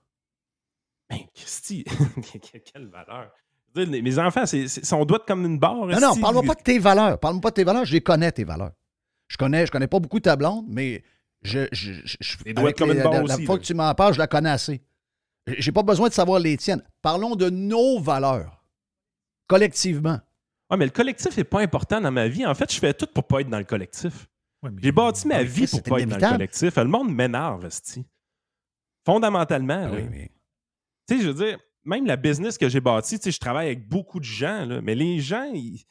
Ben, 1.10 1.20
Christy, 1.34 1.84
quelle 2.74 2.88
valeur. 2.88 3.32
Mes 3.76 4.20
enfants, 4.20 4.46
c'est, 4.46 4.68
c'est- 4.68 4.94
on 4.94 5.04
doit 5.06 5.18
être 5.18 5.26
comme 5.26 5.46
une 5.46 5.60
barre. 5.60 5.76
Non, 5.88 6.00
non, 6.00 6.16
parle-moi 6.22 6.44
pas 6.44 6.56
de 6.56 6.62
tes 6.64 6.80
valeurs. 6.80 7.20
Parle-moi 7.20 7.42
pas 7.42 7.50
de 7.50 7.56
tes 7.56 7.64
valeurs. 7.64 7.86
Je 7.86 7.94
les 7.94 8.02
connais, 8.02 8.32
tes 8.32 8.44
valeurs. 8.46 8.72
Je 9.28 9.38
connais, 9.38 9.66
je 9.66 9.72
connais 9.72 9.88
pas 9.88 10.00
beaucoup 10.00 10.20
ta 10.20 10.36
blonde, 10.36 10.66
mais 10.70 11.04
je, 11.42 11.68
je, 11.72 11.94
je- 12.06 12.18
je- 12.22 12.38
avec 12.56 12.78
comme 12.78 12.92
une 12.92 13.04
barre 13.04 13.12
la, 13.14 13.18
la 13.24 13.36
aussi, 13.36 13.46
fois 13.46 13.56
là. 13.56 13.60
que 13.62 13.66
tu 13.66 13.74
m'en 13.74 13.94
parles, 13.94 14.14
je 14.14 14.20
la 14.20 14.28
connais 14.28 14.50
assez. 14.50 14.82
J'ai 15.58 15.72
pas 15.72 15.84
besoin 15.84 16.08
de 16.10 16.14
savoir 16.14 16.40
les 16.40 16.56
tiennes. 16.58 16.82
Parlons 17.02 17.36
de 17.36 17.50
nos 17.50 18.00
valeurs. 18.00 18.64
Collectivement. 19.48 20.20
Ouais, 20.72 20.78
mais 20.78 20.86
le 20.86 20.92
collectif 20.92 21.38
n'est 21.38 21.44
pas 21.44 21.60
important 21.62 22.02
dans 22.02 22.12
ma 22.12 22.28
vie. 22.28 22.46
En 22.46 22.56
fait, 22.56 22.74
je 22.74 22.80
fais 22.80 22.94
tout 22.94 23.06
pour 23.14 23.26
pas 23.26 23.42
être 23.42 23.50
dans 23.50 23.60
le 23.60 23.64
collectif. 23.66 24.28
J'ai 24.82 24.92
bâti 24.92 25.28
ma 25.28 25.38
mais 25.40 25.44
vie 25.44 25.68
pour 25.68 25.84
pas 25.84 26.00
être 26.00 26.10
dans 26.10 26.16
le 26.16 26.32
collectif. 26.34 26.76
Le 26.78 26.86
monde 26.86 27.14
m'énerve, 27.14 27.66
esti. 27.66 28.04
Fondamentalement. 29.06 29.88
là. 29.88 29.98
Tu 31.08 31.18
sais, 31.18 31.24
je 31.24 31.30
veux 31.30 31.46
dire, 31.46 31.60
même 31.84 32.06
la 32.06 32.16
business 32.16 32.58
que 32.58 32.68
j'ai 32.70 32.80
bâtie, 32.80 33.18
tu 33.20 33.26
sais, 33.26 33.32
je 33.32 33.40
travaille 33.40 33.68
avec 33.68 33.88
beaucoup 33.88 34.20
de 34.20 34.26
gens, 34.26 34.66
là, 34.66 34.82
mais 34.82 34.96
les 34.96 35.20
gens, 35.20 35.46
ils- 35.54 35.84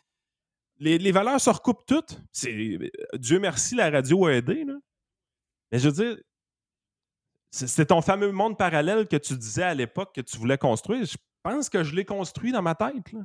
les, 0.78 0.98
les 0.98 1.12
valeurs 1.12 1.40
se 1.40 1.50
recoupent 1.50 1.86
toutes. 1.86 2.20
C'est, 2.32 2.78
Dieu 3.14 3.38
merci, 3.38 3.76
la 3.76 3.90
radio 3.90 4.26
a 4.26 4.32
aidé. 4.32 4.64
Là. 4.64 4.74
Mais 5.70 5.78
je 5.78 5.88
veux 5.88 5.94
dire, 5.94 6.16
c'est 7.50 7.86
ton 7.86 8.00
fameux 8.02 8.32
monde 8.32 8.58
parallèle 8.58 9.06
que 9.06 9.16
tu 9.16 9.36
disais 9.36 9.62
à 9.62 9.74
l'époque 9.74 10.12
que 10.14 10.20
tu 10.20 10.36
voulais 10.36 10.58
construire. 10.58 11.04
Je 11.04 11.16
pense 11.44 11.68
que 11.68 11.84
je 11.84 11.94
l'ai 11.94 12.04
construit 12.04 12.50
dans 12.50 12.62
ma 12.62 12.74
tête. 12.74 13.12
Là. 13.12 13.20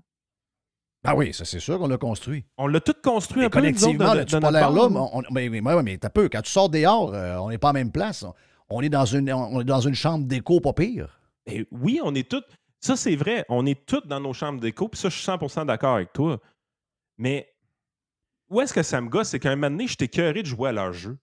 Ben 1.03 1.15
oui, 1.15 1.33
ça 1.33 1.45
c'est 1.45 1.59
sûr 1.59 1.79
qu'on 1.79 1.87
l'a 1.87 1.97
construit. 1.97 2.45
On 2.57 2.67
l'a 2.67 2.79
tout 2.81 2.93
construit 3.01 3.39
Mais 3.39 3.45
un 3.45 3.49
peu, 3.49 3.59
collectivement, 3.59 4.13
notre 4.13 4.39
polaire 4.39 4.69
là, 4.71 4.89
mais, 4.89 4.99
on- 4.99 5.23
mais, 5.31 5.49
mais, 5.49 5.83
mais 5.83 5.97
t'as 5.97 6.09
peu. 6.09 6.29
Quand 6.29 6.41
tu 6.41 6.51
sors 6.51 6.69
dehors, 6.69 7.13
euh, 7.15 7.37
on 7.37 7.49
n'est 7.49 7.57
pas 7.57 7.69
en 7.69 7.73
même 7.73 7.91
place. 7.91 8.21
On, 8.23 8.33
on 8.69 8.81
est 8.81 8.89
dans 8.89 9.05
une, 9.05 9.31
on 9.33 9.61
est 9.61 9.65
dans 9.65 9.79
une 9.81 9.95
chambre 9.95 10.25
d'écho 10.25 10.59
pas 10.59 10.73
pire. 10.73 11.18
Ben 11.49 11.65
oui, 11.71 11.99
on 12.03 12.13
est 12.15 12.29
tous. 12.29 12.43
Ça, 12.79 12.95
c'est 12.95 13.15
vrai. 13.15 13.45
On 13.49 13.65
est 13.65 13.85
tous 13.85 14.01
dans 14.07 14.19
nos 14.19 14.33
chambres 14.33 14.59
d'écho. 14.61 14.87
Puis 14.87 14.99
ça, 14.99 15.09
je 15.09 15.17
suis 15.17 15.25
100% 15.25 15.65
d'accord 15.65 15.95
avec 15.95 16.13
toi. 16.13 16.39
Mais 17.17 17.49
où 18.49 18.61
est-ce 18.61 18.73
que 18.73 18.83
ça 18.83 19.01
me 19.01 19.09
gosse? 19.09 19.29
C'est 19.29 19.39
qu'à 19.39 19.51
un 19.51 19.55
moment 19.55 19.69
donné, 19.71 19.87
j'étais 19.87 20.07
de 20.33 20.45
jouer 20.45 20.69
à 20.69 20.71
leur 20.71 20.93
jeu. 20.93 21.17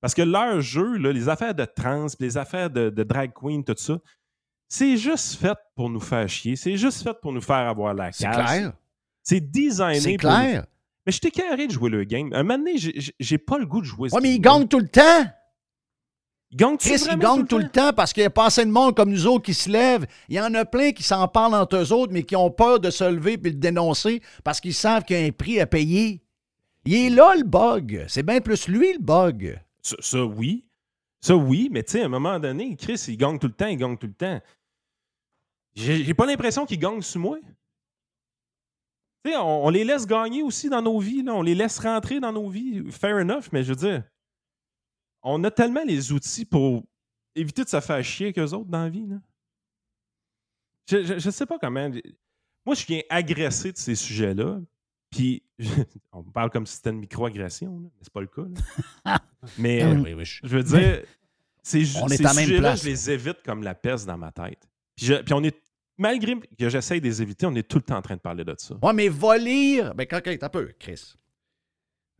Parce 0.00 0.14
que 0.14 0.22
leur 0.22 0.60
jeu, 0.60 0.96
là, 0.98 1.12
les 1.12 1.28
affaires 1.28 1.54
de 1.54 1.64
trans, 1.64 2.06
les 2.20 2.36
affaires 2.36 2.70
de, 2.70 2.90
de 2.90 3.02
drag 3.02 3.32
queen, 3.34 3.64
tout 3.64 3.74
ça, 3.76 3.98
c'est 4.68 4.96
juste 4.96 5.36
fait 5.40 5.56
pour 5.74 5.90
nous 5.90 6.00
faire 6.00 6.28
chier. 6.28 6.54
C'est 6.56 6.76
juste 6.76 7.02
fait 7.02 7.14
pour 7.20 7.32
nous 7.32 7.40
faire 7.40 7.56
avoir 7.68 7.94
la 7.94 8.12
C'est 8.12 8.24
case. 8.24 8.36
clair. 8.36 8.72
C'est 9.22 9.40
designé 9.40 10.00
C'est 10.00 10.16
pour 10.18 10.30
nous- 10.30 10.36
clair. 10.36 10.66
Mais 11.04 11.12
j'étais 11.12 11.30
carré 11.30 11.66
de 11.68 11.72
jouer 11.72 11.88
le 11.90 12.04
game. 12.04 12.32
Un 12.32 12.42
moment 12.42 12.58
donné, 12.58 12.76
j'ai- 12.76 13.38
pas 13.38 13.58
le 13.58 13.66
goût 13.66 13.80
de 13.80 13.86
jouer 13.86 14.12
Ouais, 14.12 14.20
mais 14.20 14.34
ils 14.34 14.40
gagnent 14.40 14.66
tout 14.68 14.80
le 14.80 14.88
temps. 14.88 15.24
Chris, 16.78 17.02
ils 17.10 17.18
gagnent 17.18 17.46
tout 17.46 17.58
le 17.58 17.68
temps? 17.68 17.92
parce 17.92 18.12
qu'il 18.12 18.22
n'y 18.22 18.28
a 18.28 18.30
pas 18.30 18.46
assez 18.46 18.64
de 18.64 18.70
monde 18.70 18.94
comme 18.94 19.10
nous 19.10 19.26
autres 19.26 19.44
qui 19.44 19.54
se 19.54 19.68
lèvent. 19.68 20.06
Il 20.28 20.36
y 20.36 20.40
en 20.40 20.54
a 20.54 20.64
plein 20.64 20.92
qui 20.92 21.02
s'en 21.02 21.26
parlent 21.28 21.54
entre 21.54 21.76
eux 21.76 21.92
autres, 21.92 22.12
mais 22.12 22.22
qui 22.22 22.36
ont 22.36 22.50
peur 22.50 22.80
de 22.80 22.90
se 22.90 23.04
lever 23.04 23.34
et 23.34 23.36
le 23.36 23.52
dénoncer 23.52 24.22
parce 24.44 24.60
qu'ils 24.60 24.74
savent 24.74 25.04
qu'il 25.04 25.18
y 25.18 25.24
a 25.24 25.26
un 25.26 25.32
prix 25.32 25.60
à 25.60 25.66
payer. 25.66 26.22
Il 26.84 26.94
est 26.94 27.10
là 27.10 27.34
le 27.36 27.42
bug. 27.42 28.04
C'est 28.08 28.22
bien 28.22 28.40
plus 28.40 28.68
lui 28.68 28.92
le 28.92 29.00
bug. 29.00 29.60
Ça, 29.82 29.96
ça, 29.98 30.24
oui. 30.24 30.64
Ça, 31.20 31.34
oui, 31.34 31.68
mais 31.72 31.82
tu 31.82 31.92
sais, 31.92 32.02
à 32.02 32.06
un 32.06 32.08
moment 32.08 32.38
donné, 32.38 32.76
Chris, 32.76 33.02
il 33.08 33.16
gagne 33.16 33.38
tout 33.38 33.48
le 33.48 33.52
temps, 33.52 33.66
il 33.66 33.76
gagne 33.76 33.96
tout 33.96 34.06
le 34.06 34.12
temps. 34.12 34.40
J'ai 35.74 36.14
pas 36.14 36.26
l'impression 36.26 36.64
qu'il 36.64 36.78
gagne 36.78 37.02
sous 37.02 37.18
moi. 37.18 37.38
Tu 39.24 39.32
sais, 39.32 39.36
on, 39.36 39.66
on 39.66 39.68
les 39.70 39.84
laisse 39.84 40.06
gagner 40.06 40.42
aussi 40.42 40.68
dans 40.68 40.80
nos 40.80 41.00
vies, 41.00 41.22
là. 41.22 41.34
on 41.34 41.42
les 41.42 41.54
laisse 41.54 41.78
rentrer 41.80 42.20
dans 42.20 42.32
nos 42.32 42.48
vies. 42.48 42.84
Fair 42.92 43.16
enough, 43.16 43.48
mais 43.52 43.64
je 43.64 43.70
veux 43.70 43.76
dire, 43.76 44.04
on 45.28 45.42
a 45.44 45.50
tellement 45.50 45.84
les 45.84 46.12
outils 46.12 46.44
pour 46.44 46.84
éviter 47.34 47.64
de 47.64 47.68
se 47.68 47.80
faire 47.80 48.02
chier 48.04 48.32
qu'eux 48.32 48.52
autres 48.52 48.70
dans 48.70 48.82
la 48.84 48.88
vie. 48.88 49.06
Là. 49.06 49.16
Je, 50.90 51.02
je, 51.04 51.18
je 51.18 51.30
sais 51.30 51.46
pas 51.46 51.58
comment. 51.58 51.90
Moi, 52.64 52.74
je 52.74 52.86
viens 52.86 53.02
agressé 53.10 53.72
de 53.72 53.76
ces 53.76 53.94
sujets-là. 53.94 54.60
Puis, 55.10 55.42
on 56.12 56.22
me 56.22 56.30
parle 56.30 56.50
comme 56.50 56.66
si 56.66 56.76
c'était 56.76 56.90
une 56.90 56.98
microagression, 57.00 57.78
mais 57.78 57.88
c'est 58.00 58.12
pas 58.12 58.20
le 58.20 58.26
cas. 58.28 58.42
là. 59.04 59.18
mais 59.58 59.82
Ah 59.82 59.88
euh, 59.90 59.96
oui, 60.02 60.14
oui, 60.14 60.24
je- 60.24 60.40
je 60.42 60.56
veux 60.56 60.62
dire, 60.62 61.02
ces, 61.62 61.84
ces 61.84 62.26
sujets-là, 62.28 62.76
je 62.76 62.84
les 62.86 63.10
évite 63.10 63.42
comme 63.44 63.62
la 63.62 63.74
peste 63.74 64.06
dans 64.06 64.18
ma 64.18 64.30
tête. 64.32 64.68
Puis, 64.96 65.06
je- 65.06 65.22
puis 65.22 65.34
on 65.34 65.42
est, 65.42 65.56
malgré 65.98 66.36
que 66.58 66.68
j'essaye 66.68 67.00
de 67.00 67.06
les 67.06 67.20
éviter, 67.22 67.46
on 67.46 67.54
est 67.54 67.66
tout 67.68 67.78
le 67.78 67.82
temps 67.82 67.96
en 67.96 68.02
train 68.02 68.16
de 68.16 68.20
parler 68.20 68.44
de 68.44 68.54
ça. 68.58 68.76
Ouais, 68.82 68.92
mais 68.92 69.08
va 69.08 69.38
lire. 69.38 69.94
Ben, 69.94 70.06
quand, 70.06 70.20
quand, 70.24 70.36
un 70.42 70.48
peu, 70.48 70.72
Chris. 70.78 71.14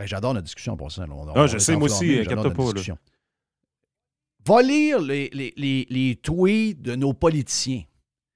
J'adore 0.05 0.34
la 0.34 0.42
discussion 0.42 0.76
pour 0.76 0.92
ça. 0.92 1.05
On- 1.11 1.28
Ah, 1.28 1.32
on 1.36 1.47
je 1.47 1.59
sais, 1.59 1.74
moi 1.76 1.86
aussi, 1.86 2.18
notre 2.28 2.51
pas, 2.51 2.62
discussion. 2.64 2.99
Va 4.44 4.62
lire 4.62 5.01
les, 5.01 5.30
les, 5.32 5.53
les, 5.57 5.86
les 5.90 6.16
tweets 6.16 6.80
de 6.82 6.94
nos 6.94 7.12
politiciens. 7.14 7.82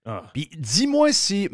Ah. 0.06 0.24
Puis 0.32 0.48
dis-moi 0.56 1.12
si. 1.12 1.48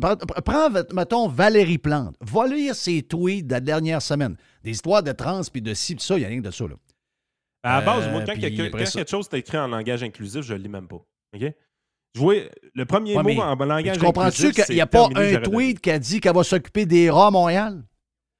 Prends, 0.45 0.71
mettons, 0.95 1.29
Valérie 1.29 1.79
Plante. 1.79 2.15
Va 2.21 2.47
lire 2.47 2.75
ses 2.75 3.03
tweets 3.03 3.47
de 3.49 3.53
la 3.55 3.61
dernière 3.61 4.01
semaine. 4.01 4.37
Des 4.63 4.71
histoires 4.71 5.03
de 5.03 5.13
trans 5.13 5.43
puis 5.53 5.61
de 5.61 5.75
ci, 5.75 5.95
puis 5.97 6.05
ça, 6.05 6.15
il 6.17 6.21
n'y 6.21 6.25
a 6.25 6.29
rien 6.29 6.41
de 6.41 6.51
ça. 6.51 6.65
Là. 6.65 6.75
À 7.65 7.81
la 7.81 7.85
base, 7.87 8.07
Euh, 8.07 8.13
moi, 8.13 8.21
quand, 8.25 8.33
après 8.33 8.71
quand 8.71 8.87
ça- 8.87 8.99
quelque 9.01 9.11
chose 9.11 9.29
est 9.33 9.39
écrit 9.39 9.59
en 9.59 9.67
langage 9.67 10.03
inclusif, 10.05 10.43
je 10.43 10.53
ne 10.53 10.59
le 10.59 10.63
lis 10.63 10.69
même 10.71 10.87
pas. 10.87 10.97
OK? 11.35 11.43
Je 12.15 12.21
vois, 12.21 12.35
le 12.73 12.85
premier 12.87 13.17
Ouais, 13.17 13.23
mais- 13.25 13.35
mot 13.35 13.43
en 13.43 13.57
mais 13.57 13.67
langage 13.67 13.99
tu 13.99 14.05
comprends-tu 14.05 14.47
inclusif, 14.47 14.65
qu'il 14.67 14.75
n'y 14.77 14.81
a 14.81 14.87
pas 14.87 15.09
un 15.15 15.37
tweet 15.43 15.81
qui 15.81 15.91
a 15.91 15.99
dit 15.99 16.21
qu'elle 16.21 16.35
va 16.35 16.45
s'occuper 16.45 16.87
des 16.87 17.11
rats 17.11 17.27
à 17.27 17.31
Montréal? 17.31 17.83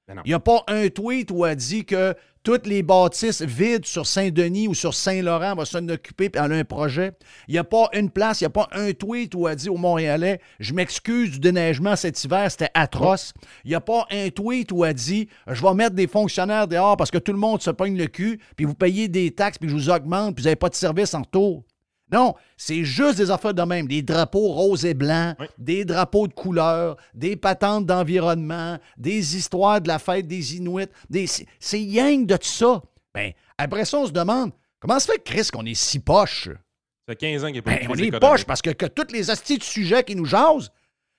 Ben. 0.07 0.21
Il 0.23 0.29
n'y 0.29 0.33
a 0.33 0.39
pas 0.39 0.63
un 0.67 0.87
tweet 0.87 1.31
où 1.31 1.45
elle 1.45 1.57
dit 1.57 1.83
que 1.83 2.15
toutes 2.41 2.65
les 2.65 2.81
bâtisses 2.81 3.41
vides 3.41 3.85
sur 3.85 4.07
Saint-Denis 4.07 4.69
ou 4.69 4.73
sur 4.73 4.93
Saint-Laurent 4.93 5.55
vont 5.55 5.65
s'en 5.65 5.85
occuper 5.89 6.29
puis 6.29 6.41
elle 6.41 6.53
un 6.53 6.63
projet. 6.63 7.11
Il 7.49 7.51
n'y 7.51 7.57
a 7.57 7.65
pas 7.65 7.89
une 7.91 8.09
place, 8.09 8.39
il 8.39 8.45
n'y 8.45 8.47
a 8.47 8.51
pas 8.51 8.69
un 8.71 8.93
tweet 8.93 9.35
où 9.35 9.49
elle 9.49 9.57
dit 9.57 9.67
aux 9.67 9.75
Montréalais 9.75 10.39
Je 10.61 10.73
m'excuse 10.73 11.31
du 11.31 11.39
déneigement 11.39 11.97
cet 11.97 12.23
hiver, 12.23 12.49
c'était 12.49 12.69
atroce. 12.73 13.33
Il 13.65 13.69
n'y 13.69 13.75
a 13.75 13.81
pas 13.81 14.05
un 14.09 14.29
tweet 14.29 14.71
où 14.71 14.85
elle 14.85 14.93
dit 14.93 15.27
Je 15.45 15.61
vais 15.61 15.73
mettre 15.73 15.95
des 15.95 16.07
fonctionnaires 16.07 16.69
dehors 16.69 16.95
parce 16.95 17.11
que 17.11 17.17
tout 17.17 17.33
le 17.33 17.37
monde 17.37 17.61
se 17.61 17.71
pogne 17.71 17.97
le 17.97 18.07
cul, 18.07 18.39
puis 18.55 18.65
vous 18.65 18.75
payez 18.75 19.09
des 19.09 19.31
taxes, 19.31 19.57
puis 19.57 19.67
je 19.67 19.73
vous 19.73 19.89
augmente, 19.89 20.35
puis 20.35 20.43
vous 20.43 20.47
n'avez 20.47 20.55
pas 20.55 20.69
de 20.69 20.75
service 20.75 21.13
en 21.15 21.23
retour. 21.23 21.65
Non, 22.11 22.35
c'est 22.55 22.83
juste 22.85 23.17
des 23.17 23.31
affaires 23.31 23.53
de 23.53 23.61
même. 23.63 23.87
Des 23.87 24.01
drapeaux 24.01 24.47
roses 24.47 24.85
et 24.85 24.93
blancs, 24.93 25.35
des 25.57 25.83
drapeaux 25.83 26.27
de 26.27 26.33
couleur, 26.33 26.95
des 27.13 27.35
patentes 27.35 27.85
d'environnement, 27.85 28.77
des 28.97 29.35
histoires 29.35 29.81
de 29.81 29.87
la 29.89 29.99
fête 29.99 30.25
des 30.27 30.55
Inuits. 30.55 30.87
Des... 31.09 31.27
c'est- 31.27 31.81
yang 31.81 32.25
de 32.25 32.37
tout 32.37 32.47
ça. 32.47 32.81
Ben, 33.13 33.33
après 33.57 33.83
ça, 33.83 33.97
on 33.99 34.05
se 34.05 34.11
demande 34.11 34.51
comment 34.79 34.99
se 34.99 35.11
fait, 35.11 35.21
Chris, 35.23 35.49
qu'on 35.51 35.65
est 35.65 35.73
si 35.73 35.99
poche? 35.99 36.45
Ça 36.49 37.13
fait 37.13 37.15
15 37.17 37.43
ans 37.43 37.47
qu'il 37.47 37.53
n'y 37.55 37.59
a 37.59 37.61
pas 37.63 37.71
Ben, 37.71 37.87
on 37.89 37.95
est 37.95 38.19
poche 38.19 38.45
parce 38.45 38.61
que, 38.61 38.69
que 38.69 38.85
tous 38.85 39.11
les 39.13 39.29
astis 39.29 39.57
de 39.57 39.63
sujets 39.63 40.03
qui 40.03 40.15
nous 40.15 40.25
jasent, 40.25 40.71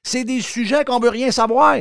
c'est 0.02 0.24
des 0.24 0.40
sujets 0.40 0.84
qu'on 0.84 1.00
veut 1.00 1.08
rien 1.10 1.30
savoir. 1.30 1.74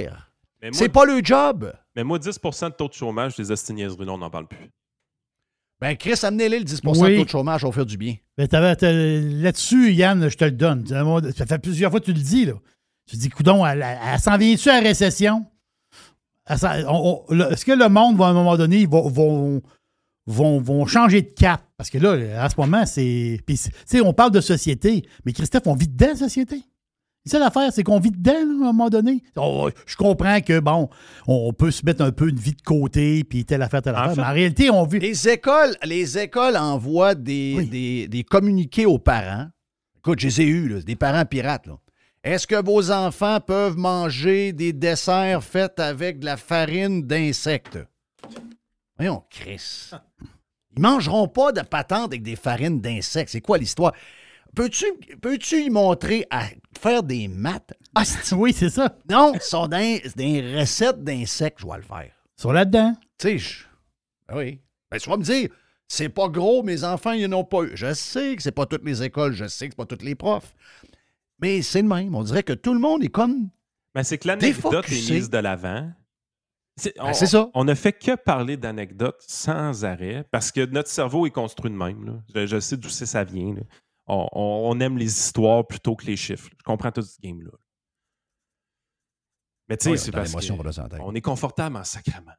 Mais 0.62 0.70
moi- 0.70 0.72
C'est 0.74 0.90
pas 0.90 1.06
le 1.06 1.22
job. 1.24 1.72
Mais 1.96 2.04
moi, 2.04 2.18
10% 2.20 2.70
de 2.70 2.74
taux 2.76 2.88
de 2.90 2.94
chômage, 2.94 3.38
les 3.38 3.52
astiniaiseries, 3.52 4.06
là, 4.06 4.12
on 4.14 4.18
n'en 4.18 4.30
parle 4.30 4.48
plus. 4.48 4.70
Ben, 5.80 5.96
Chris, 5.96 6.20
amenez-les 6.24 6.60
le 6.60 6.66
10 6.66 6.82
Oui. 6.84 7.12
de 7.12 7.18
taux 7.20 7.24
de 7.26 7.30
chômage, 7.30 7.64
on 7.64 7.70
va 7.70 7.74
faire 7.74 7.86
du 7.86 7.98
bien. 7.98 8.16
T'as- 8.38 8.76
Là-dessus, 8.92 9.94
Yann, 9.94 10.30
je 10.30 10.38
te 10.38 10.46
le 10.46 10.52
donne. 10.52 10.86
Ça 11.36 11.46
fait 11.46 11.60
plusieurs 11.60 11.90
fois 11.92 12.00
que 12.00 12.06
tu 12.06 12.14
le 12.14 12.20
dis. 12.22 12.46
Là. 12.46 12.54
Tu 13.10 13.16
dis, 13.16 13.30
coudon, 13.30 13.66
elle, 13.66 13.84
elle- 13.84 14.20
s'en 14.20 14.38
vient-tu 14.38 14.70
à 14.70 14.82
la 14.82 14.88
récession? 14.90 15.46
Est-ce 16.50 17.66
que 17.66 17.72
le 17.72 17.90
monde, 17.90 18.18
va, 18.18 18.28
à 18.28 18.30
un 18.30 18.34
moment 18.34 18.56
donné, 18.58 18.80
ils 18.82 18.88
vont, 18.88 19.10
vont, 19.10 19.62
vont, 20.60 20.86
changer 20.86 21.22
de 21.24 21.30
cap? 21.30 21.62
Parce 21.78 21.90
que 21.90 21.98
là, 21.98 22.42
à 22.44 22.50
ce 22.50 22.56
moment, 22.58 22.86
c'est. 22.86 23.40
Tu 23.48 23.58
sais, 23.86 24.02
on 24.02 24.14
parle 24.14 24.32
de 24.32 24.42
société, 24.42 25.06
mais 25.26 25.34
Christophe, 25.34 25.64
on 25.68 25.76
vit 25.76 25.88
dedans, 25.88 26.08
la 26.10 26.16
société. 26.16 26.62
C'est 27.28 27.40
l'affaire, 27.40 27.72
c'est 27.74 27.84
qu'on 27.84 28.00
vit 28.00 28.12
dedans, 28.12 28.32
là, 28.34 28.40
à 28.40 28.70
un 28.70 28.74
moment 28.74 28.90
donné. 28.90 29.22
On- 29.36 29.70
je 29.86 29.96
comprends 29.96 30.40
que, 30.42 30.60
bon, 30.60 30.90
on, 31.28 31.54
peut 31.54 31.72
se 31.72 31.86
mettre 31.86 32.04
un 32.04 32.12
peu 32.12 32.30
une 32.30 32.40
vie 32.40 32.54
de 32.54 32.62
côté, 32.62 33.24
puis 33.24 33.46
telle 33.46 33.62
affaire, 33.62 33.82
telle 33.82 33.96
En 33.96 34.00
affaire. 34.00 34.16
fait- 34.16 34.22
mais 34.22 34.28
en 34.28 34.34
réalité, 34.34 34.70
on 34.70 34.84
vit. 34.86 35.00
Les 35.00 35.30
écoles, 35.30 35.76
les 35.84 36.18
écoles 36.18 36.58
envoient 36.58 37.16
des, 37.16 37.66
des, 37.66 38.08
des 38.08 38.24
communiqués 38.24 38.86
aux 38.86 39.00
parents. 39.00 39.48
Écoute, 39.98 40.20
je 40.20 40.28
les 40.28 40.42
ai 40.42 40.46
eus, 40.46 40.68
là, 40.70 40.82
des 40.82 40.96
parents 40.96 41.26
pirates. 41.26 41.68
là. 41.68 41.78
Est-ce 42.24 42.48
que 42.48 42.62
vos 42.62 42.92
enfants 42.92 43.40
peuvent 43.40 43.78
manger 43.78 44.52
des 44.52 44.74
desserts 44.74 45.44
faits 45.44 45.80
avec 45.80 46.20
de 46.20 46.26
la 46.26 46.36
farine 46.38 47.04
d'insectes? 47.04 47.78
Voyons, 48.98 49.24
Chris. 49.30 49.92
Ils 50.76 50.82
mangeront 50.82 51.28
pas 51.28 51.52
de 51.52 51.62
patente 51.62 52.06
avec 52.08 52.24
des 52.24 52.36
farines 52.36 52.82
d'insectes. 52.82 53.30
C'est 53.32 53.42
quoi 53.42 53.58
l'histoire? 53.58 53.94
Peux-tu 54.58 54.86
peux-tu 55.22 55.62
y 55.66 55.70
montrer 55.70 56.26
à 56.32 56.48
faire 56.80 57.04
des 57.04 57.28
maths? 57.28 57.74
Ah, 57.94 58.02
oui, 58.32 58.54
c'est 58.54 58.70
ça. 58.72 58.98
Non, 59.10 59.34
ce 59.40 59.48
sont 59.50 59.68
des, 59.68 60.02
des 60.16 60.60
recettes 60.60 61.04
d'insectes, 61.04 61.60
je 61.62 61.68
vais 61.68 61.78
le 61.78 61.84
faire. 61.84 62.12
Ils 62.38 62.42
sont 62.42 62.52
là-dedans. 62.52 62.94
Tu 63.20 63.28
sais, 63.28 63.38
je- 63.38 63.64
ben 64.28 64.38
oui. 64.38 64.60
Ben, 64.90 64.98
tu 65.00 65.10
vas 65.10 65.18
me 65.18 65.24
dire, 65.24 65.50
c'est 65.88 66.10
pas 66.10 66.28
gros, 66.28 66.64
mes 66.64 66.84
enfants, 66.84 67.12
ils 67.12 67.28
n'ont 67.28 67.44
pas 67.44 67.64
eu. 67.64 67.72
Je 67.76 67.94
sais 67.94 68.36
que 68.36 68.42
c'est 68.42 68.52
pas 68.52 68.66
toutes 68.66 68.84
les 68.84 69.04
écoles, 69.04 69.34
je 69.34 69.46
sais 69.48 69.68
que 69.70 69.74
c'est 69.74 69.86
pas 69.88 69.96
tous 69.96 70.04
les 70.04 70.16
profs. 70.16 70.56
Mais 71.40 71.62
c'est 71.62 71.84
le 71.84 71.88
même. 71.88 72.16
On 72.16 72.24
dirait 72.24 72.42
que 72.44 72.54
tout 72.54 72.74
le 72.74 72.80
monde 72.80 73.04
est 73.04 73.10
comme. 73.10 73.50
Ben, 73.94 74.02
c'est 74.04 74.18
que 74.18 74.28
l'anecdote 74.28 74.86
est 74.92 75.12
mise 75.14 75.30
de 75.30 75.38
l'avant. 75.38 75.92
C'est 76.78 76.96
Ben, 76.98 77.06
on- 77.10 77.14
c'est 77.14 77.28
ça. 77.28 77.50
On 77.54 77.64
ne 77.64 77.76
fait 77.76 77.94
que 77.94 78.16
parler 78.16 78.58
d'anecdotes 78.58 79.22
sans 79.28 79.86
arrêt 79.86 80.26
parce 80.32 80.52
que 80.52 80.66
notre 80.66 80.90
cerveau 80.90 81.26
est 81.28 81.32
construit 81.32 81.70
de 81.72 81.76
même. 81.76 82.06
là. 82.06 82.14
Je, 82.34 82.46
je 82.48 82.60
sais 82.60 82.76
d'où 82.78 82.90
c'est 82.90 83.06
ça 83.06 83.24
vient. 83.24 83.54
là. 83.54 83.62
On, 84.08 84.80
aime 84.80 84.98
les 84.98 85.06
histoires 85.06 85.66
plutôt 85.68 85.96
que 85.96 86.06
les 86.06 86.16
chiffres. 86.16 86.50
Je 86.58 86.64
comprends 86.64 86.92
tout 86.92 87.02
ce 87.02 87.20
game-là. 87.22 87.52
Mais 89.70 89.76
tu 89.76 89.84
sais, 89.84 89.90
Oui, 89.92 90.00
c'est 90.00 90.12
parce 90.12 90.30
l'émotion, 90.30 90.56
que 90.56 90.62
on 90.62 90.64
va 90.64 90.72
dans 90.72 90.84
la 90.84 90.90
tête. 90.90 91.00
on 91.04 91.14
est 91.14 91.22
confortable 91.22 91.76
en 91.76 91.84
sacrament. 91.84 92.32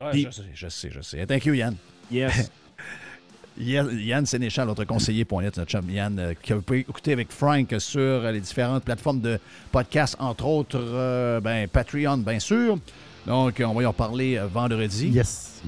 Ouais, 0.00 0.10
Puis- 0.10 0.24
je 0.26 0.30
sais, 0.30 0.50
je 0.52 0.68
sais, 0.68 0.90
je 0.90 1.00
sais. 1.00 1.26
Thank 1.26 1.46
you, 1.46 1.54
Yann. 1.54 1.74
Yes. 2.10 2.50
Yann, 3.58 4.26
Sénéchal, 4.26 4.66
notre 4.66 4.84
conseiller.net, 4.84 5.56
notre 5.56 5.70
chum 5.70 5.88
Yann, 5.88 6.18
euh, 6.18 6.34
que 6.34 6.52
vous 6.52 6.60
pouvez 6.60 6.80
écouter 6.80 7.12
avec 7.14 7.32
Frank 7.32 7.74
sur 7.78 8.00
euh, 8.00 8.30
les 8.30 8.40
différentes 8.40 8.84
plateformes 8.84 9.20
de 9.22 9.40
podcast, 9.72 10.14
entre 10.18 10.44
autres 10.44 10.78
euh, 10.78 11.40
ben, 11.40 11.66
Patreon, 11.66 12.18
bien 12.18 12.38
sûr. 12.38 12.78
Donc, 13.26 13.62
on 13.64 13.72
va 13.72 13.82
y 13.82 13.86
en 13.86 13.94
parler 13.94 14.38
vendredi. 14.52 15.08
Yes. 15.08 15.62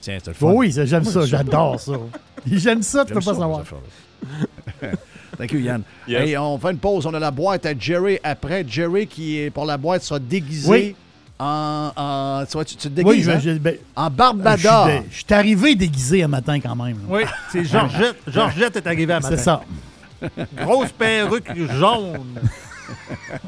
Tiens, 0.00 0.18
c'est 0.22 0.28
le 0.30 0.34
fun. 0.34 0.52
Oui, 0.52 0.72
j'aime 0.74 1.04
ça, 1.04 1.26
j'adore 1.26 1.78
ça. 1.80 1.92
J'aime 2.50 2.82
ça, 2.82 3.04
tu 3.04 3.12
peux 3.12 3.20
pas 3.20 3.34
ça, 3.34 3.34
savoir. 3.38 3.62
Thank 5.38 5.52
you, 5.52 5.60
Yann. 5.60 5.82
Yes. 6.06 6.22
Hey, 6.28 6.36
on 6.36 6.58
fait 6.58 6.70
une 6.72 6.78
pause. 6.78 7.06
On 7.06 7.14
a 7.14 7.18
la 7.18 7.30
boîte 7.30 7.64
à 7.66 7.72
Jerry 7.78 8.18
après. 8.22 8.64
Jerry, 8.68 9.06
qui 9.06 9.38
est 9.40 9.50
pour 9.50 9.64
la 9.64 9.76
boîte, 9.78 10.02
sera 10.02 10.18
déguisé 10.18 10.68
Oui. 10.70 10.96
en. 11.38 11.90
en 11.96 12.44
tu, 12.46 12.52
vois, 12.52 12.64
tu, 12.64 12.76
tu 12.76 12.90
te 12.90 13.00
Oui, 13.02 13.18
déguises, 13.22 13.40
je, 13.42 13.50
hein? 13.50 13.58
ben, 13.60 13.76
En 13.96 14.10
Barbada. 14.10 14.56
Je 14.58 14.90
suis 14.90 15.00
dé- 15.00 15.06
je 15.10 15.16
suis 15.16 15.34
arrivé 15.34 15.74
déguisé 15.74 16.22
un 16.22 16.28
matin 16.28 16.60
quand 16.60 16.76
même. 16.76 16.96
là. 16.96 17.04
Oui, 17.08 17.22
c'est 17.52 17.64
Georgette. 17.64 18.16
Georgette 18.26 18.76
est 18.76 18.86
arrivée 18.86 19.12
à 19.14 19.20
matin. 19.20 19.36
C'est 19.36 19.42
ça. 19.42 19.62
Grosse 20.56 20.92
perruque 20.92 21.50
jaune. 21.78 22.18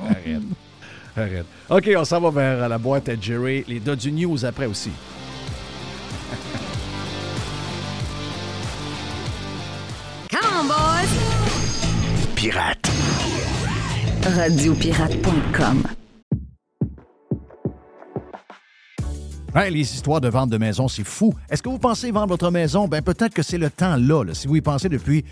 Arrête. 0.08 0.42
Arrête. 1.16 1.46
OK, 1.68 1.90
on 1.98 2.04
s'en 2.06 2.20
va 2.20 2.30
vers 2.30 2.68
la 2.68 2.78
boîte 2.78 3.08
à 3.10 3.20
Jerry. 3.20 3.64
Les 3.68 3.80
Dodu 3.80 4.10
News 4.12 4.42
après 4.46 4.66
aussi. 4.66 4.90
Pirate. 12.42 12.90
Radiopirate.com. 14.24 15.84
Les 19.70 19.80
histoires 19.80 20.20
de 20.20 20.28
vente 20.28 20.50
de 20.50 20.58
maison, 20.58 20.88
c'est 20.88 21.04
fou. 21.04 21.32
Est-ce 21.48 21.62
que 21.62 21.68
vous 21.68 21.78
pensez 21.78 22.10
vendre 22.10 22.30
votre 22.30 22.50
maison? 22.50 22.88
Ben 22.88 23.00
peut-être 23.00 23.32
que 23.32 23.44
c'est 23.44 23.58
le 23.58 23.70
temps 23.70 23.94
là, 23.96 24.24
là. 24.24 24.34
Si 24.34 24.48
vous 24.48 24.56
y 24.56 24.60
pensez 24.60 24.88
depuis 24.88 25.24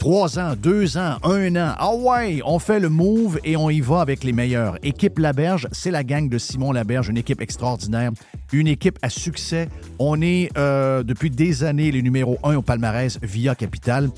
trois 0.00 0.38
ans, 0.38 0.54
deux 0.56 0.96
ans, 0.96 1.18
un 1.22 1.54
an, 1.56 1.74
ah 1.78 1.94
ouais, 1.94 2.40
on 2.44 2.58
fait 2.58 2.80
le 2.80 2.88
move 2.88 3.38
et 3.44 3.56
on 3.56 3.68
y 3.68 3.80
va 3.80 4.00
avec 4.00 4.24
les 4.24 4.32
meilleurs. 4.32 4.76
Équipe 4.82 5.18
Laberge, 5.18 5.68
c'est 5.72 5.90
la 5.90 6.02
gang 6.02 6.28
de 6.28 6.38
Simon 6.38 6.72
Laberge, 6.72 7.10
une 7.10 7.18
équipe 7.18 7.42
extraordinaire, 7.42 8.10
une 8.52 8.66
équipe 8.66 8.98
à 9.02 9.10
succès. 9.10 9.68
On 9.98 10.22
est 10.22 10.50
euh, 10.56 11.02
depuis 11.02 11.30
des 11.30 11.64
années 11.64 11.92
les 11.92 12.00
numéros 12.00 12.38
un 12.42 12.56
au 12.56 12.62
palmarès 12.62 13.18
via 13.22 13.54
Capital. 13.54 14.08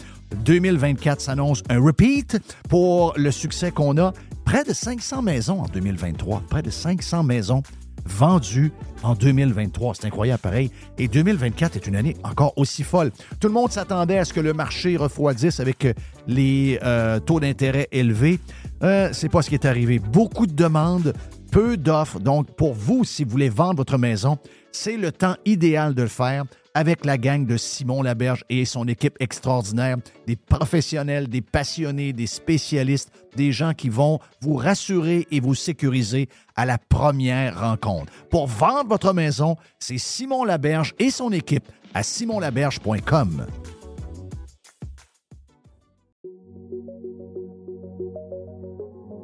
2024 0.45 1.21
s'annonce 1.21 1.65
un 1.69 1.81
repeat 1.81 2.39
pour 2.69 3.13
le 3.17 3.33
succès 3.33 3.73
qu'on 3.73 3.99
a. 3.99 4.13
Près 4.45 4.65
de 4.65 4.73
500 4.73 5.23
maisons 5.23 5.61
en 5.63 5.67
2023. 5.67 6.45
Près 6.49 6.63
de 6.63 6.71
500 6.71 7.25
maisons 7.25 7.63
vendus 8.05 8.73
en 9.03 9.15
2023. 9.15 9.95
C'est 9.95 10.07
incroyable 10.07 10.41
pareil. 10.41 10.71
Et 10.99 11.09
2024 11.09 11.77
est 11.77 11.87
une 11.87 11.97
année 11.97 12.17
encore 12.23 12.53
aussi 12.57 12.83
folle. 12.83 13.11
Tout 13.41 13.49
le 13.49 13.55
monde 13.55 13.71
s'attendait 13.71 14.19
à 14.19 14.25
ce 14.25 14.33
que 14.33 14.41
le 14.41 14.53
marché 14.53 14.97
refroidisse 14.97 15.61
avec 15.61 15.85
euh, 15.85 15.93
les 16.27 16.79
euh, 16.83 17.21
taux 17.21 17.41
d'intérêt 17.41 17.89
élevés. 17.93 18.41
Euh, 18.83 19.11
c'est 19.13 19.29
pas 19.29 19.43
ce 19.43 19.49
qui 19.49 19.55
est 19.55 19.67
arrivé. 19.67 19.99
Beaucoup 19.99 20.47
de 20.47 20.55
demandes, 20.55 21.15
peu 21.51 21.77
d'offres. 21.77 22.21
Donc, 22.21 22.55
pour 22.57 22.75
vous, 22.75 23.05
si 23.05 23.25
vous 23.25 23.31
voulez 23.31 23.49
vendre 23.49 23.77
votre 23.77 23.99
maison, 23.99 24.39
c'est 24.73 24.97
le 24.97 25.13
temps 25.13 25.37
idéal 25.45 25.95
de 25.95 26.03
le 26.03 26.09
faire 26.09 26.45
avec 26.75 27.05
la 27.05 27.19
gang 27.19 27.47
de 27.47 27.57
Simon 27.57 28.03
Laberge 28.03 28.45
et 28.49 28.65
son 28.65 28.87
équipe 28.89 29.17
extraordinaire, 29.21 29.97
des 30.27 30.37
professionnels, 30.37 31.29
des 31.29 31.43
passionnés, 31.43 32.13
des 32.13 32.27
spécialistes, 32.27 33.11
des 33.37 33.53
gens 33.53 33.75
qui 33.75 33.89
vont 33.89 34.19
vous 34.41 34.57
rassurer 34.57 35.27
et 35.31 35.41
vous 35.41 35.55
sécuriser 35.55 36.29
à 36.57 36.67
la 36.67 36.79
première 36.79 37.61
rencontre. 37.61 38.13
Pour 38.31 38.47
vendre 38.47 38.89
votre 38.89 39.13
maison, 39.13 39.57
c'est 39.79 39.99
Simon 39.99 40.45
Laberge 40.45 40.95
et 40.99 41.11
son 41.11 41.33
équipe 41.33 41.65
à 41.95 42.03
simonlaberge.com. 42.03 43.47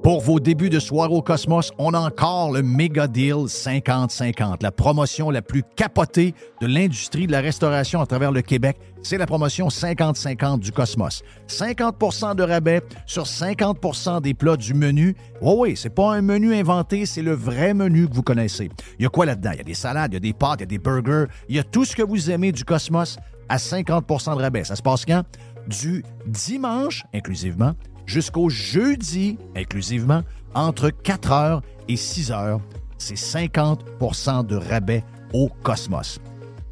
Pour 0.09 0.23
vos 0.23 0.41
débuts 0.41 0.71
de 0.71 0.81
soirée 0.81 1.13
au 1.13 1.21
Cosmos, 1.21 1.71
on 1.77 1.93
a 1.93 1.99
encore 1.99 2.51
le 2.51 2.63
Mega 2.63 3.07
Deal 3.07 3.45
50-50, 3.45 4.63
la 4.63 4.73
promotion 4.73 5.29
la 5.29 5.43
plus 5.43 5.63
capotée 5.77 6.33
de 6.63 6.67
l'industrie 6.67 7.27
de 7.27 7.33
la 7.33 7.43
restauration 7.43 8.01
à 8.01 8.07
travers 8.07 8.33
le 8.33 8.41
Québec. 8.41 8.79
C'est 9.03 9.19
la 9.19 9.27
promotion 9.27 9.69
50-50 9.69 10.61
du 10.61 10.73
Cosmos. 10.73 11.23
50% 11.49 12.37
de 12.37 12.43
rabais 12.43 12.81
sur 13.05 13.25
50% 13.25 14.23
des 14.23 14.33
plats 14.33 14.57
du 14.57 14.73
menu. 14.73 15.15
Oui, 15.43 15.55
oui, 15.59 15.77
c'est 15.77 15.95
pas 15.95 16.15
un 16.15 16.23
menu 16.23 16.55
inventé, 16.55 17.05
c'est 17.05 17.21
le 17.21 17.35
vrai 17.35 17.75
menu 17.75 18.09
que 18.09 18.15
vous 18.15 18.23
connaissez. 18.23 18.71
Il 18.99 19.03
y 19.03 19.07
a 19.07 19.11
quoi 19.11 19.27
là-dedans? 19.27 19.51
Il 19.53 19.59
y 19.59 19.61
a 19.61 19.65
des 19.65 19.75
salades, 19.75 20.13
il 20.13 20.15
y 20.15 20.17
a 20.17 20.21
des 20.21 20.33
pâtes, 20.33 20.61
il 20.61 20.63
y 20.63 20.63
a 20.63 20.67
des 20.69 20.79
burgers, 20.79 21.27
il 21.51 21.57
y 21.57 21.59
a 21.59 21.65
tout 21.65 21.85
ce 21.85 21.95
que 21.95 22.03
vous 22.03 22.31
aimez 22.31 22.51
du 22.51 22.65
Cosmos 22.65 23.19
à 23.51 23.59
50 23.59 24.07
de 24.09 24.41
rabais. 24.41 24.65
Ça 24.65 24.75
se 24.75 24.81
passe 24.81 25.05
quand? 25.05 25.23
Du 25.67 26.03
dimanche, 26.27 27.05
inclusivement, 27.13 27.75
jusqu'au 28.09 28.49
jeudi, 28.49 29.39
inclusivement, 29.55 30.23
entre 30.55 30.89
4h 30.89 31.61
et 31.89 31.95
6h. 31.95 32.59
C'est 32.97 33.15
50% 33.15 34.45
de 34.45 34.57
rabais 34.57 35.05
au 35.33 35.49
Cosmos. 35.63 36.19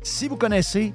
Si 0.03 0.26
vous 0.26 0.37
connaissez, 0.37 0.93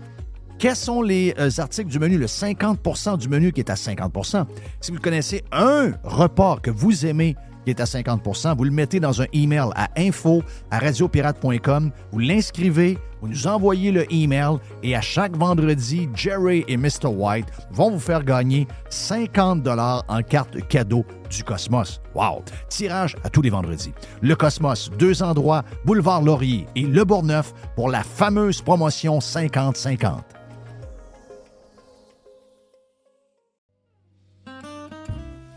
quels 0.57 0.75
sont 0.75 1.01
les 1.01 1.33
euh, 1.39 1.49
articles 1.59 1.89
du 1.89 1.99
menu, 1.99 2.17
le 2.17 2.25
50% 2.25 3.17
du 3.17 3.29
menu 3.29 3.51
qui 3.51 3.61
est 3.61 3.69
à 3.69 3.75
50% 3.75 4.45
Si 4.81 4.91
vous 4.91 4.99
connaissez 4.99 5.43
un 5.51 5.91
repas 6.03 6.57
que 6.57 6.71
vous 6.71 7.05
aimez 7.05 7.35
qui 7.63 7.71
est 7.71 7.79
à 7.79 7.85
50% 7.85 8.55
vous 8.57 8.63
le 8.63 8.71
mettez 8.71 8.99
dans 8.99 9.21
un 9.21 9.25
email 9.33 9.69
à 9.75 9.89
info 9.97 10.43
à 10.69 10.79
radiopirate.com, 10.79 11.91
vous 12.11 12.19
l'inscrivez, 12.19 12.97
vous 13.21 13.27
nous 13.27 13.47
envoyez 13.47 13.91
le 13.91 14.11
email 14.11 14.57
et 14.83 14.95
à 14.95 15.01
chaque 15.01 15.35
vendredi, 15.35 16.09
Jerry 16.15 16.65
et 16.67 16.77
Mr. 16.77 17.07
White 17.07 17.47
vont 17.71 17.91
vous 17.91 17.99
faire 17.99 18.23
gagner 18.23 18.67
50 18.89 19.61
dollars 19.63 20.03
en 20.07 20.21
carte 20.21 20.67
cadeau 20.67 21.05
du 21.29 21.43
Cosmos. 21.43 22.01
Wow! 22.15 22.43
Tirage 22.69 23.15
à 23.23 23.29
tous 23.29 23.41
les 23.41 23.49
vendredis. 23.49 23.93
Le 24.21 24.35
Cosmos, 24.35 24.89
deux 24.97 25.23
endroits, 25.23 25.63
Boulevard 25.85 26.21
Laurier 26.21 26.67
et 26.75 26.81
Le 26.81 27.03
Bourgneuf 27.03 27.53
pour 27.75 27.89
la 27.89 28.03
fameuse 28.03 28.61
promotion 28.61 29.19
50-50. 29.19 30.40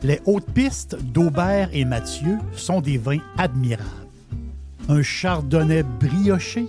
Les 0.04 0.20
hautes 0.26 0.50
pistes 0.50 1.02
d'Aubert 1.02 1.70
et 1.72 1.86
Mathieu 1.86 2.36
sont 2.52 2.82
des 2.82 2.98
vins 2.98 3.22
admirables. 3.38 3.88
Un 4.90 5.02
chardonnay 5.02 5.82
brioché 5.82 6.66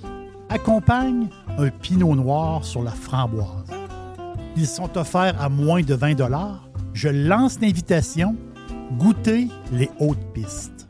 accompagne 0.47 1.27
un 1.57 1.69
pinot 1.69 2.15
noir 2.15 2.63
sur 2.63 2.81
la 2.81 2.91
framboise. 2.91 3.69
Ils 4.55 4.65
sont 4.65 4.97
offerts 4.97 5.35
à 5.41 5.49
moins 5.49 5.81
de 5.81 5.93
20 5.93 6.15
Je 6.93 7.09
lance 7.09 7.59
l'invitation. 7.59 8.37
Goûtez 8.93 9.49
les 9.73 9.89
hautes 9.99 10.33
pistes. 10.33 10.87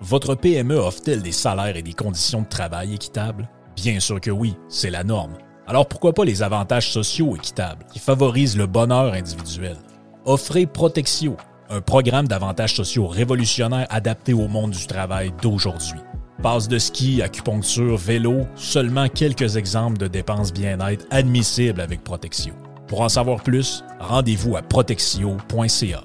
Votre 0.00 0.36
PME 0.36 0.76
offre-t-elle 0.76 1.22
des 1.22 1.32
salaires 1.32 1.76
et 1.76 1.82
des 1.82 1.94
conditions 1.94 2.42
de 2.42 2.48
travail 2.48 2.94
équitables? 2.94 3.48
Bien 3.74 3.98
sûr 3.98 4.20
que 4.20 4.30
oui, 4.30 4.54
c'est 4.68 4.90
la 4.90 5.02
norme. 5.02 5.36
Alors 5.68 5.88
pourquoi 5.88 6.12
pas 6.12 6.24
les 6.24 6.44
avantages 6.44 6.92
sociaux 6.92 7.34
équitables 7.34 7.84
qui 7.92 7.98
favorisent 7.98 8.56
le 8.56 8.66
bonheur 8.66 9.12
individuel? 9.12 9.76
Offrez 10.24 10.64
Protexio, 10.64 11.36
un 11.70 11.80
programme 11.80 12.28
d'avantages 12.28 12.76
sociaux 12.76 13.08
révolutionnaire 13.08 13.86
adapté 13.90 14.32
au 14.32 14.46
monde 14.46 14.70
du 14.70 14.86
travail 14.86 15.32
d'aujourd'hui. 15.42 15.98
Passe 16.40 16.68
de 16.68 16.78
ski, 16.78 17.20
acupuncture, 17.20 17.96
vélo, 17.96 18.46
seulement 18.54 19.08
quelques 19.08 19.56
exemples 19.56 19.98
de 19.98 20.06
dépenses 20.06 20.52
bien-être 20.52 21.04
admissibles 21.10 21.80
avec 21.80 22.04
Protexio. 22.04 22.54
Pour 22.86 23.00
en 23.00 23.08
savoir 23.08 23.42
plus, 23.42 23.82
rendez-vous 23.98 24.56
à 24.56 24.62
protexio.ca. 24.62 26.04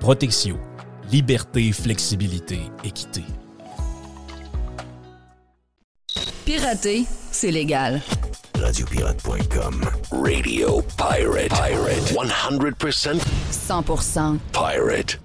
Protexio, 0.00 0.56
liberté, 1.12 1.70
flexibilité, 1.70 2.58
équité. 2.82 3.22
Pirater, 6.44 7.04
c'est 7.30 7.52
légal. 7.52 8.00
Radiopirate.com. 8.60 9.74
Radio 10.24 10.80
Pirate. 10.96 11.50
Pirate. 11.50 12.14
100%. 12.14 13.20
100%. 13.50 14.38
Pirate. 14.52 15.18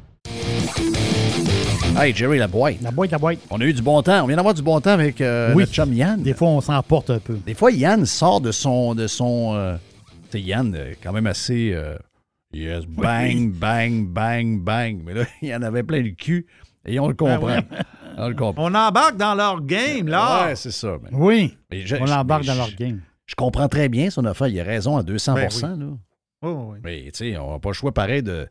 Hey, 1.97 2.13
Jerry, 2.13 2.37
la 2.39 2.47
boîte. 2.47 2.81
La 2.81 2.91
boîte, 2.91 3.11
la 3.11 3.17
boîte. 3.17 3.39
On 3.49 3.61
a 3.61 3.63
eu 3.65 3.73
du 3.73 3.81
bon 3.81 4.01
temps. 4.01 4.23
On 4.23 4.27
vient 4.27 4.35
d'avoir 4.35 4.53
du 4.53 4.61
bon 4.61 4.79
temps 4.81 4.91
avec 4.91 5.21
euh, 5.21 5.53
Oui. 5.53 5.63
notre 5.63 5.71
chum 5.73 5.93
Yann. 5.93 6.21
Des 6.21 6.33
fois, 6.33 6.49
on 6.49 6.61
s'emporte 6.61 7.09
un 7.09 7.19
peu. 7.19 7.35
Des 7.45 7.53
fois, 7.53 7.71
Yann 7.71 8.05
sort 8.05 8.41
de 8.41 8.51
son. 8.51 8.95
De 8.95 9.07
son 9.07 9.53
euh, 9.55 9.75
tu 10.29 10.37
sais, 10.37 10.41
Yann, 10.41 10.73
euh, 10.75 10.93
quand 11.01 11.13
même 11.13 11.27
assez. 11.27 11.71
euh, 11.73 11.95
yes, 12.53 12.85
bang, 12.85 13.51
bang, 13.53 14.07
bang, 14.07 14.59
bang. 14.61 14.99
Mais 15.05 15.13
là, 15.13 15.23
il 15.41 15.53
en 15.55 15.61
avait 15.61 15.83
plein 15.83 16.01
le 16.01 16.11
cul. 16.11 16.45
Et 16.85 16.99
on 16.99 17.07
le 17.07 17.13
comprend. 17.13 17.45
Ben 17.47 17.63
On 18.17 18.27
le 18.27 18.35
comprend. 18.35 18.65
On 18.65 18.73
embarque 18.75 19.15
dans 19.17 19.35
leur 19.35 19.61
game, 19.61 20.07
là. 20.07 20.47
Ouais, 20.47 20.55
c'est 20.55 20.71
ça. 20.71 20.97
mais- 21.03 21.09
Oui, 21.13 21.57
mais 21.71 21.85
je- 21.85 21.95
on 21.95 22.05
je- 22.05 22.13
embarque 22.13 22.41
mais 22.41 22.47
dans 22.47 22.53
je- 22.53 22.57
leur 22.59 22.71
game. 22.75 22.99
Je 23.31 23.35
comprends 23.35 23.69
très 23.69 23.87
bien 23.87 24.09
son 24.09 24.25
affaire. 24.25 24.47
Il 24.47 24.59
a 24.59 24.63
raison 24.65 24.97
à 24.97 25.03
200 25.03 25.35
Ben 25.35 25.49
là. 25.61 25.85
Oui, 26.43 26.51
oui. 26.51 26.77
Mais 26.83 27.03
tu 27.11 27.31
sais, 27.31 27.37
on 27.37 27.53
n'a 27.53 27.59
pas 27.59 27.69
le 27.69 27.73
choix 27.73 27.93
pareil 27.93 28.21
de. 28.21 28.49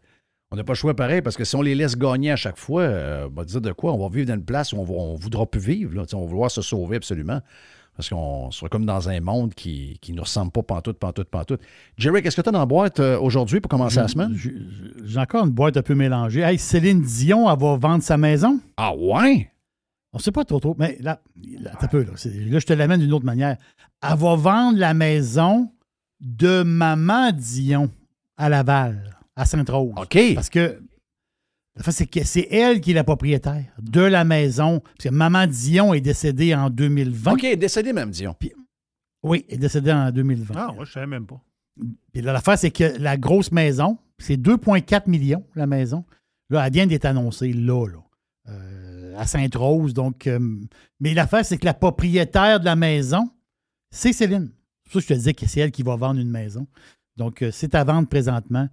On 0.51 0.57
n'a 0.57 0.64
pas 0.64 0.72
le 0.72 0.76
choix 0.78 0.97
pareil 0.97 1.20
parce 1.20 1.37
que 1.37 1.45
si 1.45 1.55
on 1.55 1.61
les 1.61 1.74
laisse 1.74 1.99
gagner 1.99 2.31
à 2.31 2.37
chaque 2.37 2.57
fois, 2.57 2.83
euh, 2.83 3.28
on 3.31 3.35
va 3.35 3.45
dire 3.45 3.61
de 3.61 3.72
quoi? 3.72 3.93
On 3.93 3.99
va 3.99 4.09
vivre 4.09 4.28
dans 4.28 4.35
une 4.35 4.45
place 4.45 4.72
où 4.72 4.78
on 4.78 5.12
ne 5.12 5.18
voudra 5.18 5.45
plus 5.45 5.61
vivre. 5.61 5.95
Là. 5.95 6.05
On 6.14 6.20
va 6.22 6.26
vouloir 6.26 6.51
se 6.51 6.62
sauver 6.62 6.97
absolument. 6.97 7.43
Parce 7.95 8.09
qu'on 8.09 8.51
sera 8.51 8.70
comme 8.70 8.87
dans 8.87 9.11
un 9.11 9.20
monde 9.20 9.53
qui 9.53 10.01
ne 10.09 10.14
nous 10.14 10.22
ressemble 10.22 10.51
pas 10.51 10.62
pantoute, 10.62 10.99
pantoute, 10.99 11.28
pantoute. 11.28 11.61
Jerry, 11.99 12.22
qu'est-ce 12.22 12.37
que 12.37 12.41
tu 12.41 12.49
as 12.49 12.53
dans 12.53 12.61
la 12.61 12.66
boîte 12.66 13.01
euh, 13.01 13.18
aujourd'hui 13.20 13.61
pour 13.61 13.68
commencer 13.68 13.97
la 13.97 14.09
semaine? 14.09 14.35
J'ai 15.05 15.20
encore 15.20 15.45
une 15.45 15.53
boîte 15.53 15.76
un 15.76 15.83
peu 15.83 15.95
mélangée. 15.95 16.41
Hey, 16.41 16.57
Céline 16.59 17.03
Dion, 17.03 17.53
elle 17.53 17.59
va 17.59 17.76
vendre 17.76 18.03
sa 18.03 18.16
maison? 18.16 18.59
Ah 18.78 18.95
ouais? 18.97 19.51
On 20.12 20.18
sait 20.18 20.33
pas 20.33 20.45
trop 20.45 20.59
trop, 20.59 20.74
mais 20.78 20.97
là, 21.01 21.20
là, 21.61 21.70
t'as 21.78 21.87
peu, 21.87 22.03
là, 22.03 22.11
là, 22.14 22.59
je 22.59 22.66
te 22.66 22.72
l'amène 22.72 23.01
d'une 23.01 23.12
autre 23.12 23.24
manière. 23.24 23.57
Elle 24.03 24.16
va 24.16 24.36
vendre 24.36 24.79
la 24.79 24.95
maison 24.95 25.70
de 26.20 26.62
Maman 26.62 27.33
Dion 27.33 27.91
à 28.37 28.49
Laval, 28.49 29.16
à 29.37 29.45
Sainte-Rose. 29.45 29.95
OK. 29.96 30.34
Parce 30.34 30.49
que 30.49 30.80
c'est 31.91 32.07
que 32.07 32.25
c'est 32.25 32.49
elle 32.50 32.80
qui 32.80 32.91
est 32.91 32.95
la 32.95 33.04
propriétaire 33.04 33.64
de 33.80 34.00
la 34.00 34.25
maison. 34.25 34.80
Parce 34.80 35.04
que 35.04 35.08
Maman 35.11 35.46
Dion 35.46 35.95
est 35.95 36.00
décédée 36.00 36.54
en 36.54 36.70
2020. 36.70 37.33
OK, 37.33 37.57
décédé 37.57 37.92
même, 37.92 38.11
Dion. 38.11 38.34
Oui, 39.22 39.45
elle 39.49 39.57
est 39.57 39.58
décédée 39.58 39.92
en 39.92 40.11
2020. 40.11 40.54
Ah, 40.57 40.72
ouais, 40.72 40.84
je 40.84 40.92
savais 40.92 41.07
même 41.07 41.26
pas. 41.26 41.41
Puis 42.12 42.22
là, 42.22 42.33
l'affaire, 42.33 42.58
c'est 42.58 42.70
que 42.70 42.99
la 42.99 43.16
grosse 43.16 43.53
maison, 43.53 43.99
c'est 44.18 44.37
2,4 44.37 45.08
millions, 45.08 45.45
la 45.54 45.66
maison. 45.66 46.04
Là, 46.50 46.66
elle 46.66 46.72
vient 46.72 46.87
d'être 46.87 47.04
annoncée 47.04 47.53
là, 47.53 47.87
là, 47.87 47.99
euh, 48.49 49.14
à 49.16 49.26
Sainte-Rose. 49.26 49.95
Donc, 49.95 50.26
euh, 50.26 50.38
mais 51.00 51.14
l'affaire, 51.14 51.45
c'est 51.45 51.58
que 51.58 51.64
la 51.64 51.75
propriétaire 51.75 52.61
de 52.61 52.64
la 52.64 52.76
maison, 52.76 53.30
c'est 53.91 54.12
Céline. 54.12 54.50
C'est 54.84 54.92
pour 54.92 55.00
ça 55.00 55.00
que 55.00 55.03
je 55.03 55.08
te 55.08 55.14
disais 55.14 55.34
que 55.34 55.46
c'est 55.46 55.61
elle 55.61 55.71
qui 55.71 55.83
va 55.83 55.96
vendre 55.96 56.21
une 56.21 56.30
maison. 56.30 56.67
Donc, 57.17 57.42
euh, 57.42 57.50
c'est 57.50 57.75
à 57.75 57.84
vendre 57.84 58.08
présentement. 58.08 58.68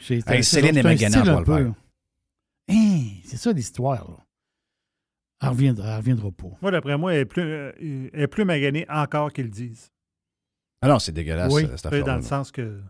C'est 0.00 0.16
Hey, 0.28 0.38
un- 0.38 0.42
Céline 0.42 0.76
est 0.78 0.96
style 0.96 1.10
je 1.24 1.30
vais 1.30 1.38
le 1.38 1.44
peu- 1.44 1.56
faire. 1.64 1.74
C'est 3.24 3.36
ça 3.36 3.52
l'histoire. 3.52 4.08
là. 4.10 4.16
Elle 5.42 5.48
ne 5.48 5.52
reviendra, 5.54 5.88
elle 5.92 5.96
reviendra 5.96 6.30
pas. 6.32 6.48
Moi, 6.60 6.70
d'après 6.70 6.98
moi, 6.98 7.14
elle 7.14 7.20
est 7.20 7.24
plus, 7.24 7.42
euh, 7.42 7.72
elle 8.12 8.20
est 8.22 8.26
plus 8.26 8.44
maganée 8.44 8.84
encore 8.90 9.32
qu'ils 9.32 9.44
le 9.44 9.50
disent. 9.50 9.88
Ah 10.82 10.88
non, 10.88 10.98
c'est 10.98 11.12
dégueulasse, 11.12 11.52
oui, 11.52 11.62
cette 11.62 11.78
c'est 11.78 11.86
affaire-là. 11.86 12.06
dans 12.06 12.16
le 12.16 12.22
sens 12.22 12.50
que. 12.52 12.80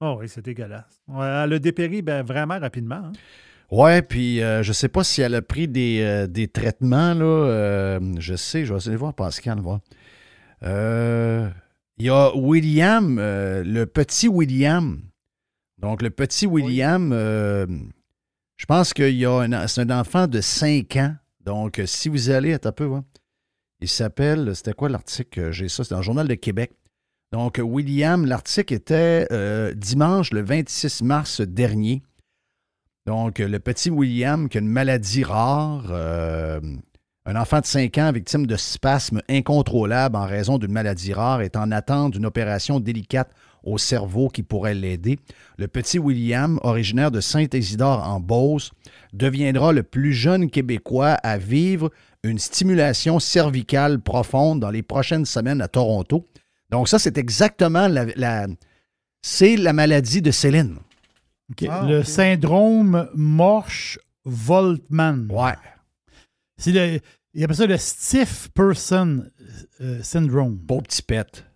Oh 0.00 0.16
oui, 0.20 0.28
c'est 0.28 0.42
dégueulasse. 0.44 1.00
Ouais, 1.08 1.26
elle 1.26 1.52
a 1.52 1.58
dépéri 1.58 2.00
ben, 2.02 2.22
vraiment 2.22 2.58
rapidement. 2.58 2.96
hein. 3.06 3.12
Ouais, 3.70 4.02
puis 4.02 4.42
euh, 4.42 4.62
je 4.62 4.72
sais 4.72 4.88
pas 4.88 5.04
si 5.04 5.20
elle 5.20 5.34
a 5.34 5.42
pris 5.42 5.68
des, 5.68 6.00
euh, 6.00 6.26
des 6.26 6.48
traitements, 6.48 7.14
là. 7.14 7.24
euh, 7.24 8.14
je 8.18 8.34
sais, 8.34 8.64
je 8.64 8.72
vais 8.72 8.78
essayer 8.78 8.92
de 8.92 8.96
voir 8.98 9.14
Pascal, 9.14 9.60
voir. 9.60 9.80
Euh, 10.62 11.50
Il 11.98 12.06
y 12.06 12.10
a 12.10 12.34
William, 12.36 13.18
euh, 13.18 13.62
le 13.64 13.86
petit 13.86 14.28
William. 14.28 15.00
Donc, 15.78 16.02
le 16.02 16.10
petit 16.10 16.46
William, 16.46 17.10
euh, 17.12 17.66
Je 18.56 18.66
pense 18.66 18.92
qu'il 18.92 19.16
y 19.16 19.24
a 19.24 19.66
c'est 19.68 19.80
un 19.80 19.90
enfant 20.00 20.26
de 20.26 20.40
5 20.40 20.96
ans. 20.96 21.16
Donc, 21.44 21.78
euh, 21.78 21.86
si 21.86 22.08
vous 22.10 22.28
allez, 22.30 22.52
attends 22.52 22.68
un 22.68 22.72
peu, 22.72 22.84
ouais. 22.86 23.00
il 23.80 23.88
s'appelle, 23.88 24.54
c'était 24.54 24.74
quoi 24.74 24.90
l'article? 24.90 25.50
J'ai 25.50 25.68
ça, 25.68 25.82
c'est 25.84 25.90
dans 25.90 25.98
le 25.98 26.02
Journal 26.02 26.28
de 26.28 26.34
Québec. 26.34 26.72
Donc, 27.32 27.58
William, 27.62 28.26
l'article 28.26 28.74
était 28.74 29.26
euh, 29.32 29.72
dimanche 29.72 30.32
le 30.32 30.42
26 30.42 31.02
mars 31.02 31.40
dernier. 31.40 32.02
Donc, 33.06 33.38
le 33.38 33.58
petit 33.58 33.88
William 33.88 34.48
qui 34.48 34.58
a 34.58 34.60
une 34.60 34.68
maladie 34.68 35.24
rare, 35.24 35.86
euh, 35.90 36.60
un 37.26 37.36
enfant 37.36 37.60
de 37.60 37.66
5 37.66 37.96
ans 37.98 38.12
victime 38.12 38.46
de 38.46 38.56
spasmes 38.56 39.20
incontrôlables 39.28 40.16
en 40.16 40.26
raison 40.26 40.58
d'une 40.58 40.72
maladie 40.72 41.12
rare 41.12 41.42
est 41.42 41.54
en 41.56 41.70
attente 41.70 42.14
d'une 42.14 42.24
opération 42.26 42.80
délicate 42.80 43.30
au 43.62 43.76
cerveau 43.76 44.28
qui 44.28 44.42
pourrait 44.42 44.74
l'aider. 44.74 45.18
Le 45.58 45.68
petit 45.68 45.98
William, 45.98 46.58
originaire 46.62 47.10
de 47.10 47.20
Saint-Isidore 47.20 48.02
en 48.08 48.20
Beauce, 48.20 48.70
deviendra 49.12 49.72
le 49.72 49.82
plus 49.82 50.14
jeune 50.14 50.48
Québécois 50.50 51.18
à 51.22 51.36
vivre 51.36 51.90
une 52.24 52.38
stimulation 52.38 53.18
cervicale 53.18 54.00
profonde 54.00 54.60
dans 54.60 54.70
les 54.70 54.82
prochaines 54.82 55.26
semaines 55.26 55.60
à 55.60 55.68
Toronto. 55.68 56.26
Donc 56.70 56.88
ça, 56.88 56.98
c'est 56.98 57.18
exactement 57.18 57.86
la, 57.86 58.06
la- 58.16 58.46
c'est 59.22 59.56
la 59.56 59.74
maladie 59.74 60.22
de 60.22 60.30
Céline. 60.30 60.76
OK. 61.50 61.68
le 61.86 62.02
syndrome 62.02 63.08
Morsch-Voltman. 63.14 65.26
Ouais. 65.30 65.52
C'est 66.60 66.72
le, 66.72 67.00
il 67.32 67.42
appelle 67.42 67.56
ça 67.56 67.66
le 67.66 67.76
Stiff 67.78 68.50
Person 68.54 69.24
euh, 69.80 70.02
Syndrome. 70.02 70.58
Pauvre 70.58 70.82
petit 70.82 71.00
pet. 71.00 71.46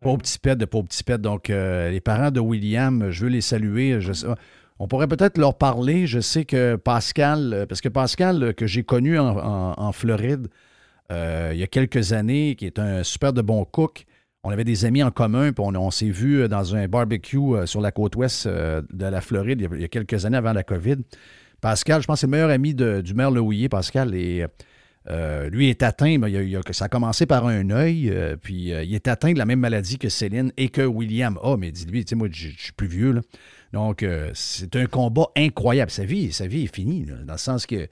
Pauvre 0.00 0.18
petit 0.18 0.36
pet 0.36 0.56
de 0.56 0.64
pauvre 0.64 0.88
petit 0.88 1.04
pet. 1.04 1.20
Donc, 1.20 1.48
euh, 1.48 1.90
les 1.90 2.00
parents 2.00 2.32
de 2.32 2.40
William, 2.40 3.08
je 3.10 3.24
veux 3.24 3.30
les 3.30 3.40
saluer. 3.40 4.00
On 4.80 4.88
pourrait 4.88 5.06
peut-être 5.06 5.38
leur 5.38 5.56
parler. 5.56 6.08
Je 6.08 6.18
sais 6.18 6.44
que 6.44 6.74
Pascal, 6.74 7.52
euh, 7.54 7.66
parce 7.66 7.80
que 7.80 7.88
Pascal, 7.88 8.52
que 8.54 8.66
j'ai 8.66 8.82
connu 8.82 9.16
en, 9.16 9.92
Floride 9.92 10.48
il 11.10 11.58
y 11.58 11.62
a 11.62 11.66
quelques 11.68 12.12
années, 12.12 12.56
qui 12.56 12.66
est 12.66 12.80
un 12.80 13.04
super 13.04 13.32
de 13.32 13.42
bon 13.42 13.64
cook, 13.64 14.06
on 14.42 14.50
avait 14.50 14.64
des 14.64 14.86
amis 14.86 15.04
en 15.04 15.12
commun, 15.12 15.52
puis 15.52 15.62
on, 15.64 15.74
on 15.74 15.90
s'est 15.92 16.08
vu 16.08 16.48
dans 16.48 16.74
un 16.74 16.88
barbecue 16.88 17.38
sur 17.66 17.80
la 17.82 17.92
côte 17.92 18.16
ouest 18.16 18.48
de 18.48 18.84
la 19.06 19.20
Floride 19.20 19.68
il 19.72 19.80
y 19.82 19.84
a 19.84 19.88
quelques 19.88 20.24
années 20.24 20.38
avant 20.38 20.54
la 20.54 20.62
COVID. 20.62 20.96
Pascal, 21.62 22.02
je 22.02 22.06
pense 22.06 22.16
que 22.16 22.20
c'est 22.20 22.26
le 22.26 22.32
meilleur 22.32 22.50
ami 22.50 22.74
de- 22.74 23.00
du 23.00 23.14
maire 23.14 23.30
Lehouillier, 23.30 23.68
Pascal, 23.70 24.14
et 24.14 24.44
euh, 25.10 25.48
lui 25.48 25.68
est 25.70 25.82
atteint, 25.82 26.18
mais 26.18 26.30
il 26.30 26.36
a- 26.36 26.42
il 26.42 26.56
a- 26.56 26.60
ça 26.72 26.84
a 26.84 26.88
commencé 26.88 27.24
par 27.24 27.46
un 27.46 27.70
œil, 27.70 28.10
euh, 28.10 28.36
puis 28.36 28.72
euh, 28.72 28.82
il 28.84 28.94
est 28.94 29.08
atteint 29.08 29.32
de 29.32 29.38
la 29.38 29.44
même 29.46 29.60
maladie 29.60 29.96
que 29.98 30.08
Céline 30.08 30.52
et 30.56 30.68
que 30.68 30.82
William 30.82 31.38
a, 31.42 31.56
mais 31.56 31.70
dis-lui, 31.72 32.04
tu 32.04 32.10
sais, 32.10 32.14
moi, 32.16 32.28
je 32.30 32.48
suis 32.48 32.72
plus 32.72 32.86
vieux, 32.88 33.12
là. 33.12 33.20
Donc, 33.72 34.02
euh, 34.02 34.30
c'est 34.34 34.76
un 34.76 34.86
combat 34.86 35.26
incroyable. 35.36 35.90
Sa 35.90 36.04
vie, 36.04 36.30
sa 36.32 36.46
vie 36.46 36.64
est 36.64 36.74
finie, 36.74 37.04
là, 37.06 37.14
dans 37.24 37.32
le 37.34 37.38
sens 37.38 37.64
que, 37.64 37.88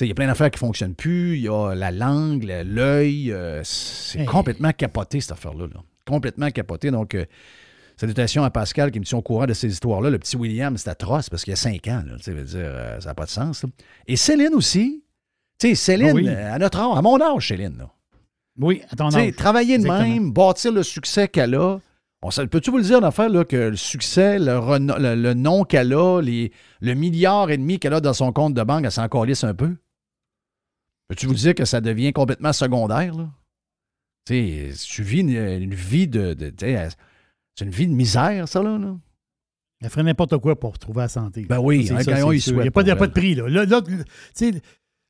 il 0.00 0.06
y 0.06 0.10
a 0.10 0.14
plein 0.14 0.26
d'affaires 0.26 0.50
qui 0.50 0.56
ne 0.56 0.66
fonctionnent 0.66 0.94
plus, 0.94 1.36
il 1.36 1.42
y 1.42 1.48
a 1.48 1.74
la 1.74 1.90
langue, 1.90 2.42
l'œil, 2.64 3.32
euh, 3.32 3.60
c'est 3.64 4.20
Hey. 4.20 4.26
complètement 4.26 4.72
capoté, 4.72 5.20
cette 5.20 5.32
affaire-là, 5.32 5.66
là. 5.72 5.80
Complètement 6.06 6.50
capoté, 6.50 6.90
donc... 6.90 7.14
euh, 7.14 7.24
Salutations 8.00 8.44
à 8.44 8.50
Pascal 8.50 8.90
qui 8.90 8.98
me 8.98 9.04
tient 9.04 9.18
au 9.18 9.22
courant 9.22 9.44
de 9.44 9.52
ces 9.52 9.68
histoires-là. 9.70 10.08
Le 10.08 10.18
petit 10.18 10.34
William, 10.36 10.74
c'est 10.78 10.88
atroce 10.88 11.28
parce 11.28 11.44
qu'il 11.44 11.50
y 11.50 11.54
a 11.54 11.56
cinq 11.56 11.86
ans. 11.86 12.02
Là, 12.06 12.16
veut 12.26 12.44
dire, 12.44 12.58
euh, 12.62 12.98
ça 12.98 13.10
n'a 13.10 13.14
pas 13.14 13.26
de 13.26 13.30
sens. 13.30 13.62
là. 13.62 13.68
Et 14.06 14.16
Céline 14.16 14.54
aussi. 14.54 15.04
Tu 15.58 15.68
sais, 15.68 15.74
Céline, 15.74 16.12
oui. 16.14 16.26
euh, 16.26 16.54
à 16.54 16.58
notre 16.58 16.78
âge, 16.80 16.96
à 16.96 17.02
mon 17.02 17.20
âge, 17.20 17.48
Céline. 17.48 17.76
Là. 17.76 17.90
Oui, 18.58 18.80
à 18.90 18.96
ton 18.96 19.10
Tu 19.10 19.16
sais, 19.16 19.28
âge. 19.28 19.36
travailler 19.36 19.76
de 19.76 19.86
même, 19.86 20.32
bâtir 20.32 20.72
le 20.72 20.82
succès 20.82 21.28
qu'elle 21.28 21.54
a. 21.54 21.78
On 22.22 22.30
Peux-tu 22.30 22.70
vous 22.70 22.78
le 22.78 22.82
dire, 22.84 22.98
en 22.98 23.02
affaire, 23.02 23.28
là, 23.28 23.44
que 23.44 23.56
le 23.56 23.76
succès, 23.76 24.38
le, 24.38 24.58
reno- 24.58 24.98
le- 24.98 25.14
le 25.14 25.34
nom 25.34 25.64
qu'elle 25.64 25.92
a, 25.92 26.20
les- 26.22 26.52
le 26.80 26.94
milliard 26.94 27.50
et 27.50 27.58
demi 27.58 27.78
qu'elle 27.78 27.92
a 27.94 28.00
dans 28.00 28.12
son 28.14 28.32
compte 28.32 28.54
de 28.54 28.62
banque, 28.62 28.84
elle 28.86 28.92
s'en 28.92 29.08
calisse 29.08 29.44
un 29.44 29.54
peu? 29.54 29.76
Peux-tu 31.08 31.26
vous 31.26 31.34
dire 31.34 31.54
que 31.54 31.64
ça 31.66 31.80
devient 31.82 32.12
complètement 32.14 32.52
secondaire? 32.54 33.14
Là? 33.14 33.28
Tu 34.26 34.72
vis 35.02 35.20
une, 35.20 35.30
une 35.30 35.74
vie 35.74 36.08
de. 36.08 36.34
C'est 37.56 37.64
une 37.64 37.70
vie 37.70 37.86
de 37.86 37.92
misère, 37.92 38.48
ça, 38.48 38.62
là. 38.62 38.78
là. 38.78 38.96
Elle 39.82 39.88
ferait 39.88 40.02
n'importe 40.02 40.36
quoi 40.38 40.58
pour 40.60 40.78
trouver 40.78 41.00
la 41.00 41.08
santé. 41.08 41.46
Ben 41.48 41.58
oui, 41.58 41.86
Ça, 41.86 42.00
ça, 42.00 42.16
c'est 42.16 42.36
y 42.36 42.40
sûr. 42.40 42.52
souhaite 42.54 42.58
Il 42.58 42.62
n'y 42.62 42.68
a, 42.68 42.70
pas- 42.70 42.82
il 42.82 42.88
y 42.88 42.90
a 42.90 42.96
pas 42.96 43.06
de 43.06 43.12
prix. 43.12 43.34
Là. 43.34 43.48
Là, 43.48 43.64
là, 43.64 43.80
tu 43.82 43.92
sais, 44.34 44.50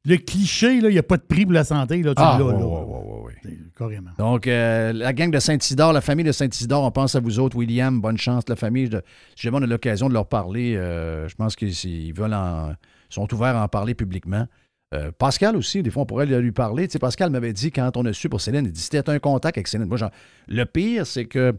le 0.05 0.17
cliché, 0.17 0.81
là, 0.81 0.89
il 0.89 0.93
n'y 0.93 0.99
a 0.99 1.03
pas 1.03 1.17
de 1.17 1.23
prix 1.23 1.45
pour 1.45 1.53
la 1.55 1.65
santé. 1.65 2.01
Là, 2.03 2.15
tu 2.15 2.23
Ah, 2.25 2.37
là. 2.39 2.45
ouais, 2.47 2.55
ouais, 2.55 3.23
ouais, 3.25 3.35
C'est- 3.43 3.59
Carrément. 3.77 4.11
Donc, 4.19 4.47
euh, 4.47 4.93
la 4.93 5.13
gang 5.13 5.31
de 5.31 5.39
Saint-Isidore, 5.41 5.93
la 5.93 6.01
famille 6.01 6.25
de 6.25 6.31
Saint-Isidore, 6.33 6.85
on 6.85 6.91
pense 6.93 7.17
à 7.17 7.21
vous 7.21 7.41
autres, 7.41 7.57
William, 7.57 8.01
bonne 8.01 8.17
chance, 8.19 8.45
la 8.49 8.55
famille. 8.57 8.89
de- 8.89 9.03
si 9.35 9.43
jamais 9.43 9.59
on 9.59 9.63
a 9.63 9.67
l'occasion 9.67 10.09
de 10.09 10.15
leur 10.15 10.29
parler, 10.29 10.77
euh, 10.77 11.27
je 11.29 11.35
pense 11.35 11.57
qu'ils 11.57 11.73
ils 11.87 12.13
veulent 12.15 12.33
en- 12.35 12.73
sont 13.09 13.33
ouverts 13.35 13.57
à 13.57 13.65
en 13.65 13.69
parler 13.69 13.95
publiquement. 13.95 14.47
Euh, 14.95 15.11
Pascal 15.19 15.57
aussi, 15.57 15.83
des 15.83 15.91
fois, 15.91 16.03
on 16.03 16.07
pourrait 16.07 16.27
lui 16.27 16.37
lui 16.37 16.53
parler. 16.53 16.87
Tu 16.87 16.93
sais, 16.93 16.99
Pascal 17.01 17.31
m'avait 17.31 17.53
dit, 17.53 17.73
quand 17.73 17.97
on 17.97 18.05
a 18.07 18.13
su 18.13 18.29
pour 18.29 18.41
Céline, 18.41 18.67
il 18.67 18.73
dit 18.73 18.81
c'était 18.81 19.09
un 19.11 19.19
contact 19.19 19.57
avec 19.59 19.67
Céline. 19.67 19.87
Moi, 19.89 19.97
genre, 19.97 20.11
le 20.47 20.65
pire, 20.65 21.07
c'est 21.07 21.25
que 21.27 21.55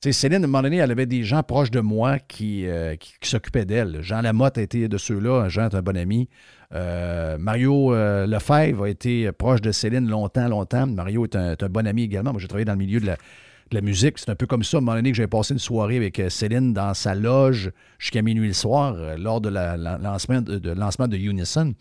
tu 0.00 0.08
sais, 0.08 0.12
Céline, 0.18 0.42
à 0.42 0.46
un 0.46 0.48
moment 0.48 0.62
donné, 0.62 0.78
elle 0.78 0.90
avait 0.90 1.04
des 1.04 1.24
gens 1.24 1.42
proches 1.42 1.70
de 1.70 1.80
moi 1.80 2.18
qui, 2.18 2.66
euh, 2.66 2.96
s'occupaient 3.22 3.66
d'elle. 3.66 4.00
Jean 4.00 4.22
Lamotte 4.22 4.56
a 4.56 4.62
été 4.62 4.88
de 4.88 4.96
ceux-là. 4.96 5.50
Jean 5.50 5.68
est 5.68 5.74
un 5.74 5.82
bon 5.82 5.94
ami. 5.94 6.30
Euh, 6.74 7.36
Mario 7.36 7.92
euh, 7.92 8.26
Lefebvre 8.26 8.84
a 8.84 8.88
été 8.88 9.30
proche 9.32 9.60
de 9.60 9.72
Céline 9.72 10.08
longtemps, 10.08 10.48
longtemps. 10.48 10.86
Mario 10.86 11.26
est 11.26 11.36
un, 11.36 11.54
bon 11.68 11.86
ami 11.86 12.04
également. 12.04 12.32
Moi, 12.32 12.40
j'ai 12.40 12.48
travaillé 12.48 12.64
dans 12.64 12.72
le 12.72 12.78
milieu 12.78 12.98
de 12.98 13.14
la, 13.72 13.80
musique. 13.82 14.18
C'est 14.18 14.30
un 14.30 14.34
peu 14.34 14.46
comme 14.46 14.62
ça, 14.62 14.78
à 14.78 14.80
un 14.80 14.80
moment 14.80 14.96
donné, 14.96 15.10
que 15.10 15.16
j'avais 15.18 15.26
passé 15.26 15.52
une 15.52 15.60
soirée 15.60 15.98
avec 15.98 16.22
Céline 16.30 16.72
dans 16.72 16.94
sa 16.94 17.14
loge 17.14 17.70
jusqu'à 17.98 18.22
minuit 18.22 18.48
le 18.48 18.54
soir, 18.54 18.96
lors 19.18 19.42
de 19.42 19.50
la, 19.50 19.76
la- 19.76 19.98
lancement 19.98 20.40
de, 20.40 21.16
Unison. 21.18 21.74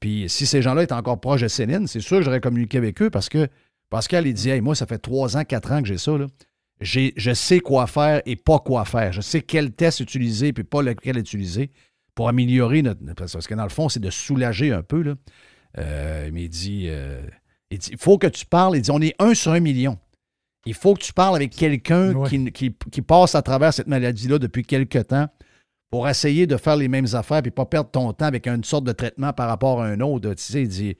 Puis 0.00 0.24
si 0.28 0.44
ces 0.44 0.60
gens-là 0.60 0.82
étaient 0.82 0.92
encore 0.92 1.20
proches 1.20 1.42
de 1.42 1.48
Céline, 1.48 1.86
c'est 1.86 2.00
sûr 2.00 2.18
que 2.18 2.24
j'aurais 2.24 2.40
communiqué 2.40 2.78
avec 2.78 3.00
eux 3.00 3.10
parce 3.10 3.28
que 3.28 3.46
Pascal, 3.90 4.26
il 4.26 4.34
dit 4.34 4.50
Hey, 4.50 4.60
moi, 4.60 4.74
ça 4.74 4.86
fait 4.86 4.98
trois 4.98 5.36
ans, 5.36 5.44
quatre 5.44 5.70
ans 5.70 5.82
que 5.82 5.88
j'ai 5.88 5.98
ça. 5.98 6.16
Je 6.80 7.32
sais 7.34 7.60
quoi 7.60 7.86
faire 7.86 8.22
et 8.26 8.36
pas 8.36 8.58
quoi 8.58 8.84
faire. 8.84 9.12
Je 9.12 9.20
sais 9.20 9.42
quel 9.42 9.72
test 9.72 10.00
utiliser 10.00 10.52
puis 10.52 10.64
pas 10.64 10.82
lequel 10.82 11.18
utiliser 11.18 11.70
pour 12.14 12.28
améliorer 12.28 12.82
notre. 12.82 13.00
Parce 13.14 13.46
que 13.46 13.54
dans 13.54 13.64
le 13.64 13.68
fond, 13.70 13.88
c'est 13.88 14.00
de 14.00 14.10
soulager 14.10 14.72
un 14.72 14.82
peu. 14.82 15.02
Là. 15.02 15.14
Euh, 15.78 16.30
mais 16.32 16.44
il 16.44 16.48
dit, 16.48 16.86
euh, 16.88 17.20
il 17.70 17.78
dit 17.78 17.90
il 17.92 17.98
faut 17.98 18.18
que 18.18 18.26
tu 18.26 18.46
parles. 18.46 18.76
Il 18.76 18.82
dit 18.82 18.90
on 18.90 19.00
est 19.00 19.14
un 19.18 19.34
sur 19.34 19.52
un 19.52 19.60
million. 19.60 19.98
Il 20.66 20.74
faut 20.74 20.94
que 20.94 21.00
tu 21.02 21.12
parles 21.12 21.36
avec 21.36 21.50
quelqu'un 21.54 22.12
Ouais. 22.14 22.28
qui, 22.28 22.52
qui- 22.52 22.74
qui 22.90 23.02
passe 23.02 23.34
à 23.34 23.42
travers 23.42 23.72
cette 23.72 23.86
maladie-là 23.86 24.38
depuis 24.38 24.62
quelque 24.62 24.98
temps 24.98 25.28
pour 25.90 26.08
essayer 26.08 26.46
de 26.46 26.56
faire 26.56 26.76
les 26.76 26.88
mêmes 26.88 27.06
affaires 27.14 27.40
puis 27.42 27.50
pas 27.50 27.64
perdre 27.66 27.90
ton 27.90 28.12
temps 28.12 28.26
avec 28.26 28.46
une 28.46 28.64
sorte 28.64 28.84
de 28.84 28.92
traitement 28.92 29.32
par 29.32 29.48
rapport 29.48 29.82
à 29.82 29.86
un 29.86 30.00
autre. 30.00 30.32
Tu 30.34 30.42
sais, 30.42 30.62
il 30.62 30.68
dit. 30.68 30.96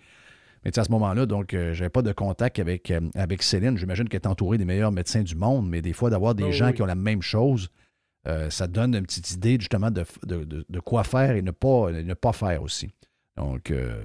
Mais 0.65 0.79
à 0.79 0.85
ce 0.85 0.91
moment-là, 0.91 1.25
donc, 1.27 1.55
euh, 1.55 1.73
j'avais 1.73 1.89
pas 1.91 2.03
de 2.03 2.13
contact 2.13 2.59
avec, 2.59 2.91
euh, 2.91 3.01
avec 3.15 3.43
Céline. 3.43 3.79
J'imagine 3.79 4.09
qu'elle 4.09 4.21
est 4.21 4.27
entourée 4.27 4.59
des 4.59 4.65
meilleurs 4.67 4.93
médecins 4.93 5.23
du 5.23 5.35
monde, 5.35 5.69
mais 5.69 5.81
des 5.83 5.93
fois, 5.95 6.11
d'avoir 6.11 6.35
des 6.35 6.45
Oh, 6.45 6.53
gens 6.53 6.67
oui. 6.69 6.75
qui 6.75 6.83
ont 6.83 6.87
la 6.87 6.95
même 6.95 7.23
chose, 7.23 7.71
euh, 8.29 8.51
ça 8.51 8.67
donne 8.67 8.95
une 8.95 9.05
petite 9.07 9.31
idée, 9.31 9.57
justement, 9.59 9.91
de, 9.91 10.05
de- 10.27 10.45
de- 10.45 10.67
de 10.69 10.81
quoi 10.81 11.05
faire 11.05 11.31
et 11.37 11.43
ne 11.43 11.51
pas, 11.51 11.91
ne 11.91 12.15
pas 12.15 12.33
faire 12.33 12.63
aussi. 12.63 12.91
Donc, 13.39 13.71
euh, 13.71 14.03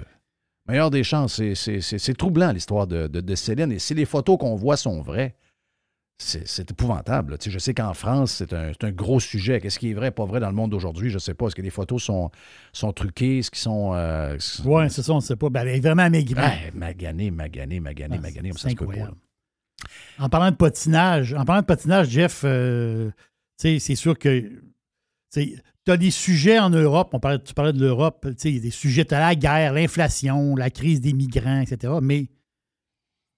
meilleure 0.66 0.90
des 0.90 1.04
chances, 1.04 1.34
c'est- 1.34 1.54
c'est 1.54 1.80
c'est- 1.82 1.98
c'est 1.98 2.14
troublant, 2.14 2.52
l'histoire 2.52 2.86
de 2.86 3.34
Céline. 3.34 3.72
Et 3.72 3.78
si 3.78 3.92
les 3.94 4.06
photos 4.06 4.38
qu'on 4.38 4.54
voit 4.54 4.78
sont 4.78 5.02
vraies, 5.02 5.34
c'est 6.18 6.70
épouvantable. 6.70 7.36
Tu 7.38 7.44
sais, 7.44 7.50
je 7.50 7.58
sais 7.58 7.74
qu'en 7.74 7.92
France, 7.92 8.32
c'est 8.32 8.52
un, 8.54 8.72
gros 8.90 9.20
sujet. 9.20 9.60
Qu'est-ce 9.60 9.78
qui 9.78 9.90
est 9.90 9.94
vrai, 9.94 10.10
pas 10.10 10.24
vrai 10.24 10.40
dans 10.40 10.48
le 10.48 10.54
monde 10.54 10.70
d'aujourd'hui? 10.70 11.10
Je 11.10 11.14
ne 11.14 11.18
sais 11.18 11.34
pas. 11.34 11.46
Est-ce 11.48 11.54
que 11.54 11.62
les 11.62 11.70
photos 11.70 12.02
sont, 12.02 12.30
sont 12.72 12.92
truquées? 12.92 13.38
Est-ce 13.38 13.50
qu'ils 13.50 13.60
sont. 13.60 13.92
euh, 13.94 14.38
Oui, 14.64 14.88
c'est 14.88 15.02
ça, 15.02 15.12
on 15.12 15.16
ne 15.16 15.20
sait 15.20 15.36
pas. 15.36 15.50
Ben, 15.50 15.62
elle 15.66 15.76
est 15.76 15.80
vraiment 15.80 16.04
amaigrée. 16.04 16.40
Ouais, 16.40 16.72
magané, 16.74 17.30
magané, 17.30 17.80
magané, 17.80 18.16
Ah, 18.18 18.22
magané. 18.22 18.50
c'est 18.56 18.74
pas. 18.74 18.84
incroyable. 18.84 19.16
En 20.18 20.28
parlant 20.30 20.50
de 20.50 20.56
patinage, 20.56 21.34
en 21.34 21.44
parlant 21.44 21.60
de 21.60 21.66
patinage, 21.66 22.08
Jeff, 22.08 22.42
euh, 22.44 23.10
c'est 23.58 23.78
sûr 23.78 24.18
que 24.18 24.50
tu 25.34 25.52
as 25.88 25.96
des 25.98 26.10
sujets 26.10 26.58
en 26.58 26.70
Europe, 26.70 27.10
on 27.12 27.20
parlait, 27.20 27.38
tu 27.40 27.52
parlais 27.52 27.74
de 27.74 27.80
l'Europe, 27.80 28.26
tu 28.30 28.34
sais, 28.38 28.48
il 28.48 28.54
y 28.56 28.58
a 28.58 28.62
des 28.62 28.70
sujets, 28.70 29.04
tu 29.04 29.12
as 29.14 29.20
la 29.20 29.34
guerre, 29.34 29.74
l'inflation, 29.74 30.56
la 30.56 30.70
crise 30.70 31.02
des 31.02 31.12
migrants, 31.12 31.60
etc. 31.60 31.92
Mais 32.00 32.28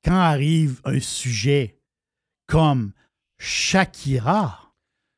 quand 0.05 0.15
arrive 0.15 0.81
un 0.85 1.01
sujet 1.01 1.78
comme 2.49 2.93
Shakira, 3.39 4.59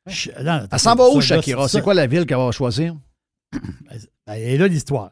Ch- 0.07 0.31
non, 0.43 0.67
Elle 0.71 0.79
s'en 0.79 0.95
va 0.95 1.07
où, 1.09 1.21
Shakira? 1.21 1.67
C'est 1.67 1.81
quoi 1.81 1.93
la 1.93 2.07
ville 2.07 2.25
qu'elle 2.25 2.37
va 2.37 2.51
choisir? 2.51 2.95
Ben, 3.51 4.33
Elle 4.35 4.41
est 4.53 4.57
là 4.57 4.67
l'histoire. 4.67 5.11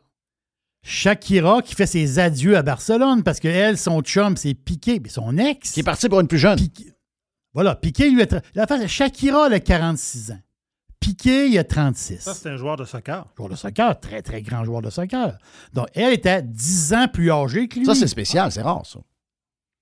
Shakira 0.84 1.62
qui 1.62 1.76
fait 1.76 1.86
ses 1.88 2.20
adieux 2.20 2.56
à 2.56 2.62
Barcelone 2.64 3.24
parce 3.24 3.40
qu'elle, 3.40 3.78
son 3.78 4.02
chum, 4.02 4.38
c'est 4.38 4.54
Piqué, 4.54 5.00
mais 5.00 5.10
son 5.10 5.38
ex. 5.38 5.72
Qui 5.72 5.80
est 5.82 5.84
parti 5.84 6.08
pour 6.08 6.20
une 6.20 6.28
plus 6.28 6.38
jeune. 6.38 6.58
Piqué- 6.58 6.94
Voilà, 7.54 7.76
Piqué 7.76 8.10
lui 8.10 8.22
a. 8.22 8.26
tra- 8.26 8.42
La 8.56 8.66
face, 8.68 8.86
Shakira, 8.88 9.48
elle 9.48 9.54
a 9.54 9.60
46 9.60 10.32
ans. 10.32 10.40
Piqué, 11.00 11.48
il 11.48 11.58
a 11.58 11.64
36. 11.64 12.20
Ça, 12.22 12.34
c'est 12.34 12.50
un 12.50 12.56
joueur 12.58 12.76
de 12.78 12.86
soccer. 12.86 13.26
Joueur 13.36 13.50
de 13.50 13.56
soccer, 13.56 14.00
très, 14.00 14.22
très 14.22 14.42
grand 14.42 14.64
joueur 14.64 14.82
de 14.82 14.90
soccer. 14.90 15.38
Donc, 15.74 15.88
elle 15.94 16.14
était 16.14 16.42
10 16.44 16.94
ans 16.94 17.08
plus 17.08 17.32
âgée 17.32 17.68
que 17.68 17.80
lui. 17.80 17.86
Ça, 17.86 17.96
c'est 17.96 18.08
spécial, 18.08 18.52
c'est 18.52 18.62
rare, 18.62 18.86
ça. 18.86 19.00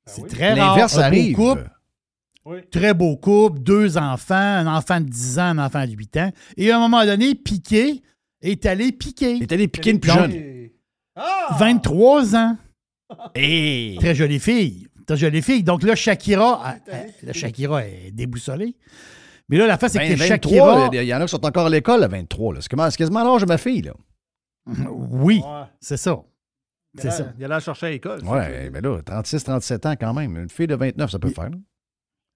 C'est 0.06 0.28
très 0.28 0.54
rare. 0.54 0.70
L'inverse 0.76 0.98
arrive. 0.98 1.36
couple, 1.36 1.70
Très 2.72 2.94
beau 2.94 3.18
couple, 3.18 3.60
deux 3.60 3.98
enfants, 3.98 4.36
un 4.36 4.68
enfant 4.68 5.00
de 5.02 5.06
10 5.06 5.40
ans, 5.40 5.44
un 5.44 5.58
enfant 5.60 5.86
de 5.86 5.92
8 5.92 6.18
ans. 6.18 6.32
Et 6.58 6.72
à 6.72 6.78
un 6.78 6.80
moment 6.80 7.06
donné, 7.06 7.36
Piqué 7.36 8.02
est 8.42 8.66
allé 8.66 8.92
piquer. 8.92 9.34
Il 9.36 9.44
est 9.44 9.52
allé 9.52 9.68
piquer 9.68 9.92
une 9.92 10.00
plus 10.00 10.12
jeune. 10.12 10.70
23 11.60 12.36
ans. 12.36 12.58
Hey! 13.36 13.96
Très 14.00 14.14
jolie 14.16 14.40
fille. 14.40 14.88
Très 15.06 15.16
jolie 15.16 15.42
fille. 15.42 15.64
Donc 15.64 15.82
là, 15.84 15.96
Shakira, 15.96 16.76
elle- 16.88 16.94
elle- 17.22 17.28
la 17.28 17.32
Shakira 17.32 17.86
est 17.86 18.12
déboussolée. 18.12 18.76
Mais 19.48 19.58
là, 19.58 19.66
la 19.66 19.78
face, 19.78 19.94
c'est 19.94 20.00
Ben, 20.00 20.10
que 20.14 20.20
23, 20.20 20.28
Shakira. 20.28 20.90
il 20.92 21.08
y 21.08 21.14
en 21.16 21.22
a 21.22 21.24
qui 21.24 21.30
sont 21.32 21.46
encore 21.46 21.68
à 21.68 21.70
l'école 21.70 22.04
à 22.04 22.10
23. 22.10 22.56
là. 22.56 22.60
C'est 22.62 22.98
quasiment 22.98 23.24
l'âge 23.24 23.44
de 23.44 23.48
ma 23.48 23.58
fille. 23.58 23.84
là. 23.84 23.94
Oui, 24.92 25.42
c'est 25.80 25.96
ça. 25.96 26.18
C'est 26.98 27.08
Il 27.08 27.12
ça. 27.14 27.24
a- 27.24 27.34
Il 27.38 27.46
allait 27.46 27.54
la 27.54 27.60
chercher 27.62 27.86
à 27.86 27.90
l'école. 27.92 28.22
Ouais, 28.26 28.70
mais 28.72 28.82
là, 28.82 29.02
36, 29.02 29.42
37 29.46 29.86
ans 29.86 29.96
quand 29.98 30.14
même. 30.14 30.36
Une 30.36 30.50
fille 30.50 30.68
de 30.68 30.76
29, 30.76 31.10
ça 31.10 31.18
peut 31.20 31.30
faire. 31.30 31.50
là. 31.50 31.58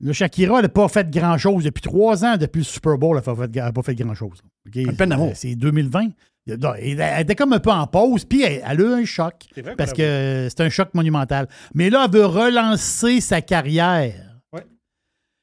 Le 0.03 0.14
Shakira, 0.14 0.57
elle 0.57 0.64
n'a 0.64 0.69
pas 0.69 0.88
fait 0.88 1.10
grand-chose. 1.10 1.64
Depuis 1.64 1.82
trois 1.82 2.26
ans, 2.26 2.36
depuis 2.36 2.60
le 2.60 2.65
Super 2.65 2.98
Bowl, 2.98 3.22
elle 3.26 3.49
n'a 3.52 3.72
pas 3.72 3.84
fait 3.84 3.95
grand-chose. 3.95 4.41
Peine 4.73 5.10
d'amour. 5.10 5.32
C'est 5.36 5.56
2020. 5.56 6.10
Elle 6.48 7.22
était 7.22 7.36
comme 7.36 7.53
un 7.53 7.60
peu 7.60 7.69
en 7.69 7.86
pause, 7.86 8.26
puis 8.26 8.41
elle, 8.41 8.64
elle 8.65 8.82
a 8.82 8.84
eu 8.84 9.02
un 9.02 9.06
choc. 9.06 9.36
C'est 9.53 9.61
vrai 9.61 9.72
qu'on 9.72 9.78
Parce 9.78 9.94
que 9.94 10.48
c'est 10.49 10.61
un 10.64 10.69
choc 10.69 10.94
monumental. 10.95 11.48
Mais 11.76 11.91
là, 11.91 12.06
elle 12.06 12.11
veut 12.11 12.26
relancer 12.26 13.22
sa 13.22 13.41
carrière. 13.41 14.41
Ouais. 14.52 14.65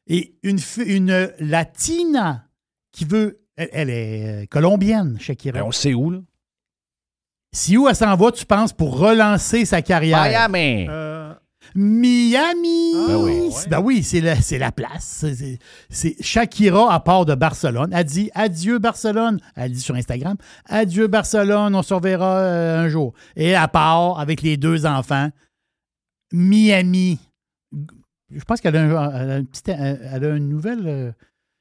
Et 0.08 0.34
une, 0.42 0.58
une 0.84 1.30
Latina 1.38 2.46
qui 2.90 3.04
veut. 3.04 3.40
Elle, 3.56 3.68
elle 3.72 3.90
est 3.90 4.42
euh, 4.42 4.46
colombienne, 4.46 5.18
Shakira. 5.20 5.60
Ben, 5.60 5.66
on 5.66 5.72
sait 5.72 5.94
où, 5.94 6.10
là? 6.10 6.18
Si 7.52 7.76
où 7.76 7.88
elle 7.88 7.96
s'en 7.96 8.14
va, 8.16 8.30
tu 8.30 8.44
penses, 8.44 8.72
pour 8.72 8.98
relancer 8.98 9.64
sa 9.64 9.82
carrière? 9.82 10.22
Miami! 10.22 10.86
Euh, 10.88 11.32
Miami! 11.74 12.92
Ben 13.06 13.16
oui. 13.16 13.50
Ben 13.68 13.80
oui, 13.80 14.02
c'est 14.02 14.20
la, 14.20 14.36
c'est 14.40 14.58
la 14.58 14.72
place. 14.72 15.04
C'est- 15.04 15.34
c'est- 15.34 15.58
C'est 15.90 16.16
Shakira, 16.22 16.92
à 16.92 17.00
part 17.00 17.24
de 17.24 17.34
Barcelone, 17.34 17.92
a 17.92 18.04
dit 18.04 18.30
adieu 18.34 18.78
Barcelone. 18.78 19.38
Elle 19.56 19.72
dit 19.72 19.80
sur 19.80 19.94
Instagram 19.94 20.36
adieu 20.66 21.06
Barcelone, 21.06 21.74
on 21.74 21.82
se 21.82 21.94
reverra 21.94 22.38
euh, 22.38 22.84
un 22.84 22.88
jour. 22.88 23.12
Et 23.36 23.54
à 23.54 23.68
part, 23.68 24.18
avec 24.18 24.42
les 24.42 24.56
deux 24.56 24.86
enfants, 24.86 25.30
Miami. 26.32 27.18
Je 28.30 28.44
pense 28.44 28.60
qu'elle 28.60 28.76
a, 28.76 28.82
un- 28.82 29.20
elle 29.20 29.30
a 29.30 29.38
une 29.38 29.46
petite- 29.46 29.68
elle 29.68 30.24
a 30.24 30.36
une 30.36 30.48
nouvelle 30.48 30.86
euh, 30.86 31.12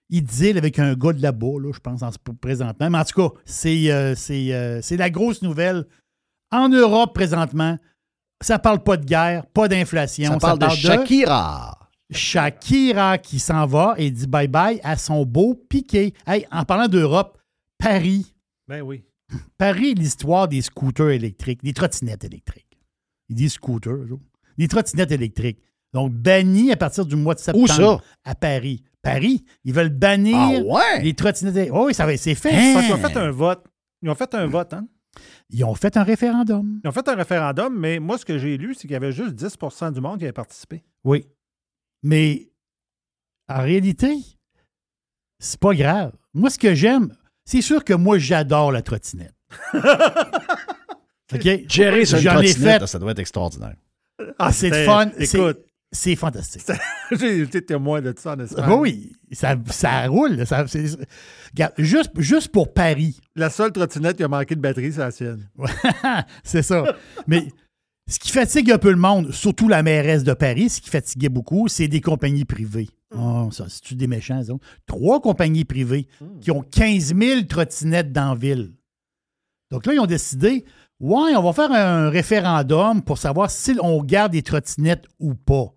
idylle 0.09 0.57
avec 0.57 0.79
un 0.79 0.93
gars 0.95 1.13
de 1.13 1.21
là-bas, 1.21 1.59
là, 1.61 1.71
je 1.73 1.79
pense, 1.79 2.01
en 2.03 2.11
ce 2.11 2.17
présentement. 2.41 2.89
Mais 2.89 2.97
en 2.97 3.05
tout 3.05 3.29
cas, 3.29 3.35
c'est 3.45 3.91
euh, 3.91 4.15
c'est, 4.15 4.53
euh, 4.53 4.81
c'est 4.81 4.97
la 4.97 5.09
grosse 5.09 5.41
nouvelle. 5.41 5.85
En 6.51 6.69
Europe, 6.69 7.13
présentement, 7.13 7.77
ça 8.41 8.59
parle 8.59 8.83
pas 8.83 8.97
de 8.97 9.05
guerre, 9.05 9.45
pas 9.47 9.67
d'inflation. 9.67 10.31
Ça 10.33 10.37
parle 10.37 10.59
de 10.59 10.69
Shakira. 10.69 11.77
Shakira 12.09 13.17
qui 13.17 13.39
s'en 13.39 13.65
va 13.65 13.95
et 13.97 14.11
dit 14.11 14.27
bye-bye 14.27 14.79
à 14.83 14.97
son 14.97 15.25
beau 15.25 15.55
piqué. 15.55 16.13
Hey, 16.25 16.45
en 16.51 16.63
parlant 16.63 16.87
d'Europe, 16.87 17.37
Paris. 17.77 18.33
ben 18.67 18.81
oui. 18.81 19.03
Paris, 19.57 19.93
l'histoire 19.93 20.47
des 20.47 20.61
scooters 20.61 21.09
électriques, 21.09 21.61
des 21.63 21.73
trottinettes 21.73 22.23
électriques. 22.23 22.79
Ils 23.29 23.35
disent 23.35 23.53
scooters. 23.53 24.05
Des 24.57 24.67
trottinettes 24.69 25.11
électriques. 25.11 25.59
Donc, 25.93 26.13
banni 26.13 26.71
à 26.71 26.77
partir 26.77 27.05
du 27.05 27.15
mois 27.15 27.33
de 27.35 27.39
septembre. 27.39 27.67
ça? 27.67 27.97
À 28.23 28.35
Paris. 28.35 28.83
Paris, 29.01 29.43
ils 29.65 29.73
veulent 29.73 29.89
bannir 29.89 30.35
Ah 30.37 30.49
ouais? 30.61 31.01
les 31.03 31.13
trottinettes 31.13 31.55
électriques. 31.55 31.77
Oh 31.77 31.87
oui, 31.87 31.93
ça 31.93 32.05
va, 32.05 32.15
c'est 32.17 32.35
fait. 32.35 32.51
Hein? 32.53 32.81
Qu'ils 32.81 32.93
ont 32.93 32.97
fait 32.97 33.17
un 33.17 33.31
vote. 33.31 33.65
Ils 34.01 34.09
ont 34.09 34.15
fait 34.15 34.33
un 34.35 34.45
vote, 34.47 34.73
hein? 34.73 34.87
Ils 35.49 35.63
ont 35.63 35.75
fait 35.75 35.95
un 35.97 36.03
référendum. 36.03 36.81
Ils 36.83 36.87
ont 36.87 36.91
fait 36.91 37.07
un 37.07 37.15
référendum, 37.15 37.77
mais 37.77 37.99
moi, 37.99 38.17
ce 38.17 38.25
que 38.25 38.37
j'ai 38.37 38.57
lu, 38.57 38.73
c'est 38.73 38.81
qu'il 38.81 38.91
y 38.91 38.95
avait 38.95 39.11
juste 39.13 39.33
10% 39.35 39.93
du 39.93 40.01
monde 40.01 40.17
qui 40.19 40.25
avait 40.25 40.33
participé. 40.33 40.83
Oui. 41.03 41.25
Mais 42.03 42.49
en 43.47 43.61
réalité, 43.61 44.13
c'est 45.39 45.59
pas 45.59 45.73
grave. 45.73 46.11
Moi, 46.33 46.49
ce 46.49 46.59
que 46.59 46.75
j'aime, 46.75 47.15
c'est 47.45 47.61
sûr 47.61 47.83
que 47.83 47.93
moi, 47.93 48.17
j'adore 48.17 48.71
la 48.71 48.81
trottinette. 48.81 49.33
OK? 51.33 51.47
Gérer 51.69 52.05
sur 52.05 52.17
une 52.17 52.23
J'en 52.23 52.39
ai 52.39 52.45
trottinette, 52.45 52.81
fait. 52.81 52.87
ça 52.87 52.99
doit 52.99 53.11
être 53.11 53.19
extraordinaire. 53.19 53.75
Ah, 54.39 54.51
c'est 54.51 54.85
fun. 54.85 55.11
Écoute, 55.17 55.59
C'est 55.91 56.15
fantastique. 56.15 56.63
j'ai 57.11 57.41
été 57.41 57.63
témoin 57.63 58.01
de 58.01 58.13
ça 58.17 58.33
en 58.33 58.39
Espagne. 58.39 58.65
Ah 58.67 58.75
oui, 58.75 59.13
ça, 59.31 59.55
ça 59.67 60.05
roule. 60.07 60.45
Ça, 60.45 60.67
c'est- 60.67 60.97
Regarde, 61.53 61.73
juste, 61.77 62.11
juste 62.17 62.49
pour 62.49 62.73
Paris. 62.73 63.19
La 63.35 63.49
seule 63.49 63.71
trottinette 63.71 64.17
qui 64.17 64.23
a 64.23 64.27
manqué 64.27 64.55
de 64.55 64.59
batterie, 64.59 64.91
c'est 64.91 64.99
la 64.99 65.11
sienne. 65.11 65.47
c'est 66.43 66.61
ça. 66.61 66.83
Mais 67.25 67.47
ce 68.09 68.19
qui 68.19 68.31
fatigue 68.31 68.69
un 68.71 68.77
peu 68.77 68.89
le 68.91 68.97
monde, 68.97 69.31
surtout 69.31 69.69
la 69.69 69.81
mairesse 69.81 70.23
de 70.25 70.33
Paris, 70.33 70.69
ce 70.69 70.81
qui 70.81 70.89
fatiguait 70.89 71.29
beaucoup, 71.29 71.67
c'est 71.69 71.87
des 71.87 72.01
compagnies 72.01 72.45
privées. 72.45 72.89
Oh, 73.15 73.49
ça, 73.53 73.67
c'est-tu 73.69 73.95
des 73.95 74.07
méchants, 74.07 74.43
ça? 74.43 74.53
Trois 74.87 75.21
compagnies 75.21 75.63
privées 75.63 76.07
qui 76.41 76.51
ont 76.51 76.61
15 76.61 77.15
000 77.15 77.41
trottinettes 77.43 78.11
dans 78.11 78.29
la 78.33 78.35
ville. 78.35 78.73
Donc 79.71 79.85
là, 79.85 79.93
ils 79.93 79.99
ont 80.01 80.05
décidé, 80.05 80.65
ouais, 80.99 81.33
on 81.37 81.43
va 81.43 81.53
faire 81.53 81.71
un 81.71 82.09
référendum 82.09 83.01
pour 83.01 83.17
savoir 83.17 83.49
si 83.49 83.77
on 83.81 84.03
garde 84.03 84.33
des 84.33 84.41
trottinettes 84.41 85.05
ou 85.19 85.33
pas. 85.33 85.73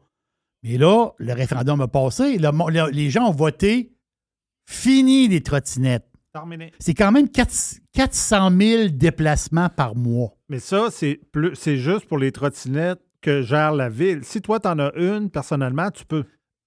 Mais 0.62 0.77
là, 0.78 1.11
le 1.19 1.32
référendum 1.32 1.81
a 1.81 1.89
passé, 1.89 2.37
le 2.39 2.51
mo- 2.53 2.69
le- 2.69 2.91
les 2.91 3.11
gens 3.11 3.28
ont 3.28 3.32
voté 3.35 3.93
fini 4.69 5.28
les 5.28 5.41
trottinettes. 5.43 6.07
C'est 6.78 6.95
quand 6.95 7.11
même 7.11 7.28
4 7.28 7.51
400 7.93 8.51
000 8.57 8.89
déplacements 8.91 9.69
par 9.69 9.97
mois. 9.97 10.37
Mais 10.49 10.61
ça, 10.61 10.89
c'est 10.91 11.19
plus, 11.32 11.57
c'est 11.57 11.77
juste 11.77 12.07
pour 12.07 12.19
les 12.19 12.31
trottinettes 12.31 13.01
que 13.20 13.43
gère 13.43 13.73
la 13.73 13.89
ville. 13.89 14.20
Si 14.23 14.41
toi, 14.41 14.61
tu 14.61 14.69
en 14.69 14.78
as 14.78 14.93
une, 14.97 15.28
personnellement, 15.31 15.91
tu 15.91 16.05
peux. 16.05 16.24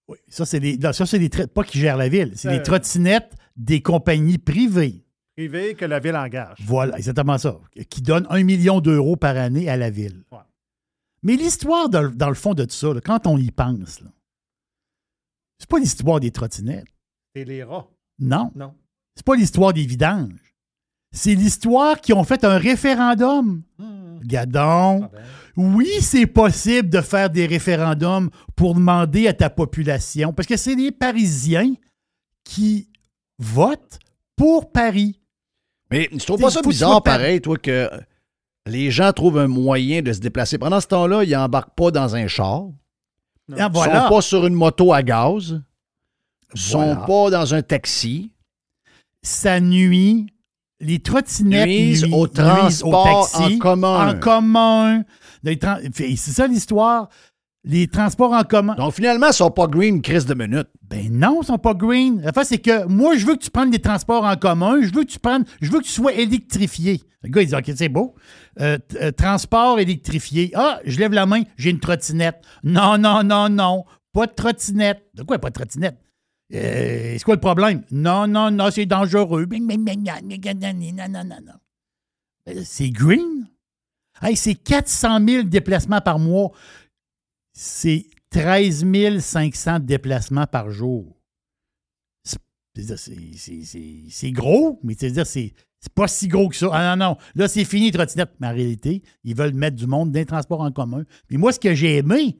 Oui, 0.09 0.17
ça, 0.27 0.45
c'est 0.45 0.59
des, 0.59 0.77
ça, 0.91 1.05
c'est 1.05 1.17
des 1.19 1.29
pas 1.29 1.63
qui 1.63 1.79
gèrent 1.79 1.95
la 1.97 2.09
ville, 2.09 2.33
c'est 2.35 2.49
Euh. 2.49 2.51
les 2.51 2.61
trottinettes 2.61 3.31
des 3.55 3.81
compagnies 3.81 4.37
privées. 4.37 5.05
Privé 5.37 5.75
que 5.75 5.85
la 5.85 5.99
ville 5.99 6.15
engage. 6.15 6.57
Voilà, 6.65 6.97
exactement 6.97 7.37
ça. 7.37 7.57
Qui 7.89 8.01
donnent 8.01 8.27
un 8.29 8.43
million 8.43 8.81
d'euros 8.81 9.15
par 9.15 9.37
année 9.37 9.69
à 9.69 9.77
la 9.77 9.89
ville. 9.89 10.23
Ouais. 10.31 10.37
Mais 11.23 11.35
l'histoire, 11.35 11.89
dans, 11.89 12.29
le- 12.29 12.33
fond 12.35 12.53
de 12.53 12.65
tout 12.65 12.71
ça, 12.75 12.93
là, 12.93 13.01
quand 13.01 13.25
on 13.27 13.37
y 13.37 13.49
pense, 13.51 14.01
là, 14.01 14.09
c'est 15.57 15.69
pas 15.69 15.79
l'histoire 15.79 16.19
des 16.19 16.31
trottinettes. 16.31 16.85
C'est 17.35 17.45
les 17.45 17.63
rats. 17.63 17.87
Non. 18.19 18.51
Non. 18.55 18.73
C'est 19.15 19.25
pas 19.25 19.35
l'histoire 19.35 19.73
des 19.73 19.85
vidanges. 19.85 20.53
C'est 21.11 21.35
l'histoire 21.35 22.01
qui 22.01 22.11
ont 22.13 22.23
fait 22.23 22.43
un 22.43 22.57
référendum. 22.57 23.63
Gadon. 24.23 25.09
Oui, 25.55 25.89
c'est 26.01 26.25
possible 26.25 26.89
de 26.89 27.01
faire 27.01 27.29
des 27.29 27.45
référendums 27.45 28.29
pour 28.55 28.73
demander 28.73 29.27
à 29.27 29.33
ta 29.33 29.49
population, 29.49 30.33
parce 30.33 30.47
que 30.47 30.57
c'est 30.57 30.75
les 30.75 30.91
Parisiens 30.91 31.73
qui 32.43 32.89
votent 33.37 33.99
pour 34.35 34.71
Paris. 34.71 35.19
Mais 35.91 36.07
tu 36.11 36.17
trouves 36.17 36.37
T'sais, 36.37 36.45
pas 36.45 36.51
ça 36.51 36.61
bizarre, 36.61 37.03
pareil, 37.03 37.39
toi, 37.41 37.57
que 37.57 37.89
les 38.65 38.91
gens 38.91 39.11
trouvent 39.11 39.39
un 39.39 39.47
moyen 39.47 40.01
de 40.01 40.13
se 40.13 40.19
déplacer. 40.19 40.57
Pendant 40.57 40.79
ce 40.79 40.87
temps-là, 40.87 41.23
ils 41.23 41.31
n'embarquent 41.31 41.75
pas 41.75 41.91
dans 41.91 42.15
un 42.15 42.27
char. 42.27 42.63
Ils 43.49 43.67
voilà. 43.73 44.03
sont 44.07 44.15
pas 44.15 44.21
sur 44.21 44.45
une 44.47 44.53
moto 44.53 44.93
à 44.93 45.03
gaz. 45.03 45.61
Ils 46.55 46.61
sont 46.61 46.77
Voilà. 46.79 46.95
pas 47.05 47.29
dans 47.29 47.53
un 47.53 47.61
taxi. 47.61 48.31
Ça 49.21 49.59
nuit. 49.59 50.27
Les 50.79 50.99
trottinettes 50.99 51.67
Nuisent 51.67 52.03
nuisent 52.03 52.13
au 52.13 52.27
transport 52.27 53.29
taxi, 53.31 53.55
en 53.55 53.59
commun. 53.59 54.13
En 54.25 54.47
C'est 55.93 56.17
ça 56.17 56.47
l'histoire. 56.47 57.09
Les 57.63 57.87
transports 57.87 58.33
en 58.33 58.43
commun. 58.43 58.75
Donc 58.75 58.93
finalement, 58.93 59.27
ils 59.27 59.33
sont 59.33 59.51
pas 59.51 59.67
green 59.67 60.01
crise 60.01 60.25
de 60.25 60.33
minute. 60.33 60.67
Ben 60.81 61.07
non, 61.09 61.39
ils 61.41 61.45
sont 61.45 61.57
pas 61.57 61.73
green. 61.73 62.21
La 62.21 62.33
face, 62.33 62.49
c'est 62.49 62.57
que 62.57 62.85
moi, 62.87 63.15
je 63.15 63.25
veux 63.25 63.35
que 63.35 63.43
tu 63.43 63.49
prennes 63.51 63.71
des 63.71 63.79
transports 63.79 64.25
en 64.25 64.35
commun. 64.35 64.81
Je 64.81 64.93
veux 64.93 65.03
que 65.05 65.09
tu 65.11 65.19
prennes, 65.19 65.45
je 65.61 65.71
veux 65.71 65.79
que 65.79 65.85
tu 65.85 65.91
sois 65.91 66.11
électrifié. 66.13 67.01
Le 67.23 67.29
gars, 67.29 67.41
il 67.41 67.47
dit 67.47 67.55
OK, 67.55 67.71
c'est 67.75 67.89
beau. 67.89 68.15
Euh, 68.59 68.77
euh, 68.95 69.11
transport 69.11 69.79
électrifié. 69.79 70.51
Ah, 70.55 70.79
je 70.85 70.99
lève 70.99 71.13
la 71.13 71.25
main, 71.25 71.43
j'ai 71.57 71.69
une 71.69 71.79
trottinette. 71.79 72.43
Non, 72.63 72.97
non, 72.97 73.23
non, 73.23 73.49
non. 73.49 73.85
Pas 74.11 74.27
de 74.27 74.33
trottinette. 74.33 75.03
De 75.13 75.23
quoi, 75.23 75.39
pas 75.39 75.49
de 75.49 75.55
trottinette? 75.55 75.97
Euh, 76.53 77.13
c'est 77.17 77.23
quoi 77.23 77.35
le 77.35 77.41
problème? 77.41 77.83
Non, 77.91 78.27
non, 78.27 78.51
non, 78.51 78.69
c'est 78.69 78.85
dangereux. 78.85 79.47
C'est 82.63 82.89
green? 82.89 83.47
Hey, 84.21 84.35
c'est 84.35 84.55
400 84.55 85.25
000 85.25 85.43
déplacements 85.43 86.01
par 86.01 86.19
mois. 86.19 86.51
C'est 87.53 88.05
13 88.31 88.85
500 89.19 89.79
déplacements 89.79 90.45
par 90.45 90.71
jour. 90.71 91.17
C'est 92.75 94.31
gros, 94.31 94.79
mais 94.83 94.95
c'est-à-dire 94.97 95.27
c'est 95.27 95.53
c'est 95.83 95.93
pas 95.93 96.07
si 96.07 96.29
gros 96.29 96.47
que 96.47 96.55
ça. 96.55 96.69
Ah 96.71 96.95
non, 96.95 97.09
non, 97.09 97.17
là, 97.35 97.49
c'est 97.49 97.65
fini, 97.65 97.91
trottinette. 97.91 98.31
Mais 98.39 98.47
en 98.47 98.53
réalité, 98.53 99.03
ils 99.25 99.35
veulent 99.35 99.53
mettre 99.53 99.75
du 99.75 99.85
monde 99.85 100.13
dans 100.13 100.19
les 100.19 100.25
transports 100.25 100.61
en 100.61 100.71
commun. 100.71 101.03
Puis 101.27 101.35
moi, 101.35 101.51
ce 101.51 101.59
que 101.59 101.75
j'ai 101.75 101.97
aimé, 101.97 102.39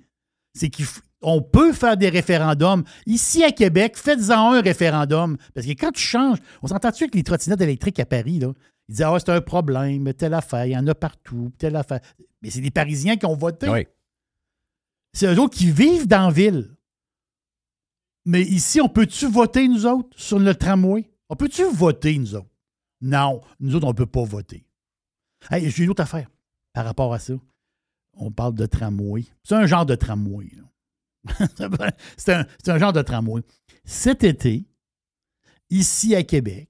c'est 0.53 0.71
qu'on 0.71 1.41
peut 1.41 1.73
faire 1.73 1.97
des 1.97 2.07
référendums. 2.07 2.85
Ici, 3.05 3.43
à 3.43 3.51
Québec, 3.51 3.97
faites-en 3.97 4.53
un 4.53 4.61
référendum. 4.61 5.35
Parce 5.53 5.67
que 5.67 5.73
quand 5.73 5.91
tu 5.91 6.01
changes, 6.01 6.37
on 6.61 6.67
s'entend-tu 6.67 7.03
avec 7.03 7.15
les 7.15 7.23
trottinettes 7.23 7.59
électriques 7.59 7.99
à 7.99 8.05
Paris, 8.05 8.39
là? 8.39 8.53
Ils 8.87 8.95
disent, 8.95 9.01
ah, 9.01 9.17
c'est 9.19 9.31
un 9.31 9.41
problème, 9.41 10.13
telle 10.13 10.33
affaire, 10.33 10.65
il 10.65 10.71
y 10.71 10.77
en 10.77 10.87
a 10.87 10.95
partout, 10.95 11.51
telle 11.57 11.75
affaire. 11.75 11.99
Mais 12.41 12.49
c'est 12.49 12.61
des 12.61 12.71
Parisiens 12.71 13.17
qui 13.17 13.25
ont 13.25 13.35
voté. 13.35 13.67
Oui. 13.67 13.85
C'est 15.11 15.27
eux 15.27 15.37
autres 15.37 15.57
qui 15.57 15.69
vivent 15.69 16.07
dans 16.07 16.27
la 16.27 16.33
ville. 16.33 16.77
Mais 18.23 18.41
ici, 18.41 18.79
on 18.79 18.87
peut-tu 18.87 19.27
voter, 19.27 19.67
nous 19.67 19.85
autres, 19.85 20.17
sur 20.17 20.39
le 20.39 20.55
tramway? 20.55 21.11
On 21.27 21.35
peut-tu 21.35 21.65
voter, 21.65 22.17
nous 22.17 22.35
autres? 22.35 22.47
Non, 23.03 23.41
nous 23.59 23.75
autres, 23.75 23.85
on 23.85 23.89
ne 23.89 23.95
peut 23.95 24.05
pas 24.05 24.23
voter. 24.23 24.65
J'ai 25.51 25.83
une 25.83 25.89
autre 25.89 26.01
affaire 26.01 26.29
par 26.71 26.85
rapport 26.85 27.13
à 27.13 27.19
ça. 27.19 27.33
On 28.13 28.31
parle 28.31 28.55
de 28.55 28.65
tramway. 28.65 29.25
C'est 29.43 29.55
un 29.55 29.65
genre 29.65 29.85
de 29.85 29.95
tramway. 29.95 30.47
c'est 32.17 32.33
un, 32.33 32.77
genre 32.77 32.93
de 32.93 33.01
tramway. 33.01 33.41
Cet 33.83 34.23
été, 34.23 34.65
ici 35.69 36.15
à 36.15 36.23
Québec, 36.23 36.69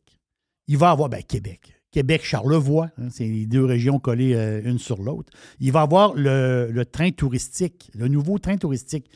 il 0.67 0.77
va 0.77 0.89
y 0.89 0.91
avoir, 0.91 1.07
ben 1.07 1.21
Québec, 1.21 1.79
Québec-Charlevoix, 1.91 2.89
hein, 2.97 3.09
c'est 3.11 3.27
les 3.27 3.45
deux 3.45 3.63
régions 3.63 3.99
collées 3.99 4.33
euh, 4.33 4.63
une 4.63 4.79
sur 4.79 5.03
l'autre. 5.03 5.31
Il 5.59 5.71
va 5.71 5.81
y 5.81 5.83
avoir 5.83 6.15
le 6.15 6.83
train 6.83 7.11
touristique, 7.11 7.91
le 7.93 8.07
nouveau 8.07 8.39
train 8.39 8.57
touristique. 8.57 9.07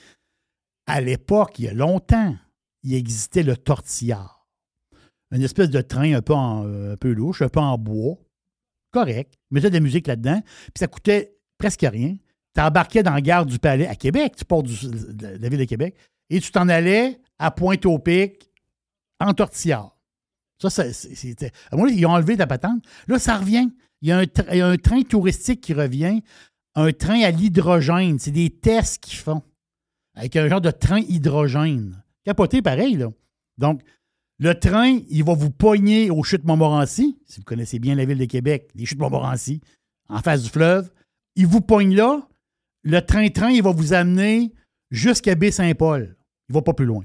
À 0.85 1.01
l'époque, 1.01 1.57
il 1.57 1.65
y 1.65 1.67
a 1.67 1.73
longtemps, 1.73 2.35
il 2.83 2.93
existait 2.93 3.43
le 3.43 3.57
tortillard. 3.57 4.36
Une 5.31 5.41
espèce 5.41 5.69
de 5.69 5.81
train 5.81 6.13
un 6.13 6.21
peu, 6.21 6.33
en, 6.33 6.65
euh, 6.65 6.93
un 6.93 6.97
peu 6.97 7.11
louche, 7.11 7.41
un 7.41 7.49
peu 7.49 7.59
en 7.59 7.77
bois. 7.77 8.15
Correct. 8.91 9.33
Mettait 9.51 9.69
de 9.69 9.75
la 9.75 9.81
musique 9.81 10.07
là-dedans. 10.07 10.41
Puis 10.41 10.79
ça 10.79 10.87
coûtait 10.87 11.35
presque 11.57 11.85
rien. 11.89 12.15
Tu 12.55 12.61
embarquais 12.61 13.03
dans 13.03 13.13
la 13.13 13.21
gare 13.21 13.45
du 13.45 13.59
Palais 13.59 13.87
à 13.87 13.95
Québec, 13.95 14.35
tu 14.37 14.45
pars 14.45 14.63
de 14.63 14.71
la 15.39 15.49
ville 15.49 15.59
de 15.59 15.65
Québec, 15.65 15.95
et 16.29 16.39
tu 16.39 16.51
t'en 16.51 16.67
allais 16.69 17.19
à 17.37 17.51
Pointe-au-Pic 17.51 18.49
en 19.19 19.33
tortillard. 19.33 19.95
Ça, 20.59 20.91
c'était. 20.91 21.51
À 21.71 21.75
mon 21.75 21.85
avis, 21.85 21.97
ils 21.97 22.05
ont 22.05 22.11
enlevé 22.11 22.35
la 22.35 22.47
patente. 22.47 22.83
Là, 23.07 23.19
ça 23.19 23.37
revient. 23.37 23.69
Il 24.01 24.09
y, 24.09 24.11
a 24.11 24.19
un 24.19 24.23
il 24.51 24.57
y 24.57 24.61
a 24.61 24.67
un 24.67 24.77
train 24.77 25.01
touristique 25.01 25.61
qui 25.61 25.73
revient, 25.73 26.21
un 26.75 26.91
train 26.93 27.21
à 27.21 27.31
l'hydrogène. 27.31 28.19
C'est 28.19 28.31
des 28.31 28.49
tests 28.49 29.03
qu'ils 29.03 29.17
font 29.17 29.43
avec 30.15 30.35
un 30.35 30.47
genre 30.49 30.61
de 30.61 30.71
train 30.71 30.99
hydrogène. 30.99 32.03
Capoté 32.23 32.61
pareil, 32.61 32.95
là. 32.95 33.09
Donc, 33.57 33.81
le 34.39 34.53
train, 34.53 34.99
il 35.09 35.23
va 35.23 35.33
vous 35.33 35.49
pogner 35.49 36.11
aux 36.11 36.23
chutes 36.23 36.43
Montmorency, 36.43 37.17
si 37.25 37.39
vous 37.39 37.43
connaissez 37.43 37.79
bien 37.79 37.95
la 37.95 38.05
ville 38.05 38.19
de 38.19 38.25
Québec, 38.25 38.69
les 38.75 38.85
chutes 38.85 38.99
Montmorency, 38.99 39.61
en 40.09 40.21
face 40.21 40.43
du 40.43 40.49
fleuve. 40.49 40.91
Il 41.35 41.47
vous 41.47 41.61
pogne 41.61 41.95
là. 41.95 42.27
Le 42.83 42.99
train-train, 43.01 43.49
il 43.49 43.63
va 43.63 43.71
vous 43.71 43.93
amener 43.93 44.53
jusqu'à 44.91 45.35
Baie-Saint-Paul. 45.35 46.15
Il 46.49 46.53
va 46.53 46.61
pas 46.61 46.73
plus 46.73 46.85
loin. 46.85 47.03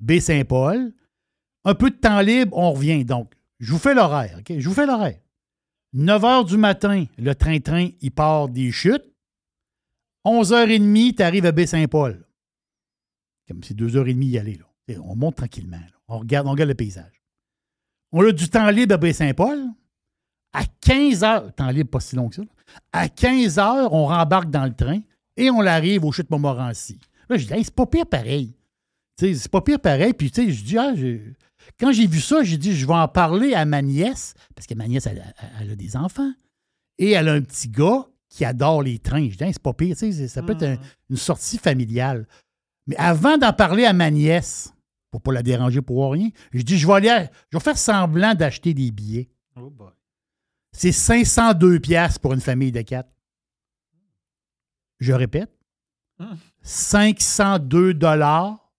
Baie-Saint-Paul. 0.00 0.92
Un 1.64 1.74
peu 1.74 1.90
de 1.90 1.96
temps 1.96 2.20
libre, 2.20 2.56
on 2.56 2.72
revient. 2.72 3.04
Donc, 3.04 3.32
je 3.60 3.72
vous 3.72 3.78
fais 3.78 3.94
l'horaire. 3.94 4.40
Je 4.48 4.68
vous 4.68 4.74
fais 4.74 4.86
l'horaire. 4.86 5.18
9 5.92 6.22
h 6.22 6.46
du 6.46 6.56
matin, 6.56 7.04
le 7.18 7.34
train-train, 7.34 7.90
il 8.00 8.10
part 8.10 8.48
des 8.48 8.72
chutes. 8.72 9.04
11h30, 10.24 11.16
tu 11.16 11.22
arrives 11.22 11.46
à 11.46 11.52
Baie-Saint-Paul. 11.52 12.26
Comme 13.46 13.62
c'est 13.62 13.76
2h30 13.76 14.24
y 14.24 14.38
aller. 14.38 14.54
Là. 14.54 14.71
On 14.88 15.16
monte 15.16 15.36
tranquillement. 15.36 15.76
là. 15.78 15.86
On, 16.08 16.18
regarde, 16.18 16.46
on 16.46 16.50
regarde 16.50 16.68
le 16.68 16.74
paysage. 16.74 17.22
On 18.12 18.26
a 18.26 18.32
du 18.32 18.48
temps 18.48 18.68
libre 18.70 18.94
à 18.94 18.98
Baie-Saint-Paul. 18.98 19.64
À 20.52 20.64
15 20.82 21.24
heures, 21.24 21.54
temps 21.54 21.70
libre 21.70 21.88
pas 21.90 22.00
si 22.00 22.14
long 22.14 22.28
que 22.28 22.36
ça, 22.36 22.42
là. 22.42 22.48
à 22.92 23.08
15 23.08 23.58
heures, 23.58 23.92
on 23.94 24.06
rembarque 24.06 24.50
dans 24.50 24.64
le 24.66 24.74
train 24.74 25.00
et 25.38 25.50
on 25.50 25.60
arrive 25.60 26.04
au 26.04 26.12
chute 26.12 26.28
Montmorency. 26.28 26.98
Là, 27.30 27.38
je 27.38 27.46
dis, 27.46 27.52
Hey, 27.54 27.64
c'est 27.64 27.74
pas 27.74 27.86
pire 27.86 28.06
pareil. 28.06 28.54
C'est 29.18 29.48
pas 29.48 29.62
pire 29.62 29.80
pareil. 29.80 30.12
Puis, 30.12 30.30
tu 30.30 30.44
sais, 30.44 30.50
je 30.52 30.62
dis, 30.64 30.76
ah, 30.76 30.92
quand 31.80 31.92
j'ai 31.92 32.06
vu 32.06 32.20
ça, 32.20 32.42
j'ai 32.42 32.58
dit, 32.58 32.74
je 32.76 32.86
vais 32.86 32.92
en 32.92 33.08
parler 33.08 33.54
à 33.54 33.64
ma 33.64 33.80
nièce, 33.80 34.34
parce 34.54 34.66
que 34.66 34.74
ma 34.74 34.88
nièce, 34.88 35.06
elle, 35.06 35.20
a- 35.20 35.60
elle 35.62 35.70
a 35.70 35.76
des 35.76 35.96
enfants. 35.96 36.32
Et 36.98 37.12
elle 37.12 37.28
a 37.28 37.32
un 37.32 37.40
petit 37.40 37.68
gars 37.68 38.06
qui 38.28 38.44
adore 38.44 38.82
les 38.82 38.98
trains. 38.98 39.28
Je 39.30 39.36
dis, 39.38 39.44
Hey, 39.44 39.52
c'est 39.54 39.62
pas 39.62 39.72
pire, 39.72 39.96
ça 39.96 40.42
peut 40.42 40.52
être 40.52 40.64
un- 40.64 40.78
une 41.08 41.16
sortie 41.16 41.56
familiale. 41.56 42.26
Mais 42.86 42.96
avant 42.96 43.38
d'en 43.38 43.52
parler 43.54 43.84
à 43.86 43.92
ma 43.94 44.10
nièce, 44.10 44.71
pour 45.12 45.22
pas 45.22 45.30
la 45.32 45.42
déranger 45.44 45.82
pour 45.82 46.10
rien, 46.10 46.30
je 46.52 46.62
dis, 46.62 46.76
je 46.78 46.86
vais 46.88 46.94
aller, 46.94 47.08
à- 47.10 47.30
je 47.50 47.56
vais 47.58 47.62
faire 47.62 47.78
semblant 47.78 48.34
d'acheter 48.34 48.74
des 48.74 48.90
billets. 48.90 49.28
Oh 49.54 49.70
boy. 49.70 49.90
C'est 50.72 50.90
502 50.90 51.78
pièces 51.78 52.18
pour 52.18 52.32
une 52.32 52.40
famille 52.40 52.72
de 52.72 52.80
quatre. 52.80 53.10
Je 54.98 55.12
répète. 55.12 55.52
Hum. 56.18 56.38
502 56.62 57.92
dollars. 57.94 58.72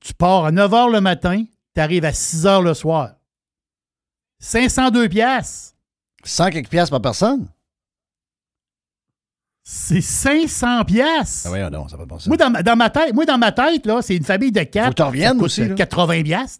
Tu 0.00 0.14
pars 0.14 0.44
à 0.46 0.52
9 0.52 0.70
h 0.70 0.92
le 0.92 1.00
matin, 1.00 1.44
tu 1.74 1.80
arrives 1.80 2.04
à 2.04 2.12
6 2.12 2.44
h 2.44 2.62
le 2.62 2.74
soir. 2.74 3.16
502 4.38 5.08
pièces. 5.08 5.74
100 6.24 6.50
quelques 6.50 6.68
piastres 6.70 6.90
par 6.92 7.02
personne? 7.02 7.48
C'est 9.64 10.00
500 10.00 10.84
pièces. 10.84 11.44
Ah 11.46 11.52
oui, 11.52 11.58
non, 11.70 11.86
ça 11.86 11.96
va 11.96 12.04
pas 12.04 12.18
ça. 12.18 12.28
Moi, 12.28 12.36
dans 12.36 12.50
ma, 12.50 12.62
dans 12.64 12.74
ma 12.76 12.90
tête, 12.90 13.14
moi, 13.14 13.24
dans 13.24 13.38
ma 13.38 13.52
tête, 13.52 13.86
là, 13.86 14.02
c'est 14.02 14.16
une 14.16 14.24
famille 14.24 14.50
de 14.50 14.62
quatre. 14.64 14.86
Faut 14.86 14.90
que 14.90 14.96
t'en 14.96 15.06
reviennes 15.06 15.40
aussi, 15.40 15.62
euh, 15.62 15.68
là. 15.68 15.74
80 15.76 16.22
pièces. 16.24 16.58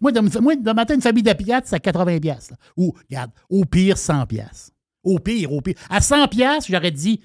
Moi, 0.00 0.12
dans, 0.12 0.22
moi, 0.40 0.54
dans 0.54 0.74
ma 0.74 0.86
tête, 0.86 0.96
une 0.96 1.02
famille 1.02 1.24
de 1.24 1.32
piastres, 1.32 1.68
c'est 1.70 1.76
à 1.76 1.80
80 1.80 2.20
pièces. 2.20 2.52
Ou, 2.76 2.94
regarde, 3.10 3.32
au 3.50 3.64
pire, 3.64 3.98
100 3.98 4.26
pièces. 4.26 4.70
Au 5.02 5.18
pire, 5.18 5.52
au 5.52 5.60
pire. 5.60 5.74
À 5.90 6.00
100 6.00 6.28
pièces, 6.28 6.66
j'aurais 6.68 6.92
dit, 6.92 7.20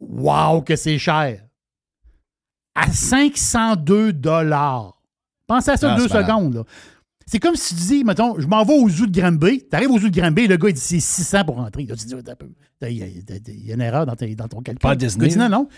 wow, 0.00 0.60
que 0.60 0.76
c'est 0.76 0.98
cher. 0.98 1.42
À 2.74 2.90
502 2.92 4.12
dollars. 4.12 5.00
Pensez 5.46 5.70
à 5.70 5.76
ça 5.78 5.94
deux 5.96 6.08
secondes. 6.08 6.54
là. 6.54 6.64
C'est 7.26 7.38
comme 7.38 7.54
si 7.56 7.74
tu 7.74 7.82
dis, 7.82 8.04
mettons, 8.04 8.38
je 8.38 8.46
m'en 8.46 8.64
vais 8.64 8.74
au 8.78 8.88
zoo 8.88 9.06
de 9.06 9.18
Granby. 9.18 9.60
Tu 9.68 9.76
arrives 9.76 9.90
au 9.90 9.98
zoo 9.98 10.08
de 10.08 10.20
Granby, 10.20 10.46
le 10.46 10.56
gars, 10.56 10.68
il 10.68 10.74
dit 10.74 10.80
c'est 10.80 11.00
600 11.00 11.44
pour 11.44 11.56
rentrer. 11.56 11.84
Là, 11.86 11.96
tu 11.96 12.06
dis. 12.06 12.14
Il 12.82 12.92
y, 12.98 13.02
a- 13.02 13.06
il 13.06 13.66
y 13.66 13.70
a 13.70 13.74
une 13.74 13.80
erreur 13.80 14.06
dans, 14.06 14.14
ton 14.16 14.60
calcul. 14.60 14.78
Pas 14.80 14.90
à 14.90 14.96
Disney, 14.96 15.28
non, 15.48 15.48
non. 15.48 15.68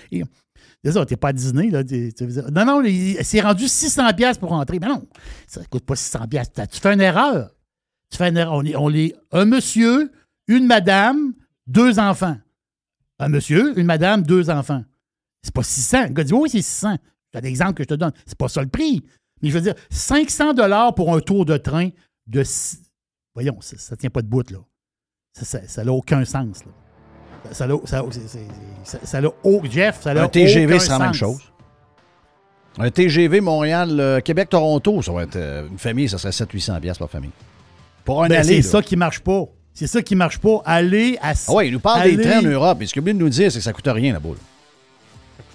Ça, 0.92 1.06
t'es 1.06 1.16
pas 1.16 1.28
à 1.28 1.32
Disney. 1.32 1.70
Là, 1.70 1.82
tu 1.84 2.12
non, 2.52 2.64
non, 2.64 2.82
il- 2.82 3.18
c'est 3.22 3.40
rendu 3.40 3.68
600 3.68 4.12
pièces 4.14 4.38
pour 4.38 4.50
rentrer. 4.50 4.78
Mais 4.80 4.88
non, 4.88 5.06
ça 5.46 5.60
ne 5.60 5.66
coûte 5.66 5.84
pas 5.84 5.96
600 5.96 6.26
pièces. 6.28 6.50
Tu 6.70 6.80
fais 6.80 6.92
une 6.94 7.00
erreur. 7.00 7.50
Tu 8.10 8.18
fais 8.18 8.28
une 8.28 8.36
erreur. 8.36 8.54
On 8.54 8.64
est, 8.64 8.76
on 8.76 8.90
est 8.94 9.14
un 9.32 9.44
monsieur, 9.44 10.10
une 10.48 10.66
madame, 10.66 11.32
deux 11.66 11.98
enfants. 11.98 12.36
Un 13.18 13.28
monsieur, 13.28 13.78
une 13.78 13.86
madame, 13.86 14.22
deux 14.22 14.50
enfants. 14.50 14.82
C'est 15.42 15.54
pas 15.54 15.62
600. 15.62 16.04
Le 16.08 16.12
gars 16.14 16.24
dit, 16.24 16.32
oui, 16.32 16.48
c'est 16.50 16.62
600. 16.62 16.96
C'est 17.32 17.40
un 17.40 17.48
exemple 17.48 17.74
que 17.74 17.82
je 17.82 17.88
te 17.88 17.94
donne. 17.94 18.12
C'est 18.26 18.38
pas 18.38 18.48
ça 18.48 18.62
le 18.62 18.68
prix. 18.68 19.02
Mais 19.44 19.50
je 19.50 19.54
veux 19.54 19.60
dire, 19.60 19.74
500 19.90 20.54
dollars 20.54 20.94
pour 20.94 21.14
un 21.14 21.20
tour 21.20 21.44
de 21.44 21.56
train 21.56 21.90
de... 22.26 22.42
Voyons, 23.34 23.56
ça 23.60 23.76
ne 23.92 23.96
tient 23.96 24.10
pas 24.10 24.22
de 24.22 24.26
bout, 24.26 24.50
là. 24.50 24.58
Ça 25.34 25.84
n'a 25.84 25.92
aucun 25.92 26.24
sens, 26.24 26.64
là. 26.64 27.52
Ça 27.52 27.66
n'a 27.66 27.74
ça, 27.84 28.02
ça- 29.04 29.20
Jeff, 29.70 30.00
ça 30.00 30.10
Un 30.12 30.28
TGV, 30.28 30.78
c'est 30.78 30.88
la 30.88 30.98
même 30.98 31.12
chose. 31.12 31.40
Un 32.78 32.90
TGV 32.90 33.40
Montréal, 33.40 34.00
euh, 34.00 34.20
Québec-Toronto, 34.20 35.02
ça 35.02 35.12
va 35.12 35.22
être 35.24 35.36
euh, 35.36 35.68
une 35.68 35.78
famille, 35.78 36.08
ça 36.08 36.18
serait 36.18 36.30
700-800 36.32 36.80
piastres 36.80 36.98
par 37.00 37.10
famille. 37.10 37.30
Pour 38.04 38.24
un 38.24 38.28
Ben, 38.28 38.40
aller. 38.40 38.62
c'est 38.62 38.68
ça 38.68 38.82
qui 38.82 38.96
marche 38.96 39.20
pas. 39.20 39.44
C'est 39.74 39.86
ça 39.86 40.02
qui 40.02 40.16
marche 40.16 40.38
pas. 40.38 40.62
Aller 40.64 41.18
à... 41.20 41.34
Ah 41.48 41.52
ouais, 41.52 41.68
il 41.68 41.72
nous 41.74 41.80
parle 41.80 42.02
aller- 42.02 42.16
des 42.16 42.22
trains 42.24 42.38
en 42.40 42.42
Europe. 42.50 42.80
Et 42.82 42.86
ce 42.86 42.92
qu'il 42.92 43.00
oublie 43.02 43.14
de 43.14 43.18
nous 43.18 43.28
dire, 43.28 43.52
c'est 43.52 43.58
que 43.58 43.64
ça 43.64 43.72
coûte 43.72 43.86
rien 43.88 44.12
là. 44.14 44.20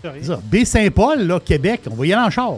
C'est 0.01 0.23
ça. 0.25 0.39
Baie-Saint-Paul, 0.43 1.21
là, 1.23 1.39
Québec, 1.39 1.81
on 1.89 1.95
va 1.95 2.05
y 2.05 2.13
aller 2.13 2.25
en 2.25 2.29
char. 2.29 2.57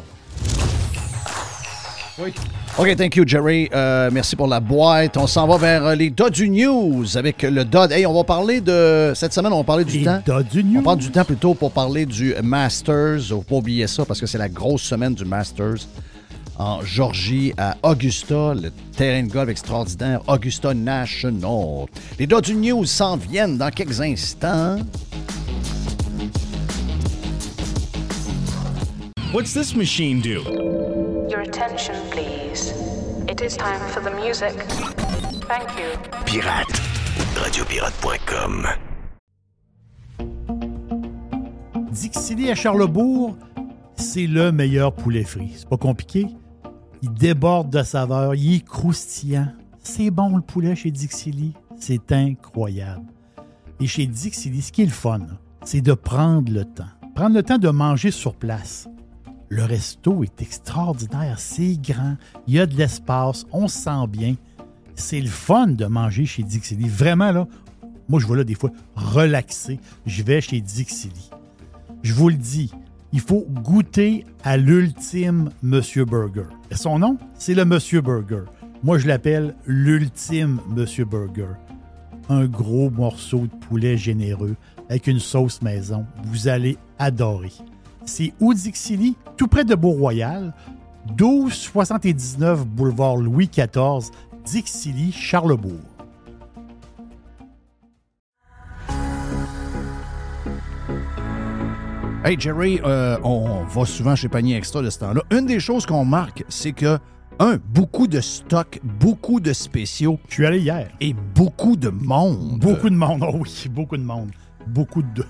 OK, 2.78 2.96
thank 2.96 3.16
you, 3.16 3.24
Jerry. 3.26 3.70
Euh, 3.74 4.10
merci 4.12 4.36
pour 4.36 4.48
la 4.48 4.60
boîte. 4.60 5.18
On 5.18 5.28
s'en 5.28 5.48
va 5.48 5.58
vers 5.58 5.86
euh, 5.86 5.96
les 5.96 6.10
Dodu 6.10 6.50
News 6.50 7.18
avec 7.18 7.42
le 7.42 7.66
Dod. 7.66 7.92
Hey, 7.92 8.06
on 8.06 8.14
va 8.14 8.24
parler 8.24 8.62
de. 8.62 9.12
Cette 9.16 9.34
semaine, 9.34 9.52
on 9.52 9.58
va 9.58 9.64
parler 9.64 9.86
du 9.86 10.00
Les 10.00 10.06
temps. 10.06 10.22
Dodu 10.26 10.64
News. 10.64 10.80
On 10.80 10.84
parle 10.84 11.00
du 11.00 11.12
temps 11.12 11.26
plutôt 11.26 11.54
pour 11.54 11.72
parler 11.72 12.06
du 12.06 12.34
Masters. 12.44 13.28
Faut 13.30 13.42
pas 13.42 13.56
oublier 13.56 13.88
ça 13.88 14.06
parce 14.06 14.20
que 14.20 14.26
c'est 14.26 14.38
la 14.38 14.50
grosse 14.50 14.84
semaine 14.84 15.14
du 15.14 15.26
Masters 15.26 15.88
en 16.58 16.82
Georgie 16.84 17.54
à 17.58 17.76
Augusta, 17.82 18.54
le 18.54 18.72
terrain 18.96 19.24
de 19.24 19.32
golf 19.32 19.50
extraordinaire 19.50 20.22
Augusta 20.28 20.74
National. 20.74 21.88
Les 22.20 22.28
Dodu 22.28 22.56
News 22.56 22.86
s'en 22.86 23.18
viennent 23.18 23.58
dans 23.58 23.72
quelques 23.72 24.00
instants. 24.00 24.78
What's 29.34 29.54
this 29.54 29.74
machine 29.78 30.20
do? 30.20 30.44
Your 31.30 31.40
attention, 31.40 31.96
please. 32.12 32.74
It 33.30 33.40
is 33.40 33.56
time 33.56 33.80
for 33.88 34.02
the 34.02 34.12
music. 34.12 34.52
Thank 35.48 35.70
you. 35.80 35.98
Pirate. 36.26 36.82
Radiopirate.com. 37.38 38.68
Dixili 41.94 42.52
à 42.52 42.56
Charlebourg, 42.56 43.38
c'est 43.96 44.28
le 44.28 44.52
meilleur 44.52 44.94
poulet 44.94 45.24
frit. 45.24 45.54
C'est 45.56 45.70
pas 45.70 45.78
compliqué. 45.78 46.28
Il 47.02 47.14
déborde 47.14 47.70
de 47.70 47.84
saveur, 47.84 48.36
il 48.36 48.56
est 48.56 48.68
croustillant. 48.68 49.48
C'est 49.82 50.12
bon 50.12 50.36
le 50.36 50.42
poulet 50.42 50.76
chez 50.76 50.92
Dixili. 50.92 51.54
C'est 51.80 52.12
incroyable. 52.12 53.06
Et 53.80 53.88
chez 53.88 54.08
Dixili, 54.08 54.62
ce 54.62 54.74
qui 54.74 54.82
est 54.82 54.88
le 54.88 54.92
fun, 54.92 55.22
c'est 55.64 55.80
de 55.80 55.94
prendre 55.94 56.52
le 56.52 56.66
temps. 56.66 56.84
Prendre 57.16 57.36
le 57.36 57.44
temps 57.44 57.58
de 57.58 57.70
manger 57.70 58.12
sur 58.12 58.36
place. 58.36 58.90
Le 59.52 59.66
resto 59.66 60.24
est 60.24 60.42
extraordinaire, 60.42 61.38
c'est 61.38 61.76
grand, 61.76 62.16
il 62.48 62.54
y 62.54 62.60
a 62.62 62.66
de 62.66 62.74
l'espace, 62.78 63.46
on 63.52 63.68
se 63.68 63.80
sent 63.80 64.08
bien. 64.08 64.36
C'est 64.96 65.20
le 65.20 65.28
fun 65.28 65.68
de 65.68 65.86
manger 65.88 66.26
chez 66.26 66.42
Dixili. 66.42 66.88
Vraiment, 66.88 67.34
là, 67.34 67.46
moi, 68.08 68.22
je 68.22 68.28
vais 68.28 68.38
là 68.38 68.46
des 68.46 68.56
fois 68.56 68.70
relaxer. 68.96 69.82
Je 70.06 70.24
vais 70.24 70.40
chez 70.40 70.62
Dixili. 70.62 71.30
Je 72.02 72.14
vous 72.14 72.30
le 72.30 72.36
dis, 72.36 72.72
il 73.12 73.20
faut 73.20 73.46
goûter 73.50 74.24
à 74.46 74.56
l'ultime 74.56 75.50
Monsieur 75.62 76.06
Burger. 76.06 76.48
Et 76.70 76.76
son 76.76 77.00
nom, 77.00 77.18
c'est 77.38 77.54
le 77.54 77.66
Monsieur 77.66 78.00
Burger. 78.00 78.44
Moi, 78.84 79.00
je 79.00 79.08
l'appelle 79.10 79.56
l'ultime 79.68 80.62
Monsieur 80.70 81.04
Burger. 81.04 81.56
Un 82.30 82.46
gros 82.46 82.90
morceau 82.90 83.48
de 83.48 83.66
poulet 83.68 83.98
généreux 83.98 84.56
avec 84.88 85.08
une 85.08 85.20
sauce 85.20 85.62
maison. 85.62 86.06
Vous 86.24 86.48
allez 86.48 86.78
adorer. 87.00 87.52
C'est 88.06 88.34
Oudixili, 88.40 89.16
tout 89.38 89.48
près 89.48 89.64
de 89.64 89.76
Beau-Royal, 89.76 90.54
1279 91.18 92.66
boulevard 92.66 93.18
Louis 93.18 93.48
XIV, 93.48 94.12
Dixilly, 94.46 95.12
Charlebourg. 95.12 95.80
Hey 102.24 102.40
Jerry, 102.40 102.80
euh, 102.86 103.18
on 103.24 103.64
va 103.64 103.86
souvent 103.86 104.16
chez 104.16 104.30
Panier 104.30 104.56
Extra 104.56 104.84
de 104.84 104.92
ce 104.92 105.00
temps-là. 105.00 105.24
Une 105.32 105.48
des 105.48 105.60
choses 105.60 105.88
qu'on 105.88 106.06
marque, 106.06 106.44
c'est 106.50 106.72
que, 106.72 107.00
un, 107.40 107.58
beaucoup 107.74 108.06
de 108.06 108.22
stocks, 108.22 108.80
beaucoup 108.84 109.40
de 109.40 109.54
spéciaux. 109.54 110.20
Je 110.28 110.36
suis 110.36 110.46
allé 110.46 110.60
hier. 110.60 110.92
Et 111.02 111.14
beaucoup 111.14 111.76
de 111.76 111.90
monde. 111.90 112.60
Beaucoup 112.60 112.92
de 112.92 112.96
monde, 112.96 113.24
oh 113.28 113.38
oui, 113.40 113.66
beaucoup 113.72 113.98
de 113.98 114.04
monde. 114.04 114.30
Beaucoup 114.68 115.02
de. 115.02 115.26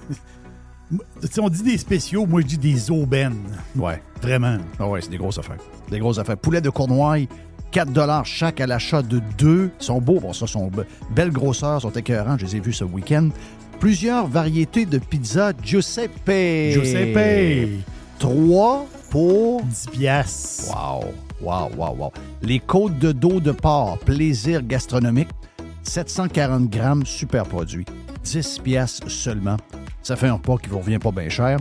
Sais, 1.29 1.39
on 1.41 1.49
dit 1.49 1.63
des 1.63 1.77
spéciaux, 1.77 2.25
moi 2.25 2.41
je 2.41 2.47
dis 2.47 2.57
des 2.57 2.91
aubaines. 2.91 3.43
Ouais. 3.75 4.01
Vraiment. 4.21 4.57
Ah 4.79 4.87
ouais, 4.87 5.01
c'est 5.01 5.09
des 5.09 5.17
grosses 5.17 5.37
affaires. 5.37 5.57
Des 5.89 5.99
grosses 5.99 6.19
affaires. 6.19 6.37
Poulet 6.37 6.61
de 6.61 6.69
Cournoye, 6.69 7.27
4 7.71 8.25
chaque 8.25 8.59
à 8.61 8.67
l'achat 8.67 9.01
de 9.01 9.21
deux. 9.37 9.71
Ils 9.79 9.83
sont 9.83 10.01
beaux, 10.01 10.19
bon, 10.19 10.33
ça, 10.33 10.47
sont 10.47 10.67
be- 10.69 10.85
belles 11.15 11.31
grosseurs, 11.31 11.81
sont 11.81 11.91
écœurants. 11.91 12.37
Je 12.37 12.45
les 12.45 12.57
ai 12.57 12.59
vus 12.59 12.73
ce 12.73 12.83
week-end. 12.83 13.29
Plusieurs 13.79 14.27
variétés 14.27 14.85
de 14.85 14.97
pizza 14.99 15.53
Giuseppe. 15.63 16.73
Giuseppe. 16.73 17.83
3 18.19 18.85
pour 19.09 19.63
10 19.63 19.87
piastres. 19.91 20.69
Wow, 20.75 21.05
wow, 21.41 21.69
wow, 21.77 21.95
wow. 21.97 22.11
Les 22.43 22.59
côtes 22.59 22.99
de 22.99 23.11
dos 23.11 23.39
de 23.39 23.51
porc, 23.51 23.97
plaisir 23.99 24.61
gastronomique, 24.61 25.29
740 25.83 26.69
grammes, 26.69 27.05
super 27.05 27.45
produit. 27.45 27.85
10 28.23 28.59
piastres 28.59 29.09
seulement. 29.09 29.57
Ça 30.03 30.15
fait 30.15 30.27
un 30.27 30.33
repas 30.33 30.57
qui 30.57 30.69
vous 30.69 30.79
revient 30.79 30.99
pas 30.99 31.11
bien 31.11 31.29
cher. 31.29 31.57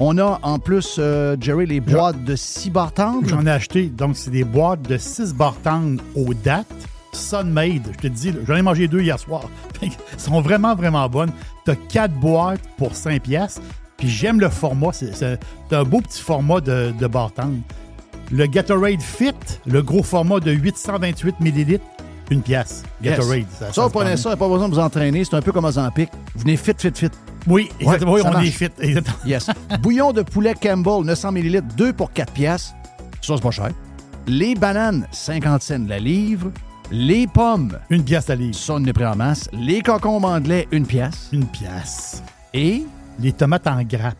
On 0.00 0.18
a 0.18 0.40
en 0.42 0.58
plus, 0.58 0.96
euh, 0.98 1.36
Jerry, 1.40 1.66
les 1.66 1.80
boîtes 1.80 2.24
de 2.24 2.34
6 2.34 2.70
bartendes. 2.70 3.28
J'en 3.28 3.46
ai 3.46 3.50
acheté. 3.50 3.86
Donc, 3.86 4.16
c'est 4.16 4.30
des 4.30 4.44
boîtes 4.44 4.82
de 4.82 4.96
6 4.96 5.34
bartendes 5.34 6.00
aux 6.16 6.34
dates. 6.34 6.66
Sunmade, 7.12 7.92
je 7.92 7.98
te 7.98 8.06
dis, 8.08 8.34
j'en 8.44 8.56
ai 8.56 8.62
mangé 8.62 8.88
deux 8.88 9.00
hier 9.00 9.18
soir. 9.20 9.42
Elles 9.82 9.90
sont 10.16 10.40
vraiment, 10.40 10.74
vraiment 10.74 11.08
bonnes. 11.08 11.30
Tu 11.64 11.70
as 11.70 11.76
4 11.76 12.12
boîtes 12.14 12.60
pour 12.76 12.96
5 12.96 13.22
piastres. 13.22 13.62
Puis 13.96 14.08
j'aime 14.08 14.40
le 14.40 14.48
format. 14.48 14.92
C'est 14.92 15.38
un 15.70 15.84
beau 15.84 16.00
petit 16.00 16.20
format 16.20 16.60
de, 16.60 16.92
de 16.98 17.06
bartende. 17.06 17.60
Le 18.32 18.46
Gatorade 18.46 19.00
Fit, 19.00 19.34
le 19.66 19.82
gros 19.82 20.02
format 20.02 20.40
de 20.40 20.50
828 20.50 21.36
ml, 21.40 21.78
une 22.30 22.42
pièce. 22.42 22.82
Yes. 23.02 23.16
Gatorade. 23.16 23.46
Ça, 23.58 23.72
se 23.72 23.80
vous 23.80 23.90
prenez 23.90 24.16
ça, 24.16 24.30
il 24.30 24.32
n'y 24.32 24.34
a 24.34 24.36
pas 24.38 24.48
besoin 24.48 24.68
de 24.68 24.74
vous 24.74 24.80
entraîner. 24.80 25.24
C'est 25.24 25.36
un 25.36 25.42
peu 25.42 25.52
comme 25.52 25.66
Ozempic. 25.66 26.10
Vous 26.34 26.40
venez 26.40 26.56
fit, 26.56 26.72
fit, 26.76 26.90
fit. 26.94 27.10
Oui, 27.46 27.68
exactement. 27.80 28.12
Ouais, 28.12 28.20
Oui, 28.22 28.26
on 28.28 28.32
marche. 28.32 28.46
est 28.46 28.50
fit. 28.50 28.68
Exactement. 28.80 29.16
Yes. 29.26 29.46
Bouillon 29.82 30.12
de 30.12 30.22
poulet 30.22 30.54
Campbell, 30.60 31.04
900 31.04 31.32
ml, 31.32 31.62
2 31.76 31.92
pour 31.92 32.12
4 32.12 32.32
piastres. 32.32 32.74
Ça, 33.20 33.34
c'est 33.36 33.42
pas 33.42 33.50
cher. 33.50 33.70
Les 34.26 34.54
bananes, 34.54 35.06
50 35.12 35.62
cents 35.62 35.84
la 35.86 35.98
livre. 35.98 36.50
Les 36.90 37.26
pommes. 37.26 37.78
Une 37.90 38.04
pièce 38.04 38.28
la 38.28 38.34
livre. 38.36 38.54
Ça, 38.54 38.74
on 38.74 38.84
est 38.84 38.92
pris 38.92 39.06
en 39.06 39.16
masse. 39.16 39.48
Les 39.52 39.80
concombres 39.82 40.28
anglais, 40.28 40.68
une 40.70 40.86
pièce. 40.86 41.28
Une 41.32 41.46
pièce. 41.46 42.22
Et? 42.52 42.84
Les 43.20 43.32
tomates 43.32 43.66
en 43.66 43.82
grappe. 43.82 44.16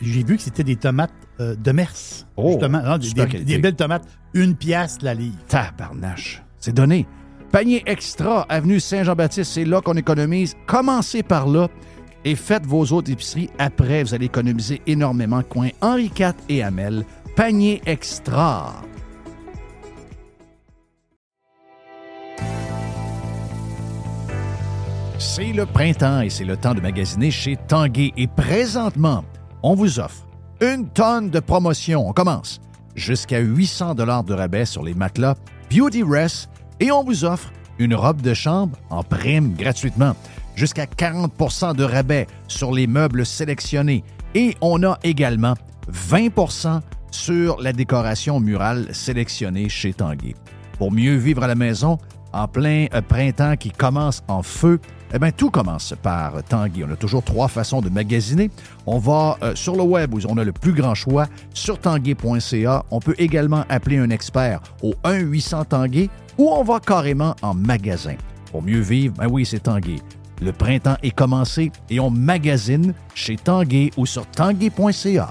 J'ai 0.00 0.22
vu 0.22 0.36
que 0.36 0.42
c'était 0.42 0.62
des 0.64 0.76
tomates 0.76 1.10
euh, 1.40 1.56
de 1.56 1.72
Mers. 1.72 1.92
Oh, 2.36 2.50
justement. 2.52 2.82
Non, 2.82 2.98
des, 2.98 3.06
super 3.08 3.26
des- 3.26 3.40
des 3.40 3.58
belles 3.58 3.74
tomates. 3.74 4.04
Une 4.34 4.54
pièce 4.54 4.98
la 5.02 5.14
livre. 5.14 5.36
Tabarnache. 5.48 6.42
C'est 6.58 6.72
donné. 6.74 7.06
Panier 7.50 7.82
extra, 7.86 8.46
avenue 8.48 8.80
Saint-Jean-Baptiste, 8.80 9.52
c'est 9.52 9.64
là 9.64 9.80
qu'on 9.80 9.94
économise. 9.94 10.54
Commencez 10.66 11.22
par 11.22 11.46
là 11.48 11.68
et 12.24 12.36
faites 12.36 12.66
vos 12.66 12.84
autres 12.92 13.10
épiceries. 13.10 13.50
Après, 13.58 14.02
vous 14.02 14.14
allez 14.14 14.26
économiser 14.26 14.80
énormément. 14.86 15.42
Coin 15.42 15.68
Henri 15.80 16.10
IV 16.18 16.34
et 16.48 16.62
Hamel. 16.62 17.04
Panier 17.36 17.80
extra. 17.86 18.82
C'est 25.18 25.52
le 25.52 25.66
printemps 25.66 26.20
et 26.20 26.30
c'est 26.30 26.44
le 26.44 26.56
temps 26.56 26.74
de 26.74 26.80
magasiner 26.80 27.30
chez 27.30 27.56
Tanguay. 27.56 28.12
Et 28.16 28.26
présentement, 28.26 29.24
on 29.62 29.74
vous 29.74 30.00
offre 30.00 30.26
une 30.60 30.88
tonne 30.88 31.30
de 31.30 31.40
promotions. 31.40 32.06
On 32.08 32.12
commence 32.12 32.60
jusqu'à 32.94 33.38
800 33.38 33.94
dollars 33.94 34.24
de 34.24 34.34
rabais 34.34 34.66
sur 34.66 34.82
les 34.82 34.94
matelas 34.94 35.36
Beauty 35.70 36.02
Rest 36.02 36.50
et 36.80 36.90
on 36.90 37.04
vous 37.04 37.24
offre 37.24 37.52
une 37.78 37.94
robe 37.94 38.20
de 38.20 38.34
chambre 38.34 38.76
en 38.90 39.02
prime 39.02 39.54
gratuitement. 39.54 40.14
Jusqu'à 40.54 40.84
40% 40.86 41.74
de 41.74 41.84
rabais 41.84 42.26
sur 42.48 42.72
les 42.72 42.86
meubles 42.86 43.24
sélectionnés. 43.24 44.04
Et 44.34 44.56
on 44.60 44.82
a 44.82 44.98
également 45.02 45.54
20% 45.90 46.80
sur 47.10 47.60
la 47.60 47.72
décoration 47.72 48.40
murale 48.40 48.88
sélectionnée 48.92 49.68
chez 49.68 49.92
Tanguay. 49.92 50.34
Pour 50.78 50.92
mieux 50.92 51.16
vivre 51.16 51.42
à 51.42 51.46
la 51.46 51.54
maison, 51.54 51.98
en 52.32 52.48
plein 52.48 52.86
euh, 52.94 53.02
printemps 53.02 53.56
qui 53.56 53.70
commence 53.70 54.22
en 54.28 54.42
feu, 54.42 54.80
eh 55.14 55.18
bien, 55.18 55.30
tout 55.30 55.50
commence 55.50 55.94
par 56.02 56.42
Tanguy. 56.44 56.84
On 56.84 56.92
a 56.92 56.96
toujours 56.96 57.22
trois 57.22 57.48
façons 57.48 57.82
de 57.82 57.90
magasiner. 57.90 58.50
On 58.86 58.98
va 58.98 59.36
euh, 59.42 59.54
sur 59.54 59.76
le 59.76 59.82
web 59.82 60.14
où 60.14 60.20
on 60.28 60.38
a 60.38 60.44
le 60.44 60.52
plus 60.52 60.72
grand 60.72 60.94
choix, 60.94 61.26
sur 61.52 61.78
tanguay.ca. 61.78 62.84
On 62.90 63.00
peut 63.00 63.14
également 63.18 63.64
appeler 63.68 63.98
un 63.98 64.08
expert 64.08 64.60
au 64.82 64.94
1-800 65.04 65.66
Tanguay 65.66 66.08
ou 66.38 66.48
on 66.48 66.64
va 66.64 66.80
carrément 66.80 67.36
en 67.42 67.52
magasin. 67.52 68.16
Pour 68.50 68.62
mieux 68.62 68.80
vivre, 68.80 69.14
ben 69.18 69.28
oui, 69.30 69.44
c'est 69.44 69.60
Tanguay. 69.60 69.96
Le 70.42 70.52
printemps 70.52 70.96
est 71.04 71.12
commencé 71.12 71.70
et 71.88 72.00
on 72.00 72.10
magasine 72.10 72.94
chez 73.14 73.36
Tanguay 73.36 73.90
ou 73.96 74.06
sur 74.06 74.26
tanguay.ca. 74.26 75.30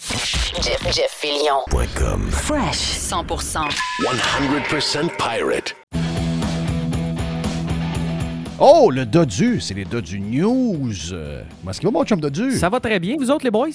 Jeff, 0.00 0.82
Jeff. 0.94 1.10
Fresh. 2.30 2.98
100%. 2.98 3.68
100% 4.00 5.10
pirate. 5.18 5.76
Oh, 8.58 8.90
le 8.90 9.04
Dodu, 9.04 9.60
c'est 9.60 9.74
les 9.74 9.84
Dodu 9.84 10.18
News. 10.20 11.12
Euh, 11.12 11.44
Comment 11.60 11.70
est-ce 11.70 11.80
qu'il 11.80 11.88
va, 11.88 11.92
mon 11.92 12.04
chum 12.04 12.18
Dodu? 12.20 12.52
Ça 12.52 12.70
va 12.70 12.80
très 12.80 12.98
bien, 12.98 13.16
vous 13.18 13.30
autres, 13.30 13.44
les 13.44 13.50
boys? 13.50 13.68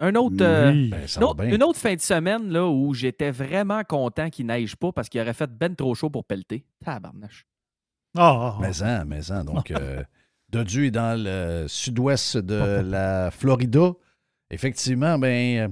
Un 0.00 0.14
autre, 0.16 0.36
euh, 0.40 0.72
Oui, 0.72 0.88
ben, 0.90 1.06
ça 1.06 1.20
une, 1.20 1.24
va 1.24 1.30
autre, 1.30 1.44
bien. 1.44 1.54
une 1.54 1.62
autre 1.62 1.78
fin 1.78 1.94
de 1.94 2.00
semaine 2.00 2.50
là, 2.50 2.66
où 2.66 2.92
j'étais 2.92 3.30
vraiment 3.30 3.82
content 3.84 4.30
qu'il 4.30 4.46
neige 4.46 4.74
pas 4.74 4.90
parce 4.90 5.08
qu'il 5.08 5.20
aurait 5.20 5.34
fait 5.34 5.50
ben 5.50 5.74
trop 5.76 5.94
chaud 5.94 6.10
pour 6.10 6.24
pelleter. 6.24 6.64
Tabarnache. 6.84 7.46
Ah, 8.18 8.56
Mais 8.60 8.82
en, 8.82 9.04
mais 9.06 9.30
en. 9.30 9.44
Donc, 9.44 9.70
euh, 9.70 10.02
Dodu 10.50 10.88
est 10.88 10.90
dans 10.90 11.16
le 11.20 11.66
sud-ouest 11.68 12.38
de 12.38 12.80
la 12.84 13.30
Florida. 13.30 13.92
Effectivement, 14.54 15.18
ben, 15.18 15.58
euh, 15.58 15.68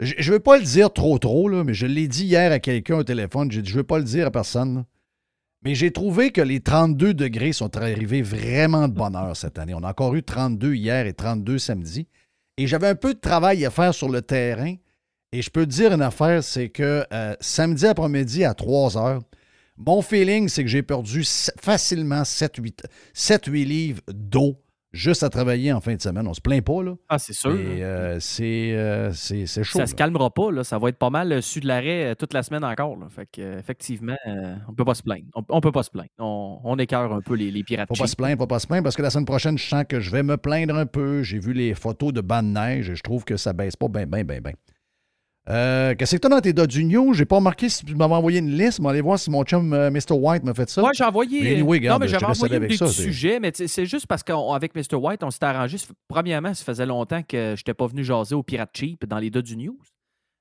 je 0.00 0.14
je 0.18 0.32
veux 0.32 0.40
pas 0.40 0.58
le 0.58 0.64
dire 0.64 0.92
trop, 0.92 1.18
trop, 1.18 1.48
mais 1.64 1.74
je 1.74 1.86
l'ai 1.86 2.08
dit 2.08 2.24
hier 2.24 2.52
à 2.52 2.58
quelqu'un 2.60 2.98
au 2.98 3.04
téléphone. 3.04 3.50
Je 3.50 3.74
veux 3.74 3.84
pas 3.84 3.98
le 3.98 4.04
dire 4.04 4.28
à 4.28 4.30
personne. 4.30 4.84
Mais 5.64 5.74
j'ai 5.74 5.90
trouvé 5.90 6.30
que 6.30 6.42
les 6.42 6.60
32 6.60 7.14
degrés 7.14 7.52
sont 7.52 7.76
arrivés 7.76 8.22
vraiment 8.22 8.86
de 8.86 8.92
bonne 8.92 9.16
heure 9.16 9.36
cette 9.36 9.58
année. 9.58 9.74
On 9.74 9.82
a 9.82 9.90
encore 9.90 10.14
eu 10.14 10.22
32 10.22 10.74
hier 10.74 11.06
et 11.06 11.14
32 11.14 11.58
samedi. 11.58 12.06
Et 12.58 12.66
j'avais 12.66 12.88
un 12.88 12.94
peu 12.94 13.14
de 13.14 13.18
travail 13.18 13.64
à 13.64 13.70
faire 13.70 13.94
sur 13.94 14.08
le 14.08 14.22
terrain. 14.22 14.74
Et 15.32 15.42
je 15.42 15.50
peux 15.50 15.64
te 15.64 15.70
dire 15.70 15.92
une 15.92 16.02
affaire, 16.02 16.44
c'est 16.44 16.68
que 16.68 17.04
euh, 17.12 17.34
samedi 17.40 17.86
après-midi 17.86 18.44
à 18.44 18.54
3 18.54 18.96
heures, 18.98 19.22
mon 19.76 20.02
feeling, 20.02 20.48
c'est 20.48 20.62
que 20.62 20.70
j'ai 20.70 20.82
perdu 20.82 21.24
facilement 21.60 22.22
7-8 22.22 23.64
livres 23.64 24.02
d'eau 24.06 24.63
juste 24.94 25.22
à 25.22 25.28
travailler 25.28 25.72
en 25.72 25.80
fin 25.80 25.94
de 25.94 26.00
semaine. 26.00 26.26
On 26.26 26.32
se 26.32 26.40
plaint 26.40 26.64
pas, 26.64 26.82
là. 26.82 26.94
Ah, 27.08 27.18
c'est 27.18 27.34
sûr. 27.34 27.50
Et 27.54 27.82
euh, 27.84 28.18
c'est 28.20 28.72
euh, 28.72 29.12
c'est- 29.12 29.44
c'est 29.46 29.62
chaud. 29.64 29.78
Ça 29.78 29.80
là. 29.80 29.86
se 29.88 29.94
calmera 29.94 30.30
pas, 30.30 30.50
là. 30.50 30.64
ça 30.64 30.78
va 30.78 30.88
être 30.88 30.96
pas 30.98 31.10
mal 31.10 31.30
euh, 31.32 31.40
su 31.42 31.60
de 31.60 31.66
l'arrêt 31.66 32.12
euh, 32.12 32.14
toute 32.14 32.32
la 32.32 32.42
semaine 32.42 32.64
encore. 32.64 32.96
là. 32.96 33.06
Fait 33.10 33.26
que, 33.30 33.58
effectivement, 33.58 34.16
euh, 34.26 34.54
on 34.68 34.72
peut 34.72 34.84
pas 34.84 34.94
se 34.94 35.02
plaindre. 35.02 35.24
On, 35.34 35.42
on 35.50 35.60
peut 35.60 35.72
pas 35.72 35.82
se 35.82 35.90
plaindre. 35.90 36.08
On, 36.18 36.60
on 36.64 36.78
écœure 36.78 37.12
un 37.12 37.20
peu 37.20 37.34
les, 37.34 37.50
les 37.50 37.62
pirates. 37.64 37.88
Faut 37.88 37.94
pas 38.02 38.06
se 38.06 38.16
plaindre, 38.16 38.38
faut 38.38 38.46
pas 38.46 38.58
se 38.60 38.66
plaindre, 38.66 38.84
parce 38.84 38.96
que 38.96 39.02
la 39.02 39.10
semaine 39.10 39.26
prochaine, 39.26 39.58
je 39.58 39.68
sens 39.68 39.84
que 39.88 40.00
je 40.00 40.10
vais 40.10 40.22
me 40.22 40.36
plaindre 40.36 40.74
un 40.76 40.86
peu. 40.86 41.22
J'ai 41.22 41.38
vu 41.40 41.52
les 41.52 41.74
photos 41.74 42.12
de 42.12 42.20
bancs 42.20 42.44
de 42.44 42.48
neige 42.48 42.88
et 42.90 42.94
je 42.94 43.02
trouve 43.02 43.24
que 43.24 43.36
ça 43.36 43.52
baisse 43.52 43.76
pas 43.76 43.88
bien, 43.88 44.06
bien, 44.06 44.24
bien, 44.24 44.40
bien. 44.40 44.52
Euh, 45.50 45.94
Qu'est-ce 45.94 46.16
que 46.16 46.20
t'as 46.20 46.30
dans 46.30 46.40
tes 46.40 46.52
dots 46.52 46.66
d'union? 46.66 47.12
J'ai 47.12 47.26
pas 47.26 47.36
remarqué 47.36 47.68
si 47.68 47.84
tu 47.84 47.94
m'avais 47.94 48.14
envoyé 48.14 48.38
une 48.38 48.50
liste, 48.50 48.80
mais 48.80 48.88
allez 48.88 49.02
voir 49.02 49.18
si 49.18 49.30
mon 49.30 49.44
chum 49.44 49.72
euh, 49.74 49.90
Mr. 49.90 50.12
White 50.12 50.42
m'a 50.42 50.54
fait 50.54 50.68
ça. 50.70 50.80
Moi, 50.80 50.92
j'ai 50.94 51.04
envoyé. 51.04 51.42
Mais 51.42 51.52
anyway, 51.54 51.80
non, 51.80 51.98
mais 51.98 52.08
j'avais 52.08 52.24
envoyé 52.24 52.56
avec 52.56 52.70
des 52.70 52.76
ça, 52.78 52.86
sujets, 52.88 53.40
mais 53.40 53.52
tu 53.52 53.68
c'est 53.68 53.84
juste 53.84 54.06
parce 54.06 54.22
qu'avec 54.22 54.74
Mr. 54.74 54.94
White, 54.96 55.22
on 55.22 55.30
s'était 55.30 55.46
arrangé. 55.46 55.76
Premièrement, 56.08 56.54
ça 56.54 56.64
faisait 56.64 56.86
longtemps 56.86 57.22
que 57.22 57.54
je 57.56 57.60
n'étais 57.60 57.74
pas 57.74 57.86
venu 57.86 58.02
jaser 58.04 58.34
au 58.34 58.42
Pirate 58.42 58.70
Cheap 58.72 59.04
dans 59.04 59.18
les 59.18 59.30
News. 59.30 59.78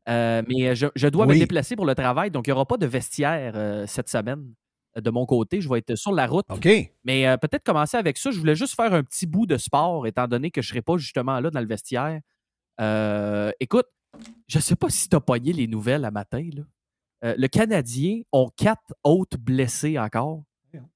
Euh, 0.10 0.42
mais 0.48 0.70
euh, 0.70 0.76
je, 0.76 0.88
je 0.96 1.08
dois 1.08 1.26
me 1.26 1.34
déplacer 1.34 1.76
pour 1.76 1.86
le 1.86 1.96
travail, 1.96 2.30
donc 2.30 2.48
il 2.48 2.50
n'y 2.50 2.54
aura 2.54 2.66
pas 2.66 2.78
de 2.78 2.86
vestiaire 2.86 3.54
euh, 3.56 3.86
cette 3.88 4.10
semaine 4.10 4.54
euh, 4.98 5.02
de 5.02 5.10
mon 5.10 5.26
côté. 5.26 5.62
Je 5.62 5.70
vais 5.70 5.80
être 5.80 5.96
sur 5.96 6.12
la 6.12 6.28
route. 6.28 6.46
OK. 6.50 6.68
Mais 7.06 7.28
euh, 7.28 7.38
peut-être 7.38 7.64
commencer 7.64 7.98
avec 7.98 8.18
ça. 8.18 8.32
Je 8.32 8.40
voulais 8.40 8.56
juste 8.56 8.76
faire 8.76 8.94
un 8.94 9.04
petit 9.04 9.26
bout 9.26 9.46
de 9.46 9.58
sport, 9.58 10.06
étant 10.08 10.28
donné 10.28 10.52
que 10.52 10.62
je 10.62 10.68
ne 10.68 10.70
serai 10.72 10.82
pas 10.82 10.98
justement 10.98 11.40
là 11.40 11.50
dans 11.50 11.60
le 11.62 11.68
vestiaire. 11.68 12.20
Euh, 12.82 13.52
écoute, 13.60 13.86
je 14.48 14.58
ne 14.58 14.62
sais 14.62 14.76
pas 14.76 14.90
si 14.90 15.10
tu 15.10 15.16
as 15.16 15.20
pogné 15.22 15.54
les 15.54 15.68
nouvelles 15.68 16.06
à 16.06 16.12
matin. 16.12 16.48
Là. 16.54 16.64
Euh, 17.26 17.36
le 17.38 17.48
Canadien 17.48 18.22
ont 18.32 18.50
quatre 18.56 18.94
autres 19.04 19.38
blessés 19.38 19.98
encore. 19.98 20.44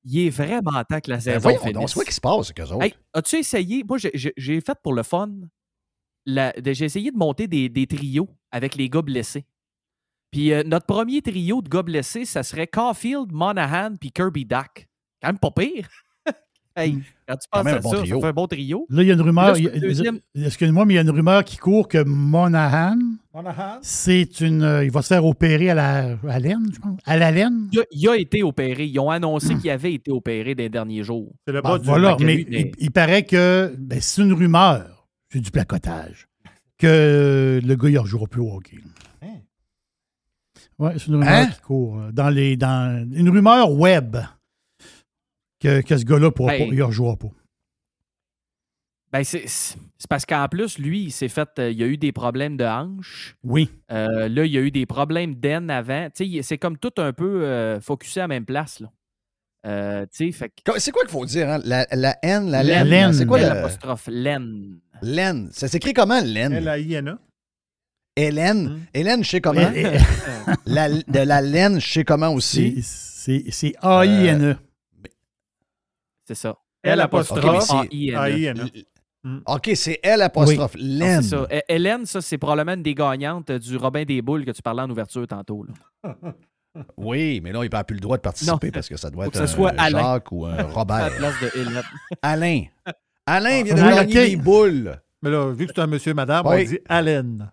Il 0.04 0.20
est 0.20 0.30
vraiment 0.32 0.84
temps 0.86 1.00
que 1.00 1.10
la 1.12 1.18
Ben, 1.18 1.22
saison 1.22 1.40
voyons 1.40 1.60
finisse. 1.60 1.74
donc, 1.76 1.90
c'est 1.90 1.94
quoi 1.96 2.06
qui 2.06 2.14
se 2.14 2.22
passe 2.22 2.48
avec 2.48 2.60
eux 2.60 2.74
autres? 2.74 2.84
Hey, 2.84 2.94
as-tu 3.14 3.36
essayé? 3.38 3.84
Moi, 3.88 3.98
j'ai- 4.00 4.62
fait 4.62 4.78
pour 4.82 4.94
le 4.94 5.04
fun. 5.04 5.30
J'ai 6.26 6.86
essayé 6.86 7.12
de 7.12 7.18
monter 7.18 7.48
des, 7.48 7.70
des 7.70 7.86
trios 7.88 8.28
avec 8.52 8.76
les 8.76 8.90
gars 8.90 9.02
blessés. 9.04 9.46
Puis 10.32 10.52
euh, 10.52 10.64
notre 10.64 10.86
premier 10.88 11.22
trio 11.22 11.62
de 11.62 11.70
gars 11.70 11.84
blessés, 11.84 12.26
ça 12.26 12.44
serait 12.44 12.68
Caulfield, 12.68 13.32
Monahan 13.32 13.96
puis 13.96 14.12
Kirby 14.12 14.46
Duck. 14.46 14.88
Quand 15.22 15.30
même 15.30 15.40
pas 15.40 15.52
pire. 15.52 15.88
Hey, 16.78 17.00
quand 17.28 17.36
tu 17.36 17.48
Quand 17.52 17.64
penses 17.64 17.74
à 17.74 17.80
bon 17.80 17.92
ça, 17.92 17.98
trio. 17.98 18.16
ça 18.16 18.22
fait 18.22 18.28
un 18.28 18.34
bon 18.34 18.48
trio. 18.48 18.86
Là, 18.90 19.04
il 19.04 19.08
y 19.08 19.12
a 19.12 19.14
une 19.16 19.22
rumeur. 19.22 19.54
Deuxième- 19.82 20.20
Excuse-moi, 20.36 20.86
mais 20.86 20.94
il 20.94 20.96
y 20.96 21.00
a 21.00 21.02
une 21.04 21.10
rumeur 21.10 21.44
qui 21.44 21.58
court 21.58 21.88
que 21.88 22.04
Monahan, 22.04 22.98
Monahan? 23.34 23.80
c'est 23.82 24.40
une. 24.42 24.64
euh, 24.64 24.86
il 24.86 24.92
va 24.92 25.02
se 25.02 25.08
faire 25.08 25.26
opérer 25.26 25.70
à 25.72 25.76
la 25.76 26.18
à 26.28 26.40
laine, 26.40 26.70
je 26.74 26.80
pense. 26.80 27.00
À 27.06 27.18
la 27.18 27.32
laine? 27.32 27.68
Il 27.74 27.80
a, 27.80 27.84
il 27.92 28.10
a 28.10 28.16
été 28.18 28.44
opéré. 28.44 28.86
Ils 28.86 29.00
ont 29.00 29.10
annoncé 29.10 29.56
qu'il 29.56 29.70
avait 29.70 29.94
été 29.94 30.12
opéré 30.12 30.56
des 30.56 30.70
derniers 30.70 31.04
jours. 31.04 31.34
C'est 31.46 31.54
le 31.54 31.62
Bon, 31.62 31.78
voilà, 31.84 32.16
mais 32.20 32.46
il, 32.50 32.72
il 32.78 32.92
paraît 32.92 33.24
que 33.24 33.74
ben, 33.78 34.00
c'est 34.02 34.22
une 34.22 34.34
rumeur, 34.34 35.08
c'est 35.32 35.40
du 35.40 35.52
placotage, 35.52 36.28
que 36.78 37.60
le 37.64 37.76
gars, 37.76 37.90
il 37.90 37.94
ne 37.96 38.00
rejouera 38.00 38.28
plus 38.28 38.42
au 38.42 38.54
hockey. 38.56 38.78
Oui, 40.80 40.92
c'est 40.98 41.08
une 41.08 41.16
rumeur 41.16 41.30
Hein? 41.30 41.48
qui 41.48 41.62
court. 41.62 42.00
euh, 42.00 42.12
Dans 42.12 42.30
les, 42.30 42.56
dans, 42.56 43.08
une 43.12 43.30
rumeur 43.30 43.72
web 43.72 44.16
que, 45.60 45.82
que 45.82 45.98
ce 45.98 46.06
gars-là 46.06 46.30
ne 46.38 46.50
Hey. 46.52 46.70
il 46.72 46.84
rejouera 46.84 47.16
pas. 47.18 47.28
Ben, 49.12 49.24
c'est 49.24 49.46
c'est 49.48 50.08
parce 50.10 50.26
qu'en 50.26 50.48
plus, 50.50 50.78
lui, 50.78 51.04
il 51.06 51.12
s'est 51.12 51.30
fait. 51.30 51.48
euh, 51.60 51.72
il 51.72 51.82
a 51.82 51.88
eu 51.88 51.98
des 51.98 52.12
problèmes 52.12 52.58
de 52.58 52.66
hanche. 52.66 53.36
Oui. 53.44 53.70
Euh, 53.92 54.28
là, 54.28 54.46
il 54.46 54.52
y 54.52 54.58
a 54.58 54.62
eu 54.62 54.70
des 54.70 54.86
problèmes 54.86 55.36
d'aine 55.36 55.70
avant. 55.70 56.06
Tu 56.08 56.12
sais, 56.16 56.28
il- 56.28 56.44
c'est 56.44 56.58
comme 56.58 56.78
tout 56.78 56.92
un 56.98 57.14
peu 57.14 57.46
euh, 57.46 57.80
focusé 57.80 58.20
à 58.20 58.24
la 58.24 58.28
même 58.28 58.46
place. 58.46 58.80
Là. 58.82 58.92
Euh, 59.66 60.06
tu 60.12 60.26
sais, 60.26 60.32
fait 60.34 60.50
que- 60.50 60.80
C'est 60.80 60.92
quoi 60.92 61.04
qu'il 61.04 61.12
faut 61.12 61.26
dire? 61.26 61.50
hein? 61.50 61.60
La, 61.64 61.88
la 61.94 62.18
N, 62.22 62.52
la 62.52 62.64
Laine, 62.64 62.88
laine. 62.88 63.14
C'est 63.14 63.26
quoi 63.26 63.40
L 63.40 63.48
la 63.48 63.54
apostrophe 63.54 64.08
laine. 64.08 64.80
laine? 65.02 65.50
Ça 65.52 65.68
s'écrit 65.70 65.94
comment, 65.94 66.20
laine? 66.22 66.54
L-A-I-N-A. 66.54 67.18
Hélène. 68.16 68.82
Hélène, 68.94 69.24
je 69.24 69.30
sais 69.30 69.42
comment. 69.42 69.70
La- 70.66 70.90
de 70.90 71.20
la 71.20 71.42
laine, 71.42 71.80
je 71.80 71.88
sais 71.94 72.04
comment 72.04 72.34
aussi. 72.34 72.82
C'est 72.84 73.46
c'est 73.50 73.74
A-I-N-E. 73.82 74.58
C'est 76.28 76.36
ça. 76.36 76.56
L 76.84 77.00
apostrophe. 77.02 77.72
OK, 79.46 79.72
c'est 79.76 80.00
L 80.04 80.22
apostrophe. 80.22 80.76
Ah, 81.02 81.22
ça. 81.22 81.48
Hé- 81.50 81.62
Hélène, 81.70 82.06
ça, 82.06 82.22
c'est 82.22 82.38
probablement 82.38 82.74
une 82.74 82.84
des 82.84 82.94
gagnantes 82.94 83.52
du 83.52 83.76
Robin 83.78 84.04
des 84.04 84.22
Boules 84.22 84.46
que 84.46 84.52
tu 84.52 84.62
parlais 84.62 84.82
en 84.84 84.90
ouverture 84.90 85.28
tantôt. 85.28 85.66
là. 86.04 86.14
Oui, 86.96 87.42
mais 87.44 87.52
là, 87.52 87.64
il 87.64 87.72
n'a 87.72 87.84
plus 87.84 87.96
le 87.96 88.02
droit 88.02 88.18
de 88.18 88.22
participer 88.22 88.68
Non. 88.68 88.72
parce 88.72 88.88
que 88.88 88.98
ça 88.98 89.10
doit 89.10 89.24
Faut 89.26 89.32
être 89.32 89.40
que 89.42 89.48
ce 89.48 89.52
soit 89.52 89.72
un 89.72 89.78
Alain. 89.80 90.00
Jacques 90.00 90.32
ou 90.32 90.46
un 90.46 90.54
À 90.54 90.58
la 90.58 90.64
Robert. 90.66 91.12
place 91.18 91.34
de 91.42 91.60
Hélène. 91.60 91.82
Alain. 92.22 92.64
Alain 93.26 93.64
vient 93.64 93.74
de 93.74 93.82
Ah, 93.82 94.06
gagner 94.06 94.36
boules. 94.36 94.96
Mais 95.24 95.32
là, 95.32 95.52
vu 95.54 95.66
que 95.66 95.72
c'est 95.76 95.82
un 95.82 95.88
monsieur, 95.88 96.14
madame, 96.14 96.46
Oui. 96.46 96.66
on 96.68 96.70
dit 96.70 96.80
Allen. 96.88 97.52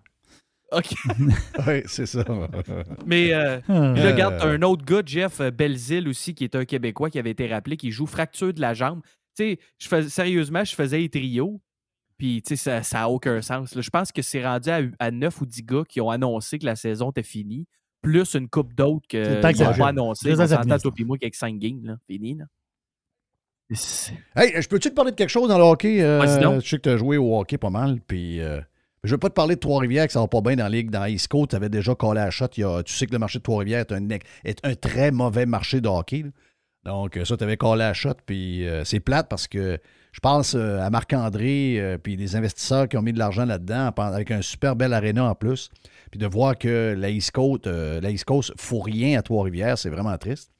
OK. 0.76 0.94
oui, 1.66 1.82
c'est 1.86 2.06
ça. 2.06 2.24
Mais 3.06 3.32
euh, 3.34 3.60
Ah. 3.68 3.92
là, 3.96 4.12
regarde, 4.12 4.34
un 4.42 4.60
autre 4.62 4.84
gars, 4.84 5.02
Jeff 5.04 5.40
euh, 5.40 5.50
Belzile 5.50 6.08
aussi, 6.08 6.34
qui 6.34 6.44
est 6.44 6.54
un 6.56 6.64
Québécois 6.64 7.10
qui 7.10 7.18
avait 7.18 7.30
été 7.30 7.46
rappelé, 7.46 7.76
qui 7.76 7.90
joue 7.90 8.06
fracture 8.06 8.52
de 8.52 8.60
la 8.60 8.74
jambe. 8.74 9.00
Tu 9.36 9.44
sais, 9.44 9.58
je 9.78 9.88
fais- 9.88 10.08
sérieusement, 10.08 10.64
je 10.64 10.74
faisais 10.74 10.98
les 10.98 11.08
trios. 11.08 11.60
Puis, 12.16 12.42
tu 12.42 12.56
sais, 12.56 12.82
ça 12.82 12.98
n'a 12.98 13.08
aucun 13.08 13.42
sens. 13.42 13.74
là. 13.74 13.82
Je 13.82 13.90
pense 13.90 14.12
que 14.12 14.22
c'est 14.22 14.44
rendu 14.44 14.70
à, 14.70 14.80
à 15.00 15.10
9 15.10 15.40
ou 15.40 15.46
10 15.46 15.62
gars 15.64 15.82
qui 15.88 16.00
ont 16.00 16.10
annoncé 16.10 16.58
que 16.60 16.64
la 16.66 16.76
saison 16.76 17.10
était 17.10 17.24
finie, 17.24 17.66
plus 18.02 18.34
une 18.34 18.48
coupe 18.48 18.72
d'autres 18.74 19.06
qui 19.08 19.16
n'ont 19.18 19.40
pas 19.74 19.88
annoncé. 19.88 20.28
C'est 20.34 20.40
On 20.40 20.46
s'entend, 20.46 20.78
toi 20.78 20.92
et 20.96 21.04
moi, 21.04 21.18
qu'avec 21.18 21.34
5 21.34 21.58
games, 21.58 21.80
là. 21.84 21.96
Fini, 22.06 22.36
là. 22.36 22.44
Hey, 24.36 24.60
je 24.62 24.68
peux-tu 24.68 24.90
te 24.90 24.94
parler 24.94 25.10
de 25.10 25.16
quelque 25.16 25.30
chose 25.30 25.48
dans 25.48 25.58
le 25.58 25.64
hockey? 25.64 26.00
Euh, 26.02 26.20
je 26.60 26.68
sais 26.68 26.76
que 26.76 26.82
tu 26.82 26.88
as 26.90 26.96
joué 26.96 27.16
au 27.16 27.36
hockey 27.38 27.58
pas 27.58 27.70
mal, 27.70 27.98
puis 28.06 28.40
euh, 28.40 28.60
je 29.04 29.10
veux 29.10 29.18
pas 29.18 29.28
te 29.28 29.34
parler 29.34 29.54
de 29.54 29.60
Trois-Rivières, 29.60 30.06
que 30.06 30.12
ça 30.12 30.20
va 30.20 30.28
pas 30.28 30.40
bien 30.40 30.56
dans 30.56 30.64
la 30.64 30.70
ligue. 30.70 30.90
Dans 30.90 31.04
East 31.04 31.28
Coast, 31.28 31.50
tu 31.50 31.56
avais 31.56 31.68
déjà 31.68 31.94
collé 31.94 32.20
à 32.20 32.24
la 32.24 32.30
shot. 32.30 32.48
Tu 32.48 32.64
sais 32.86 33.06
que 33.06 33.12
le 33.12 33.18
marché 33.18 33.38
de 33.38 33.44
Trois-Rivières 33.44 33.80
est 33.80 33.92
un, 33.92 34.08
ex- 34.08 34.26
est 34.44 34.58
un 34.64 34.74
très 34.74 35.10
mauvais 35.10 35.46
marché 35.46 35.80
de 35.80 35.88
hockey. 35.88 36.24
Donc, 36.84 37.16
euh, 37.16 37.24
ça, 37.24 37.36
tu 37.36 37.44
avais 37.44 37.56
collé 37.56 37.82
à 37.82 37.94
shot, 37.94 38.14
puis 38.26 38.66
euh, 38.66 38.84
c'est 38.84 39.00
plate 39.00 39.28
parce 39.28 39.46
que 39.46 39.78
je 40.12 40.20
pense 40.20 40.54
euh, 40.54 40.80
à 40.80 40.90
Marc-André, 40.90 41.98
puis 42.02 42.16
les 42.16 42.36
investisseurs 42.36 42.88
qui 42.88 42.96
ont 42.96 43.02
mis 43.02 43.12
de 43.12 43.18
l'argent 43.18 43.44
là-dedans, 43.44 43.90
avec 43.96 44.30
un 44.30 44.42
super 44.42 44.76
bel 44.76 44.92
aréna 44.92 45.24
en 45.24 45.34
plus. 45.34 45.70
Puis 46.10 46.18
de 46.18 46.26
voir 46.26 46.56
que 46.58 46.94
la 46.96 47.10
East 47.10 47.30
Coast, 47.30 47.66
la 47.66 48.10
East 48.10 48.24
Coast 48.24 48.52
fout 48.56 48.82
rien 48.84 49.18
à 49.18 49.22
Trois-Rivières, 49.22 49.78
c'est 49.78 49.90
vraiment 49.90 50.16
triste. 50.18 50.50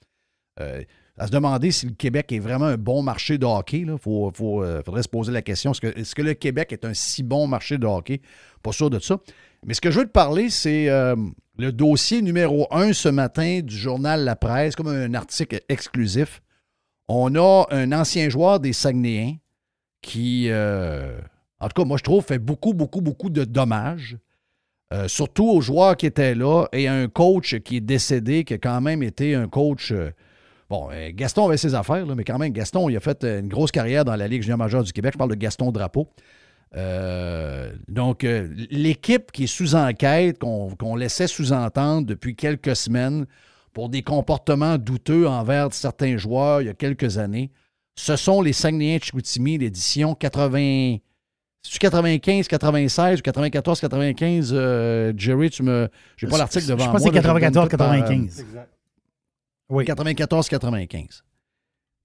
À 1.16 1.28
se 1.28 1.31
demander 1.31 1.70
si 1.70 1.86
le 1.86 1.93
Québec 1.93 2.32
est 2.32 2.41
vraiment 2.41 2.65
un 2.65 2.77
bon 2.77 3.01
marché 3.03 3.39
de 3.39 3.47
hockey. 3.47 3.81
Il 3.81 3.99
faut, 4.01 4.32
faut, 4.35 4.65
euh, 4.65 4.82
faudrait 4.85 5.05
se 5.05 5.09
poser 5.09 5.31
la 5.31 5.43
question. 5.43 5.70
Est-ce 5.70 6.15
que, 6.15 6.23
le 6.23 6.35
Québec 6.35 6.73
est 6.73 6.85
un 6.85 6.93
si 6.93 7.23
bon 7.23 7.47
marché 7.47 7.78
de 7.78 7.86
hockey? 7.86 8.20
Pas 8.65 8.73
sûr 8.73 8.91
de 8.91 8.99
ça. 8.99 9.19
Mais 9.65 9.74
ce 9.74 9.81
que 9.81 9.93
je 9.93 10.01
veux 10.01 10.07
te 10.07 10.11
parler, 10.11 10.51
c'est 10.51 10.89
euh, 10.89 11.15
le 11.57 11.70
dossier 11.70 12.20
numéro 12.20 12.66
un 12.73 12.93
ce 12.93 13.09
matin 13.09 13.61
du 13.62 13.77
journal 13.77 14.24
La 14.24 14.35
Presse, 14.35 14.74
comme 14.74 14.89
un 14.89 15.15
article 15.15 15.61
exclusif. 15.69 16.43
On 17.07 17.36
a 17.36 17.66
un 17.70 17.93
ancien 17.93 18.28
joueur 18.28 18.59
des 18.59 18.73
Saguenayens 18.73 19.36
qui, 20.03 20.49
euh, 20.49 21.16
en 21.61 21.69
tout 21.69 21.81
cas, 21.81 21.86
moi, 21.86 21.97
je 21.97 22.03
trouve, 22.03 22.24
fait 22.24 22.41
beaucoup, 22.41 22.74
beaucoup, 22.74 23.01
beaucoup 23.01 23.31
de 23.31 23.45
dommages. 23.45 24.19
Surtout 25.09 25.49
aux 25.49 25.61
joueurs 25.61 25.97
qui 25.97 26.07
étaient 26.07 26.36
là 26.36 26.66
et 26.73 26.86
à 26.86 26.95
un 26.95 27.09
coach 27.09 27.59
qui 27.65 27.78
est 27.78 27.81
décédé, 27.81 28.45
qui 28.45 28.55
a 28.55 28.59
quand 28.59 28.81
même 28.81 29.03
été 29.03 29.35
un 29.35 29.49
coach. 29.49 29.93
Bon, 30.70 30.89
euh, 30.93 31.11
Gaston 31.15 31.47
avait 31.47 31.57
ses 31.57 31.74
affaires, 31.74 32.07
là, 32.07 32.15
mais 32.15 32.24
quand 32.24 32.39
même, 32.39 32.53
Gaston, 32.53 32.89
il 32.89 32.97
a 32.97 33.01
fait 33.01 33.24
euh, 33.24 33.41
une 33.41 33.49
grosse 33.49 33.70
carrière 33.70 34.05
dans 34.05 34.16
la 34.16 34.28
Ligue 34.28 34.43
junior 34.43 34.59
majeure 34.59 34.82
du 34.85 34.93
Québec. 34.93 35.12
Je 35.15 35.19
parle 35.19 35.31
de 35.31 35.36
Gaston 35.36 35.73
Drapeau. 35.73 36.09
Euh, 36.77 37.73
donc, 37.89 38.24
euh, 38.24 38.49
l'équipe 38.70 39.31
qui 39.32 39.45
est 39.45 39.49
sous 39.49 39.74
enquête, 39.77 40.39
qu'on 40.39 40.97
laissait 40.97 41.27
sous-entendre 41.28 42.07
depuis 42.07 42.35
quelques 42.35 42.74
semaines 42.74 43.27
pour 43.73 43.89
des 43.89 44.03
comportements 44.03 44.77
douteux 44.78 45.28
envers 45.28 45.73
certains 45.73 46.16
joueurs 46.16 46.62
il 46.62 46.66
y 46.66 46.70
a 46.70 46.74
quelques 46.74 47.19
années, 47.19 47.51
ce 47.97 48.16
sont 48.16 48.43
les 48.43 48.53
Saguenayens 48.53 48.99
de 48.99 49.05
Chicoutimi, 49.05 49.59
l'édition 49.59 50.15
80. 50.15 50.97
C'est-tu 51.62 51.78
95, 51.78 52.49
96 52.49 53.20
ou 53.20 53.23
94, 53.23 53.81
95, 53.81 54.51
euh, 54.53 55.12
Jerry, 55.16 55.49
tu 55.51 55.62
me. 55.62 55.89
J'ai 56.16 56.27
pas 56.27 56.39
l'article 56.39 56.65
Je 56.65 56.70
devant 56.70 56.91
pense 56.91 57.01
moi. 57.03 57.11
que 57.11 57.16
c'est 57.16 57.23
je 57.23 57.28
le 57.28 57.41
donne 57.41 57.41
94, 57.41 57.69
tout 57.70 57.77
par, 57.77 57.93
euh, 57.93 57.97
95. 58.01 58.45
Oui. 59.70 59.85
94, 59.85 60.49
95. 60.49 61.23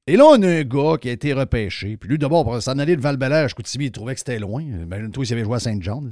Et 0.08 0.16
là, 0.18 0.26
on 0.26 0.42
a 0.42 0.48
un 0.48 0.64
gars 0.64 0.98
qui 1.00 1.10
a 1.10 1.12
été 1.12 1.34
repêché. 1.34 1.98
Puis 1.98 2.10
lui, 2.10 2.18
d'abord, 2.18 2.44
pour 2.44 2.62
s'en 2.62 2.80
aller 2.80 2.96
de 2.96 3.02
val 3.02 3.22
à 3.22 3.48
Chicoutimi, 3.48 3.86
il 3.86 3.92
trouvait 3.92 4.14
que 4.14 4.20
c'était 4.20 4.40
loin. 4.40 4.62
Imagine-toi 4.62 5.26
s'il 5.26 5.36
avait 5.36 5.44
joué 5.44 5.56
à 5.56 5.60
Saint-Jean. 5.60 6.04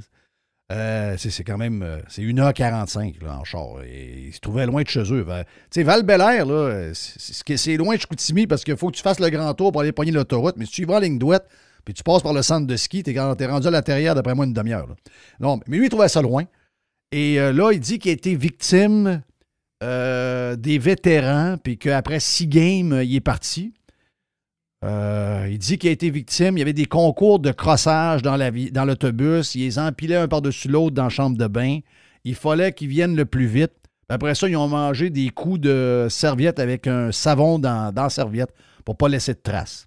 Euh, 0.70 1.16
c'est 1.16 1.44
quand 1.44 1.56
même. 1.56 1.82
euh, 1.82 1.98
C'est 2.08 2.22
1h45 2.22 3.24
là, 3.24 3.38
en 3.40 3.44
char. 3.44 3.82
Et 3.84 4.26
il 4.26 4.32
se 4.34 4.40
trouvait 4.40 4.66
loin 4.66 4.82
de 4.82 4.88
chez 4.88 5.02
eux. 5.12 5.24
Ben, 5.24 5.44
Tu 5.70 5.80
sais, 5.80 5.82
val 5.82 6.04
là, 6.06 6.90
c'est- 6.94 7.76
loin 7.76 7.96
de 7.96 8.00
Chicoutimi 8.00 8.46
parce 8.46 8.62
qu'il 8.64 8.76
faut 8.76 8.90
que 8.90 8.96
tu 8.96 9.02
fasses 9.02 9.18
le 9.18 9.30
grand 9.30 9.52
tour 9.54 9.72
pour 9.72 9.80
aller 9.80 9.92
pogner 9.92 10.12
l'autoroute. 10.12 10.56
Mais 10.58 10.66
si 10.66 10.72
tu 10.72 10.82
y 10.82 10.84
vas 10.84 10.96
en 10.96 11.00
ligne 11.00 11.18
droite, 11.18 11.48
puis 11.84 11.94
tu 11.94 12.02
passes 12.02 12.22
par 12.22 12.34
le 12.34 12.42
centre 12.42 12.66
de 12.66 12.76
ski, 12.76 13.02
t'es 13.02 13.14
es 13.14 13.18
rendu 13.46 13.66
à 13.66 13.70
l'intérieur 13.70 14.14
d'après 14.14 14.34
moi 14.34 14.44
une 14.44 14.52
demi-heure. 14.52 14.94
Non, 15.40 15.58
mais 15.66 15.78
lui, 15.78 15.86
il 15.86 15.88
trouvait 15.88 16.08
ça 16.08 16.20
loin. 16.20 16.44
Et 17.10 17.40
euh, 17.40 17.52
là, 17.52 17.72
il 17.72 17.80
dit 17.80 17.98
qu'il 17.98 18.10
a 18.10 18.14
été 18.14 18.36
victime 18.36 19.22
euh, 19.84 20.56
des 20.56 20.78
vétérans, 20.78 21.56
puis 21.62 21.78
qu'après 21.78 22.18
six 22.18 22.48
games, 22.48 22.92
euh, 22.92 23.04
il 23.04 23.14
est 23.14 23.20
parti. 23.20 23.72
Euh, 24.84 25.46
il 25.48 25.58
dit 25.58 25.78
qu'il 25.78 25.88
a 25.88 25.92
été 25.92 26.10
victime. 26.10 26.56
Il 26.56 26.58
y 26.58 26.62
avait 26.62 26.72
des 26.72 26.86
concours 26.86 27.38
de 27.38 27.52
crossage 27.52 28.22
dans 28.22 28.36
la 28.36 28.50
dans 28.50 28.84
l'autobus. 28.84 29.54
Il 29.54 29.60
les 29.60 29.78
empilait 29.78 30.16
un 30.16 30.26
par-dessus 30.26 30.68
l'autre 30.68 30.94
dans 30.94 31.04
la 31.04 31.08
chambre 31.10 31.36
de 31.36 31.46
bain. 31.46 31.78
Il 32.24 32.34
fallait 32.34 32.72
qu'ils 32.72 32.88
viennent 32.88 33.14
le 33.14 33.24
plus 33.24 33.46
vite. 33.46 33.72
Après 34.08 34.34
ça, 34.34 34.48
ils 34.48 34.56
ont 34.56 34.68
mangé 34.68 35.10
des 35.10 35.28
coups 35.28 35.60
de 35.60 36.08
serviette 36.10 36.58
avec 36.58 36.86
un 36.88 37.12
savon 37.12 37.58
dans, 37.58 37.92
dans 37.92 38.04
la 38.04 38.10
serviette 38.10 38.52
pour 38.84 38.96
pas 38.96 39.08
laisser 39.08 39.34
de 39.34 39.40
traces. 39.40 39.86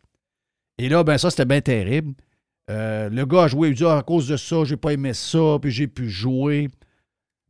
Et 0.78 0.88
là, 0.88 1.04
ben 1.04 1.18
ça, 1.18 1.30
c'était 1.30 1.46
bien 1.46 1.62
terrible. 1.62 2.14
Le 2.70 3.24
gars 3.26 3.44
a 3.44 3.48
joué, 3.50 3.70
il 3.70 3.76
dit 3.76 3.84
Ah, 3.86 3.98
à 3.98 4.04
cause 4.04 4.30
de 4.30 4.38
ça, 4.38 4.64
j'ai 4.64 4.78
pas 4.78 4.94
aimé 4.94 5.14
ça, 5.14 5.58
puis 5.62 5.72
j'ai 5.72 5.88
pu 5.88 6.10
jouer. 6.10 6.70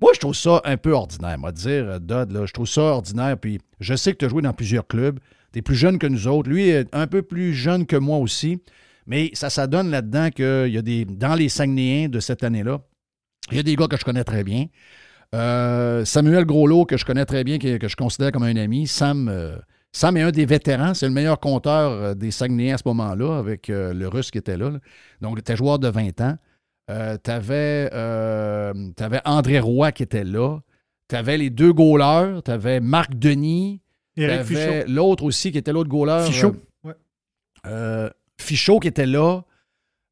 Moi, 0.01 0.11
je 0.15 0.19
trouve 0.19 0.35
ça 0.35 0.61
un 0.65 0.77
peu 0.77 0.93
ordinaire, 0.93 1.37
moi, 1.37 1.51
dire, 1.51 1.85
euh, 1.87 1.99
Dodd, 1.99 2.45
je 2.45 2.53
trouve 2.53 2.67
ça 2.67 2.81
ordinaire. 2.81 3.37
Puis 3.37 3.59
je 3.79 3.95
sais 3.95 4.13
que 4.13 4.17
tu 4.17 4.25
as 4.25 4.29
joué 4.29 4.41
dans 4.41 4.53
plusieurs 4.53 4.87
clubs. 4.87 5.19
Tu 5.53 5.59
es 5.59 5.61
plus 5.61 5.75
jeune 5.75 5.99
que 5.99 6.07
nous 6.07 6.27
autres. 6.27 6.49
Lui 6.49 6.69
est 6.69 6.87
un 6.93 7.07
peu 7.07 7.21
plus 7.21 7.53
jeune 7.53 7.85
que 7.85 7.95
moi 7.95 8.17
aussi. 8.17 8.61
Mais 9.05 9.29
ça, 9.33 9.49
ça 9.49 9.67
donne 9.67 9.91
là-dedans 9.91 10.29
qu'il 10.29 10.69
y 10.73 10.77
a 10.77 10.81
des. 10.81 11.05
Dans 11.05 11.35
les 11.35 11.49
Saguenayens 11.49 12.09
de 12.09 12.19
cette 12.19 12.43
année-là, 12.43 12.79
il 13.51 13.57
y 13.57 13.59
a 13.59 13.63
des 13.63 13.75
gars 13.75 13.87
que 13.87 13.97
je 13.97 14.05
connais 14.05 14.23
très 14.23 14.43
bien. 14.43 14.67
Euh, 15.33 16.03
Samuel 16.05 16.45
Groslot, 16.45 16.85
que 16.85 16.97
je 16.97 17.05
connais 17.05 17.25
très 17.25 17.43
bien, 17.43 17.57
que, 17.57 17.77
que 17.77 17.87
je 17.87 17.95
considère 17.95 18.31
comme 18.31 18.43
un 18.43 18.55
ami. 18.55 18.87
Sam, 18.87 19.29
euh, 19.29 19.57
Sam 19.91 20.17
est 20.17 20.21
un 20.21 20.31
des 20.31 20.45
vétérans. 20.45 20.93
C'est 20.93 21.07
le 21.07 21.13
meilleur 21.13 21.39
compteur 21.39 21.91
euh, 21.91 22.13
des 22.13 22.31
Saguenayens 22.31 22.75
à 22.75 22.77
ce 22.77 22.83
moment-là, 22.85 23.37
avec 23.37 23.69
euh, 23.69 23.93
le 23.93 24.07
Russe 24.07 24.31
qui 24.31 24.37
était 24.37 24.57
là. 24.57 24.69
là. 24.69 24.79
Donc, 25.21 25.33
il 25.35 25.39
était 25.39 25.55
joueur 25.55 25.79
de 25.79 25.87
20 25.87 26.21
ans. 26.21 26.37
Tu 27.23 27.31
avais, 27.31 27.89
André 29.25 29.59
Roy 29.59 29.91
qui 29.91 30.03
était 30.03 30.23
là. 30.23 30.59
Tu 31.09 31.15
avais 31.15 31.37
les 31.37 31.49
deux 31.49 31.73
goalers. 31.73 32.41
Tu 32.43 32.51
avais 32.51 32.79
Marc 32.79 33.15
Denis. 33.15 33.81
Éric 34.17 34.45
Tu 34.47 34.55
avais 34.57 34.79
Fichot. 34.81 34.91
l'autre 34.91 35.23
aussi 35.23 35.51
qui 35.51 35.57
était 35.57 35.71
l'autre 35.73 35.89
goaler. 35.89 36.25
Fichot. 36.27 36.47
euh, 36.85 36.87
Ouais. 36.89 36.93
euh, 37.67 38.09
Fichot 38.39 38.79
qui 38.79 38.87
était 38.87 39.05
là. 39.05 39.41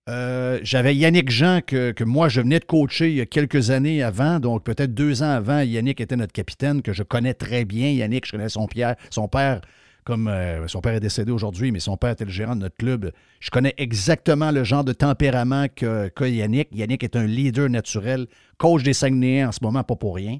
Euh, 0.09 0.59
J'avais 0.63 0.95
Yannick 0.95 1.29
Jean 1.29 1.61
que, 1.65 1.91
que 1.91 2.03
moi, 2.03 2.29
je 2.29 2.41
venais 2.41 2.59
de 2.59 2.65
coacher 2.65 3.09
il 3.11 3.15
y 3.17 3.21
a 3.21 3.27
quelques 3.27 3.69
années 3.69 4.01
avant, 4.01 4.39
donc 4.39 4.63
peut-être 4.63 4.93
deux 4.95 5.21
ans 5.21 5.29
avant, 5.29 5.59
Yannick 5.61 6.01
était 6.01 6.15
notre 6.15 6.33
capitaine, 6.33 6.81
que 6.81 6.93
je 6.93 7.03
connais 7.03 7.35
très 7.35 7.63
bien. 7.63 7.91
Yannick, 7.91 8.25
je 8.25 8.31
connais 8.31 8.49
son 8.49 8.67
père, 8.67 9.61
comme 10.03 10.27
euh, 10.27 10.67
son 10.67 10.81
père 10.81 10.93
est 10.93 10.99
décédé 10.99 11.31
aujourd'hui, 11.31 11.71
mais 11.71 11.79
son 11.79 11.97
père 11.97 12.11
était 12.11 12.25
le 12.25 12.31
gérant 12.31 12.55
de 12.55 12.61
notre 12.61 12.75
club. 12.75 13.11
Je 13.39 13.49
connais 13.49 13.73
exactement 13.77 14.51
le 14.51 14.63
genre 14.63 14.83
de 14.83 14.93
tempérament 14.93 15.67
que, 15.73 16.09
que 16.09 16.25
Yannick. 16.25 16.69
Yannick 16.71 17.03
est 17.03 17.15
un 17.15 17.25
leader 17.25 17.69
naturel, 17.69 18.27
coach 18.57 18.83
des 18.83 18.93
Saguenayens 18.93 19.49
en 19.49 19.51
ce 19.51 19.59
moment, 19.61 19.83
pas 19.83 19.95
pour 19.95 20.15
rien. 20.15 20.39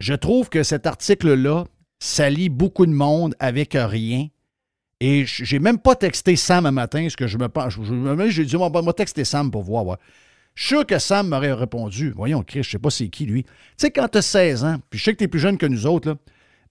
Je 0.00 0.14
trouve 0.14 0.48
que 0.48 0.62
cet 0.62 0.86
article-là 0.86 1.64
salit 1.98 2.48
beaucoup 2.48 2.86
de 2.86 2.92
monde 2.92 3.34
avec 3.38 3.74
rien. 3.74 4.28
Et 5.00 5.24
j'ai 5.26 5.58
même 5.58 5.78
pas 5.78 5.96
texté 5.96 6.36
Sam 6.36 6.66
un 6.66 6.70
matin, 6.70 7.08
ce 7.08 7.16
que 7.16 7.26
je 7.26 7.36
me 7.36 7.48
pense. 7.48 7.74
J'ai 8.28 8.44
dit, 8.44 8.56
on 8.56 8.70
va 8.70 8.92
texter 8.92 9.24
Sam 9.24 9.50
pour 9.50 9.62
voir. 9.62 9.98
Je 10.54 10.66
suis 10.66 10.76
sûr 10.76 10.86
que 10.86 10.98
Sam 10.98 11.28
m'aurait 11.28 11.52
répondu. 11.52 12.12
Voyons, 12.14 12.42
Chris, 12.42 12.62
je 12.62 12.70
sais 12.70 12.78
pas 12.78 12.90
c'est 12.90 13.08
qui, 13.08 13.26
lui. 13.26 13.44
Tu 13.44 13.50
sais, 13.78 13.90
quand 13.90 14.08
tu 14.08 14.18
as 14.18 14.22
16 14.22 14.64
ans, 14.64 14.76
puis 14.90 14.98
je 14.98 15.04
sais 15.04 15.12
que 15.12 15.18
tu 15.18 15.24
es 15.24 15.28
plus 15.28 15.40
jeune 15.40 15.56
que 15.56 15.66
nous 15.66 15.86
autres, 15.86 16.10
là, 16.10 16.16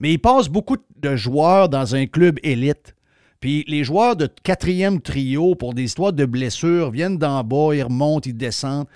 mais 0.02 0.14
il 0.14 0.18
passe 0.18 0.48
beaucoup 0.48 0.76
de 0.96 1.14
joueurs 1.14 1.68
dans 1.68 1.94
un 1.94 2.06
club 2.06 2.40
élite. 2.42 2.96
Puis 3.38 3.64
les 3.68 3.84
joueurs 3.84 4.16
de 4.16 4.28
quatrième 4.42 5.00
trio, 5.00 5.54
pour 5.54 5.74
des 5.74 5.84
histoires 5.84 6.12
de 6.12 6.24
blessures, 6.24 6.90
viennent 6.90 7.18
d'en 7.18 7.44
bas, 7.44 7.70
ils 7.72 7.84
remontent, 7.84 8.28
ils 8.28 8.36
descendent. 8.36 8.88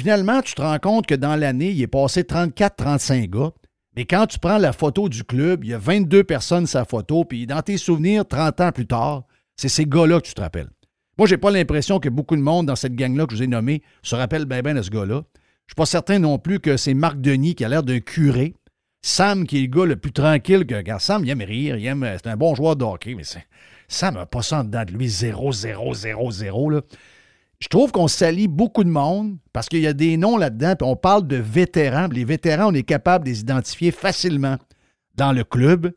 Finalement, 0.00 0.40
tu 0.40 0.54
te 0.54 0.62
rends 0.62 0.78
compte 0.78 1.06
que 1.06 1.14
dans 1.14 1.36
l'année, 1.36 1.72
il 1.72 1.82
est 1.82 1.86
passé 1.86 2.22
34-35 2.22 3.28
gars. 3.28 3.52
Mais 3.96 4.06
quand 4.06 4.26
tu 4.26 4.38
prends 4.38 4.56
la 4.56 4.72
photo 4.72 5.10
du 5.10 5.24
club, 5.24 5.62
il 5.62 5.70
y 5.70 5.74
a 5.74 5.78
22 5.78 6.24
personnes 6.24 6.66
sa 6.66 6.86
photo, 6.86 7.24
puis 7.24 7.46
dans 7.46 7.60
tes 7.60 7.76
souvenirs, 7.76 8.26
30 8.26 8.60
ans 8.62 8.72
plus 8.72 8.86
tard, 8.86 9.24
c'est 9.56 9.68
ces 9.68 9.84
gars-là 9.84 10.20
que 10.20 10.26
tu 10.26 10.34
te 10.34 10.40
rappelles. 10.40 10.70
Moi, 11.18 11.28
j'ai 11.28 11.36
pas 11.36 11.50
l'impression 11.50 12.00
que 12.00 12.08
beaucoup 12.08 12.34
de 12.34 12.40
monde 12.40 12.66
dans 12.66 12.76
cette 12.76 12.94
gang-là 12.96 13.26
que 13.26 13.32
je 13.34 13.36
vous 13.36 13.44
ai 13.44 13.46
nommé 13.46 13.82
se 14.02 14.16
rappelle 14.16 14.46
bien 14.46 14.62
bien 14.62 14.74
de 14.74 14.82
ce 14.82 14.90
gars-là. 14.90 15.22
Je 15.66 15.72
suis 15.72 15.76
pas 15.76 15.86
certain 15.86 16.18
non 16.18 16.38
plus 16.38 16.60
que 16.60 16.78
c'est 16.78 16.94
Marc 16.94 17.20
Denis 17.20 17.54
qui 17.54 17.64
a 17.64 17.68
l'air 17.68 17.82
d'un 17.82 18.00
curé. 18.00 18.54
Sam, 19.06 19.46
qui 19.46 19.58
est 19.58 19.60
le 19.60 19.66
gars 19.66 19.84
le 19.84 19.96
plus 19.96 20.12
tranquille 20.12 20.64
que. 20.64 20.74
Regarde, 20.74 21.02
Sam, 21.02 21.26
il 21.26 21.30
aime 21.30 21.42
rire, 21.42 21.76
il 21.76 21.84
aime. 21.84 22.10
C'est 22.16 22.30
un 22.30 22.38
bon 22.38 22.54
joueur 22.54 22.74
de 22.74 22.84
hockey, 22.84 23.14
mais 23.14 23.22
Sam 23.86 24.14
n'a 24.14 24.24
pas 24.24 24.40
ça 24.40 24.60
en 24.60 24.64
dedans 24.64 24.82
de 24.82 24.92
lui, 24.92 25.10
0, 25.10 25.52
0, 25.52 25.92
0, 25.92 26.30
0. 26.30 26.70
Là. 26.70 26.80
Je 27.60 27.68
trouve 27.68 27.92
qu'on 27.92 28.08
salit 28.08 28.48
beaucoup 28.48 28.82
de 28.82 28.88
monde 28.88 29.36
parce 29.52 29.68
qu'il 29.68 29.80
y 29.80 29.86
a 29.86 29.92
des 29.92 30.16
noms 30.16 30.38
là-dedans, 30.38 30.74
puis 30.74 30.88
on 30.88 30.96
parle 30.96 31.26
de 31.26 31.36
vétérans. 31.36 32.08
Les 32.10 32.24
vétérans, 32.24 32.70
on 32.70 32.74
est 32.74 32.82
capable 32.82 33.26
de 33.26 33.30
les 33.30 33.40
identifier 33.40 33.90
facilement 33.90 34.56
dans 35.16 35.32
le 35.32 35.44
club. 35.44 35.92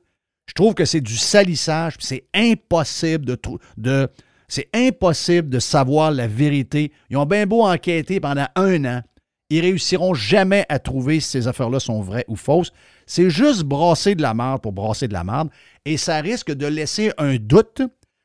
Je 0.45 0.53
trouve 0.53 0.73
que 0.73 0.83
c'est 0.83 0.99
du 0.99 1.15
salissage, 1.15 1.97
puis 1.97 2.07
c'est 2.07 2.27
impossible 2.33 3.23
de, 3.23 3.39
de 3.77 4.09
c'est 4.49 4.67
impossible 4.73 5.47
de 5.47 5.59
savoir 5.59 6.11
la 6.11 6.27
vérité. 6.27 6.91
Ils 7.09 7.15
ont 7.15 7.25
bien 7.25 7.45
beau 7.45 7.65
enquêter 7.65 8.19
pendant 8.19 8.47
un 8.57 8.83
an, 8.83 9.01
ils 9.49 9.61
réussiront 9.61 10.13
jamais 10.13 10.65
à 10.67 10.79
trouver 10.79 11.21
si 11.21 11.29
ces 11.29 11.47
affaires-là 11.47 11.79
sont 11.79 12.01
vraies 12.01 12.25
ou 12.27 12.35
fausses. 12.35 12.73
C'est 13.07 13.29
juste 13.29 13.63
brasser 13.63 14.13
de 14.13 14.21
la 14.21 14.33
merde 14.35 14.61
pour 14.61 14.73
brasser 14.73 15.07
de 15.07 15.13
la 15.13 15.23
merde, 15.23 15.49
et 15.85 15.97
ça 15.97 16.17
risque 16.17 16.51
de 16.51 16.67
laisser 16.67 17.11
un 17.17 17.37
doute 17.37 17.81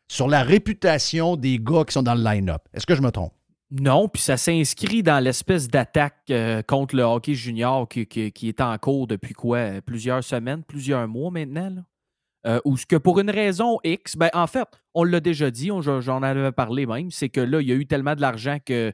sur 0.08 0.28
la 0.28 0.42
réputation 0.42 1.36
des 1.36 1.58
gars 1.58 1.84
qui 1.86 1.94
sont 1.94 2.02
dans 2.02 2.14
le 2.14 2.22
line-up. 2.22 2.62
Est-ce 2.74 2.84
que 2.84 2.94
je 2.94 3.00
me 3.00 3.10
trompe? 3.10 3.32
Non, 3.70 4.06
puis 4.08 4.20
ça 4.20 4.36
s'inscrit 4.36 5.02
dans 5.02 5.18
l'espèce 5.24 5.68
d'attaque 5.68 6.18
euh, 6.30 6.60
contre 6.60 6.94
le 6.94 7.04
hockey 7.04 7.32
junior 7.34 7.88
qui, 7.88 8.32
est 8.42 8.60
en 8.60 8.76
cours 8.76 9.06
depuis 9.06 9.32
quoi? 9.32 9.56
euh, 9.56 9.80
Plusieurs 9.80 10.22
semaines, 10.22 10.62
plusieurs 10.62 11.08
mois 11.08 11.30
maintenant. 11.30 11.82
Euh, 12.44 12.60
ou 12.66 12.76
ce 12.76 12.84
que 12.84 12.96
pour 12.96 13.20
une 13.20 13.30
raison 13.30 13.78
X, 13.84 14.16
ben 14.16 14.28
en 14.34 14.46
fait, 14.46 14.66
on 14.92 15.04
l'a 15.04 15.20
déjà 15.20 15.50
dit, 15.50 15.70
j'en 15.80 16.22
avais 16.22 16.52
parlé 16.52 16.84
même, 16.84 17.10
c'est 17.10 17.28
que 17.28 17.40
là, 17.40 17.60
il 17.62 17.68
y 17.68 17.72
a 17.72 17.76
eu 17.76 17.86
tellement 17.86 18.14
de 18.14 18.20
l'argent 18.20 18.58
que 18.62 18.92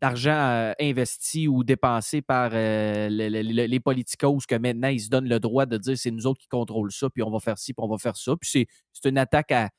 d'argent 0.00 0.30
euh, 0.32 0.72
investi 0.80 1.48
ou 1.48 1.64
dépensé 1.64 2.22
par 2.22 2.50
euh, 2.54 3.08
le- 3.10 3.28
le- 3.28 3.42
le- 3.42 3.66
les 3.66 3.80
politicos 3.80 4.46
que 4.46 4.54
maintenant 4.54 4.88
ils 4.88 5.00
se 5.00 5.08
donnent 5.08 5.28
le 5.28 5.40
droit 5.40 5.66
de 5.66 5.76
dire 5.78 5.98
c'est 5.98 6.10
nous 6.12 6.26
autres 6.26 6.40
qui 6.40 6.48
contrôlent 6.48 6.92
ça, 6.92 7.10
puis 7.10 7.22
on 7.22 7.30
va 7.30 7.40
faire 7.40 7.58
ci, 7.58 7.74
puis 7.74 7.84
on 7.84 7.88
va 7.88 7.98
faire 7.98 8.16
ça. 8.16 8.36
Puis 8.40 8.50
c'est- 8.50 9.08
une 9.08 9.18
attaque 9.18 9.52
à, 9.52 9.70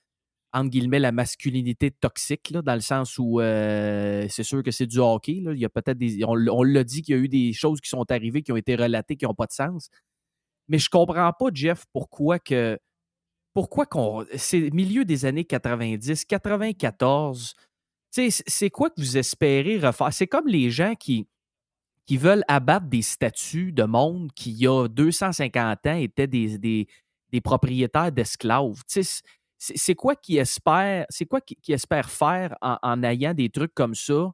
entre 0.53 0.69
guillemets, 0.71 0.99
la 0.99 1.11
masculinité 1.11 1.91
toxique, 1.91 2.49
là, 2.51 2.61
dans 2.63 2.73
le 2.75 2.79
sens 2.81 3.17
où 3.19 3.39
euh, 3.41 4.25
c'est 4.29 4.43
sûr 4.43 4.63
que 4.63 4.71
c'est 4.71 4.87
du 4.87 4.99
hockey. 4.99 5.41
là. 5.43 5.53
Il 5.53 5.59
y 5.59 5.65
a 5.65 5.69
peut-être 5.69 5.97
des. 5.97 6.23
On 6.25 6.63
l'a 6.63 6.83
dit 6.83 7.01
qu'il 7.03 7.15
y 7.15 7.19
a 7.19 7.21
eu 7.21 7.29
des 7.29 7.53
choses 7.53 7.81
qui 7.81 7.89
sont 7.89 8.09
arrivées, 8.11 8.41
qui 8.43 8.51
ont 8.51 8.57
été 8.57 8.75
relatées, 8.75 9.15
qui 9.17 9.25
n'ont 9.25 9.33
pas 9.35 9.45
de 9.47 9.51
sens. 9.53 9.89
Mais 10.69 10.79
je 10.79 10.89
comprends 10.89 11.31
pas, 11.33 11.47
Jeff, 11.53 11.85
pourquoi 11.93 12.39
que. 12.39 12.77
Pourquoi 13.53 13.85
qu'on. 13.85 14.25
C'est 14.37 14.69
milieu 14.73 15.05
des 15.05 15.25
années 15.25 15.45
90, 15.45 16.25
94. 16.25 17.55
C'est 18.11 18.69
quoi 18.69 18.89
que 18.89 18.99
vous 18.99 19.17
espérez 19.17 19.77
refaire? 19.77 20.13
C'est 20.13 20.27
comme 20.27 20.47
les 20.47 20.71
gens 20.71 20.95
qui, 20.95 21.27
veulent 22.11 22.43
abattre 22.47 22.87
des 22.87 23.03
statues 23.03 23.71
de 23.71 23.83
monde 23.83 24.31
qui, 24.33 24.51
il 24.51 24.57
y 24.57 24.67
a 24.67 24.87
250 24.87 25.85
ans, 25.85 25.95
étaient 25.95 26.27
des, 26.27 26.57
des, 26.57 27.41
propriétaires 27.41 28.11
d'esclaves. 28.11 28.81
C'est 29.57 29.95
quoi 29.95 30.15
qu'ils 30.15 30.37
espèrent, 30.37 31.05
qu'ils 31.61 31.75
espèrent 31.75 32.09
faire 32.09 32.55
en, 32.61 32.77
en 32.81 33.03
ayant 33.03 33.33
des 33.33 33.49
trucs 33.49 33.73
comme 33.73 33.93
ça? 33.93 34.31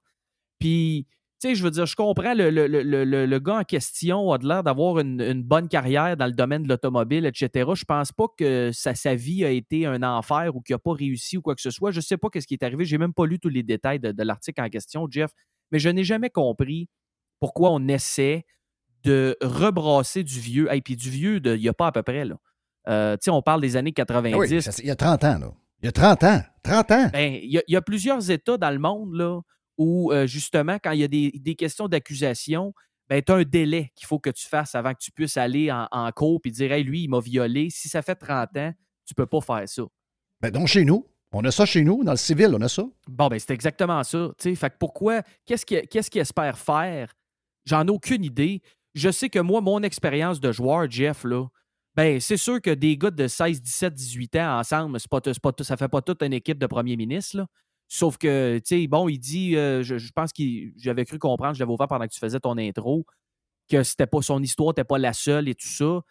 Puis, 0.60 1.06
tu 1.46 1.52
sais, 1.52 1.56
je 1.56 1.64
veux 1.64 1.72
dire, 1.72 1.86
je 1.86 1.96
comprends, 1.96 2.34
le, 2.34 2.50
le- 2.50 2.68
le- 2.68 2.82
le- 2.84 3.04
le- 3.04 3.26
le 3.26 3.40
gars 3.40 3.60
en 3.60 3.64
question 3.64 4.32
a 4.32 4.38
de 4.38 4.48
l'air 4.48 4.64
d'avoir 4.64 5.00
une, 5.00 5.22
une 5.22 5.44
bonne 5.44 5.68
carrière 5.68 6.18
dans 6.18 6.26
le 6.26 6.32
domaine 6.32 6.64
de 6.64 6.70
l'automobile, 6.70 7.26
etc. 7.26 7.70
Je 7.76 7.86
pense 7.86 8.12
pas 8.12 8.26
que 8.38 8.72
sa, 8.74 8.96
sa 8.96 9.16
vie 9.16 9.46
a 9.46 9.50
été 9.50 9.86
un 9.86 10.02
enfer 10.04 10.56
ou 10.56 10.62
qu'il 10.62 10.74
n'a 10.74 10.80
pas 10.80 10.94
réussi 10.94 11.38
ou 11.38 11.42
quoi 11.42 11.56
que 11.56 11.62
ce 11.62 11.70
soit. 11.72 11.92
Je 11.92 12.02
sais 12.02 12.18
pas 12.18 12.30
ce 12.34 12.40
qui 12.48 12.54
est 12.56 12.64
arrivé. 12.64 12.86
J'ai 12.86 12.98
même 12.98 13.14
pas 13.14 13.26
lu 13.26 13.40
tous 13.40 13.50
les 13.50 13.64
détails 13.64 14.00
de, 14.00 14.12
de 14.12 14.24
l'article 14.24 14.62
en 14.62 14.70
question, 14.70 15.08
Jeff, 15.10 15.32
mais 15.72 15.80
je 15.80 15.90
n'ai 15.90 16.04
jamais 16.04 16.30
compris 16.30 16.90
pourquoi 17.40 17.72
on 17.72 17.88
essaie 17.88 18.46
de 19.04 19.38
rebrasser 19.42 20.24
du 20.24 20.40
vieux. 20.40 20.68
Et 20.74 20.82
puis 20.82 20.96
du 20.96 21.10
vieux, 21.10 21.40
il 21.46 21.60
n'y 21.62 21.68
a 21.70 21.74
pas 21.74 21.88
à 21.88 21.92
peu 21.92 22.02
près, 22.04 22.26
là. 22.26 22.36
Euh, 22.88 23.14
tu 23.18 23.26
sais, 23.26 23.32
on 23.32 23.42
parle 23.42 23.62
des 23.62 23.76
années 23.78 23.92
90. 23.94 24.34
Ah 24.34 24.38
oui, 24.40 24.48
il 24.80 24.88
y 24.88 24.92
a 24.92 24.96
30 24.96 25.24
ans, 25.24 25.40
là. 25.40 25.52
Il 25.82 25.86
y 25.86 25.90
a 25.90 25.92
30 25.92 26.24
ans. 26.24 26.42
30 26.64 26.92
ans. 26.92 27.10
Ben, 27.14 27.34
il 27.44 27.52
y, 27.52 27.58
a- 27.58 27.64
il 27.68 27.74
y 27.74 27.76
a 27.76 27.82
plusieurs 27.82 28.32
États 28.32 28.58
dans 28.58 28.72
le 28.72 28.80
monde 28.80 29.14
là, 29.14 29.42
où, 29.78 30.12
euh, 30.12 30.28
justement, 30.28 30.78
quand 30.82 30.92
il 30.92 31.00
y 31.00 31.04
a 31.04 31.08
des, 31.08 31.32
des 31.32 31.56
questions 31.56 31.88
d'accusation, 31.88 32.74
ben, 33.10 33.22
tu 33.22 33.32
as 33.32 33.36
un 33.36 33.44
délai 33.44 33.92
qu'il 33.96 34.08
faut 34.08 34.20
que 34.20 34.30
tu 34.30 34.48
fasses 34.48 34.76
avant 34.76 34.94
que 34.94 35.00
tu 35.00 35.12
puisses 35.12 35.38
aller 35.38 35.72
en, 35.72 35.88
en 35.92 36.12
cours 36.12 36.40
et 36.46 36.52
dire 36.52 36.72
Hey, 36.72 36.84
lui, 36.84 37.04
il 37.04 37.10
m'a 37.10 37.20
violé. 37.20 37.70
Si 37.70 37.88
ça 37.88 38.02
fait 38.02 38.16
30 38.16 38.58
ans, 38.58 38.74
tu 39.06 39.14
peux 39.14 39.28
pas 39.28 39.42
faire 39.42 39.68
ça. 39.68 39.84
Ben, 40.42 40.52
donc, 40.52 40.68
chez 40.68 40.86
nous, 40.86 41.08
on 41.32 41.44
a 41.44 41.52
ça 41.52 41.66
chez 41.66 41.84
nous, 41.84 42.04
dans 42.04 42.12
le 42.12 42.18
civil, 42.18 42.52
on 42.54 42.62
a 42.62 42.70
ça. 42.70 42.84
Bon, 43.08 43.28
ben, 43.28 43.38
c'est 43.40 43.52
exactement 43.54 44.04
ça. 44.04 44.32
tu 44.38 44.50
sais. 44.50 44.56
Fait 44.56 44.70
que 44.70 44.78
pourquoi, 44.80 45.22
qu'est-ce 45.46 45.66
qu'il 45.66 45.88
qu'est-ce 45.88 46.10
qu'il 46.10 46.22
espère 46.22 46.58
faire? 46.58 47.14
J'en 47.66 47.86
ai 47.86 47.92
aucune 47.92 48.24
idée. 48.24 48.62
Je 48.94 49.12
sais 49.12 49.30
que 49.30 49.40
moi, 49.40 49.60
mon 49.60 49.84
expérience 49.84 50.40
de 50.40 50.52
joueur, 50.52 50.90
Jeff, 50.90 51.26
là, 51.26 51.48
ben, 51.96 52.20
c'est 52.20 52.38
sûr 52.38 52.62
que 52.62 52.70
des 52.70 52.98
gars 52.98 53.12
de 53.12 53.28
16, 53.28 53.62
17, 53.62 53.94
18 53.94 54.36
ans 54.38 54.60
ensemble, 54.60 54.98
pas, 55.10 55.22
pas, 55.22 55.52
ça 55.64 55.78
fait 55.78 55.88
pas 55.88 56.02
toute 56.02 56.22
une 56.24 56.34
équipe 56.34 56.58
de 56.58 56.68
premier 56.68 56.96
ministre. 56.96 57.38
Là. 57.38 57.48
Sauf 57.88 58.18
que, 58.18 58.58
tu 58.60 58.82
sais, 58.82 58.88
bon, 58.88 59.08
il 59.08 59.20
dit, 59.20 59.56
euh, 59.56 59.84
je, 59.84 60.12
pense 60.12 60.34
que 60.34 60.44
j'avais 60.78 61.06
cru 61.06 61.20
comprendre, 61.20 61.54
je 61.54 61.60
l'avais 61.60 61.72
ouvert 61.72 61.88
pendant 61.88 62.06
que 62.06 62.14
tu 62.14 62.20
faisais 62.20 62.40
ton 62.40 62.58
intro, 62.58 63.06
que 63.70 63.84
c'était 63.84 64.08
pas 64.08 64.22
son 64.22 64.42
histoire, 64.42 64.70
n'était 64.70 64.84
pas 64.84 64.98
la 64.98 65.14
seule 65.14 65.48
et 65.48 65.56
tout 65.56 65.68
ça. 65.68 66.02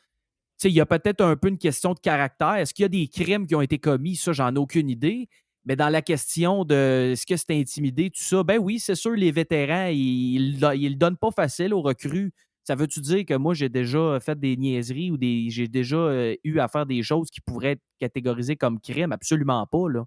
Tu 0.59 0.69
sais, 0.69 0.71
il 0.71 0.75
y 0.75 0.81
a 0.81 0.87
peut-être 0.87 1.21
un 1.21 1.37
peu 1.37 1.49
une 1.49 1.59
question 1.59 1.95
de 1.95 1.99
caractère. 1.99 2.55
Est-ce 2.55 2.73
qu'il 2.73 2.85
y 2.85 2.87
a 2.87 2.89
des 2.89 3.09
crimes 3.09 3.47
qui 3.47 3.57
ont 3.57 3.61
été 3.61 3.79
commis? 3.79 4.15
Ça, 4.17 4.33
j'en 4.33 4.55
ai 4.55 4.59
aucune 4.59 4.89
idée. 4.89 5.29
Mais 5.65 5.77
dans 5.77 5.89
la 5.89 6.03
question 6.03 6.65
de 6.65 7.11
est-ce 7.13 7.27
que 7.27 7.37
c'est 7.37 7.59
intimidé, 7.59 8.11
tout 8.11 8.23
ça, 8.23 8.43
ben 8.43 8.59
oui, 8.59 8.79
c'est 8.79 8.95
sûr, 8.95 9.13
les 9.13 9.33
vétérans, 9.33 9.89
ils 9.89 10.59
ne 10.61 10.89
le 10.89 10.95
donnent 10.95 11.17
pas 11.17 11.31
facile 11.31 11.73
aux 11.73 11.81
recrues. 11.81 12.33
Ça 12.65 12.75
veut-tu 12.75 13.01
dire 13.01 13.25
que 13.27 13.35
moi, 13.35 13.55
j'ai 13.55 13.69
déjà 13.69 14.19
fait 14.21 14.39
des 14.39 14.57
niaiseries 14.57 15.11
ou 15.11 15.19
j'ai 15.21 15.69
déjà 15.69 15.97
euh, 15.97 16.35
eu 16.45 16.59
à 16.61 16.69
faire 16.69 16.87
des 16.87 17.03
choses 17.03 17.31
qui 17.31 17.41
pourraient 17.41 17.73
être 17.73 17.83
catégorisées 17.99 18.57
comme 18.57 18.81
crimes? 18.81 19.13
Absolument 19.13 19.67
pas, 19.67 19.89
là. 19.89 20.05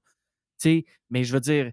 Sais, 0.58 0.86
mais 1.10 1.24
je 1.24 1.34
veux 1.34 1.40
dire, 1.40 1.72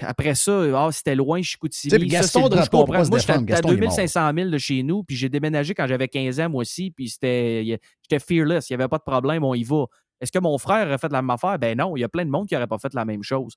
après 0.00 0.34
ça, 0.34 0.62
ah, 0.74 0.88
c'était 0.90 1.14
loin, 1.14 1.42
Chicoutimi. 1.42 1.90
Ça, 1.90 1.98
Gaston 1.98 2.48
bout, 2.48 2.62
je 2.62 2.70
comprends. 2.70 3.06
Moi, 3.06 3.18
j'étais 3.18 3.32
à 3.32 3.38
défendre? 3.38 3.46
Gaston, 3.46 3.68
il 3.68 3.74
est 3.74 3.80
mort. 3.80 3.96
2500 3.96 4.32
000 4.34 4.50
de 4.50 4.58
chez 4.58 4.82
nous, 4.82 5.04
puis 5.04 5.16
j'ai 5.16 5.28
déménagé 5.28 5.74
quand 5.74 5.86
j'avais 5.86 6.08
15 6.08 6.40
ans, 6.40 6.48
moi 6.48 6.62
aussi, 6.62 6.90
puis 6.90 7.08
c'était, 7.08 7.78
j'étais 8.02 8.18
fearless, 8.18 8.70
il 8.70 8.72
n'y 8.72 8.82
avait 8.82 8.88
pas 8.88 8.98
de 8.98 9.04
problème, 9.04 9.44
on 9.44 9.54
y 9.54 9.64
va. 9.64 9.84
Est-ce 10.20 10.32
que 10.32 10.38
mon 10.38 10.56
frère 10.56 10.86
aurait 10.86 10.98
fait 10.98 11.12
la 11.12 11.20
même 11.20 11.30
affaire? 11.30 11.58
Ben 11.58 11.76
non, 11.76 11.96
il 11.96 12.00
y 12.00 12.04
a 12.04 12.08
plein 12.08 12.24
de 12.24 12.30
monde 12.30 12.48
qui 12.48 12.54
n'aurait 12.54 12.66
pas 12.66 12.78
fait 12.78 12.94
la 12.94 13.04
même 13.04 13.22
chose. 13.22 13.54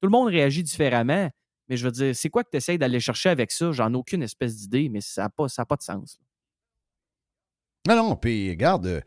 Tout 0.00 0.08
le 0.08 0.10
monde 0.10 0.28
réagit 0.28 0.62
différemment, 0.62 1.30
mais 1.68 1.76
je 1.76 1.84
veux 1.86 1.92
dire, 1.92 2.14
c'est 2.14 2.28
quoi 2.28 2.44
que 2.44 2.50
tu 2.50 2.58
essayes 2.58 2.76
d'aller 2.76 3.00
chercher 3.00 3.30
avec 3.30 3.50
ça? 3.50 3.72
J'en 3.72 3.92
ai 3.94 3.96
aucune 3.96 4.22
espèce 4.22 4.56
d'idée, 4.56 4.90
mais 4.90 5.00
ça 5.00 5.22
n'a 5.22 5.28
pas, 5.30 5.48
ça 5.48 5.62
a 5.62 5.64
pas 5.64 5.76
de 5.76 5.82
sens. 5.82 6.18
Non, 7.88 7.96
non, 7.96 8.16
puis 8.16 8.50
regarde, 8.50 8.86
euh, 8.86 9.00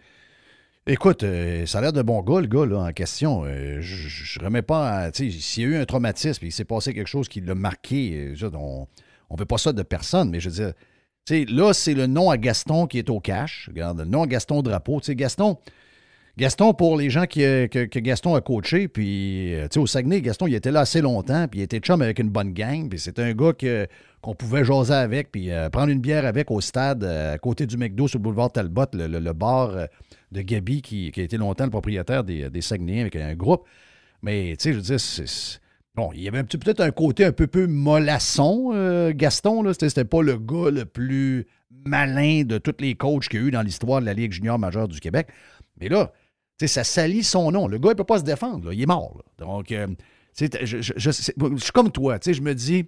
écoute, 0.88 1.24
euh, 1.24 1.66
ça 1.66 1.80
a 1.80 1.82
l'air 1.82 1.94
de 1.94 2.02
bon 2.02 2.22
gars, 2.22 2.41
le 2.41 2.48
gars 2.48 2.66
là, 2.66 2.80
en 2.80 2.91
question. 2.91 3.44
Euh, 3.45 3.82
je, 3.82 3.95
je 4.07 4.40
remets 4.40 4.62
pas, 4.62 5.12
s'il 5.14 5.64
y 5.64 5.66
a 5.66 5.70
eu 5.70 5.76
un 5.78 5.86
traumatisme, 5.86 6.45
il 6.45 6.52
s'est 6.52 6.66
passé 6.66 6.94
quelque 6.94 7.07
chose 7.07 7.28
qui 7.28 7.41
l'a 7.41 7.56
marqué, 7.56 8.36
euh, 8.41 8.49
on 8.53 8.88
ne 9.32 9.40
veut 9.40 9.45
pas 9.45 9.57
ça 9.57 9.74
de 9.74 9.84
personne, 9.84 10.30
mais 10.30 10.40
je 10.40 10.49
veux 10.49 10.56
dire, 10.56 10.74
tu 11.26 11.34
sais, 11.34 11.45
là, 11.45 11.74
c'est 11.74 11.95
le 11.95 12.06
nom 12.06 12.30
à 12.30 12.38
Gaston 12.38 12.86
qui 12.86 12.99
est 12.99 13.10
au 13.10 13.20
cash. 13.20 13.68
Regarde, 13.70 13.98
le 13.98 14.06
nom 14.06 14.24
à 14.24 14.28
Gaston 14.28 14.62
Drapeau. 14.62 14.99
Tu 14.99 15.07
sais, 15.07 15.16
Gaston, 15.16 15.57
Gaston, 16.38 16.74
pour 16.74 16.98
les 16.98 17.10
gens 17.10 17.26
qui, 17.28 17.44
euh, 17.45 17.68
que, 17.68 17.86
Gaston 17.99 18.36
a 18.36 18.41
coaché, 18.41 18.90
puis, 18.90 19.53
euh, 19.56 19.64
tu 19.70 19.76
sais, 19.76 19.80
au 19.80 19.88
Saguenay, 19.88 20.22
Gaston, 20.22 20.48
il 20.48 20.56
était 20.56 20.72
là 20.72 20.82
assez 20.82 20.99
longtemps, 20.99 21.48
puis 21.48 21.62
il 21.62 21.64
était 21.64 21.80
chum 21.80 22.02
avec 22.02 22.20
une 22.20 22.30
bonne 22.30 22.52
gang, 22.52 22.90
puis 22.90 22.99
c'était 22.99 23.22
un 23.22 23.34
gars 23.34 23.53
que- 23.53 23.88
qu'on 24.22 24.36
pouvait 24.36 24.66
jaser 24.66 24.94
avec, 24.94 25.32
puis 25.32 25.49
euh, 25.52 25.70
prendre 25.70 25.90
une 25.91 26.02
bière 26.02 26.26
avec 26.26 26.52
au 26.52 26.60
stade, 26.60 27.06
à 27.06 27.38
côté 27.38 27.66
du 27.66 27.78
McDo 27.78 28.10
sur 28.10 28.20
le 28.20 28.24
boulevard 28.24 28.52
Talbot, 28.52 28.86
le, 28.94 29.32
bar 29.32 29.88
de 30.34 30.41
Gabi, 30.41 30.82
qui, 30.82 31.12
qui 31.12 31.22
a 31.22 31.24
été 31.24 31.38
longtemps 31.38 31.64
le 31.64 31.70
propriétaire 31.70 32.26
des, 32.26 32.49
des 32.49 32.62
Saguenayens 32.62 33.02
avec 33.03 33.16
un 33.16 33.34
groupe. 33.36 33.64
Mais, 34.22 34.56
tu 34.60 34.64
sais, 34.64 34.72
je 34.74 34.78
veux 34.78 34.84
dire, 34.84 34.99
c'est- 34.99 35.60
Bon, 35.95 36.10
il 36.14 36.24
y 36.24 36.28
avait 36.28 36.44
peut-être 36.44 36.82
un 36.82 36.91
côté 36.91 37.24
un 37.24 37.32
peu 37.32 37.48
peu 37.48 37.68
mollasson, 37.68 39.12
Gaston. 39.16 39.64
Là. 39.64 39.72
C'était, 39.72 39.88
c'était 39.88 40.03
pas 40.03 40.22
le 40.22 40.38
gars 40.38 40.70
le 40.70 40.84
plus 40.84 41.45
malin 41.86 42.44
de 42.44 42.57
tous 42.57 42.76
les 42.82 42.95
coachs 42.95 43.30
qu'il 43.30 43.40
y 43.40 43.44
a 43.44 43.48
eu 43.48 43.52
dans 43.52 43.62
l'histoire 43.62 44.02
de 44.02 44.06
la 44.06 44.14
Ligue 44.14 44.34
junior 44.34 44.60
majeure 44.60 44.90
du 44.90 44.99
Québec. 44.99 45.28
Mais 45.80 45.88
là, 45.88 46.12
tu 46.57 46.68
sais, 46.68 46.73
ça 46.73 46.84
salit 46.84 47.23
son 47.23 47.52
nom. 47.52 47.68
Le 47.68 47.77
gars, 47.77 47.91
il 47.91 47.95
peut 47.95 48.03
pas 48.03 48.19
se 48.19 48.23
défendre. 48.23 48.68
là. 48.68 48.73
Il 48.73 48.82
est 48.82 48.86
mort. 48.86 49.22
Donc, 49.38 49.72
euh, 49.72 49.88
je, 50.40 51.11
suis 51.11 51.72
comme 51.73 51.91
toi. 51.91 52.18
Je 52.26 52.41
me 52.41 52.53
dis, 52.53 52.86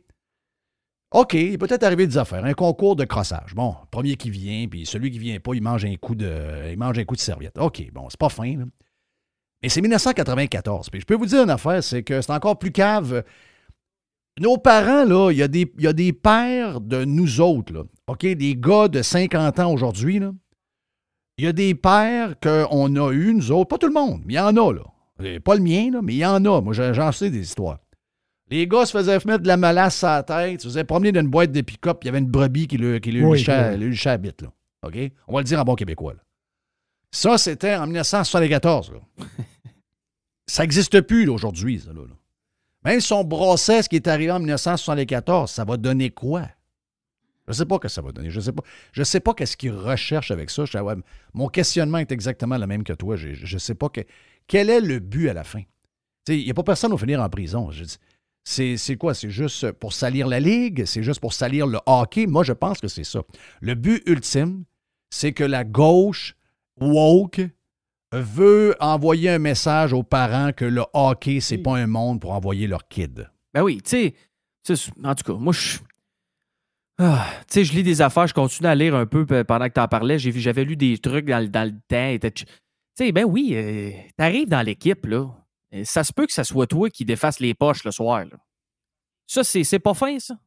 OK, 1.11 1.33
il 1.33 1.57
peut-être 1.57 1.83
arrivé 1.83 2.07
des 2.07 2.17
affaires. 2.17 2.43
Un 2.43 2.53
concours 2.53 2.95
de 2.95 3.05
crossage. 3.05 3.55
Bon, 3.55 3.75
premier 3.91 4.15
qui 4.15 4.29
vient, 4.29 4.67
puis 4.67 4.85
celui 4.85 5.11
qui 5.11 5.19
vient 5.19 5.39
pas, 5.39 5.53
il 5.53 5.61
mange 5.61 5.85
un 5.85 5.95
coup 5.95 6.15
de, 6.15 6.69
il 6.71 6.77
mange 6.77 6.99
un 6.99 7.05
coup 7.05 7.15
de 7.15 7.21
serviette. 7.21 7.57
OK, 7.57 7.91
bon, 7.93 8.07
c'est 8.09 8.19
pas 8.19 8.29
fin. 8.29 8.57
là. 8.57 8.65
Mais 9.63 9.69
c'est 9.69 9.81
1994. 9.81 10.89
Puis 10.89 11.01
je 11.01 11.05
peux 11.05 11.15
vous 11.15 11.25
dire 11.25 11.43
une 11.43 11.49
affaire, 11.49 11.83
c'est 11.83 12.03
que 12.03 12.21
c'est 12.21 12.31
encore 12.31 12.59
plus 12.59 12.71
cave. 12.71 13.23
Nos 14.39 14.57
parents, 14.57 15.03
là, 15.03 15.31
il 15.31 15.37
y, 15.37 15.41
a 15.41 15.47
des- 15.47 16.13
pères 16.13 16.79
de 16.79 17.05
nous 17.05 17.41
autres, 17.41 17.87
OK, 18.05 18.25
des 18.25 18.55
gars 18.55 18.87
de 18.87 19.01
50 19.01 19.59
ans 19.59 19.73
aujourd'hui. 19.73 20.21
Il 21.37 21.45
y 21.45 21.47
a 21.47 21.53
des 21.53 21.75
pères 21.75 22.35
qu'on 22.41 22.95
a 22.95 23.11
eu, 23.11 23.33
nous 23.33 23.51
autres, 23.51 23.67
pas 23.69 23.77
tout 23.77 23.87
le 23.87 23.93
monde, 23.93 24.21
mais 24.25 24.33
il 24.33 24.37
y 24.37 24.39
en 24.39 24.55
a, 24.57 24.73
là. 24.73 25.39
Pas 25.39 25.55
le 25.55 25.61
mien, 25.61 25.91
là, 25.91 26.01
mais 26.01 26.13
il 26.13 26.17
y 26.17 26.25
en 26.25 26.43
a. 26.45 26.61
Moi, 26.61 26.73
j'en 26.73 27.11
sais 27.11 27.29
des 27.29 27.41
histoires. 27.41 27.79
Les 28.49 28.65
gars 28.67 28.85
se 28.85 28.97
faisaient 28.97 29.19
mettre 29.25 29.43
de 29.43 29.47
la 29.47 29.57
malasse 29.57 30.03
à 30.03 30.17
la 30.17 30.23
tête, 30.23 30.61
se 30.61 30.67
faisaient 30.67 30.83
promener 30.83 31.11
dans 31.11 31.21
une 31.21 31.27
boîte 31.27 31.51
de 31.51 31.61
pick-up, 31.61 31.99
il 32.01 32.05
y 32.05 32.09
avait 32.09 32.19
une 32.19 32.27
brebis 32.27 32.67
qui 32.67 32.77
lui, 32.77 32.99
qui 33.01 33.11
lui 33.11 33.23
Oui, 33.23 33.45
oui. 33.45 34.17
bite, 34.19 34.41
là. 34.41 34.47
OK? 34.83 34.97
On 35.27 35.33
va 35.33 35.39
le 35.39 35.43
dire 35.43 35.59
en 35.59 35.63
bon 35.63 35.75
québécois, 35.75 36.13
là. 36.13 36.19
Ça, 37.11 37.37
c'était 37.37 37.75
en 37.75 37.85
1974, 37.85 38.93
là. 38.93 38.99
ça 40.47 40.63
n'existe 40.63 41.01
plus, 41.01 41.25
là, 41.25 41.33
aujourd'hui, 41.33 41.79
ça, 41.79 41.91
là. 41.93 42.01
Même 42.85 43.01
si 43.01 43.11
on 43.11 43.23
brossait 43.23 43.83
ce 43.83 43.89
qui 43.89 43.97
est 43.97 44.07
arrivé 44.07 44.31
en 44.31 44.39
1974, 44.39 45.51
ça 45.51 45.65
va 45.65 45.77
donner 45.77 46.09
quoi? 46.09 46.47
Je 47.47 47.51
ne 47.53 47.55
sais 47.55 47.65
pas 47.65 47.75
ce 47.75 47.79
que 47.79 47.87
ça 47.87 48.01
va 48.01 48.11
donner. 48.11 48.29
Je 48.29 48.35
ne 48.37 48.41
sais 48.41 48.51
pas. 48.51 48.63
Je 48.91 49.03
sais 49.03 49.19
pas 49.21 49.33
qu'est-ce 49.33 49.55
qu'ils 49.55 49.71
recherchent 49.71 50.31
avec 50.31 50.49
ça. 50.49 50.65
Je- 50.65 50.77
ouais, 50.77 50.95
mon 51.33 51.47
questionnement 51.47 51.97
est 51.99 52.11
exactement 52.11 52.57
le 52.57 52.67
même 52.67 52.83
que 52.83 52.91
toi. 52.93 53.15
Je 53.15 53.53
ne 53.53 53.59
sais 53.59 53.75
pas 53.75 53.87
que- 53.89 54.01
quel 54.47 54.69
est 54.69 54.81
le 54.81 54.99
but 54.99 55.29
à 55.29 55.33
la 55.33 55.43
fin? 55.45 55.61
Il 56.27 56.43
n'y 56.43 56.51
a 56.51 56.53
pas 56.53 56.63
personne 56.63 56.91
va 56.91 56.97
finir 56.97 57.21
en 57.21 57.29
prison. 57.29 57.69
C'est 58.43 58.97
quoi? 58.97 59.13
C'est 59.13 59.29
juste 59.29 59.71
pour 59.73 59.93
salir 59.93 60.27
la 60.27 60.41
Ligue? 60.41 60.83
C'est 60.85 61.03
juste 61.03 61.21
pour 61.21 61.31
salir 61.33 61.67
le 61.67 61.79
hockey? 61.85 62.27
Moi, 62.27 62.43
je 62.43 62.51
pense 62.53 62.79
que 62.81 62.89
c'est 62.89 63.05
ça. 63.05 63.21
Le 63.61 63.75
but 63.75 64.03
ultime, 64.07 64.65
c'est 65.09 65.31
que 65.31 65.45
la 65.45 65.63
gauche 65.63 66.35
woke 66.81 67.41
veut 68.11 68.75
envoyer 68.81 69.29
un 69.29 69.39
message 69.39 69.93
aux 69.93 70.03
parents 70.03 70.51
que 70.51 70.65
le 70.65 70.83
hockey, 70.93 71.39
c'est 71.39 71.57
pas 71.57 71.77
un 71.77 71.87
monde 71.87 72.19
pour 72.19 72.31
envoyer 72.31 72.67
leurs 72.67 72.87
kids. 72.89 73.23
Ben 73.53 73.63
oui, 73.63 73.81
tu 73.81 74.13
sais, 74.63 74.91
en 75.03 75.15
tout 75.15 75.23
cas, 75.33 75.39
moi, 75.39 75.53
je. 75.53 75.77
Ah, 76.99 77.27
tu 77.41 77.53
sais, 77.53 77.63
je 77.63 77.73
lis 77.73 77.83
des 77.83 78.01
affaires, 78.01 78.25
je 78.27 78.33
continue 78.33 78.67
à 78.67 78.73
lire 78.75 78.95
un 78.95 79.05
peu 79.05 79.25
pe- 79.25 79.43
pendant 79.43 79.67
que 79.67 79.73
tu 79.73 79.79
en 79.79 79.87
parlais. 79.87 80.17
J'avais 80.17 80.63
lu 80.63 80.75
des 80.75 80.97
trucs 80.97 81.25
dans, 81.25 81.39
le- 81.39 81.47
dans 81.49 81.63
le 81.71 81.79
temps. 81.87 82.29
Tu 82.31 82.45
sais, 82.95 83.11
ben 83.11 83.23
oui, 83.23 83.51
euh, 83.53 83.91
t'arrives 84.17 84.47
dans 84.49 84.63
l'équipe, 84.65 85.05
là. 85.05 85.27
euh, 85.75 85.83
Ça 85.83 86.03
se 86.03 86.11
peut 86.11 86.25
que 86.25 86.33
ça 86.33 86.43
soit 86.43 86.65
toi 86.65 86.89
qui 86.89 87.05
défasse 87.05 87.39
les 87.39 87.53
poches 87.53 87.83
le 87.83 87.91
soir, 87.91 88.25
là. 88.25 88.37
Ça, 89.27 89.43
c'est 89.43 89.63
c'est 89.63 89.79
pas 89.79 89.93
fin, 89.93 90.17
ça? 90.19 90.39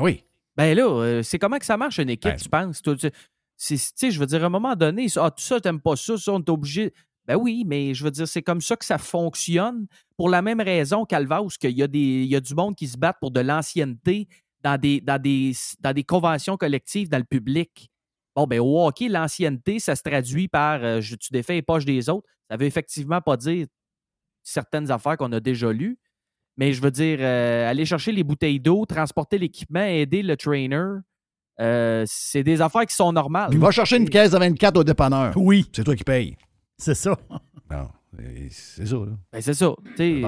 Oui. 0.00 0.22
Ben 0.56 0.76
là, 0.76 0.84
euh, 0.88 1.22
c'est 1.22 1.38
comment 1.38 1.58
que 1.58 1.66
ça 1.66 1.76
marche 1.76 1.98
une 1.98 2.10
équipe, 2.10 2.30
Ben. 2.32 2.36
tu 2.40 2.48
penses? 2.48 2.82
Tu 2.82 3.10
sais, 3.56 4.10
je 4.10 4.20
veux 4.20 4.26
dire, 4.26 4.42
à 4.44 4.46
un 4.46 4.50
moment 4.50 4.76
donné, 4.76 5.06
ah, 5.16 5.30
tout 5.30 5.42
ça, 5.42 5.58
t'aimes 5.60 5.80
pas 5.80 5.96
ça, 5.96 6.16
ça, 6.18 6.32
on 6.32 6.38
est 6.38 6.48
obligé. 6.48 6.92
Ben 7.26 7.34
oui, 7.36 7.64
mais 7.66 7.94
je 7.94 8.04
veux 8.04 8.10
dire, 8.12 8.28
c'est 8.28 8.42
comme 8.42 8.60
ça 8.60 8.76
que 8.76 8.84
ça 8.84 8.98
fonctionne. 8.98 9.86
Pour 10.16 10.28
la 10.28 10.42
même 10.42 10.60
raison, 10.60 11.04
Calvaus, 11.04 11.48
qu'il 11.58 11.72
y, 11.76 11.82
a 11.82 11.88
des- 11.88 11.98
il 11.98 12.26
y 12.28 12.36
a 12.36 12.40
du 12.40 12.54
monde 12.54 12.76
qui 12.76 12.86
se 12.86 12.96
battent 12.96 13.18
pour 13.20 13.32
de 13.32 13.40
l'ancienneté 13.40 14.28
dans 14.66 14.78
des, 14.80 15.00
dans, 15.00 15.20
des, 15.22 15.52
dans 15.78 15.92
des 15.92 16.02
conventions 16.02 16.56
collectives 16.56 17.08
dans 17.08 17.18
le 17.18 17.24
public. 17.24 17.88
Bon, 18.34 18.46
ben 18.48 18.58
au 18.58 18.84
hockey, 18.84 19.08
l'ancienneté, 19.08 19.78
ça 19.78 19.94
se 19.94 20.02
traduit 20.02 20.48
par 20.48 20.82
euh, 20.82 21.00
je- 21.00 21.14
tu 21.14 21.32
défais 21.32 21.54
les 21.54 21.62
poches 21.62 21.84
des 21.84 22.08
autres. 22.08 22.26
Ça 22.50 22.56
veut 22.56 22.66
effectivement 22.66 23.20
pas 23.20 23.36
dire 23.36 23.66
certaines 24.42 24.90
affaires 24.90 25.16
qu'on 25.16 25.30
a 25.32 25.38
déjà 25.40 25.72
lues. 25.72 25.98
Mais 26.56 26.72
je 26.72 26.80
veux 26.82 26.90
dire, 26.90 27.18
euh, 27.20 27.70
aller 27.70 27.84
chercher 27.86 28.10
les 28.12 28.24
bouteilles 28.24 28.58
d'eau, 28.60 28.86
transporter 28.86 29.38
l'équipement, 29.38 29.84
aider 29.84 30.22
le 30.22 30.36
trainer, 30.36 30.84
euh, 31.60 32.04
c'est 32.08 32.42
des 32.42 32.60
affaires 32.60 32.86
qui 32.86 32.94
sont 32.96 33.12
normales. 33.12 33.54
Va 33.56 33.70
chercher 33.70 33.98
une 33.98 34.08
caisse 34.08 34.30
de 34.32 34.38
24 34.38 34.76
au 34.78 34.84
dépanneur. 34.84 35.32
Oui. 35.36 35.66
C'est 35.72 35.84
toi 35.84 35.94
qui 35.94 36.04
payes. 36.04 36.36
C'est 36.78 36.94
ça. 36.94 37.16
Non, 37.70 37.88
c'est 38.50 38.86
ça. 38.86 38.96
Là. 38.96 39.06
Ben, 39.32 39.40
c'est 39.40 39.54
ça. 39.54 39.74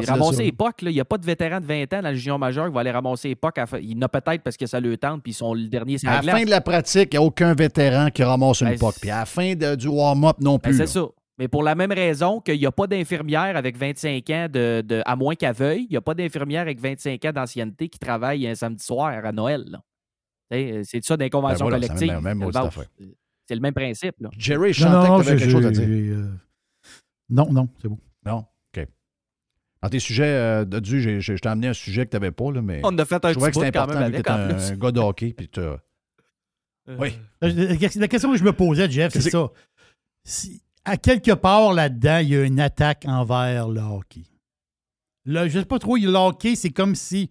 Ramasser 0.07 0.37
ça. 0.37 0.43
les 0.43 0.53
pucks, 0.53 0.83
il 0.83 0.89
n'y 0.89 1.01
a 1.01 1.05
pas 1.05 1.19
de 1.19 1.25
vétéran 1.27 1.61
de 1.61 1.67
20 1.67 1.93
ans 1.95 2.03
dans 2.03 2.11
le 2.11 2.15
junior 2.17 2.39
majeur 2.39 2.67
qui 2.69 2.73
va 2.75 2.81
aller 2.81 2.91
ramasser 2.91 3.29
les 3.29 3.37
fin. 3.67 3.79
Il 3.79 3.93
y 3.93 3.97
en 3.97 4.03
a 4.03 4.09
peut-être 4.09 4.43
parce 4.43 4.57
que 4.57 4.67
ça 4.67 4.81
le 4.81 4.97
tente, 4.97 5.23
puis 5.23 5.33
ils 5.33 5.35
sont 5.35 5.55
le 5.55 5.69
dernier 5.69 5.97
À 6.07 6.17
la 6.17 6.21
glace. 6.21 6.39
fin 6.39 6.45
de 6.45 6.51
la 6.51 6.61
pratique, 6.61 7.09
il 7.13 7.19
n'y 7.19 7.25
a 7.25 7.27
aucun 7.27 7.55
vétéran 7.55 8.09
qui 8.11 8.23
ramasse 8.23 8.61
une 8.61 8.69
Ben, 8.71 8.79
POC. 8.79 8.95
Puis 9.01 9.11
à 9.11 9.21
la 9.21 9.27
fin 9.27 9.55
de- 9.55 9.75
du 9.75 9.89
warm-up 9.89 10.37
non 10.41 10.55
Ben, 10.55 10.71
plus. 10.71 10.77
c'est 10.77 10.87
ça. 10.87 11.07
Mais 11.39 11.47
pour 11.47 11.63
la 11.63 11.75
même 11.77 11.93
raison 11.93 12.41
qu'il 12.41 12.59
n'y 12.59 12.67
a 12.67 12.73
pas 12.73 12.87
d'infirmière 12.89 13.57
avec 13.57 13.77
25 13.77 14.29
ans, 14.31 14.47
de, 14.53 14.83
de- 14.85 15.03
à 15.07 15.15
moins 15.15 15.35
qu'elle 15.37 15.55
veuille, 15.55 15.85
il 15.89 15.93
n'y 15.93 15.97
a 15.97 16.01
pas 16.01 16.15
d'infirmière 16.15 16.63
avec 16.63 16.81
25 16.81 17.25
ans 17.27 17.33
d'ancienneté 17.33 17.89
qui 17.89 17.99
travaille 18.01 18.47
un 18.49 18.55
samedi 18.57 18.85
soir 18.85 19.25
à 19.25 19.31
Noël. 19.33 19.65
sais, 20.51 20.81
C'est 20.85 21.05
ça 21.05 21.17
des 21.17 21.31
conventions 21.31 21.67
Ben 21.67 21.71
voilà, 21.79 21.83
c'est 21.87 21.89
collectives. 21.95 22.15
le 23.51 23.61
même 23.61 23.73
principe. 23.75 24.15
Là. 24.21 24.31
Jerry, 24.37 24.73
je 24.73 24.85
Non, 24.85 24.91
sentais 24.93 25.09
non, 25.09 25.19
que 25.19 25.23
tu 25.25 25.29
avais 25.31 25.39
j'ai- 25.39 25.45
quelque 25.47 25.53
chose 25.53 25.67
à 25.67 25.71
dire. 25.71 26.17
Euh, 27.31 27.35
Non, 27.35 27.53
non, 27.53 27.69
c'est 27.81 27.89
bon. 27.89 27.99
Non? 28.27 28.45
OK. 28.77 28.87
Dans 29.83 29.89
tes 29.89 29.99
sujets 30.01 30.25
euh, 30.25 30.65
de 30.65 30.79
Dieu, 30.81 30.99
j'ai- 30.99 31.21
j'ai- 31.21 31.37
je 31.37 31.41
t'ai 31.43 31.49
amené 31.49 31.69
un 31.69 31.73
sujet 31.73 32.05
que 32.07 32.11
tu 32.11 32.17
n'avais 32.17 32.31
pas, 32.33 32.51
là, 32.53 32.61
mais. 32.63 32.81
On 32.85 32.97
a 32.99 33.05
fait 33.05 33.25
un 33.25 33.29
je 33.29 33.35
trouvais 33.35 33.51
petit 33.51 33.61
que 33.61 33.65
c'était 33.67 33.79
quand 33.79 33.85
important 33.85 34.01
même 34.01 34.13
vu 34.13 34.23
que 34.23 34.29
avec, 34.31 34.49
t'es 34.51 34.55
en 34.55 34.57
un, 34.67 34.69
plus. 34.71 34.79
gars 34.79 34.91
de 34.93 35.01
hockey. 35.01 35.33
Puis 35.37 35.49
t'as- 35.49 35.79
Oui. 36.99 37.11
Euh, 37.45 37.77
La 37.99 38.09
question 38.09 38.33
que 38.33 38.39
je 38.39 38.45
me 38.45 38.53
posais, 38.53 38.91
Jeff, 38.91 39.13
c'est 39.13 39.31
ça. 39.31 39.49
Si, 40.25 40.63
à 40.85 40.97
quelque 40.97 41.33
part 41.33 41.73
là-dedans, 41.75 42.19
il 42.19 42.29
y 42.29 42.37
a 42.37 42.45
une 42.45 42.61
attaque 42.61 43.05
envers 43.07 43.69
le 43.69 43.81
hockey. 43.81 44.23
Là, 45.27 45.47
je 45.49 45.59
ne 45.59 45.63
sais 45.63 45.67
pas 45.69 45.79
trop, 45.79 45.97
le 45.97 46.09
hockey, 46.15 46.57
c'est 46.57 46.71
comme 46.71 46.95
si. 46.95 47.29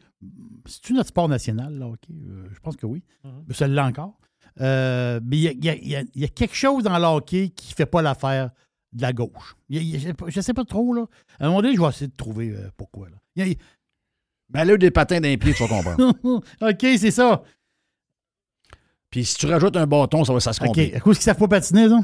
C'est-tu 0.65 0.93
notre 0.93 1.09
sport 1.09 1.27
national, 1.29 1.73
le 1.73 1.85
hockey? 1.85 2.13
Euh, 2.13 2.47
je 2.53 2.59
pense 2.59 2.75
que 2.75 2.85
oui. 2.85 3.03
Mais 3.47 3.53
Ça 3.53 3.67
l'est 3.67 3.81
encore. 3.81 4.19
Euh, 4.61 5.19
mais 5.23 5.37
il 5.37 5.41
y 5.43 5.47
a, 5.47 5.51
il 5.51 5.63
y 5.65 5.69
a- 5.69 5.75
il 5.75 5.87
y 5.89 5.95
a- 5.95 6.03
il 6.15 6.21
y 6.21 6.25
a 6.25 6.27
quelque 6.27 6.55
chose 6.55 6.83
dans 6.83 6.97
le 6.97 7.05
hockey 7.05 7.49
qui 7.49 7.71
ne 7.71 7.75
fait 7.75 7.85
pas 7.85 8.01
l'affaire 8.01 8.51
de 8.97 9.01
la 9.01 9.13
gauche. 9.13 9.55
Il 9.69 9.81
il 9.81 9.99
je 9.99 10.37
ne 10.37 10.41
sais 10.41 10.53
pas 10.53 10.65
trop, 10.65 10.93
là. 10.93 11.05
À 11.39 11.45
un 11.45 11.47
moment 11.49 11.61
donné, 11.61 11.75
je 11.75 11.81
vais 11.81 11.87
essayer 11.87 12.07
de 12.07 12.15
trouver 12.15 12.49
euh, 12.49 12.69
pourquoi. 12.75 13.07
Là. 13.09 13.15
Il 13.35 13.55
Ben 14.49 14.65
là, 14.65 14.77
des 14.77 14.91
patins 14.91 15.21
d'un 15.21 15.37
pied, 15.37 15.53
tu 15.53 15.63
vas 15.63 15.69
comprendre. 15.69 16.13
OK, 16.61 16.81
c'est 16.81 17.11
ça. 17.11 17.43
Puis 19.09 19.23
si 19.23 19.35
tu 19.35 19.45
rajoutes 19.45 19.77
un 19.77 19.87
bâton, 19.87 20.25
ça 20.25 20.33
va 20.33 20.39
ça 20.39 20.53
se 20.53 20.61
OK. 20.61 20.77
À 20.77 20.99
cause 20.99 21.17
qu'ils 21.17 21.21
ne 21.21 21.35
savent 21.35 21.37
pas 21.37 21.47
patiner, 21.47 21.87
ça? 21.87 21.99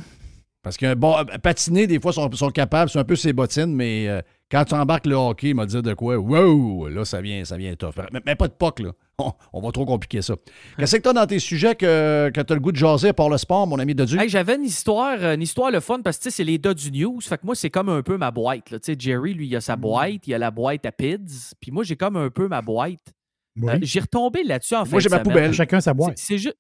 Parce 0.61 0.77
que 0.77 0.93
bon, 0.93 1.15
patiner, 1.41 1.87
des 1.87 1.99
fois, 1.99 2.13
sont, 2.13 2.31
sont 2.31 2.49
capables, 2.49 2.89
c'est 2.89 2.99
un 2.99 3.03
peu 3.03 3.17
ses 3.17 3.33
bottines, 3.33 3.73
mais 3.75 4.07
euh, 4.07 4.21
quand 4.53 4.65
tu 4.65 4.75
embarques 4.75 5.07
le 5.07 5.15
hockey, 5.15 5.49
il 5.49 5.55
m'a 5.55 5.65
dit 5.65 5.81
de 5.81 5.93
quoi? 5.95 6.15
Wow! 6.15 6.87
Là, 6.87 7.05
ça 7.05 7.21
vient, 7.21 7.43
ça 7.43 7.57
vient 7.57 7.73
tough. 7.73 7.93
Mais, 8.11 8.21
mais 8.23 8.35
pas 8.35 8.47
de 8.47 8.53
POC, 8.53 8.81
là. 8.81 8.91
On, 9.17 9.31
on 9.53 9.61
va 9.61 9.71
trop 9.71 9.85
compliquer 9.85 10.21
ça. 10.21 10.35
Qu'est-ce 10.77 10.95
que 10.97 11.01
tu 11.01 11.09
as 11.09 11.13
dans 11.13 11.25
tes 11.25 11.39
sujets 11.39 11.75
que, 11.75 12.31
que 12.33 12.41
tu 12.41 12.53
as 12.53 12.55
le 12.55 12.61
goût 12.61 12.71
de 12.71 12.77
jaser 12.77 13.13
par 13.13 13.29
le 13.29 13.37
sport, 13.37 13.65
mon 13.65 13.79
ami 13.79 13.95
Dodu? 13.95 14.19
Hey, 14.19 14.29
J'avais 14.29 14.55
une 14.55 14.63
histoire, 14.63 15.17
euh, 15.21 15.33
une 15.35 15.41
histoire 15.41 15.71
le 15.71 15.79
fun 15.79 16.01
parce 16.03 16.17
que 16.17 16.23
tu 16.23 16.29
sais, 16.29 16.37
c'est 16.37 16.43
les 16.43 16.57
dos 16.59 16.73
du 16.73 16.91
news. 16.91 17.19
Fait 17.21 17.37
que 17.37 17.45
moi, 17.45 17.55
c'est 17.55 17.69
comme 17.71 17.89
un 17.89 18.01
peu 18.03 18.17
ma 18.17 18.29
boîte. 18.31 18.69
là. 18.71 18.79
Tu 18.79 18.91
sais, 18.91 18.95
Jerry, 18.99 19.33
lui, 19.33 19.47
il 19.47 19.55
a 19.55 19.61
sa 19.61 19.75
boîte, 19.75 20.27
il 20.27 20.33
a 20.35 20.37
la 20.37 20.51
boîte 20.51 20.85
à 20.85 20.91
PIDS. 20.91 21.53
Puis 21.59 21.71
moi, 21.71 21.83
j'ai 21.83 21.95
comme 21.95 22.15
un 22.17 22.29
peu 22.29 22.47
ma 22.47 22.61
boîte. 22.61 23.13
Oui. 23.55 23.71
Euh, 23.71 23.77
j'ai 23.81 23.99
retombé 23.99 24.43
là-dessus 24.43 24.75
en 24.75 24.85
fait. 24.85 24.91
Moi, 24.91 24.99
j'ai 24.99 25.09
ma 25.09 25.19
poubelle. 25.19 25.53
Chacun 25.53 25.79
sa 25.81 25.93
boîte. 25.93 26.17
C'est 26.17 26.37
juste. 26.37 26.57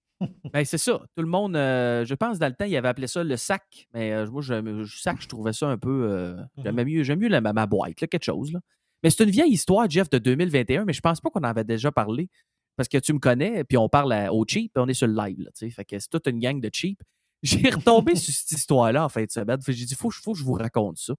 Ben, 0.53 0.63
c'est 0.65 0.77
ça. 0.77 0.99
Tout 1.15 1.23
le 1.23 1.27
monde, 1.29 1.55
euh, 1.55 2.05
je 2.05 2.13
pense, 2.15 2.39
dans 2.39 2.47
le 2.47 2.53
temps, 2.53 2.65
il 2.65 2.75
avait 2.75 2.87
appelé 2.87 3.07
ça 3.07 3.23
le 3.23 3.37
sac. 3.37 3.87
Mais 3.93 4.11
euh, 4.13 4.29
moi, 4.29 4.41
je, 4.41 4.83
je- 4.83 5.01
sac, 5.01 5.17
je 5.21 5.27
trouvais 5.27 5.53
ça 5.53 5.67
un 5.67 5.77
peu. 5.77 6.07
euh, 6.11 6.35
J'aimais 6.63 6.85
mieux, 6.85 7.03
j'aime 7.03 7.19
mieux 7.19 7.27
la- 7.29 7.41
ma, 7.41 7.53
ma 7.53 7.65
boîte, 7.65 7.99
là, 8.01 8.07
quelque 8.07 8.23
chose. 8.23 8.51
Là. 8.53 8.59
Mais 9.03 9.09
c'est 9.09 9.23
une 9.23 9.29
vieille 9.31 9.51
histoire, 9.51 9.89
Jeff, 9.89 10.09
de 10.09 10.17
2021, 10.17 10.85
mais 10.85 10.93
je 10.93 11.01
pense 11.01 11.19
pas 11.21 11.29
qu'on 11.29 11.39
en 11.41 11.43
avait 11.43 11.63
déjà 11.63 11.91
parlé. 11.91 12.29
Parce 12.75 12.89
que 12.89 12.97
tu 12.97 13.13
me 13.13 13.19
connais, 13.19 13.63
puis 13.63 13.77
on 13.77 13.87
parle 13.89 14.13
à- 14.13 14.33
au 14.33 14.45
cheap, 14.47 14.73
puis 14.73 14.81
on 14.83 14.87
est 14.87 14.93
sur 14.95 15.07
le 15.07 15.13
live. 15.15 15.39
Là, 15.41 15.51
fait 15.69 15.85
que 15.85 15.99
c'est 15.99 16.09
toute 16.09 16.27
une 16.27 16.39
gang 16.39 16.59
de 16.59 16.69
cheap. 16.73 17.01
J'ai 17.43 17.69
retombé 17.69 18.15
sur 18.15 18.33
cette 18.33 18.51
histoire-là 18.51 19.03
en 19.05 19.09
fin 19.09 19.23
de 19.25 19.29
semaine. 19.31 19.59
J'ai 19.67 19.85
dit, 19.85 19.95
faut, 19.95 20.09
faut 20.09 20.33
que 20.33 20.39
je 20.39 20.43
vous 20.43 20.53
raconte 20.53 20.97
ça. 20.97 21.13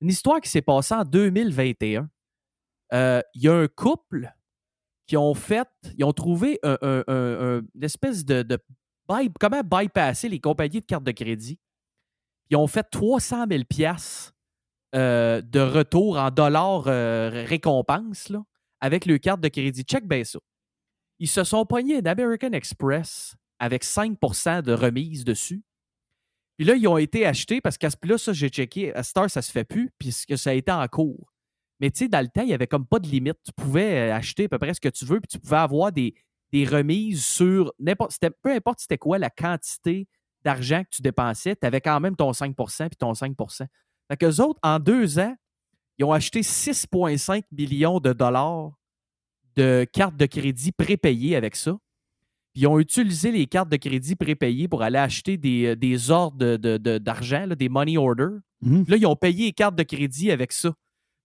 Une 0.00 0.08
histoire 0.08 0.40
qui 0.40 0.48
s'est 0.50 0.62
passée 0.62 0.94
en 0.94 1.04
2021. 1.04 2.08
Euh, 2.92 3.20
Il 3.34 3.42
y 3.42 3.48
a 3.48 3.54
un 3.54 3.68
couple 3.68 4.32
qui 5.06 5.16
ont 5.16 5.34
fait, 5.34 5.68
ils 5.98 6.04
ont 6.04 6.12
trouvé 6.12 6.58
un- 6.62 6.78
un- 6.82 7.04
un- 7.06 7.56
un- 7.58 7.62
une 7.74 7.84
espèce 7.84 8.24
de, 8.24 8.58
comment 9.38 9.60
bypasser 9.62 10.28
les 10.28 10.40
compagnies 10.40 10.80
de 10.80 10.86
cartes 10.86 11.04
de 11.04 11.12
crédit. 11.12 11.58
Ils 12.50 12.56
ont 12.56 12.66
fait 12.66 12.84
300 12.90 13.46
000 13.50 13.64
piastres, 13.64 14.34
euh, 14.94 15.40
de 15.42 15.60
retour 15.60 16.18
en 16.18 16.30
dollars 16.30 16.84
euh, 16.86 17.44
récompense 17.46 18.28
là, 18.28 18.42
avec 18.80 19.06
le 19.06 19.18
carte 19.18 19.40
de 19.40 19.48
crédit. 19.48 19.82
Check 19.82 20.06
bien 20.06 20.24
ça. 20.24 20.38
Ils 21.18 21.28
se 21.28 21.44
sont 21.44 21.66
pognés 21.66 22.00
d'American 22.02 22.52
Express 22.52 23.34
avec 23.58 23.84
5% 23.84 24.62
de 24.62 24.72
remise 24.72 25.24
dessus. 25.24 25.62
Puis 26.56 26.66
là, 26.66 26.74
ils 26.76 26.86
ont 26.86 26.98
été 26.98 27.26
achetés 27.26 27.60
parce 27.60 27.76
qu'à 27.78 27.90
ce 27.90 27.96
là 28.04 28.18
ça, 28.18 28.32
j'ai 28.32 28.48
checké. 28.48 28.94
À 28.94 29.02
Star, 29.02 29.28
ça 29.28 29.42
se 29.42 29.50
fait 29.50 29.64
plus, 29.64 29.90
puisque 29.98 30.38
ça 30.38 30.50
a 30.50 30.52
été 30.52 30.70
en 30.70 30.86
cours. 30.86 31.32
Mais 31.84 31.90
tu 31.90 31.98
sais, 31.98 32.08
dans 32.08 32.22
le 32.22 32.28
temps, 32.28 32.40
il 32.40 32.46
n'y 32.46 32.54
avait 32.54 32.66
comme 32.66 32.86
pas 32.86 32.98
de 32.98 33.06
limite. 33.06 33.36
Tu 33.44 33.52
pouvais 33.52 34.08
euh, 34.10 34.14
acheter 34.16 34.44
à 34.44 34.48
peu 34.48 34.58
près 34.58 34.72
ce 34.72 34.80
que 34.80 34.88
tu 34.88 35.04
veux, 35.04 35.20
puis 35.20 35.28
tu 35.28 35.38
pouvais 35.38 35.58
avoir 35.58 35.92
des, 35.92 36.14
des 36.50 36.64
remises 36.64 37.22
sur 37.22 37.74
n'importe. 37.78 38.18
Peu 38.42 38.52
importe 38.54 38.80
c'était 38.80 38.96
quoi 38.96 39.18
la 39.18 39.28
quantité 39.28 40.08
d'argent 40.46 40.82
que 40.82 40.88
tu 40.90 41.02
dépensais, 41.02 41.54
tu 41.56 41.66
avais 41.66 41.82
quand 41.82 42.00
même 42.00 42.16
ton 42.16 42.30
5% 42.32 42.88
puis 42.88 42.96
ton 42.96 43.12
5% 43.12 43.66
Fait 44.08 44.16
qu'eux 44.16 44.40
autres, 44.42 44.58
en 44.62 44.78
deux 44.78 45.18
ans, 45.18 45.36
ils 45.98 46.06
ont 46.06 46.12
acheté 46.12 46.40
6,5 46.40 47.42
millions 47.52 48.00
de 48.00 48.14
dollars 48.14 48.72
de 49.54 49.86
cartes 49.92 50.16
de 50.16 50.24
crédit 50.26 50.72
prépayées 50.72 51.36
avec 51.36 51.54
ça. 51.54 51.72
Puis 52.54 52.62
ils 52.62 52.66
ont 52.66 52.78
utilisé 52.80 53.30
les 53.30 53.46
cartes 53.46 53.68
de 53.68 53.76
crédit 53.76 54.16
prépayées 54.16 54.68
pour 54.68 54.82
aller 54.82 54.98
acheter 54.98 55.36
des, 55.36 55.66
euh, 55.66 55.76
des 55.76 56.10
ordres 56.10 56.38
de- 56.38 56.56
de- 56.56 56.78
de- 56.78 56.96
d'argent, 56.98 57.44
là, 57.46 57.54
des 57.54 57.68
money 57.68 57.98
orders. 57.98 58.38
Puis 58.84 58.92
Là, 58.92 58.96
ils 58.96 59.06
ont 59.06 59.16
payé 59.16 59.46
les 59.46 59.52
cartes 59.52 59.76
de 59.76 59.82
crédit 59.82 60.30
avec 60.30 60.50
ça. 60.52 60.72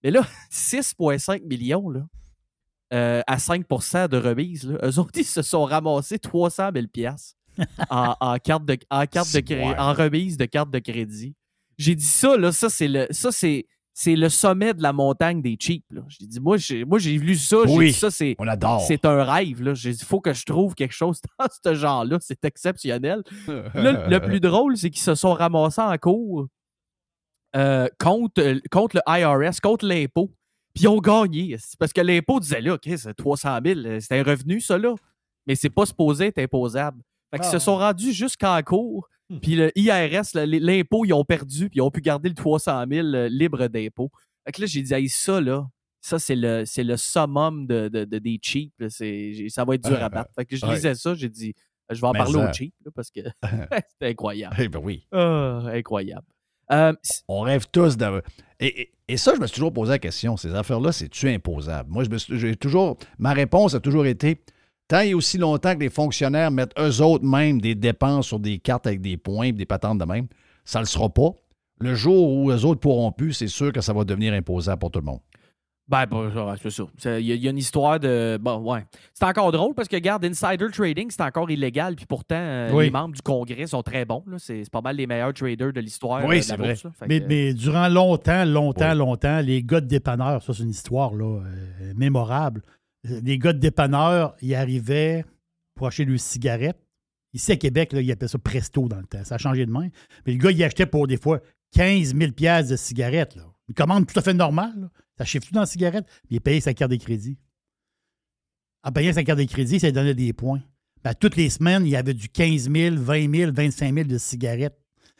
Mais 0.03 0.11
là, 0.11 0.21
6,5 0.51 1.45
millions 1.45 1.89
là, 1.89 2.01
euh, 2.93 3.21
à 3.27 3.37
5% 3.37 4.07
de 4.07 4.17
remise, 4.17 4.67
là, 4.67 4.79
eux 4.83 4.99
autres, 4.99 5.11
ils 5.19 5.25
se 5.25 5.41
sont 5.41 5.63
ramassés 5.65 6.19
300 6.19 6.69
000 6.73 6.87
piastres 6.87 7.35
en, 7.89 8.15
en 8.19 8.37
carte 8.37 8.65
de, 8.65 8.77
en, 8.89 9.05
carte 9.05 9.33
de 9.33 9.39
cré- 9.41 9.77
en 9.77 9.93
remise 9.93 10.37
de 10.37 10.45
carte 10.45 10.71
de 10.71 10.79
crédit. 10.79 11.35
J'ai 11.77 11.95
dit 11.95 12.05
ça, 12.05 12.35
là, 12.37 12.51
ça, 12.51 12.69
c'est 12.69 12.87
le, 12.87 13.07
ça, 13.11 13.31
c'est, 13.31 13.65
c'est 13.93 14.15
le 14.15 14.29
sommet 14.29 14.73
de 14.73 14.81
la 14.81 14.91
montagne 14.93 15.41
des 15.41 15.57
cheap. 15.59 15.83
J'ai 16.07 16.25
dit, 16.25 16.39
moi, 16.39 16.57
j'ai, 16.57 16.83
moi, 16.85 16.99
j'ai 16.99 17.17
lu 17.17 17.35
ça. 17.35 17.57
J'ai 17.65 17.73
Oui, 17.77 17.85
dit, 17.87 17.93
ça, 17.93 18.09
c'est, 18.11 18.35
on 18.39 18.47
adore. 18.47 18.81
c'est 18.87 19.03
un 19.05 19.23
rêve. 19.23 19.61
Là. 19.61 19.73
J'ai 19.73 19.91
dit, 19.91 19.99
il 20.01 20.05
faut 20.05 20.19
que 20.21 20.33
je 20.33 20.45
trouve 20.45 20.73
quelque 20.75 20.93
chose 20.93 21.21
dans 21.39 21.45
ce 21.63 21.73
genre-là. 21.75 22.17
C'est 22.21 22.43
exceptionnel. 22.45 23.23
Là, 23.47 24.07
le 24.07 24.19
plus 24.19 24.39
drôle, 24.39 24.77
c'est 24.77 24.89
qu'ils 24.89 25.01
se 25.01 25.15
sont 25.15 25.33
ramassés 25.33 25.81
en 25.81 25.97
cours 25.97 26.47
euh, 27.55 27.87
contre, 27.99 28.41
euh, 28.41 28.59
contre 28.71 28.97
le 28.97 29.01
IRS, 29.19 29.59
contre 29.61 29.85
l'impôt. 29.87 30.31
Puis 30.73 30.83
ils 30.83 30.87
ont 30.87 30.99
gagné. 30.99 31.55
Parce 31.79 31.91
que 31.93 32.01
l'impôt 32.01 32.39
disait 32.39 32.61
là, 32.61 32.75
OK, 32.75 32.87
c'est 32.95 33.13
300 33.13 33.59
000, 33.65 33.79
euh, 33.79 33.99
c'est 33.99 34.19
un 34.19 34.23
revenu, 34.23 34.61
ça, 34.61 34.77
là. 34.77 34.93
Mais 35.47 35.55
c'est 35.55 35.69
pas 35.69 35.85
supposé 35.85 36.27
être 36.27 36.37
imposable. 36.39 37.01
Fait 37.31 37.39
qu'ils 37.39 37.47
Ah. 37.47 37.51
se 37.51 37.59
sont 37.59 37.77
rendus 37.77 38.13
jusqu'en 38.13 38.61
cours. 38.63 39.07
Puis 39.41 39.55
le 39.55 39.71
IRS, 39.77 40.33
l'impôt, 40.33 41.05
ils 41.05 41.13
ont 41.13 41.23
perdu, 41.23 41.69
puis 41.69 41.77
ils 41.77 41.81
ont 41.81 41.91
pu 41.91 42.01
garder 42.01 42.29
le 42.29 42.35
300 42.35 42.85
000 42.91 43.07
euh, 43.07 43.29
libre 43.29 43.67
d'impôt. 43.67 44.09
Fait 44.45 44.51
que 44.51 44.61
là, 44.61 44.67
j'ai 44.67 44.81
dit, 44.81 44.93
Hey, 44.93 45.07
ça, 45.09 45.39
là, 45.39 45.67
ça, 46.01 46.17
c'est 46.17 46.35
le, 46.35 46.63
c'est 46.65 46.83
le 46.83 46.97
summum 46.97 47.67
de, 47.67 47.89
de- 47.89 48.05
de- 48.05 48.17
des 48.19 48.39
cheap. 48.41 48.73
là. 48.79 48.89
Ça 48.89 49.65
va 49.65 49.75
être 49.75 49.83
dur 49.83 49.93
Ouais, 49.97 50.01
à 50.01 50.09
battre. 50.09 50.31
Fait 50.35 50.45
que 50.45 50.55
je 50.55 50.65
lisais 50.65 50.95
ça, 50.95 51.13
j'ai 51.13 51.29
dit, 51.29 51.53
je 51.91 51.99
vais 52.01 52.07
en 52.07 52.11
Mais 52.13 52.19
parler 52.19 52.33
ça- 52.33 52.49
au 52.49 52.53
cheap, 52.53 52.73
là, 52.85 52.91
parce 52.95 53.11
que 53.11 53.19
c'était 53.89 54.07
incroyable. 54.07 54.55
Eh 54.59 54.67
ben 54.67 54.79
oui. 54.81 55.07
Ah, 55.11 55.61
incroyable. 55.73 56.25
Euh, 56.71 56.93
On 57.27 57.41
rêve 57.41 57.65
tous 57.71 57.97
d'avoir. 57.97 58.21
Et, 58.59 58.91
ça, 59.15 59.33
je 59.35 59.41
me 59.41 59.47
suis 59.47 59.55
toujours 59.55 59.73
posé 59.73 59.91
la 59.91 59.99
question. 59.99 60.37
Ces 60.37 60.53
affaires-là, 60.53 60.91
c'est-tu 60.91 61.29
imposable? 61.29 61.89
Moi, 61.91 62.03
j'ai 62.29 62.55
toujours. 62.55 62.97
Ma 63.17 63.33
réponse 63.33 63.73
a 63.73 63.79
toujours 63.79 64.05
été 64.05 64.41
tant 64.87 65.01
et 65.01 65.13
aussi 65.13 65.37
longtemps 65.37 65.75
que 65.75 65.79
les 65.79 65.89
fonctionnaires 65.89 66.51
mettent 66.51 66.77
eux 66.77 67.01
autres 67.01 67.25
même 67.25 67.61
des 67.61 67.75
dépenses 67.75 68.27
sur 68.27 68.39
des 68.39 68.59
cartes 68.59 68.87
avec 68.87 69.01
des 69.01 69.17
points 69.17 69.51
des 69.51 69.65
patentes 69.65 69.99
de 69.99 70.05
même, 70.05 70.27
ça 70.65 70.79
ne 70.79 70.83
le 70.83 70.87
sera 70.87 71.09
pas. 71.09 71.29
Le 71.79 71.95
jour 71.95 72.29
où 72.33 72.51
eux 72.51 72.65
autres 72.65 72.81
pourront 72.81 73.11
plus, 73.11 73.33
c'est 73.33 73.47
sûr 73.47 73.71
que 73.71 73.81
ça 73.81 73.93
va 73.93 74.03
devenir 74.03 74.33
imposable 74.33 74.79
pour 74.79 74.91
tout 74.91 74.99
le 74.99 75.05
monde. 75.05 75.19
Ben, 75.89 76.05
ben, 76.05 76.55
c'est 76.61 76.69
ça. 76.69 76.83
Il 77.19 77.25
y, 77.25 77.31
a- 77.31 77.35
il 77.35 77.43
y 77.43 77.47
a 77.47 77.49
une 77.49 77.57
histoire 77.57 77.99
de. 77.99 78.37
Bon, 78.39 78.57
ouais. 78.71 78.85
C'est 79.13 79.25
encore 79.25 79.51
drôle 79.51 79.73
parce 79.73 79.87
que, 79.87 79.95
regarde, 79.95 80.23
insider 80.23 80.67
trading, 80.71 81.09
c'est 81.09 81.23
encore 81.23 81.49
illégal. 81.49 81.95
Puis 81.95 82.05
pourtant, 82.05 82.35
euh, 82.37 82.71
Oui. 82.71 82.85
les 82.85 82.91
membres 82.91 83.15
du 83.15 83.21
Congrès 83.23 83.65
sont 83.65 83.81
très 83.81 84.05
bons. 84.05 84.23
C'est 84.37 84.69
pas 84.71 84.81
mal 84.81 84.95
les 84.97 85.07
meilleurs 85.07 85.33
traders 85.33 85.73
de 85.73 85.79
l'histoire. 85.79 86.23
Oui, 86.25 86.37
euh, 86.37 86.41
c'est 86.41 86.57
vrai. 86.57 86.73
bourse, 86.75 86.85
Mais, 87.07 87.19
que, 87.21 87.25
mais 87.27 87.53
durant 87.55 87.87
longtemps, 87.87 88.45
longtemps, 88.45 88.93
longtemps, 88.93 89.39
les 89.41 89.63
gars 89.63 89.81
de 89.81 89.87
dépanneurs, 89.87 90.43
ça 90.43 90.53
c'est 90.53 90.61
une 90.63 90.69
histoire 90.69 91.13
là, 91.15 91.41
euh, 91.41 91.93
mémorable. 91.95 92.61
Les 93.03 93.39
gars 93.39 93.53
de 93.53 93.59
dépanneurs, 93.59 94.35
ils 94.41 94.53
arrivaient 94.53 95.25
pour 95.75 95.87
acheter 95.87 96.05
des 96.05 96.17
cigarettes. 96.19 96.79
Ici 97.33 97.51
à 97.51 97.55
Québec, 97.57 97.93
là, 97.93 98.01
ils 98.01 98.11
appelaient 98.11 98.27
ça 98.27 98.37
presto 98.37 98.87
dans 98.87 98.97
le 98.97 99.05
temps. 99.05 99.23
Ça 99.23 99.35
a 99.35 99.37
changé 99.37 99.65
de 99.65 99.71
main. 99.71 99.87
Mais 100.27 100.33
le 100.33 100.37
gars, 100.39 100.51
il 100.51 100.63
achetait 100.63 100.85
pour 100.85 101.07
des 101.07 101.17
fois 101.17 101.39
15 101.73 102.15
000 102.15 102.31
piastres 102.33 102.71
de 102.71 102.75
cigarettes. 102.75 103.35
Là. 103.35 103.43
Une 103.69 103.75
commande 103.75 104.05
tout 104.07 104.17
à 104.19 104.21
fait 104.21 104.33
normale. 104.33 104.73
là. 104.81 104.87
Ça 105.19 105.25
chiffre 105.25 105.45
tout 105.47 105.53
dans 105.53 105.59
la 105.59 105.65
cigarette. 105.67 106.05
Puis 106.27 106.37
il 106.37 106.41
payait 106.41 106.61
sa 106.61 106.73
carte 106.73 106.89
de 106.91 106.95
crédit. 106.95 107.37
En 108.83 108.91
payant 108.91 109.13
sa 109.13 109.23
carte 109.23 109.39
de 109.39 109.43
crédit, 109.43 109.79
ça 109.79 109.87
lui 109.87 109.93
donnait 109.93 110.13
des 110.15 110.33
points. 110.33 110.61
Ben, 111.03 111.13
toutes 111.13 111.35
les 111.35 111.49
semaines, 111.49 111.85
il 111.85 111.89
y 111.89 111.95
avait 111.95 112.13
du 112.13 112.29
15 112.29 112.69
000, 112.71 112.95
20 112.97 113.35
000, 113.35 113.51
25 113.53 113.93
000 113.93 114.07
de 114.07 114.17
cigarettes 114.17 114.77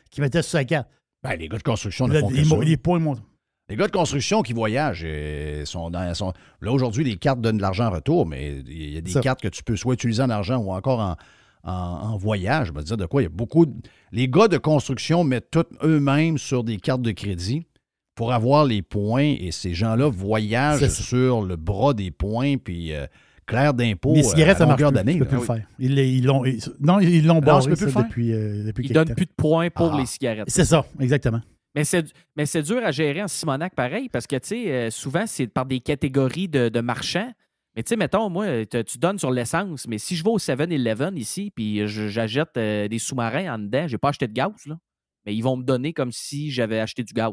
qu'il 0.10 0.24
mettait 0.24 0.42
sur 0.42 0.52
sa 0.52 0.64
carte. 0.66 0.88
Ben, 1.24 1.36
les 1.36 1.48
gars 1.50 1.58
de 1.58 1.64
construction 1.64 2.08
ne 2.08 2.20
font 2.20 2.30
que 2.30 2.34
les, 2.34 2.46
ça. 2.46 2.58
les 2.58 2.78
points 2.78 3.00
montent. 3.00 3.22
Les 3.68 3.76
gars 3.76 3.86
de 3.88 3.92
construction 3.92 4.42
qui 4.42 4.54
voyagent 4.54 5.04
euh, 5.06 5.64
sont 5.66 5.90
dans. 5.92 6.12
sont- 6.16 6.34
Là, 6.62 6.72
aujourd'hui, 6.72 7.04
les 7.04 7.18
cartes 7.18 7.40
donnent 7.42 7.58
de 7.58 7.62
l'argent 7.62 7.86
en 7.88 7.92
retour, 7.92 8.26
mais 8.26 8.60
il 8.66 8.94
y 8.94 8.98
a 8.98 9.02
des 9.02 9.12
Ça. 9.12 9.22
cartes 9.22 9.42
que 9.42 9.48
tu 9.48 9.62
peux 9.64 9.76
soit 9.76 9.94
utiliser 9.94 10.24
en 10.24 10.30
argent 10.30 10.58
ou 10.58 10.72
encore 10.72 11.00
en, 11.00 11.16
en, 11.64 11.72
en 11.74 12.18
voyage. 12.18 12.68
Je 12.70 12.74
veux 12.74 12.82
dire 12.84 12.98
de 12.98 13.06
quoi? 13.06 13.22
Il 13.22 13.26
y 13.26 13.28
a 13.28 13.30
beaucoup. 13.30 13.66
de- 13.68 13.74
Les 14.12 14.28
gars 14.28 14.48
de 14.48 14.58
construction 14.58 15.24
mettent 15.24 15.52
tout 15.52 15.66
eux-mêmes 15.84 16.38
sur 16.38 16.64
des 16.64 16.78
cartes 16.78 17.02
de 17.04 17.12
crédit 17.12 17.68
pour 18.20 18.34
avoir 18.34 18.66
les 18.66 18.82
points 18.82 19.36
et 19.40 19.50
ces 19.54 19.74
gens-là 19.74 20.10
voyagent 20.10 20.90
sur 20.90 21.42
le 21.42 21.56
bras 21.56 21.94
des 21.94 22.12
points 22.12 22.58
puis 22.58 22.94
euh, 22.94 23.08
clair 23.46 23.74
d'impôt. 23.74 24.14
Les 24.14 24.26
euh, 24.26 24.30
cigarettes, 24.30 24.58
à 24.58 24.60
ça 24.60 24.66
marche 24.66 24.82
longueur 24.82 24.92
plus. 24.92 24.96
d'année. 24.98 25.14
Tu 25.14 25.20
peux 25.20 25.26
plus 25.26 25.38
le 25.38 25.44
Ah 25.44 25.54
faire. 25.56 25.68
Ils, 25.80 25.98
ils 26.00 26.26
l'ont, 26.26 26.44
ils- 26.44 26.60
non, 26.82 27.00
ils 27.00 27.26
l'ont 27.26 27.40
barré 27.40 27.66
plus 27.68 27.78
ça, 27.78 27.86
le 27.86 27.92
faire? 27.92 28.04
depuis, 28.04 28.34
euh, 28.34 28.66
depuis 28.66 28.84
Ils 28.84 28.88
quelque 28.90 28.94
donnent 28.94 29.08
temps. 29.08 29.14
plus 29.14 29.26
de 29.26 29.32
points 29.38 29.70
pour 29.70 29.94
Ah. 29.94 29.98
les 30.02 30.06
cigarettes. 30.06 30.50
C'est 30.50 30.66
ça, 30.66 30.86
exactement. 31.00 31.40
Mais 31.76 31.86
c'est, 31.86 32.06
mais 32.36 32.46
c'est 32.46 32.62
dur 32.62 32.82
à 32.84 32.92
gérer 32.92 33.24
en 33.24 33.30
Simonac 33.30 33.74
pareil, 33.74 34.10
parce 34.10 34.28
que, 34.28 34.36
tu 34.36 34.48
sais, 34.50 34.70
euh, 34.72 34.90
souvent, 34.90 35.24
c'est 35.26 35.48
par 35.48 35.66
des 35.66 35.80
catégories 35.80 36.50
de, 36.50 36.68
de 36.68 36.80
marchands. 36.82 37.32
Mais, 37.78 37.84
tu 37.84 37.90
sais, 37.92 37.96
mettons, 37.96 38.30
moi, 38.30 38.66
tu 38.66 38.98
donnes 38.98 39.18
sur 39.20 39.32
l'essence, 39.32 39.88
mais 39.88 39.98
si 39.98 40.18
je 40.18 40.26
vais 40.26 40.30
au 40.30 40.40
7-Eleven 40.40 41.16
ici, 41.16 41.54
puis 41.56 41.88
je- 41.88 42.10
j'achète 42.10 42.58
euh, 42.58 42.90
des 42.90 43.00
sous-marins 43.00 43.54
en 43.56 43.60
dedans, 43.60 43.88
j'ai 43.88 43.98
pas 43.98 44.10
acheté 44.10 44.28
de 44.28 44.34
gaz, 44.34 44.52
là. 44.66 44.78
Mais 45.26 45.34
ils 45.36 45.42
vont 45.42 45.56
me 45.58 45.64
donner 45.64 45.94
comme 45.94 46.12
si 46.12 46.52
j'avais 46.52 46.80
acheté 46.80 47.04
du 47.04 47.14
gaz. 47.14 47.32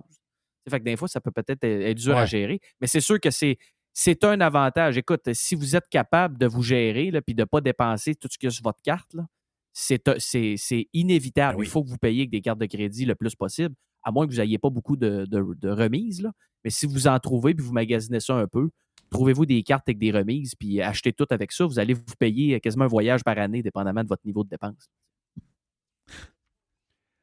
Ça 0.67 0.71
fait 0.71 0.81
que 0.81 0.85
des 0.85 0.97
fois, 0.97 1.09
ça 1.09 1.21
peut 1.21 1.31
peut-être 1.31 1.63
être 1.63 1.97
dur 1.97 2.17
à 2.17 2.27
gérer. 2.27 2.61
Mais 2.81 2.87
c'est 2.87 3.01
sûr 3.01 3.21
que 3.21 3.31
c'est, 3.31 3.57
c'est 3.93 4.25
un 4.25 4.41
avantage. 4.41 4.97
Écoute, 4.97 5.33
si 5.33 5.55
vous 5.55 5.77
êtes 5.77 5.89
capable 5.89 6.39
de 6.39 6.47
vous 6.47 6.63
gérer, 6.63 7.13
puis 7.25 7.35
de 7.35 7.43
ne 7.43 7.45
pas 7.45 7.61
dépenser 7.61 8.15
tout 8.15 8.29
ce 8.31 8.37
qu'il 8.37 8.49
y 8.49 8.49
a 8.49 8.51
sur 8.51 8.65
votre 8.65 8.83
carte, 8.83 9.15
là, 9.15 9.27
c'est, 9.73 10.89
inévitable. 10.93 11.55
Ben 11.55 11.61
oui. 11.61 11.67
Il 11.67 11.71
faut 11.71 11.85
que 11.85 11.89
vous 11.89 11.99
payiez 11.99 12.23
avec 12.23 12.31
des 12.31 12.41
cartes 12.41 12.59
de 12.59 12.67
crédit 12.67 13.05
le 13.05 13.15
plus 13.15 13.35
possible, 13.37 13.75
à 14.03 14.11
moins 14.11 14.27
que 14.27 14.33
vous 14.33 14.39
n'ayez 14.39 14.59
pas 14.59 14.71
beaucoup 14.71 14.97
de, 14.97 15.27
de, 15.31 15.55
de 15.55 15.69
remises. 15.69 16.23
Là. 16.23 16.33
Mais 16.65 16.71
si 16.71 16.87
vous 16.87 17.07
en 17.07 17.19
trouvez 17.21 17.55
puis 17.55 17.65
vous 17.65 17.73
magasinez 17.73 18.21
ça 18.21 18.35
un 18.35 18.47
peu, 18.49 18.71
trouvez-vous 19.11 19.47
des 19.47 19.63
cartes 19.63 19.89
avec 19.89 19.99
des 19.99 20.11
remises 20.11 20.55
puis 20.55 20.81
achetez 20.81 21.13
tout 21.13 21.27
avec 21.31 21.53
ça. 21.53 21.65
Vous 21.65 21.79
allez 21.79 21.95
vous 21.95 22.03
payer 22.19 22.59
quasiment 22.61 22.87
un 22.87 22.89
voyage 22.89 23.23
par 23.23 23.39
année, 23.39 23.63
dépendamment 23.63 24.03
de 24.03 24.09
votre 24.09 24.27
niveau 24.27 24.43
de 24.43 24.49
dépense. 24.49 24.91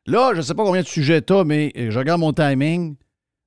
Là, 0.06 0.32
je 0.34 0.38
ne 0.38 0.42
sais 0.42 0.54
pas 0.54 0.66
combien 0.66 0.82
de 0.82 0.88
sujets 0.88 1.22
tu 1.22 1.34
as, 1.34 1.44
mais 1.44 1.72
euh, 1.78 1.90
je 1.90 1.98
regarde 1.98 2.20
mon 2.20 2.34
timing. 2.34 2.96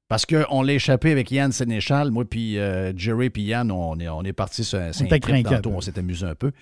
Parce 0.09 0.25
qu'on 0.25 0.63
l'a 0.63 0.75
échappé 0.75 1.11
avec 1.11 1.31
Yann 1.31 1.51
Sénéchal. 1.51 2.11
Moi, 2.11 2.25
puis 2.25 2.59
euh, 2.59 2.93
Jerry, 2.97 3.31
puis 3.31 3.43
Yann, 3.43 3.71
on 3.73 3.99
est, 3.99 4.09
on 4.09 4.23
est 4.23 4.33
parti 4.33 4.63
sur 4.63 4.79
un, 4.79 4.93
tantôt. 4.93 5.71
On 5.71 5.81
s'est 5.81 5.99
amusé 5.99 6.27
un 6.27 6.35
peu. 6.35 6.53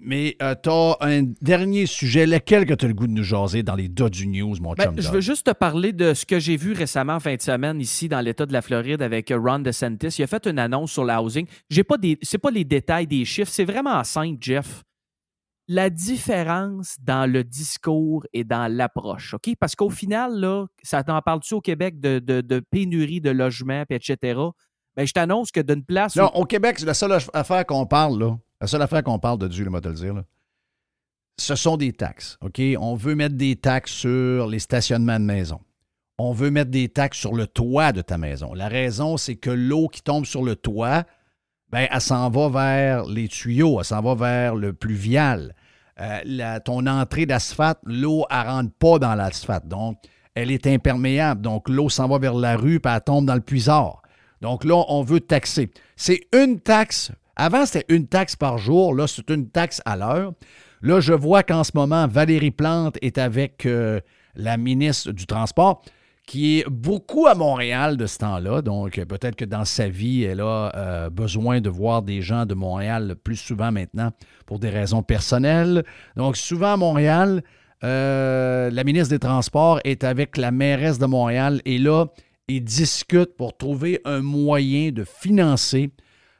Mais 0.00 0.36
tu 0.62 0.70
as 0.70 0.96
un 1.00 1.22
dernier 1.42 1.86
sujet, 1.86 2.26
lequel 2.26 2.64
que 2.66 2.74
tu 2.74 2.84
as 2.86 2.88
le 2.88 2.94
goût 2.94 3.06
de 3.06 3.12
nous 3.12 3.22
jaser 3.22 3.62
dans 3.62 3.74
les 3.74 3.88
dos 3.88 4.08
du 4.08 4.26
news, 4.26 4.54
mon 4.60 4.72
Ben, 4.72 4.84
chum? 4.84 5.00
je 5.00 5.10
veux 5.10 5.20
juste 5.20 5.46
te 5.46 5.52
parler 5.52 5.92
de 5.92 6.14
ce 6.14 6.24
que 6.24 6.38
j'ai 6.38 6.56
vu 6.56 6.72
récemment 6.72 7.14
en 7.14 7.20
fin 7.20 7.34
de 7.34 7.42
semaine 7.42 7.80
ici 7.80 8.08
dans 8.08 8.20
l'État 8.20 8.46
de 8.46 8.52
la 8.52 8.62
Floride 8.62 9.02
avec 9.02 9.30
euh, 9.30 9.38
Ron 9.38 9.58
DeSantis. 9.60 10.16
Il 10.18 10.22
a 10.22 10.26
fait 10.26 10.46
une 10.46 10.58
annonce 10.58 10.92
sur 10.92 11.04
le 11.04 11.12
housing. 11.12 11.46
J'ai 11.68 11.84
pas 11.84 11.98
des, 11.98 12.18
c'est 12.22 12.38
pas 12.38 12.50
les 12.50 12.64
détails 12.64 13.06
des 13.06 13.24
chiffres, 13.24 13.50
c'est 13.52 13.64
vraiment 13.64 14.02
simple, 14.04 14.38
Jeff. 14.40 14.82
La 15.68 15.90
différence 15.90 16.96
dans 17.02 17.30
le 17.30 17.42
discours 17.42 18.24
et 18.32 18.44
dans 18.44 18.72
l'approche, 18.72 19.34
OK? 19.34 19.50
Parce 19.58 19.74
qu'au 19.74 19.90
final, 19.90 20.38
là, 20.38 20.66
ça 20.82 21.02
t'en 21.02 21.20
parle-tu 21.22 21.54
au 21.54 21.60
Québec 21.60 21.98
de, 22.00 22.20
de- 22.20 22.40
de 22.40 22.60
pénurie 22.60 23.20
de 23.20 23.30
logements, 23.30 23.84
etc. 23.90 24.16
Ben, 24.96 25.06
je 25.06 25.12
t'annonce 25.12 25.50
que 25.50 25.60
d'une 25.60 25.84
place. 25.84 26.14
où- 26.14 26.20
Non, 26.20 26.30
au 26.34 26.44
Québec, 26.44 26.78
c'est 26.78 26.86
la 26.86 26.94
seule 26.94 27.18
affaire 27.32 27.66
qu'on 27.66 27.84
parle, 27.86 28.18
là. 28.18 28.38
La 28.60 28.66
seule 28.68 28.80
affaire 28.82 29.02
qu'on 29.02 29.18
parle 29.18 29.38
de 29.38 29.48
Dieu, 29.48 29.64
le 29.64 29.70
mot 29.70 29.80
te 29.80 29.88
le 29.88 29.94
dire, 29.94 30.14
là. 30.14 30.24
Ce 31.38 31.54
sont 31.54 31.76
des 31.76 31.92
taxes, 31.92 32.38
OK? 32.40 32.60
On 32.78 32.94
veut 32.94 33.14
mettre 33.14 33.34
des 33.34 33.56
taxes 33.56 33.92
sur 33.92 34.46
les 34.46 34.58
stationnements 34.58 35.18
de 35.20 35.24
maison. 35.24 35.60
On 36.18 36.32
veut 36.32 36.50
mettre 36.50 36.70
des 36.70 36.88
taxes 36.88 37.18
sur 37.18 37.34
le 37.34 37.46
toit 37.46 37.92
de 37.92 38.00
ta 38.00 38.16
maison. 38.16 38.54
La 38.54 38.68
raison, 38.68 39.18
c'est 39.18 39.36
que 39.36 39.50
l'eau 39.50 39.88
qui 39.88 40.00
tombe 40.00 40.24
sur 40.24 40.42
le 40.42 40.56
toit, 40.56 41.04
ben, 41.70 41.86
elle 41.90 42.00
s'en 42.00 42.30
va 42.30 42.48
vers 42.48 43.06
les 43.06 43.28
tuyaux, 43.28 43.78
elle 43.78 43.84
s'en 43.84 44.00
va 44.00 44.14
vers 44.14 44.54
le 44.54 44.72
pluvial. 44.72 45.54
Euh, 46.00 46.58
ton 46.64 46.86
entrée 46.86 47.26
d'asphalte, 47.26 47.78
l'eau, 47.84 48.24
elle 48.30 48.38
ne 48.38 48.50
rentre 48.50 48.72
pas 48.78 48.98
dans 48.98 49.14
l'asphalte. 49.14 49.66
Donc, 49.66 49.98
elle 50.34 50.50
est 50.50 50.66
imperméable. 50.66 51.40
Donc, 51.40 51.68
l'eau 51.68 51.88
s'en 51.88 52.06
va 52.08 52.18
vers 52.18 52.34
la 52.34 52.56
rue, 52.56 52.80
puis 52.80 52.92
elle 52.92 53.00
tombe 53.00 53.26
dans 53.26 53.34
le 53.34 53.40
puisard. 53.40 54.02
Donc 54.42 54.64
là, 54.64 54.84
on 54.88 55.02
veut 55.02 55.20
taxer. 55.20 55.70
C'est 55.96 56.20
une 56.32 56.60
taxe. 56.60 57.10
Avant, 57.36 57.66
c'était 57.66 57.92
une 57.94 58.06
taxe 58.06 58.36
par 58.36 58.58
jour. 58.58 58.94
Là, 58.94 59.06
c'est 59.06 59.28
une 59.30 59.48
taxe 59.48 59.80
à 59.84 59.96
l'heure. 59.96 60.32
Là, 60.82 61.00
je 61.00 61.14
vois 61.14 61.42
qu'en 61.42 61.64
ce 61.64 61.72
moment, 61.74 62.06
Valérie 62.06 62.50
Plante 62.50 62.96
est 63.00 63.18
avec 63.18 63.64
euh, 63.66 64.00
la 64.34 64.56
ministre 64.56 65.12
du 65.12 65.26
Transport, 65.26 65.82
qui 66.26 66.58
est 66.58 66.68
beaucoup 66.68 67.28
à 67.28 67.34
Montréal 67.34 67.96
de 67.96 68.06
ce 68.06 68.18
temps-là. 68.18 68.60
Donc, 68.60 69.00
peut-être 69.04 69.36
que 69.36 69.44
dans 69.44 69.64
sa 69.64 69.88
vie, 69.88 70.24
elle 70.24 70.40
a 70.40 70.72
euh, 70.74 71.10
besoin 71.10 71.60
de 71.60 71.70
voir 71.70 72.02
des 72.02 72.20
gens 72.20 72.46
de 72.46 72.54
Montréal 72.54 73.14
plus 73.22 73.36
souvent 73.36 73.70
maintenant 73.70 74.10
pour 74.44 74.58
des 74.58 74.68
raisons 74.68 75.04
personnelles. 75.04 75.84
Donc, 76.16 76.36
souvent 76.36 76.72
à 76.72 76.76
Montréal, 76.76 77.42
euh, 77.84 78.70
la 78.70 78.84
ministre 78.84 79.10
des 79.10 79.20
Transports 79.20 79.78
est 79.84 80.02
avec 80.02 80.36
la 80.36 80.50
mairesse 80.50 80.98
de 80.98 81.06
Montréal 81.06 81.62
et 81.64 81.78
là, 81.78 82.06
ils 82.48 82.64
discutent 82.64 83.36
pour 83.36 83.56
trouver 83.56 84.00
un 84.04 84.20
moyen 84.20 84.90
de 84.90 85.04
financer 85.04 85.90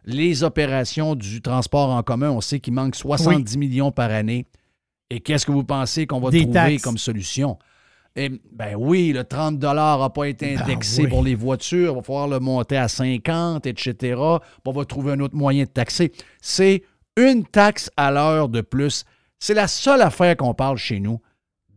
les 0.05 0.43
opérations 0.43 1.15
du 1.15 1.43
transport 1.43 1.91
en 1.91 2.03
commun. 2.03 2.31
On 2.31 2.41
sait 2.41 2.59
qu'il 2.59 2.75
manque 2.75 2.97
70 2.97 3.57
millions 3.57 3.93
par 3.93 4.11
année. 4.11 4.47
Et 5.11 5.21
qu'est-ce 5.21 5.47
que 5.47 5.53
vous 5.53 5.65
pensez 5.65 6.07
qu'on 6.07 6.21
va 6.21 6.31
Des 6.31 6.43
trouver 6.43 6.53
taxes. 6.55 6.83
comme 6.83 6.99
solution? 6.99 7.59
Eh, 8.19 8.31
ben 8.51 8.75
oui, 8.79 9.13
le 9.13 9.25
30 9.25 9.61
n'a 9.63 10.09
pas 10.11 10.25
été 10.25 10.55
Ben 10.55 10.63
indexé 10.63 11.03
oui. 11.03 11.09
pour 11.09 11.23
les 11.23 11.35
voitures. 11.35 11.93
Il 11.93 11.97
va 11.97 12.03
falloir 12.03 12.29
le 12.29 12.41
monter 12.41 12.77
à 12.79 12.89
50, 12.89 13.67
etc. 13.67 13.95
Puis 14.01 14.19
on 14.65 14.73
va 14.73 14.85
trouver 14.87 15.13
un 15.13 15.21
autre 15.21 15.37
moyen 15.37 15.65
de 15.65 15.69
taxer. 15.69 16.13
C'est 16.41 16.83
une 17.19 17.45
taxe 17.45 17.91
à 17.97 18.11
l'heure 18.11 18.49
de 18.49 18.63
plus. 18.63 19.05
C'est 19.39 19.53
la 19.55 19.69
seule 19.69 20.01
affaire 20.01 20.37
qu'on 20.37 20.55
parle 20.55 20.79
chez 20.79 20.99
nous. 20.99 21.21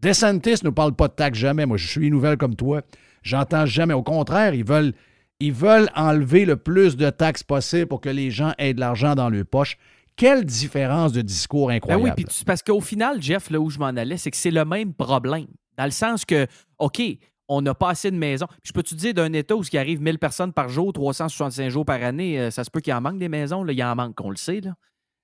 DeSantis 0.02 0.64
ne 0.64 0.70
parle 0.70 0.94
pas 0.96 1.10
de 1.10 1.14
taxes 1.14 1.38
jamais. 1.40 1.66
Moi, 1.66 1.78
je 1.78 1.88
suis 1.88 2.06
une 2.08 2.14
nouvelle 2.14 2.38
comme 2.38 2.56
toi. 2.56 2.82
J'entends 3.22 3.66
jamais. 3.66 3.94
Au 3.94 4.04
contraire, 4.04 4.54
ils 4.54 4.64
veulent, 4.64 4.94
ils 5.42 5.52
veulent 5.52 5.90
enlever 5.96 6.46
le 6.46 6.56
plus 6.56 6.96
de 6.96 7.10
taxes 7.10 7.44
possible 7.44 7.88
pour 7.88 8.00
que 8.00 8.10
les 8.10 8.32
gens 8.32 8.54
aient 8.58 8.74
de 8.74 8.80
l'argent 8.80 9.14
dans 9.16 9.30
leur 9.30 9.46
poche. 9.46 9.78
Quelle 10.16 10.46
différence 10.46 11.12
de 11.12 11.22
discours 11.22 11.68
Ben 11.68 11.76
incroyable. 11.76 12.04
oui, 12.06 12.12
puis 12.16 12.26
tu- 12.26 12.46
parce 12.46 12.62
qu'au 12.64 12.80
final, 12.82 13.22
Jeff, 13.22 13.50
là 13.50 13.60
où 13.60 13.70
je 13.70 13.78
m'en 13.80 13.88
allais, 13.88 14.18
c'est 14.18 14.32
que 14.32 14.38
c'est 14.38 14.52
le 14.52 14.64
même 14.66 14.94
problème. 14.94 15.48
Dans 15.80 15.86
le 15.86 15.92
sens 15.92 16.26
que, 16.26 16.46
OK, 16.78 17.02
on 17.48 17.62
n'a 17.62 17.74
pas 17.74 17.92
assez 17.92 18.12
de 18.12 18.18
maisons. 18.18 18.48
Je 18.64 18.74
peux 18.74 18.84
te 18.84 18.94
dire 18.94 19.14
d'un 19.14 19.32
État 19.32 19.56
où 19.56 19.64
il 19.64 19.78
arrive 19.78 20.02
1000 20.02 20.20
personnes 20.20 20.52
par 20.52 20.68
jour, 20.68 20.92
365 20.92 21.70
jours 21.70 21.86
par 21.86 22.04
année, 22.04 22.38
euh, 22.38 22.52
ça 22.52 22.66
se 22.66 22.70
peut 22.70 22.82
qu'il 22.82 22.92
en 22.94 23.00
manque 23.00 23.18
des 23.18 23.30
maisons. 23.30 23.64
Là? 23.64 23.72
Il 23.72 23.82
en 23.82 23.96
manque, 23.96 24.20
on 24.20 24.30
le 24.30 24.36
sait. 24.36 24.60
Là. 24.60 24.76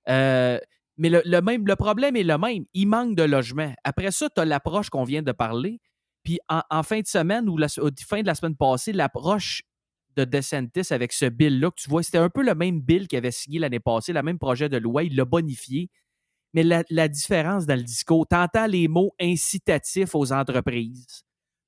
Euh, 0.08 0.58
mais 0.96 1.10
le, 1.10 1.40
même, 1.42 1.66
le 1.66 1.76
problème 1.76 2.16
est 2.16 2.22
le 2.22 2.38
même. 2.38 2.64
Il 2.72 2.86
manque 2.86 3.16
de 3.16 3.22
logements. 3.22 3.74
Après 3.84 4.10
ça, 4.12 4.30
tu 4.30 4.40
as 4.40 4.46
l'approche 4.46 4.88
qu'on 4.88 5.04
vient 5.04 5.20
de 5.20 5.32
parler. 5.32 5.78
Puis 6.24 6.38
en, 6.48 6.82
fin 6.82 7.00
de 7.00 7.06
semaine 7.06 7.50
ou 7.50 7.58
fin 8.08 8.22
de 8.22 8.26
la 8.26 8.34
semaine 8.34 8.56
passée, 8.56 8.94
l'approche 8.94 9.62
de 10.16 10.24
DeSantis 10.24 10.90
avec 10.90 11.12
ce 11.12 11.26
bill-là 11.26 11.70
que 11.70 11.82
tu 11.82 11.90
vois, 11.90 12.02
c'était 12.02 12.16
un 12.16 12.30
peu 12.30 12.42
le 12.42 12.54
même 12.54 12.80
bill 12.80 13.08
qu'il 13.08 13.18
avait 13.18 13.30
signé 13.30 13.58
l'année 13.58 13.78
passée, 13.78 14.14
le 14.14 14.22
même 14.22 14.38
projet 14.38 14.70
de 14.70 14.78
loi. 14.78 15.04
Il 15.04 15.16
l'a 15.16 15.26
bonifié. 15.26 15.90
Mais 16.56 16.62
la, 16.62 17.08
différence 17.08 17.66
dans 17.66 17.76
le 17.76 17.82
discours, 17.82 18.26
tu 18.26 18.70
les 18.70 18.88
mots 18.88 19.12
incitatifs 19.20 20.14
aux 20.14 20.32
entreprises 20.32 21.22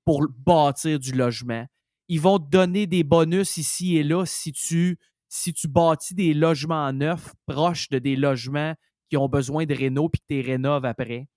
pour 0.06 0.26
bâtir 0.34 0.98
du 0.98 1.12
logement. 1.12 1.66
Ils 2.08 2.22
vont 2.22 2.38
te 2.38 2.48
donner 2.48 2.86
des 2.86 3.04
bonus 3.04 3.58
ici 3.58 3.98
et 3.98 4.02
là 4.02 4.24
si 4.24 4.50
tu, 4.50 4.98
si 5.28 5.52
tu 5.52 5.68
bâtis 5.68 6.14
des 6.14 6.32
logements 6.32 6.90
neufs 6.94 7.34
proches 7.46 7.90
de 7.90 7.98
des 7.98 8.16
logements 8.16 8.74
qui 9.10 9.18
ont 9.18 9.28
besoin 9.28 9.66
de 9.66 9.74
réno 9.74 10.08
puis 10.08 10.22
que 10.22 10.26
tu 10.26 10.40
les 10.40 10.52
rénoves 10.52 10.86
après. 10.86 11.28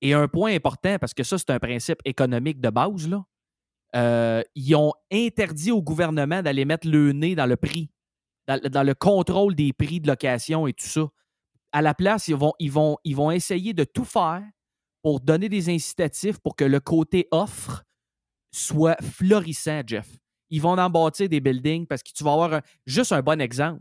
Et 0.00 0.14
un 0.14 0.28
point 0.28 0.54
important, 0.54 0.96
parce 0.98 1.12
que 1.12 1.24
ça, 1.24 1.36
c'est 1.36 1.50
un 1.50 1.58
principe 1.58 2.00
économique 2.06 2.60
de 2.60 2.70
base, 2.70 3.06
là. 3.06 3.22
euh, 3.94 4.42
ils 4.54 4.74
ont 4.76 4.94
interdit 5.12 5.72
au 5.72 5.82
gouvernement 5.82 6.42
d'aller 6.42 6.64
mettre 6.64 6.88
le 6.88 7.12
nez 7.12 7.34
dans 7.34 7.46
le 7.46 7.56
prix, 7.56 7.90
dans 8.48 8.82
le 8.82 8.94
contrôle 8.94 9.54
des 9.54 9.74
prix 9.74 10.00
de 10.00 10.08
location 10.08 10.66
et 10.66 10.72
tout 10.72 10.86
ça. 10.86 11.10
À 11.72 11.82
la 11.82 11.94
place, 11.94 12.28
ils 12.28 12.36
vont, 12.36 12.52
ils, 12.58 12.70
vont, 12.70 12.98
ils 13.04 13.16
vont 13.16 13.30
essayer 13.30 13.72
de 13.72 13.84
tout 13.84 14.04
faire 14.04 14.42
pour 15.02 15.20
donner 15.20 15.48
des 15.48 15.68
incitatifs 15.68 16.38
pour 16.38 16.54
que 16.54 16.64
le 16.64 16.80
côté 16.80 17.28
offre 17.30 17.84
soit 18.52 19.00
florissant, 19.02 19.82
Jeff. 19.86 20.08
Ils 20.50 20.60
vont 20.60 20.78
en 20.78 20.90
bâtir 20.90 21.28
des 21.28 21.40
buildings 21.40 21.86
parce 21.86 22.02
que 22.02 22.10
tu 22.14 22.22
vas 22.22 22.32
avoir 22.32 22.60
juste 22.86 23.12
un 23.12 23.22
bon 23.22 23.40
exemple. 23.40 23.80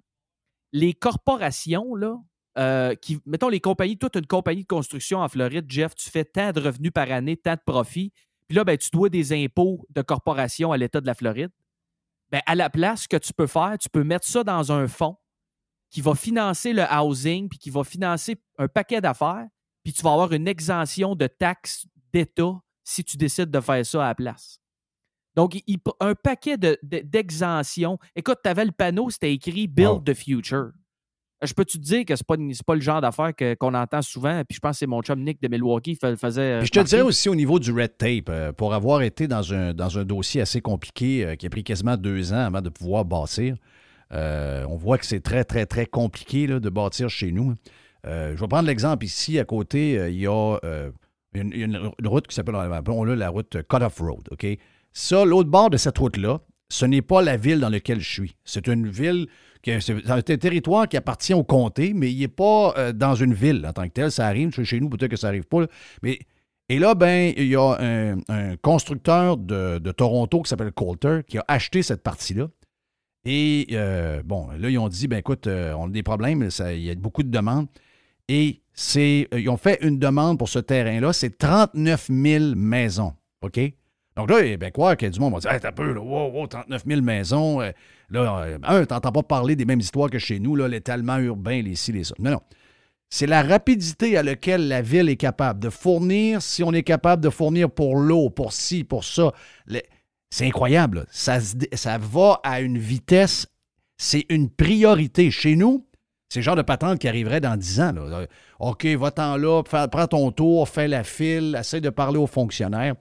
Les 0.72 0.94
corporations, 0.94 1.96
là, 1.96 2.18
euh, 2.58 2.96
qui, 2.96 3.20
mettons 3.26 3.50
les 3.50 3.60
compagnies, 3.60 3.98
toute 3.98 4.16
une 4.16 4.26
compagnie 4.26 4.64
de 4.64 4.68
construction 4.68 5.20
en 5.20 5.28
Floride, 5.28 5.66
Jeff, 5.70 5.94
tu 5.96 6.10
fais 6.10 6.26
tant 6.26 6.52
de 6.52 6.62
revenus 6.62 6.92
par 6.94 7.12
année, 7.12 7.38
tant 7.38 7.56
de 7.56 7.62
profits, 7.66 8.14
puis 8.48 8.58
là, 8.58 8.64
ben, 8.64 8.78
tu 8.78 8.90
dois 8.92 9.10
des 9.10 9.32
impôts 9.32 9.86
de 9.90 10.02
corporation 10.02 10.72
à 10.72 10.78
l'État 10.78 11.00
de 11.00 11.06
la 11.06 11.14
Floride. 11.14 11.52
Ben, 12.32 12.42
à 12.46 12.56
la 12.56 12.70
place, 12.70 13.04
ce 13.04 13.08
que 13.08 13.18
tu 13.18 13.34
peux 13.34 13.48
faire, 13.48 13.78
tu 13.80 13.90
peux 13.90 14.04
mettre 14.04 14.26
ça 14.26 14.44
dans 14.44 14.72
un 14.72 14.88
fonds 14.88 15.18
qui 15.92 16.02
va 16.02 16.16
financer 16.16 16.74
le 16.74 16.84
housing, 16.84 17.48
puis 17.50 17.60
qui 17.60 17.70
va 17.70 17.84
financer 17.84 18.38
un 18.58 18.68
paquet 18.68 19.02
d'affaires, 19.02 19.46
puis 19.84 19.94
tu 19.94 20.02
vas 20.02 20.14
avoir 20.14 20.32
une 20.34 20.48
exemption 20.48 21.16
de 21.16 21.28
taxes 21.28 21.86
d'État 22.14 22.54
si 22.84 23.04
tu 23.04 23.18
décides 23.18 23.52
de 23.52 23.60
faire 23.60 23.86
ça 23.86 24.04
à 24.06 24.08
la 24.10 24.16
place. 24.16 24.58
Donc, 25.36 25.62
il- 25.68 25.78
un 26.00 26.14
paquet 26.16 26.58
de- 26.58 26.78
de- 26.84 27.00
d'exemptions. 27.04 27.98
Écoute, 28.16 28.40
tu 28.44 28.50
avais 28.50 28.66
le 28.66 28.72
panneau, 28.72 29.10
c'était 29.10 29.34
écrit 29.34 29.68
Build 29.68 30.04
the 30.04 30.14
Future. 30.14 30.72
Je 31.44 31.54
peux 31.54 31.66
te 31.66 31.78
dire 31.78 32.06
que 32.06 32.16
ce 32.16 32.22
n'est 32.38 32.54
pas, 32.54 32.64
pas 32.68 32.76
le 32.76 32.82
genre 32.82 33.02
d'affaires 33.02 33.32
qu'on 33.60 33.74
entend 33.74 34.02
souvent. 34.04 34.44
Puis 34.48 34.56
je 34.56 34.60
pense 34.60 34.74
que 34.74 34.78
c'est 34.80 34.88
mon 34.88 35.02
chum 35.02 35.24
Nick 35.24 35.42
de 35.42 35.48
Milwaukee 35.48 35.94
qui 35.94 36.00
fa- 36.00 36.16
faisait. 36.16 36.60
Puis 36.60 36.68
je 36.68 36.72
te 36.72 36.86
dirais 36.86 37.02
aussi 37.02 37.30
au 37.30 37.36
niveau 37.36 37.58
du 37.60 37.72
red 37.72 37.98
tape, 37.98 38.30
euh, 38.30 38.52
pour 38.52 38.74
avoir 38.76 39.02
été 39.02 39.28
dans 39.28 39.52
un, 39.54 39.74
dans 39.74 39.98
un 39.98 40.04
dossier 40.06 40.42
assez 40.42 40.62
compliqué 40.62 41.26
euh, 41.26 41.36
qui 41.36 41.48
a 41.48 41.50
pris 41.50 41.64
quasiment 41.64 41.98
deux 41.98 42.32
ans 42.32 42.46
avant 42.46 42.62
de 42.62 42.70
pouvoir 42.70 43.06
bâtir, 43.06 43.56
euh, 44.14 44.66
on 44.68 44.76
voit 44.76 44.98
que 44.98 45.06
c'est 45.06 45.22
très, 45.22 45.44
très, 45.44 45.66
très 45.66 45.86
compliqué 45.86 46.48
de 46.48 46.70
bâtir 46.70 47.10
chez 47.10 47.32
nous. 47.32 47.56
Euh, 48.06 48.34
je 48.36 48.42
vais 48.42 48.48
prendre 48.48 48.68
l'exemple 48.68 49.06
ici, 49.06 49.40
à 49.40 49.46
côté, 49.46 49.98
euh, 49.98 50.10
il 50.10 50.20
y 50.20 50.28
a 50.28 50.58
une, 51.34 51.92
route 52.04 52.28
qui 52.28 52.36
s'appelle, 52.36 52.56
appelons-le 52.56 53.16
la 53.16 53.30
route 53.30 53.58
Cut-Off 53.70 54.00
Road. 54.00 54.30
Ça, 54.94 55.24
l'autre 55.24 55.50
bord 55.50 55.70
de 55.70 55.78
cette 55.78 55.98
route-là, 55.98 56.42
ce 56.68 56.86
n'est 56.86 57.02
pas 57.02 57.22
la 57.22 57.38
ville 57.38 57.60
dans 57.60 57.70
laquelle 57.70 58.02
je 58.02 58.10
suis. 58.10 58.36
C'est 58.44 58.68
une 58.68 58.90
ville, 58.90 59.28
c'est 59.64 60.10
un 60.10 60.22
territoire 60.22 60.88
qui 60.88 60.98
appartient 60.98 61.34
au 61.34 61.44
comté, 61.44 61.94
mais 61.94 62.12
il 62.12 62.20
n'est 62.20 62.28
pas 62.28 62.92
dans 62.94 63.16
une 63.16 63.34
ville 63.34 63.66
en 63.66 63.72
tant 63.72 63.84
que 63.84 63.94
tel. 63.94 64.12
Ça 64.12 64.28
arrive, 64.28 64.52
chez 64.64 64.80
nous, 64.80 64.90
peut-être 64.90 65.12
que 65.12 65.18
ça 65.18 65.28
n'arrive 65.28 65.46
pas. 65.46 65.66
Mais, 66.02 66.20
et 66.68 66.80
là, 66.80 66.96
ben, 66.96 67.34
il 67.38 67.48
y 67.48 67.56
a 67.56 67.78
un, 67.80 68.56
constructeur 68.62 69.38
de 69.38 69.92
Toronto 69.92 70.42
qui 70.42 70.50
s'appelle 70.50 70.74
Coulter 70.74 71.22
qui 71.26 71.38
a 71.38 71.46
acheté 71.48 71.84
cette 71.84 72.04
partie-là. 72.04 72.48
Et 73.26 73.68
euh, 73.72 74.24
bon, 74.26 74.50
là, 74.58 74.70
ils 74.70 74.80
ont 74.80 74.88
dit, 74.90 75.08
ben 75.08 75.18
écoute, 75.18 75.48
euh, 75.48 75.74
on 75.74 75.86
a 75.86 75.90
des 75.90 76.04
problèmes, 76.04 76.48
il 76.72 76.82
y 76.82 76.90
a 76.90 76.96
beaucoup 76.96 77.24
de 77.24 77.30
demandes. 77.30 77.68
Et 78.28 78.62
c'est, 78.74 79.28
euh, 79.34 79.40
ils 79.40 79.50
ont 79.50 79.58
fait 79.58 79.78
une 79.84 80.00
demande 80.00 80.38
pour 80.40 80.50
ce 80.50 80.60
terrain-là, 80.60 81.14
c'est 81.14 81.38
39 81.38 82.08
000 82.10 82.56
maisons. 82.56 83.14
OK? 83.42 83.60
Donc 84.16 84.30
là, 84.30 84.58
ben, 84.58 84.72
quoi, 84.72 84.96
qu'il 84.96 85.08
y 85.08 85.10
a 85.10 85.12
du 85.12 85.20
monde 85.20 85.34
va 85.34 85.40
dire, 85.40 85.52
hey, 85.52 85.60
t'as 85.60 85.72
peu, 85.72 85.94
là, 85.94 86.02
wow, 86.02 86.32
wow, 86.32 86.48
39 86.48 86.84
000 86.86 87.02
maisons. 87.02 87.60
là, 88.10 88.48
un, 88.64 88.86
t'entends 88.86 89.12
pas 89.12 89.24
parler 89.24 89.56
des 89.56 89.66
mêmes 89.66 89.80
histoires 89.80 90.10
que 90.10 90.20
chez 90.20 90.40
nous, 90.40 90.56
là, 90.56 90.68
l'étalement 90.68 91.18
urbain, 91.18 91.62
les 91.62 91.76
ci, 91.76 91.92
les 91.92 92.04
ça. 92.04 92.16
Non, 92.20 92.32
non. 92.32 92.42
C'est 93.14 93.28
la 93.28 93.44
rapidité 93.44 94.16
à 94.18 94.24
laquelle 94.24 94.70
la 94.70 94.82
ville 94.82 95.10
est 95.10 95.18
capable 95.18 95.60
de 95.60 95.70
fournir, 95.70 96.42
si 96.42 96.64
on 96.64 96.72
est 96.72 96.84
capable 96.84 97.22
de 97.22 97.30
fournir 97.30 97.70
pour 97.70 97.98
l'eau, 97.98 98.30
pour 98.30 98.54
ci, 98.54 98.86
pour 98.86 99.04
ça. 99.04 99.34
Les- 99.68 99.84
C'est 100.32 100.48
incroyable. 100.48 101.06
Ça, 101.12 101.38
va 102.00 102.40
à 102.44 102.62
une 102.62 102.78
vitesse. 102.80 103.46
C'est 103.98 104.26
une 104.30 104.50
priorité. 104.50 105.30
Chez 105.30 105.56
nous, 105.56 105.86
c'est 106.30 106.40
le 106.40 106.44
genre 106.44 106.56
de 106.56 106.62
patente 106.64 106.98
qui 107.00 107.08
arriverait 107.08 107.42
dans 107.42 107.56
10 107.58 107.82
ans. 107.82 107.92
là. 107.92 108.02
Euh, 108.02 108.26
OK, 108.60 108.86
va-t'en 108.86 109.36
là, 109.38 109.62
prends 109.64 110.08
ton 110.08 110.32
tour, 110.32 110.68
fais 110.70 110.88
la 110.88 111.04
file, 111.04 111.56
essaie 111.60 111.82
de 111.82 111.90
parler 111.90 112.18
aux 112.18 112.28
fonctionnaires. 112.28 112.96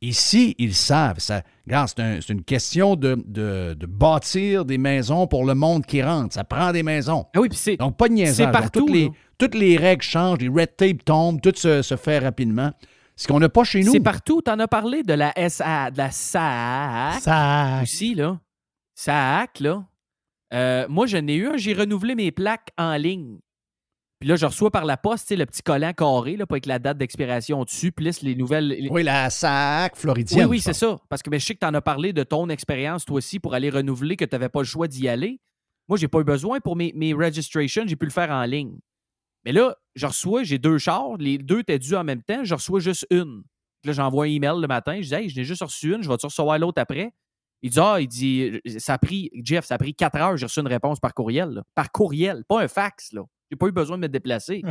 Ici, 0.00 0.54
ils 0.58 0.74
savent. 0.76 1.18
Ça, 1.18 1.42
regarde, 1.66 1.88
c'est 1.88 2.00
un- 2.00 2.20
c'est 2.20 2.32
une 2.32 2.44
question 2.44 2.94
de, 2.94 3.16
de- 3.26 3.74
de 3.74 3.86
bâtir 3.86 4.64
des 4.64 4.78
maisons 4.78 5.26
pour 5.26 5.44
le 5.44 5.54
monde 5.56 5.84
qui 5.84 6.00
rentre. 6.02 6.32
Ça 6.34 6.44
prend 6.44 6.70
des 6.70 6.84
maisons. 6.84 7.26
Ah 7.34 7.40
oui, 7.40 7.48
puis 7.48 7.58
c'est. 7.58 7.76
Donc, 7.76 7.96
pas 7.96 8.08
de 8.08 8.14
niaisage. 8.14 8.52
partout, 8.52 8.80
Toutes 8.86 8.90
les, 8.90 9.04
là. 9.06 9.10
toutes 9.38 9.54
les 9.56 9.76
règles 9.76 10.02
changent, 10.04 10.38
les 10.38 10.48
red 10.48 10.76
tape 10.76 11.04
tombent, 11.04 11.40
tout 11.40 11.52
se, 11.56 11.82
se 11.82 11.96
fait 11.96 12.20
rapidement. 12.20 12.70
Ce 13.18 13.26
qu'on 13.26 13.40
n'a 13.40 13.48
pas 13.48 13.64
chez 13.64 13.82
nous. 13.82 13.90
C'est 13.92 14.00
partout. 14.00 14.40
Tu 14.44 14.50
en 14.50 14.58
as 14.60 14.68
parlé 14.68 15.02
de 15.02 15.12
la 15.12 15.32
SA, 15.50 15.90
de 15.90 15.98
la 15.98 16.10
SAC. 16.10 17.20
SAC. 17.22 17.82
Aussi, 17.82 18.14
là. 18.14 18.38
SAC, 18.94 19.60
là. 19.60 19.84
Euh, 20.54 20.86
moi, 20.88 21.06
je 21.06 21.16
n'ai 21.18 21.34
eu 21.34 21.48
un. 21.48 21.56
J'ai 21.56 21.74
renouvelé 21.74 22.14
mes 22.14 22.30
plaques 22.30 22.70
en 22.78 22.94
ligne. 22.96 23.38
Puis 24.20 24.28
là, 24.28 24.36
je 24.36 24.46
reçois 24.46 24.70
par 24.70 24.84
la 24.84 24.96
poste, 24.96 25.28
tu 25.28 25.34
sais, 25.34 25.36
le 25.36 25.46
petit 25.46 25.62
collant 25.62 25.92
carré, 25.92 26.36
là, 26.36 26.44
pas 26.46 26.54
avec 26.54 26.66
la 26.66 26.78
date 26.80 26.98
d'expiration 26.98 27.62
dessus, 27.64 27.92
c'est 27.96 28.22
les 28.22 28.34
nouvelles. 28.34 28.68
les- 28.68 28.88
Oui, 28.90 29.02
la 29.04 29.30
SAC 29.30 29.94
floridienne. 29.96 30.46
Oui, 30.46 30.56
oui, 30.56 30.60
c'est 30.60 30.72
ça. 30.72 30.98
Parce 31.08 31.22
que 31.22 31.30
mais 31.30 31.38
je 31.38 31.46
sais 31.46 31.54
que 31.54 31.60
tu 31.60 31.66
en 31.66 31.74
as 31.74 31.80
parlé 31.80 32.12
de 32.12 32.24
ton 32.24 32.48
expérience, 32.48 33.04
toi 33.04 33.18
aussi, 33.18 33.38
pour 33.38 33.54
aller 33.54 33.70
renouveler, 33.70 34.16
que 34.16 34.24
tu 34.24 34.34
n'avais 34.34 34.48
pas 34.48 34.60
le 34.60 34.64
choix 34.66 34.88
d'y 34.88 35.08
aller. 35.08 35.40
Moi, 35.88 35.98
j'ai 35.98 36.08
pas 36.08 36.18
eu 36.20 36.24
besoin 36.24 36.58
pour 36.60 36.74
mes, 36.76 36.92
mes 36.96 37.14
registrations, 37.14 37.84
j'ai 37.86 37.94
pu 37.96 38.06
le 38.06 38.10
faire 38.12 38.30
en 38.30 38.42
ligne. 38.44 38.78
Mais 39.44 39.52
là, 39.52 39.76
je 39.94 40.06
reçois, 40.06 40.42
j'ai 40.42 40.58
deux 40.58 40.78
chars, 40.78 41.16
les 41.18 41.38
deux 41.38 41.60
étaient 41.60 41.78
dus 41.78 41.94
en 41.94 42.04
même 42.04 42.22
temps, 42.22 42.44
je 42.44 42.54
reçois 42.54 42.80
juste 42.80 43.06
une. 43.10 43.42
Puis 43.82 43.88
Là, 43.88 43.92
j'envoie 43.92 44.24
un 44.24 44.28
email 44.28 44.60
le 44.60 44.66
matin, 44.66 44.96
je 45.00 45.08
dis, 45.08 45.14
hey, 45.14 45.28
je 45.28 45.36
n'ai 45.36 45.44
juste 45.44 45.62
reçu 45.62 45.94
une, 45.94 46.02
je 46.02 46.08
vais-tu 46.08 46.26
recevoir 46.26 46.58
l'autre 46.58 46.80
après? 46.80 47.12
Il 47.62 47.70
dit, 47.70 47.80
ah, 47.80 47.96
il 48.00 48.08
dit, 48.08 48.60
ça 48.78 48.94
a 48.94 48.98
pris, 48.98 49.30
Jeff, 49.42 49.64
ça 49.64 49.74
a 49.74 49.78
pris 49.78 49.94
quatre 49.94 50.16
heures, 50.16 50.36
j'ai 50.36 50.46
reçu 50.46 50.60
une 50.60 50.68
réponse 50.68 51.00
par 51.00 51.14
courriel. 51.14 51.50
là. 51.50 51.62
Par 51.74 51.90
courriel, 51.90 52.44
pas 52.44 52.62
un 52.62 52.68
fax, 52.68 53.12
là. 53.12 53.22
J'ai 53.50 53.56
pas 53.56 53.66
eu 53.66 53.72
besoin 53.72 53.96
de 53.96 54.02
me 54.02 54.08
déplacer. 54.08 54.62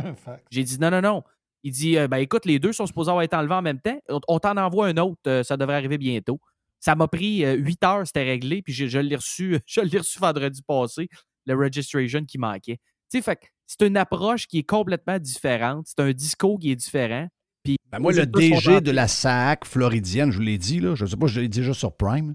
J'ai 0.50 0.62
dit 0.62 0.78
non, 0.78 0.90
non, 0.90 1.00
non. 1.00 1.22
Il 1.64 1.72
dit 1.72 1.98
euh, 1.98 2.06
ben 2.06 2.18
écoute, 2.18 2.44
les 2.44 2.60
deux 2.60 2.72
sont 2.72 2.86
supposés 2.86 3.10
avoir 3.10 3.24
été 3.24 3.34
enlevés 3.34 3.54
en 3.54 3.62
même 3.62 3.80
temps. 3.80 3.98
On, 4.08 4.20
on 4.28 4.38
t'en 4.38 4.56
envoie 4.56 4.86
un 4.86 4.96
autre, 4.98 5.20
euh, 5.26 5.42
ça 5.42 5.56
devrait 5.56 5.74
arriver 5.74 5.98
bientôt. 5.98 6.40
Ça 6.78 6.94
m'a 6.94 7.08
pris 7.08 7.44
euh, 7.44 7.54
huit 7.54 7.82
heures, 7.82 8.06
c'était 8.06 8.22
réglé, 8.22 8.62
puis 8.62 8.72
je, 8.72 8.86
je 8.86 9.00
l'ai 9.00 9.16
reçu, 9.16 9.58
je 9.66 9.80
l'ai 9.80 9.98
reçu 9.98 10.20
vendredi 10.20 10.62
passé, 10.62 11.08
le 11.46 11.56
registration 11.56 12.24
qui 12.24 12.38
manquait. 12.38 12.76
Tu 13.10 13.18
sais, 13.18 13.22
fait 13.22 13.40
c'est 13.68 13.86
une 13.86 13.98
approche 13.98 14.48
qui 14.48 14.60
est 14.60 14.68
complètement 14.68 15.18
différente. 15.18 15.86
C'est 15.86 16.00
un 16.02 16.12
discours 16.12 16.58
qui 16.58 16.72
est 16.72 16.76
différent. 16.76 17.28
Puis 17.62 17.76
Ben, 17.92 17.98
moi, 17.98 18.12
le 18.12 18.26
DG 18.26 18.80
de 18.80 18.90
la 18.90 19.06
SAC 19.06 19.66
floridienne, 19.66 20.32
je 20.32 20.38
vous 20.38 20.42
l'ai 20.42 20.56
dit, 20.56 20.80
là, 20.80 20.94
je 20.94 21.04
ne 21.04 21.10
sais 21.10 21.16
pas, 21.16 21.26
je 21.26 21.40
l'ai 21.40 21.48
dit 21.48 21.60
déjà 21.60 21.74
sur 21.74 21.94
Prime. 21.94 22.34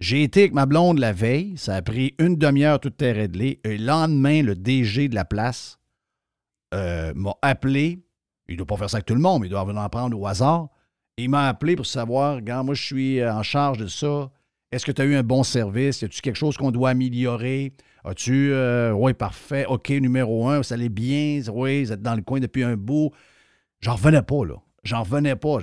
J'ai 0.00 0.24
été 0.24 0.40
avec 0.40 0.52
ma 0.52 0.66
blonde 0.66 0.98
la 0.98 1.12
veille, 1.12 1.56
ça 1.56 1.76
a 1.76 1.82
pris 1.82 2.14
une 2.18 2.36
demi-heure, 2.36 2.80
tout 2.80 2.88
était 2.88 3.12
réglé. 3.12 3.60
Et 3.64 3.78
le 3.78 3.86
lendemain, 3.86 4.42
le 4.42 4.56
DG 4.56 5.08
de 5.08 5.14
la 5.14 5.24
place 5.24 5.78
euh, 6.74 7.12
m'a 7.14 7.34
appelé. 7.42 8.04
Il 8.48 8.54
ne 8.54 8.58
doit 8.58 8.66
pas 8.66 8.76
faire 8.76 8.90
ça 8.90 8.96
avec 8.96 9.06
tout 9.06 9.14
le 9.14 9.20
monde, 9.20 9.42
mais 9.42 9.46
il 9.46 9.50
doit 9.50 9.62
en 9.62 9.88
prendre 9.88 10.18
au 10.18 10.26
hasard. 10.26 10.68
Il 11.16 11.30
m'a 11.30 11.48
appelé 11.48 11.76
pour 11.76 11.86
savoir, 11.86 12.36
regarde, 12.36 12.66
moi, 12.66 12.74
je 12.74 12.82
suis 12.82 13.24
en 13.24 13.42
charge 13.44 13.78
de 13.78 13.86
ça. 13.86 14.30
Est-ce 14.72 14.84
que 14.84 14.92
tu 14.92 15.00
as 15.00 15.04
eu 15.04 15.14
un 15.14 15.22
bon 15.22 15.44
service? 15.44 16.02
Y 16.02 16.06
a-tu 16.06 16.20
quelque 16.20 16.36
chose 16.36 16.56
qu'on 16.56 16.72
doit 16.72 16.90
améliorer? 16.90 17.72
As-tu. 18.06 18.52
euh, 18.52 18.92
oui, 18.92 19.14
parfait. 19.14 19.66
OK, 19.66 19.90
numéro 19.90 20.48
un, 20.48 20.62
ça 20.62 20.74
allait 20.74 20.88
bien. 20.88 21.40
Oui, 21.52 21.84
vous 21.84 21.92
êtes 21.92 22.02
dans 22.02 22.14
le 22.14 22.22
coin 22.22 22.38
depuis 22.38 22.62
un 22.62 22.76
bout. 22.76 23.10
J'en 23.80 23.94
revenais 23.94 24.22
pas, 24.22 24.44
là. 24.44 24.54
J'en 24.84 25.02
revenais 25.02 25.34
pas. 25.34 25.58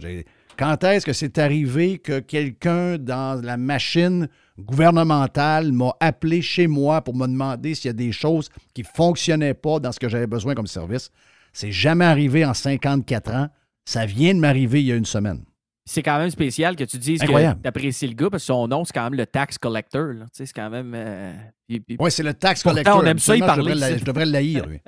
Quand 0.58 0.84
est-ce 0.84 1.06
que 1.06 1.14
c'est 1.14 1.38
arrivé 1.38 1.98
que 2.00 2.20
quelqu'un 2.20 2.98
dans 2.98 3.42
la 3.42 3.56
machine 3.56 4.28
gouvernementale 4.60 5.72
m'a 5.72 5.96
appelé 6.02 6.42
chez 6.42 6.68
moi 6.68 7.02
pour 7.02 7.16
me 7.16 7.26
demander 7.28 7.74
s'il 7.74 7.88
y 7.88 7.90
a 7.90 7.94
des 7.94 8.12
choses 8.12 8.50
qui 8.74 8.82
ne 8.82 8.88
fonctionnaient 8.88 9.54
pas 9.54 9.80
dans 9.80 9.92
ce 9.94 10.00
que 10.00 10.10
j'avais 10.10 10.28
besoin 10.28 10.54
comme 10.54 10.68
service? 10.68 11.10
C'est 11.54 11.72
jamais 11.72 12.06
arrivé 12.06 12.46
en 12.46 12.54
54 12.54 13.34
ans. 13.34 13.48
Ça 13.86 14.06
vient 14.06 14.34
de 14.34 14.40
m'arriver 14.40 14.82
il 14.82 14.88
y 14.88 14.92
a 14.92 14.96
une 14.96 15.06
semaine. 15.06 15.44
C'est 15.86 16.02
quand 16.02 16.18
même 16.18 16.30
spécial 16.30 16.76
que 16.78 16.84
tu 16.86 16.98
dises 16.98 17.22
Incroyable. 17.24 17.58
que 17.58 17.64
tu 17.64 17.68
apprécies 17.68 18.08
le 18.08 18.14
gars 18.14 18.30
parce 18.30 18.44
que 18.44 18.48
son 18.48 18.68
nom, 18.70 18.86
c'est 18.86 18.94
quand 18.94 19.04
même 19.04 19.16
le 19.16 19.26
tax 19.26 19.58
collector. 19.58 20.14
là. 20.14 20.24
Tu 20.26 20.30
sais, 20.34 20.46
C'est 20.46 20.54
quand 20.54 20.70
même. 20.70 20.94
euh, 20.96 21.34
Oui, 22.00 22.10
c'est 22.12 22.24
le 22.24 22.34
tax 22.34 22.64
Pourtant, 22.64 22.74
collector. 22.76 22.98
on 23.04 23.06
aime 23.06 23.20
ça 23.20 23.34
Habituellement, 23.34 23.56
parler. 23.56 23.72
Je 23.72 23.76
devrais, 23.76 23.80
la- 23.80 23.90
ici. 23.92 24.00
je 24.00 24.06
devrais 24.06 24.26
l'haïr, 24.26 24.66
lui. 24.68 24.82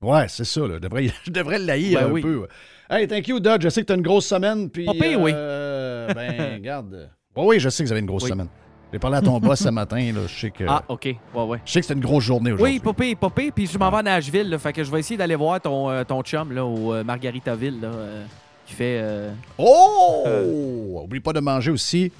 Ouais, 0.00 0.28
c'est 0.28 0.44
ça. 0.44 0.60
Là. 0.60 0.74
Je, 0.74 0.78
devrais, 0.78 1.08
je 1.24 1.30
devrais 1.32 1.58
l'haïr 1.58 2.00
Ben 2.00 2.06
un 2.08 2.12
oui. 2.12 2.20
peu. 2.22 2.46
Hey, 2.88 3.08
thank 3.08 3.26
you, 3.28 3.40
Doug. 3.40 3.60
Je 3.62 3.68
sais 3.68 3.80
que 3.82 3.86
tu 3.86 3.92
as 3.92 3.96
une 3.96 4.02
grosse 4.02 4.26
semaine. 4.26 4.70
Puis, 4.70 4.86
pire, 4.86 5.20
oui. 5.20 5.32
euh, 5.34 6.12
ben, 6.14 6.54
regarde. 6.54 7.10
Oui, 7.36 7.44
oui, 7.46 7.60
je 7.60 7.68
sais 7.68 7.82
que 7.82 7.88
vous 7.88 7.92
avez 7.92 8.00
une 8.00 8.06
grosse 8.06 8.22
Oui. 8.24 8.30
semaine. 8.30 8.48
J'ai 8.92 8.98
parlé 9.00 9.18
à 9.18 9.20
ton 9.20 9.38
boss 9.38 9.58
ce 9.58 9.68
matin. 9.68 10.12
Là. 10.14 10.20
Je 10.26 10.34
sais 10.34 10.50
que, 10.50 10.64
Ah, 10.66 10.82
OK. 10.88 11.04
Ouais, 11.34 11.42
ouais. 11.42 11.58
je 11.64 11.72
sais 11.72 11.80
que 11.80 11.86
c'est 11.86 11.92
une 11.94 12.00
grosse 12.00 12.24
journée 12.24 12.52
aujourd'hui. 12.52 12.74
Oui, 12.76 12.80
popé, 12.80 13.14
popé. 13.16 13.50
Puis 13.50 13.66
je 13.66 13.76
m'en 13.76 13.90
vais 13.90 13.98
à 13.98 14.02
Nashville. 14.02 14.48
Là, 14.48 14.58
fait 14.58 14.72
que 14.72 14.82
je 14.84 14.90
vais 14.90 15.00
essayer 15.00 15.16
d'aller 15.18 15.34
voir 15.34 15.60
ton, 15.60 15.90
euh, 15.90 16.04
ton 16.04 16.22
chum 16.22 16.52
là, 16.52 16.64
au 16.64 16.94
euh, 16.94 17.04
Margaritaville 17.04 17.80
là, 17.80 17.88
qui 18.68 18.74
fait. 18.74 18.98
euh, 19.02 19.30
Oh! 19.58 21.00
Oublie 21.04 21.20
pas 21.20 21.32
de 21.32 21.40
manger 21.40 21.70
aussi 21.70 22.12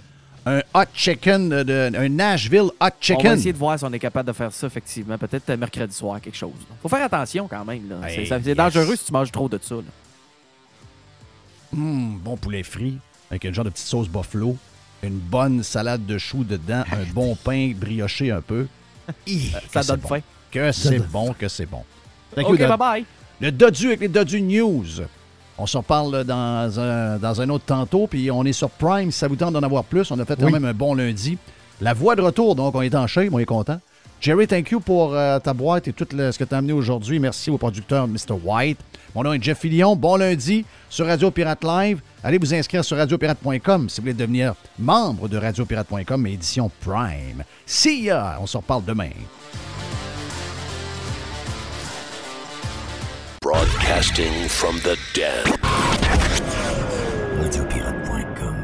un 0.47 0.61
hot 0.75 0.85
chicken, 0.95 1.49
de, 1.51 1.63
de- 1.63 1.93
un 1.97 2.09
Nashville 2.09 2.61
hot 2.63 2.73
On 2.81 2.85
va 2.87 2.93
chicken. 3.01 3.33
essayer 3.35 3.53
de 3.53 3.59
voir 3.59 3.79
si 3.79 3.85
on 3.85 3.93
est 3.93 3.99
capable 3.99 4.29
de 4.29 4.33
faire 4.33 4.51
ça, 4.53 4.67
effectivement. 4.67 5.19
Peut-être 5.19 5.51
euh, 5.51 5.57
mercredi 5.59 5.95
soir, 5.95 6.21
quelque 6.21 6.37
chose. 6.37 6.53
là. 6.71 6.77
Faut 6.83 6.89
faire 6.89 7.05
attention 7.05 7.47
quand 7.49 7.65
même. 7.65 7.89
là. 7.89 7.97
C'est 8.09 8.21
Hey, 8.23 8.27
ça- 8.27 8.39
c'est 8.43 8.49
yes. 8.49 8.57
dangereux 8.57 8.97
si 8.97 9.05
tu 9.05 9.13
manges 9.13 9.31
trop 9.31 9.49
de 9.49 9.59
ça. 9.63 9.75
là. 9.75 9.83
Hum, 11.75 12.19
bon 12.23 12.37
poulet 12.37 12.63
frit 12.63 12.99
avec 13.31 13.45
un 13.45 13.53
genre 13.53 13.65
de 13.67 13.71
petite 13.71 13.87
sauce 13.87 14.09
buffalo, 14.09 14.57
une 15.03 15.19
bonne 15.19 15.63
salade 15.63 16.07
de 16.07 16.17
choux 16.17 16.45
dedans, 16.45 16.83
un 16.93 17.05
bon 17.13 17.37
pain 17.37 17.73
brioché 17.77 18.31
un 18.31 18.41
peu. 18.41 18.67
Hi, 19.27 19.51
Ça 19.71 19.83
que 19.83 19.87
donne 19.89 20.01
c'est 20.03 20.09
faim. 20.09 20.17
bon. 20.17 20.23
Que 20.51 20.73
c'est 20.73 20.99
bon, 20.99 21.33
que 21.35 21.49
c'est 21.49 21.67
bon. 21.67 21.85
Thank 22.35 22.49
you, 22.49 22.55
OK, 22.55 22.61
bye-bye. 22.61 23.05
Le 23.41 23.53
Dodu 23.53 23.89
avec 23.89 24.01
les 24.01 24.09
Dodu 24.09 24.41
News. 24.41 25.03
On 25.59 25.67
s'en 25.67 25.81
reparle 25.81 26.25
dans 26.25 26.79
un, 26.81 27.19
dans 27.19 27.41
un 27.41 27.49
autre 27.49 27.65
tantôt, 27.67 28.07
puis 28.07 28.31
on 28.31 28.45
est 28.45 28.53
sur 28.53 28.71
Prime. 28.71 29.11
Si 29.11 29.19
ça 29.19 29.27
vous 29.29 29.37
tente 29.37 29.53
d'en 29.55 29.63
avoir 29.63 29.85
plus, 29.85 30.11
on 30.11 30.19
a 30.19 30.25
fait 30.25 30.37
quand 30.39 30.47
Oui. 30.47 30.53
même 30.53 30.65
un 30.65 30.75
bon 30.75 30.95
lundi. 30.95 31.37
La 31.81 31.95
voix 31.95 32.15
de 32.17 32.23
retour, 32.23 32.55
donc 32.55 32.75
on 32.75 32.83
est 32.83 32.95
en 32.95 33.07
shape, 33.07 33.29
on 33.33 33.39
est 33.39 33.45
content. 33.45 33.81
Jerry, 34.21 34.49
thank 34.49 34.71
you 34.73 34.81
pour 34.81 35.15
euh, 35.15 35.39
ta 35.39 35.53
boîte 35.55 35.87
et 35.89 35.93
tout 35.93 36.07
le- 36.13 36.33
ce 36.33 36.39
que 36.39 36.45
tu 36.45 36.55
as 36.55 36.59
amené 36.59 36.73
aujourd'hui. 36.73 37.21
Merci 37.21 37.51
au 37.51 37.59
producteur 37.59 38.09
Mr. 38.09 38.35
White. 38.43 38.79
Mon 39.15 39.23
nom 39.23 39.33
est 39.33 39.43
Jeff 39.43 39.59
Fillion. 39.61 39.95
Bon 39.97 40.17
lundi 40.17 40.65
sur 40.91 41.07
Radio 41.07 41.31
Pirate 41.31 41.63
Live. 41.65 42.01
Allez 42.25 42.39
vous 42.39 42.53
inscrire 42.53 42.85
sur 42.85 42.97
radiopirate.com 42.97 43.89
si 43.89 44.01
vous 44.01 44.03
voulez 44.03 44.15
devenir 44.15 44.55
membre 44.79 45.29
de 45.29 45.37
radiopirate.com, 45.39 46.27
édition 46.27 46.69
Prime. 46.81 47.45
See 47.65 48.03
ya! 48.05 48.39
On 48.41 48.47
se 48.47 48.57
reparle 48.57 48.85
demain. 48.85 49.11
From 53.91 54.77
the. 54.81 54.99
Radiopirate.com. 57.41 58.55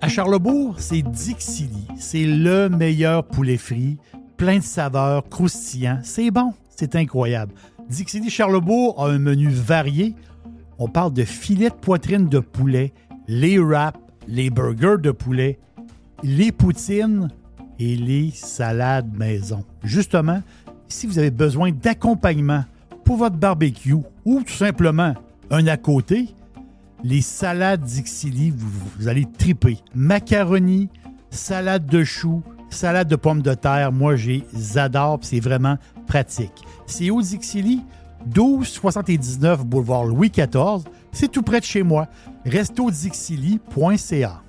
À 0.00 0.08
Charlebourg, 0.08 0.76
c'est 0.78 1.02
Dixili. 1.02 1.86
C'est 1.98 2.24
le 2.24 2.70
meilleur 2.70 3.24
poulet 3.24 3.58
frit, 3.58 3.98
plein 4.38 4.58
de 4.58 4.62
saveurs, 4.62 5.28
croustillant. 5.28 6.00
C'est 6.04 6.30
bon, 6.30 6.54
c'est 6.74 6.96
incroyable. 6.96 7.52
Dixili 7.86 8.30
Charlebourg 8.30 8.98
a 8.98 9.10
un 9.10 9.18
menu 9.18 9.50
varié. 9.50 10.14
On 10.78 10.88
parle 10.88 11.12
de 11.12 11.24
filets 11.24 11.68
de 11.68 11.74
poitrine 11.74 12.30
de 12.30 12.38
poulet, 12.38 12.94
les 13.28 13.58
wraps, 13.58 14.00
les 14.26 14.48
burgers 14.48 15.02
de 15.02 15.10
poulet, 15.10 15.58
les 16.22 16.50
poutines 16.50 17.28
et 17.80 17.96
les 17.96 18.30
salades 18.30 19.16
maison. 19.16 19.64
Justement, 19.82 20.42
si 20.86 21.06
vous 21.06 21.18
avez 21.18 21.30
besoin 21.30 21.72
d'accompagnement 21.72 22.64
pour 23.04 23.16
votre 23.16 23.36
barbecue 23.36 23.96
ou 24.24 24.42
tout 24.42 24.52
simplement 24.52 25.14
un 25.50 25.66
à 25.66 25.76
côté, 25.76 26.28
les 27.02 27.22
salades 27.22 27.82
Dixili, 27.82 28.52
vous, 28.54 29.08
allez 29.08 29.26
triper. 29.38 29.78
Macaroni, 29.94 30.90
salade 31.30 31.86
de 31.86 32.04
choux, 32.04 32.42
salade 32.68 33.08
de 33.08 33.16
pommes 33.16 33.42
de 33.42 33.54
terre, 33.54 33.90
moi 33.92 34.14
j'adore, 34.16 35.18
c'est 35.22 35.40
vraiment 35.40 35.78
pratique. 36.06 36.52
C'est 36.86 37.08
au 37.10 37.22
Dixili, 37.22 37.80
1279 38.26 39.64
boulevard 39.64 40.04
Louis 40.04 40.30
XIV, 40.30 40.84
c'est 41.12 41.32
tout 41.32 41.42
près 41.42 41.60
de 41.60 41.64
chez 41.64 41.82
moi. 41.82 42.08
Restodixili.ca. 42.44 44.42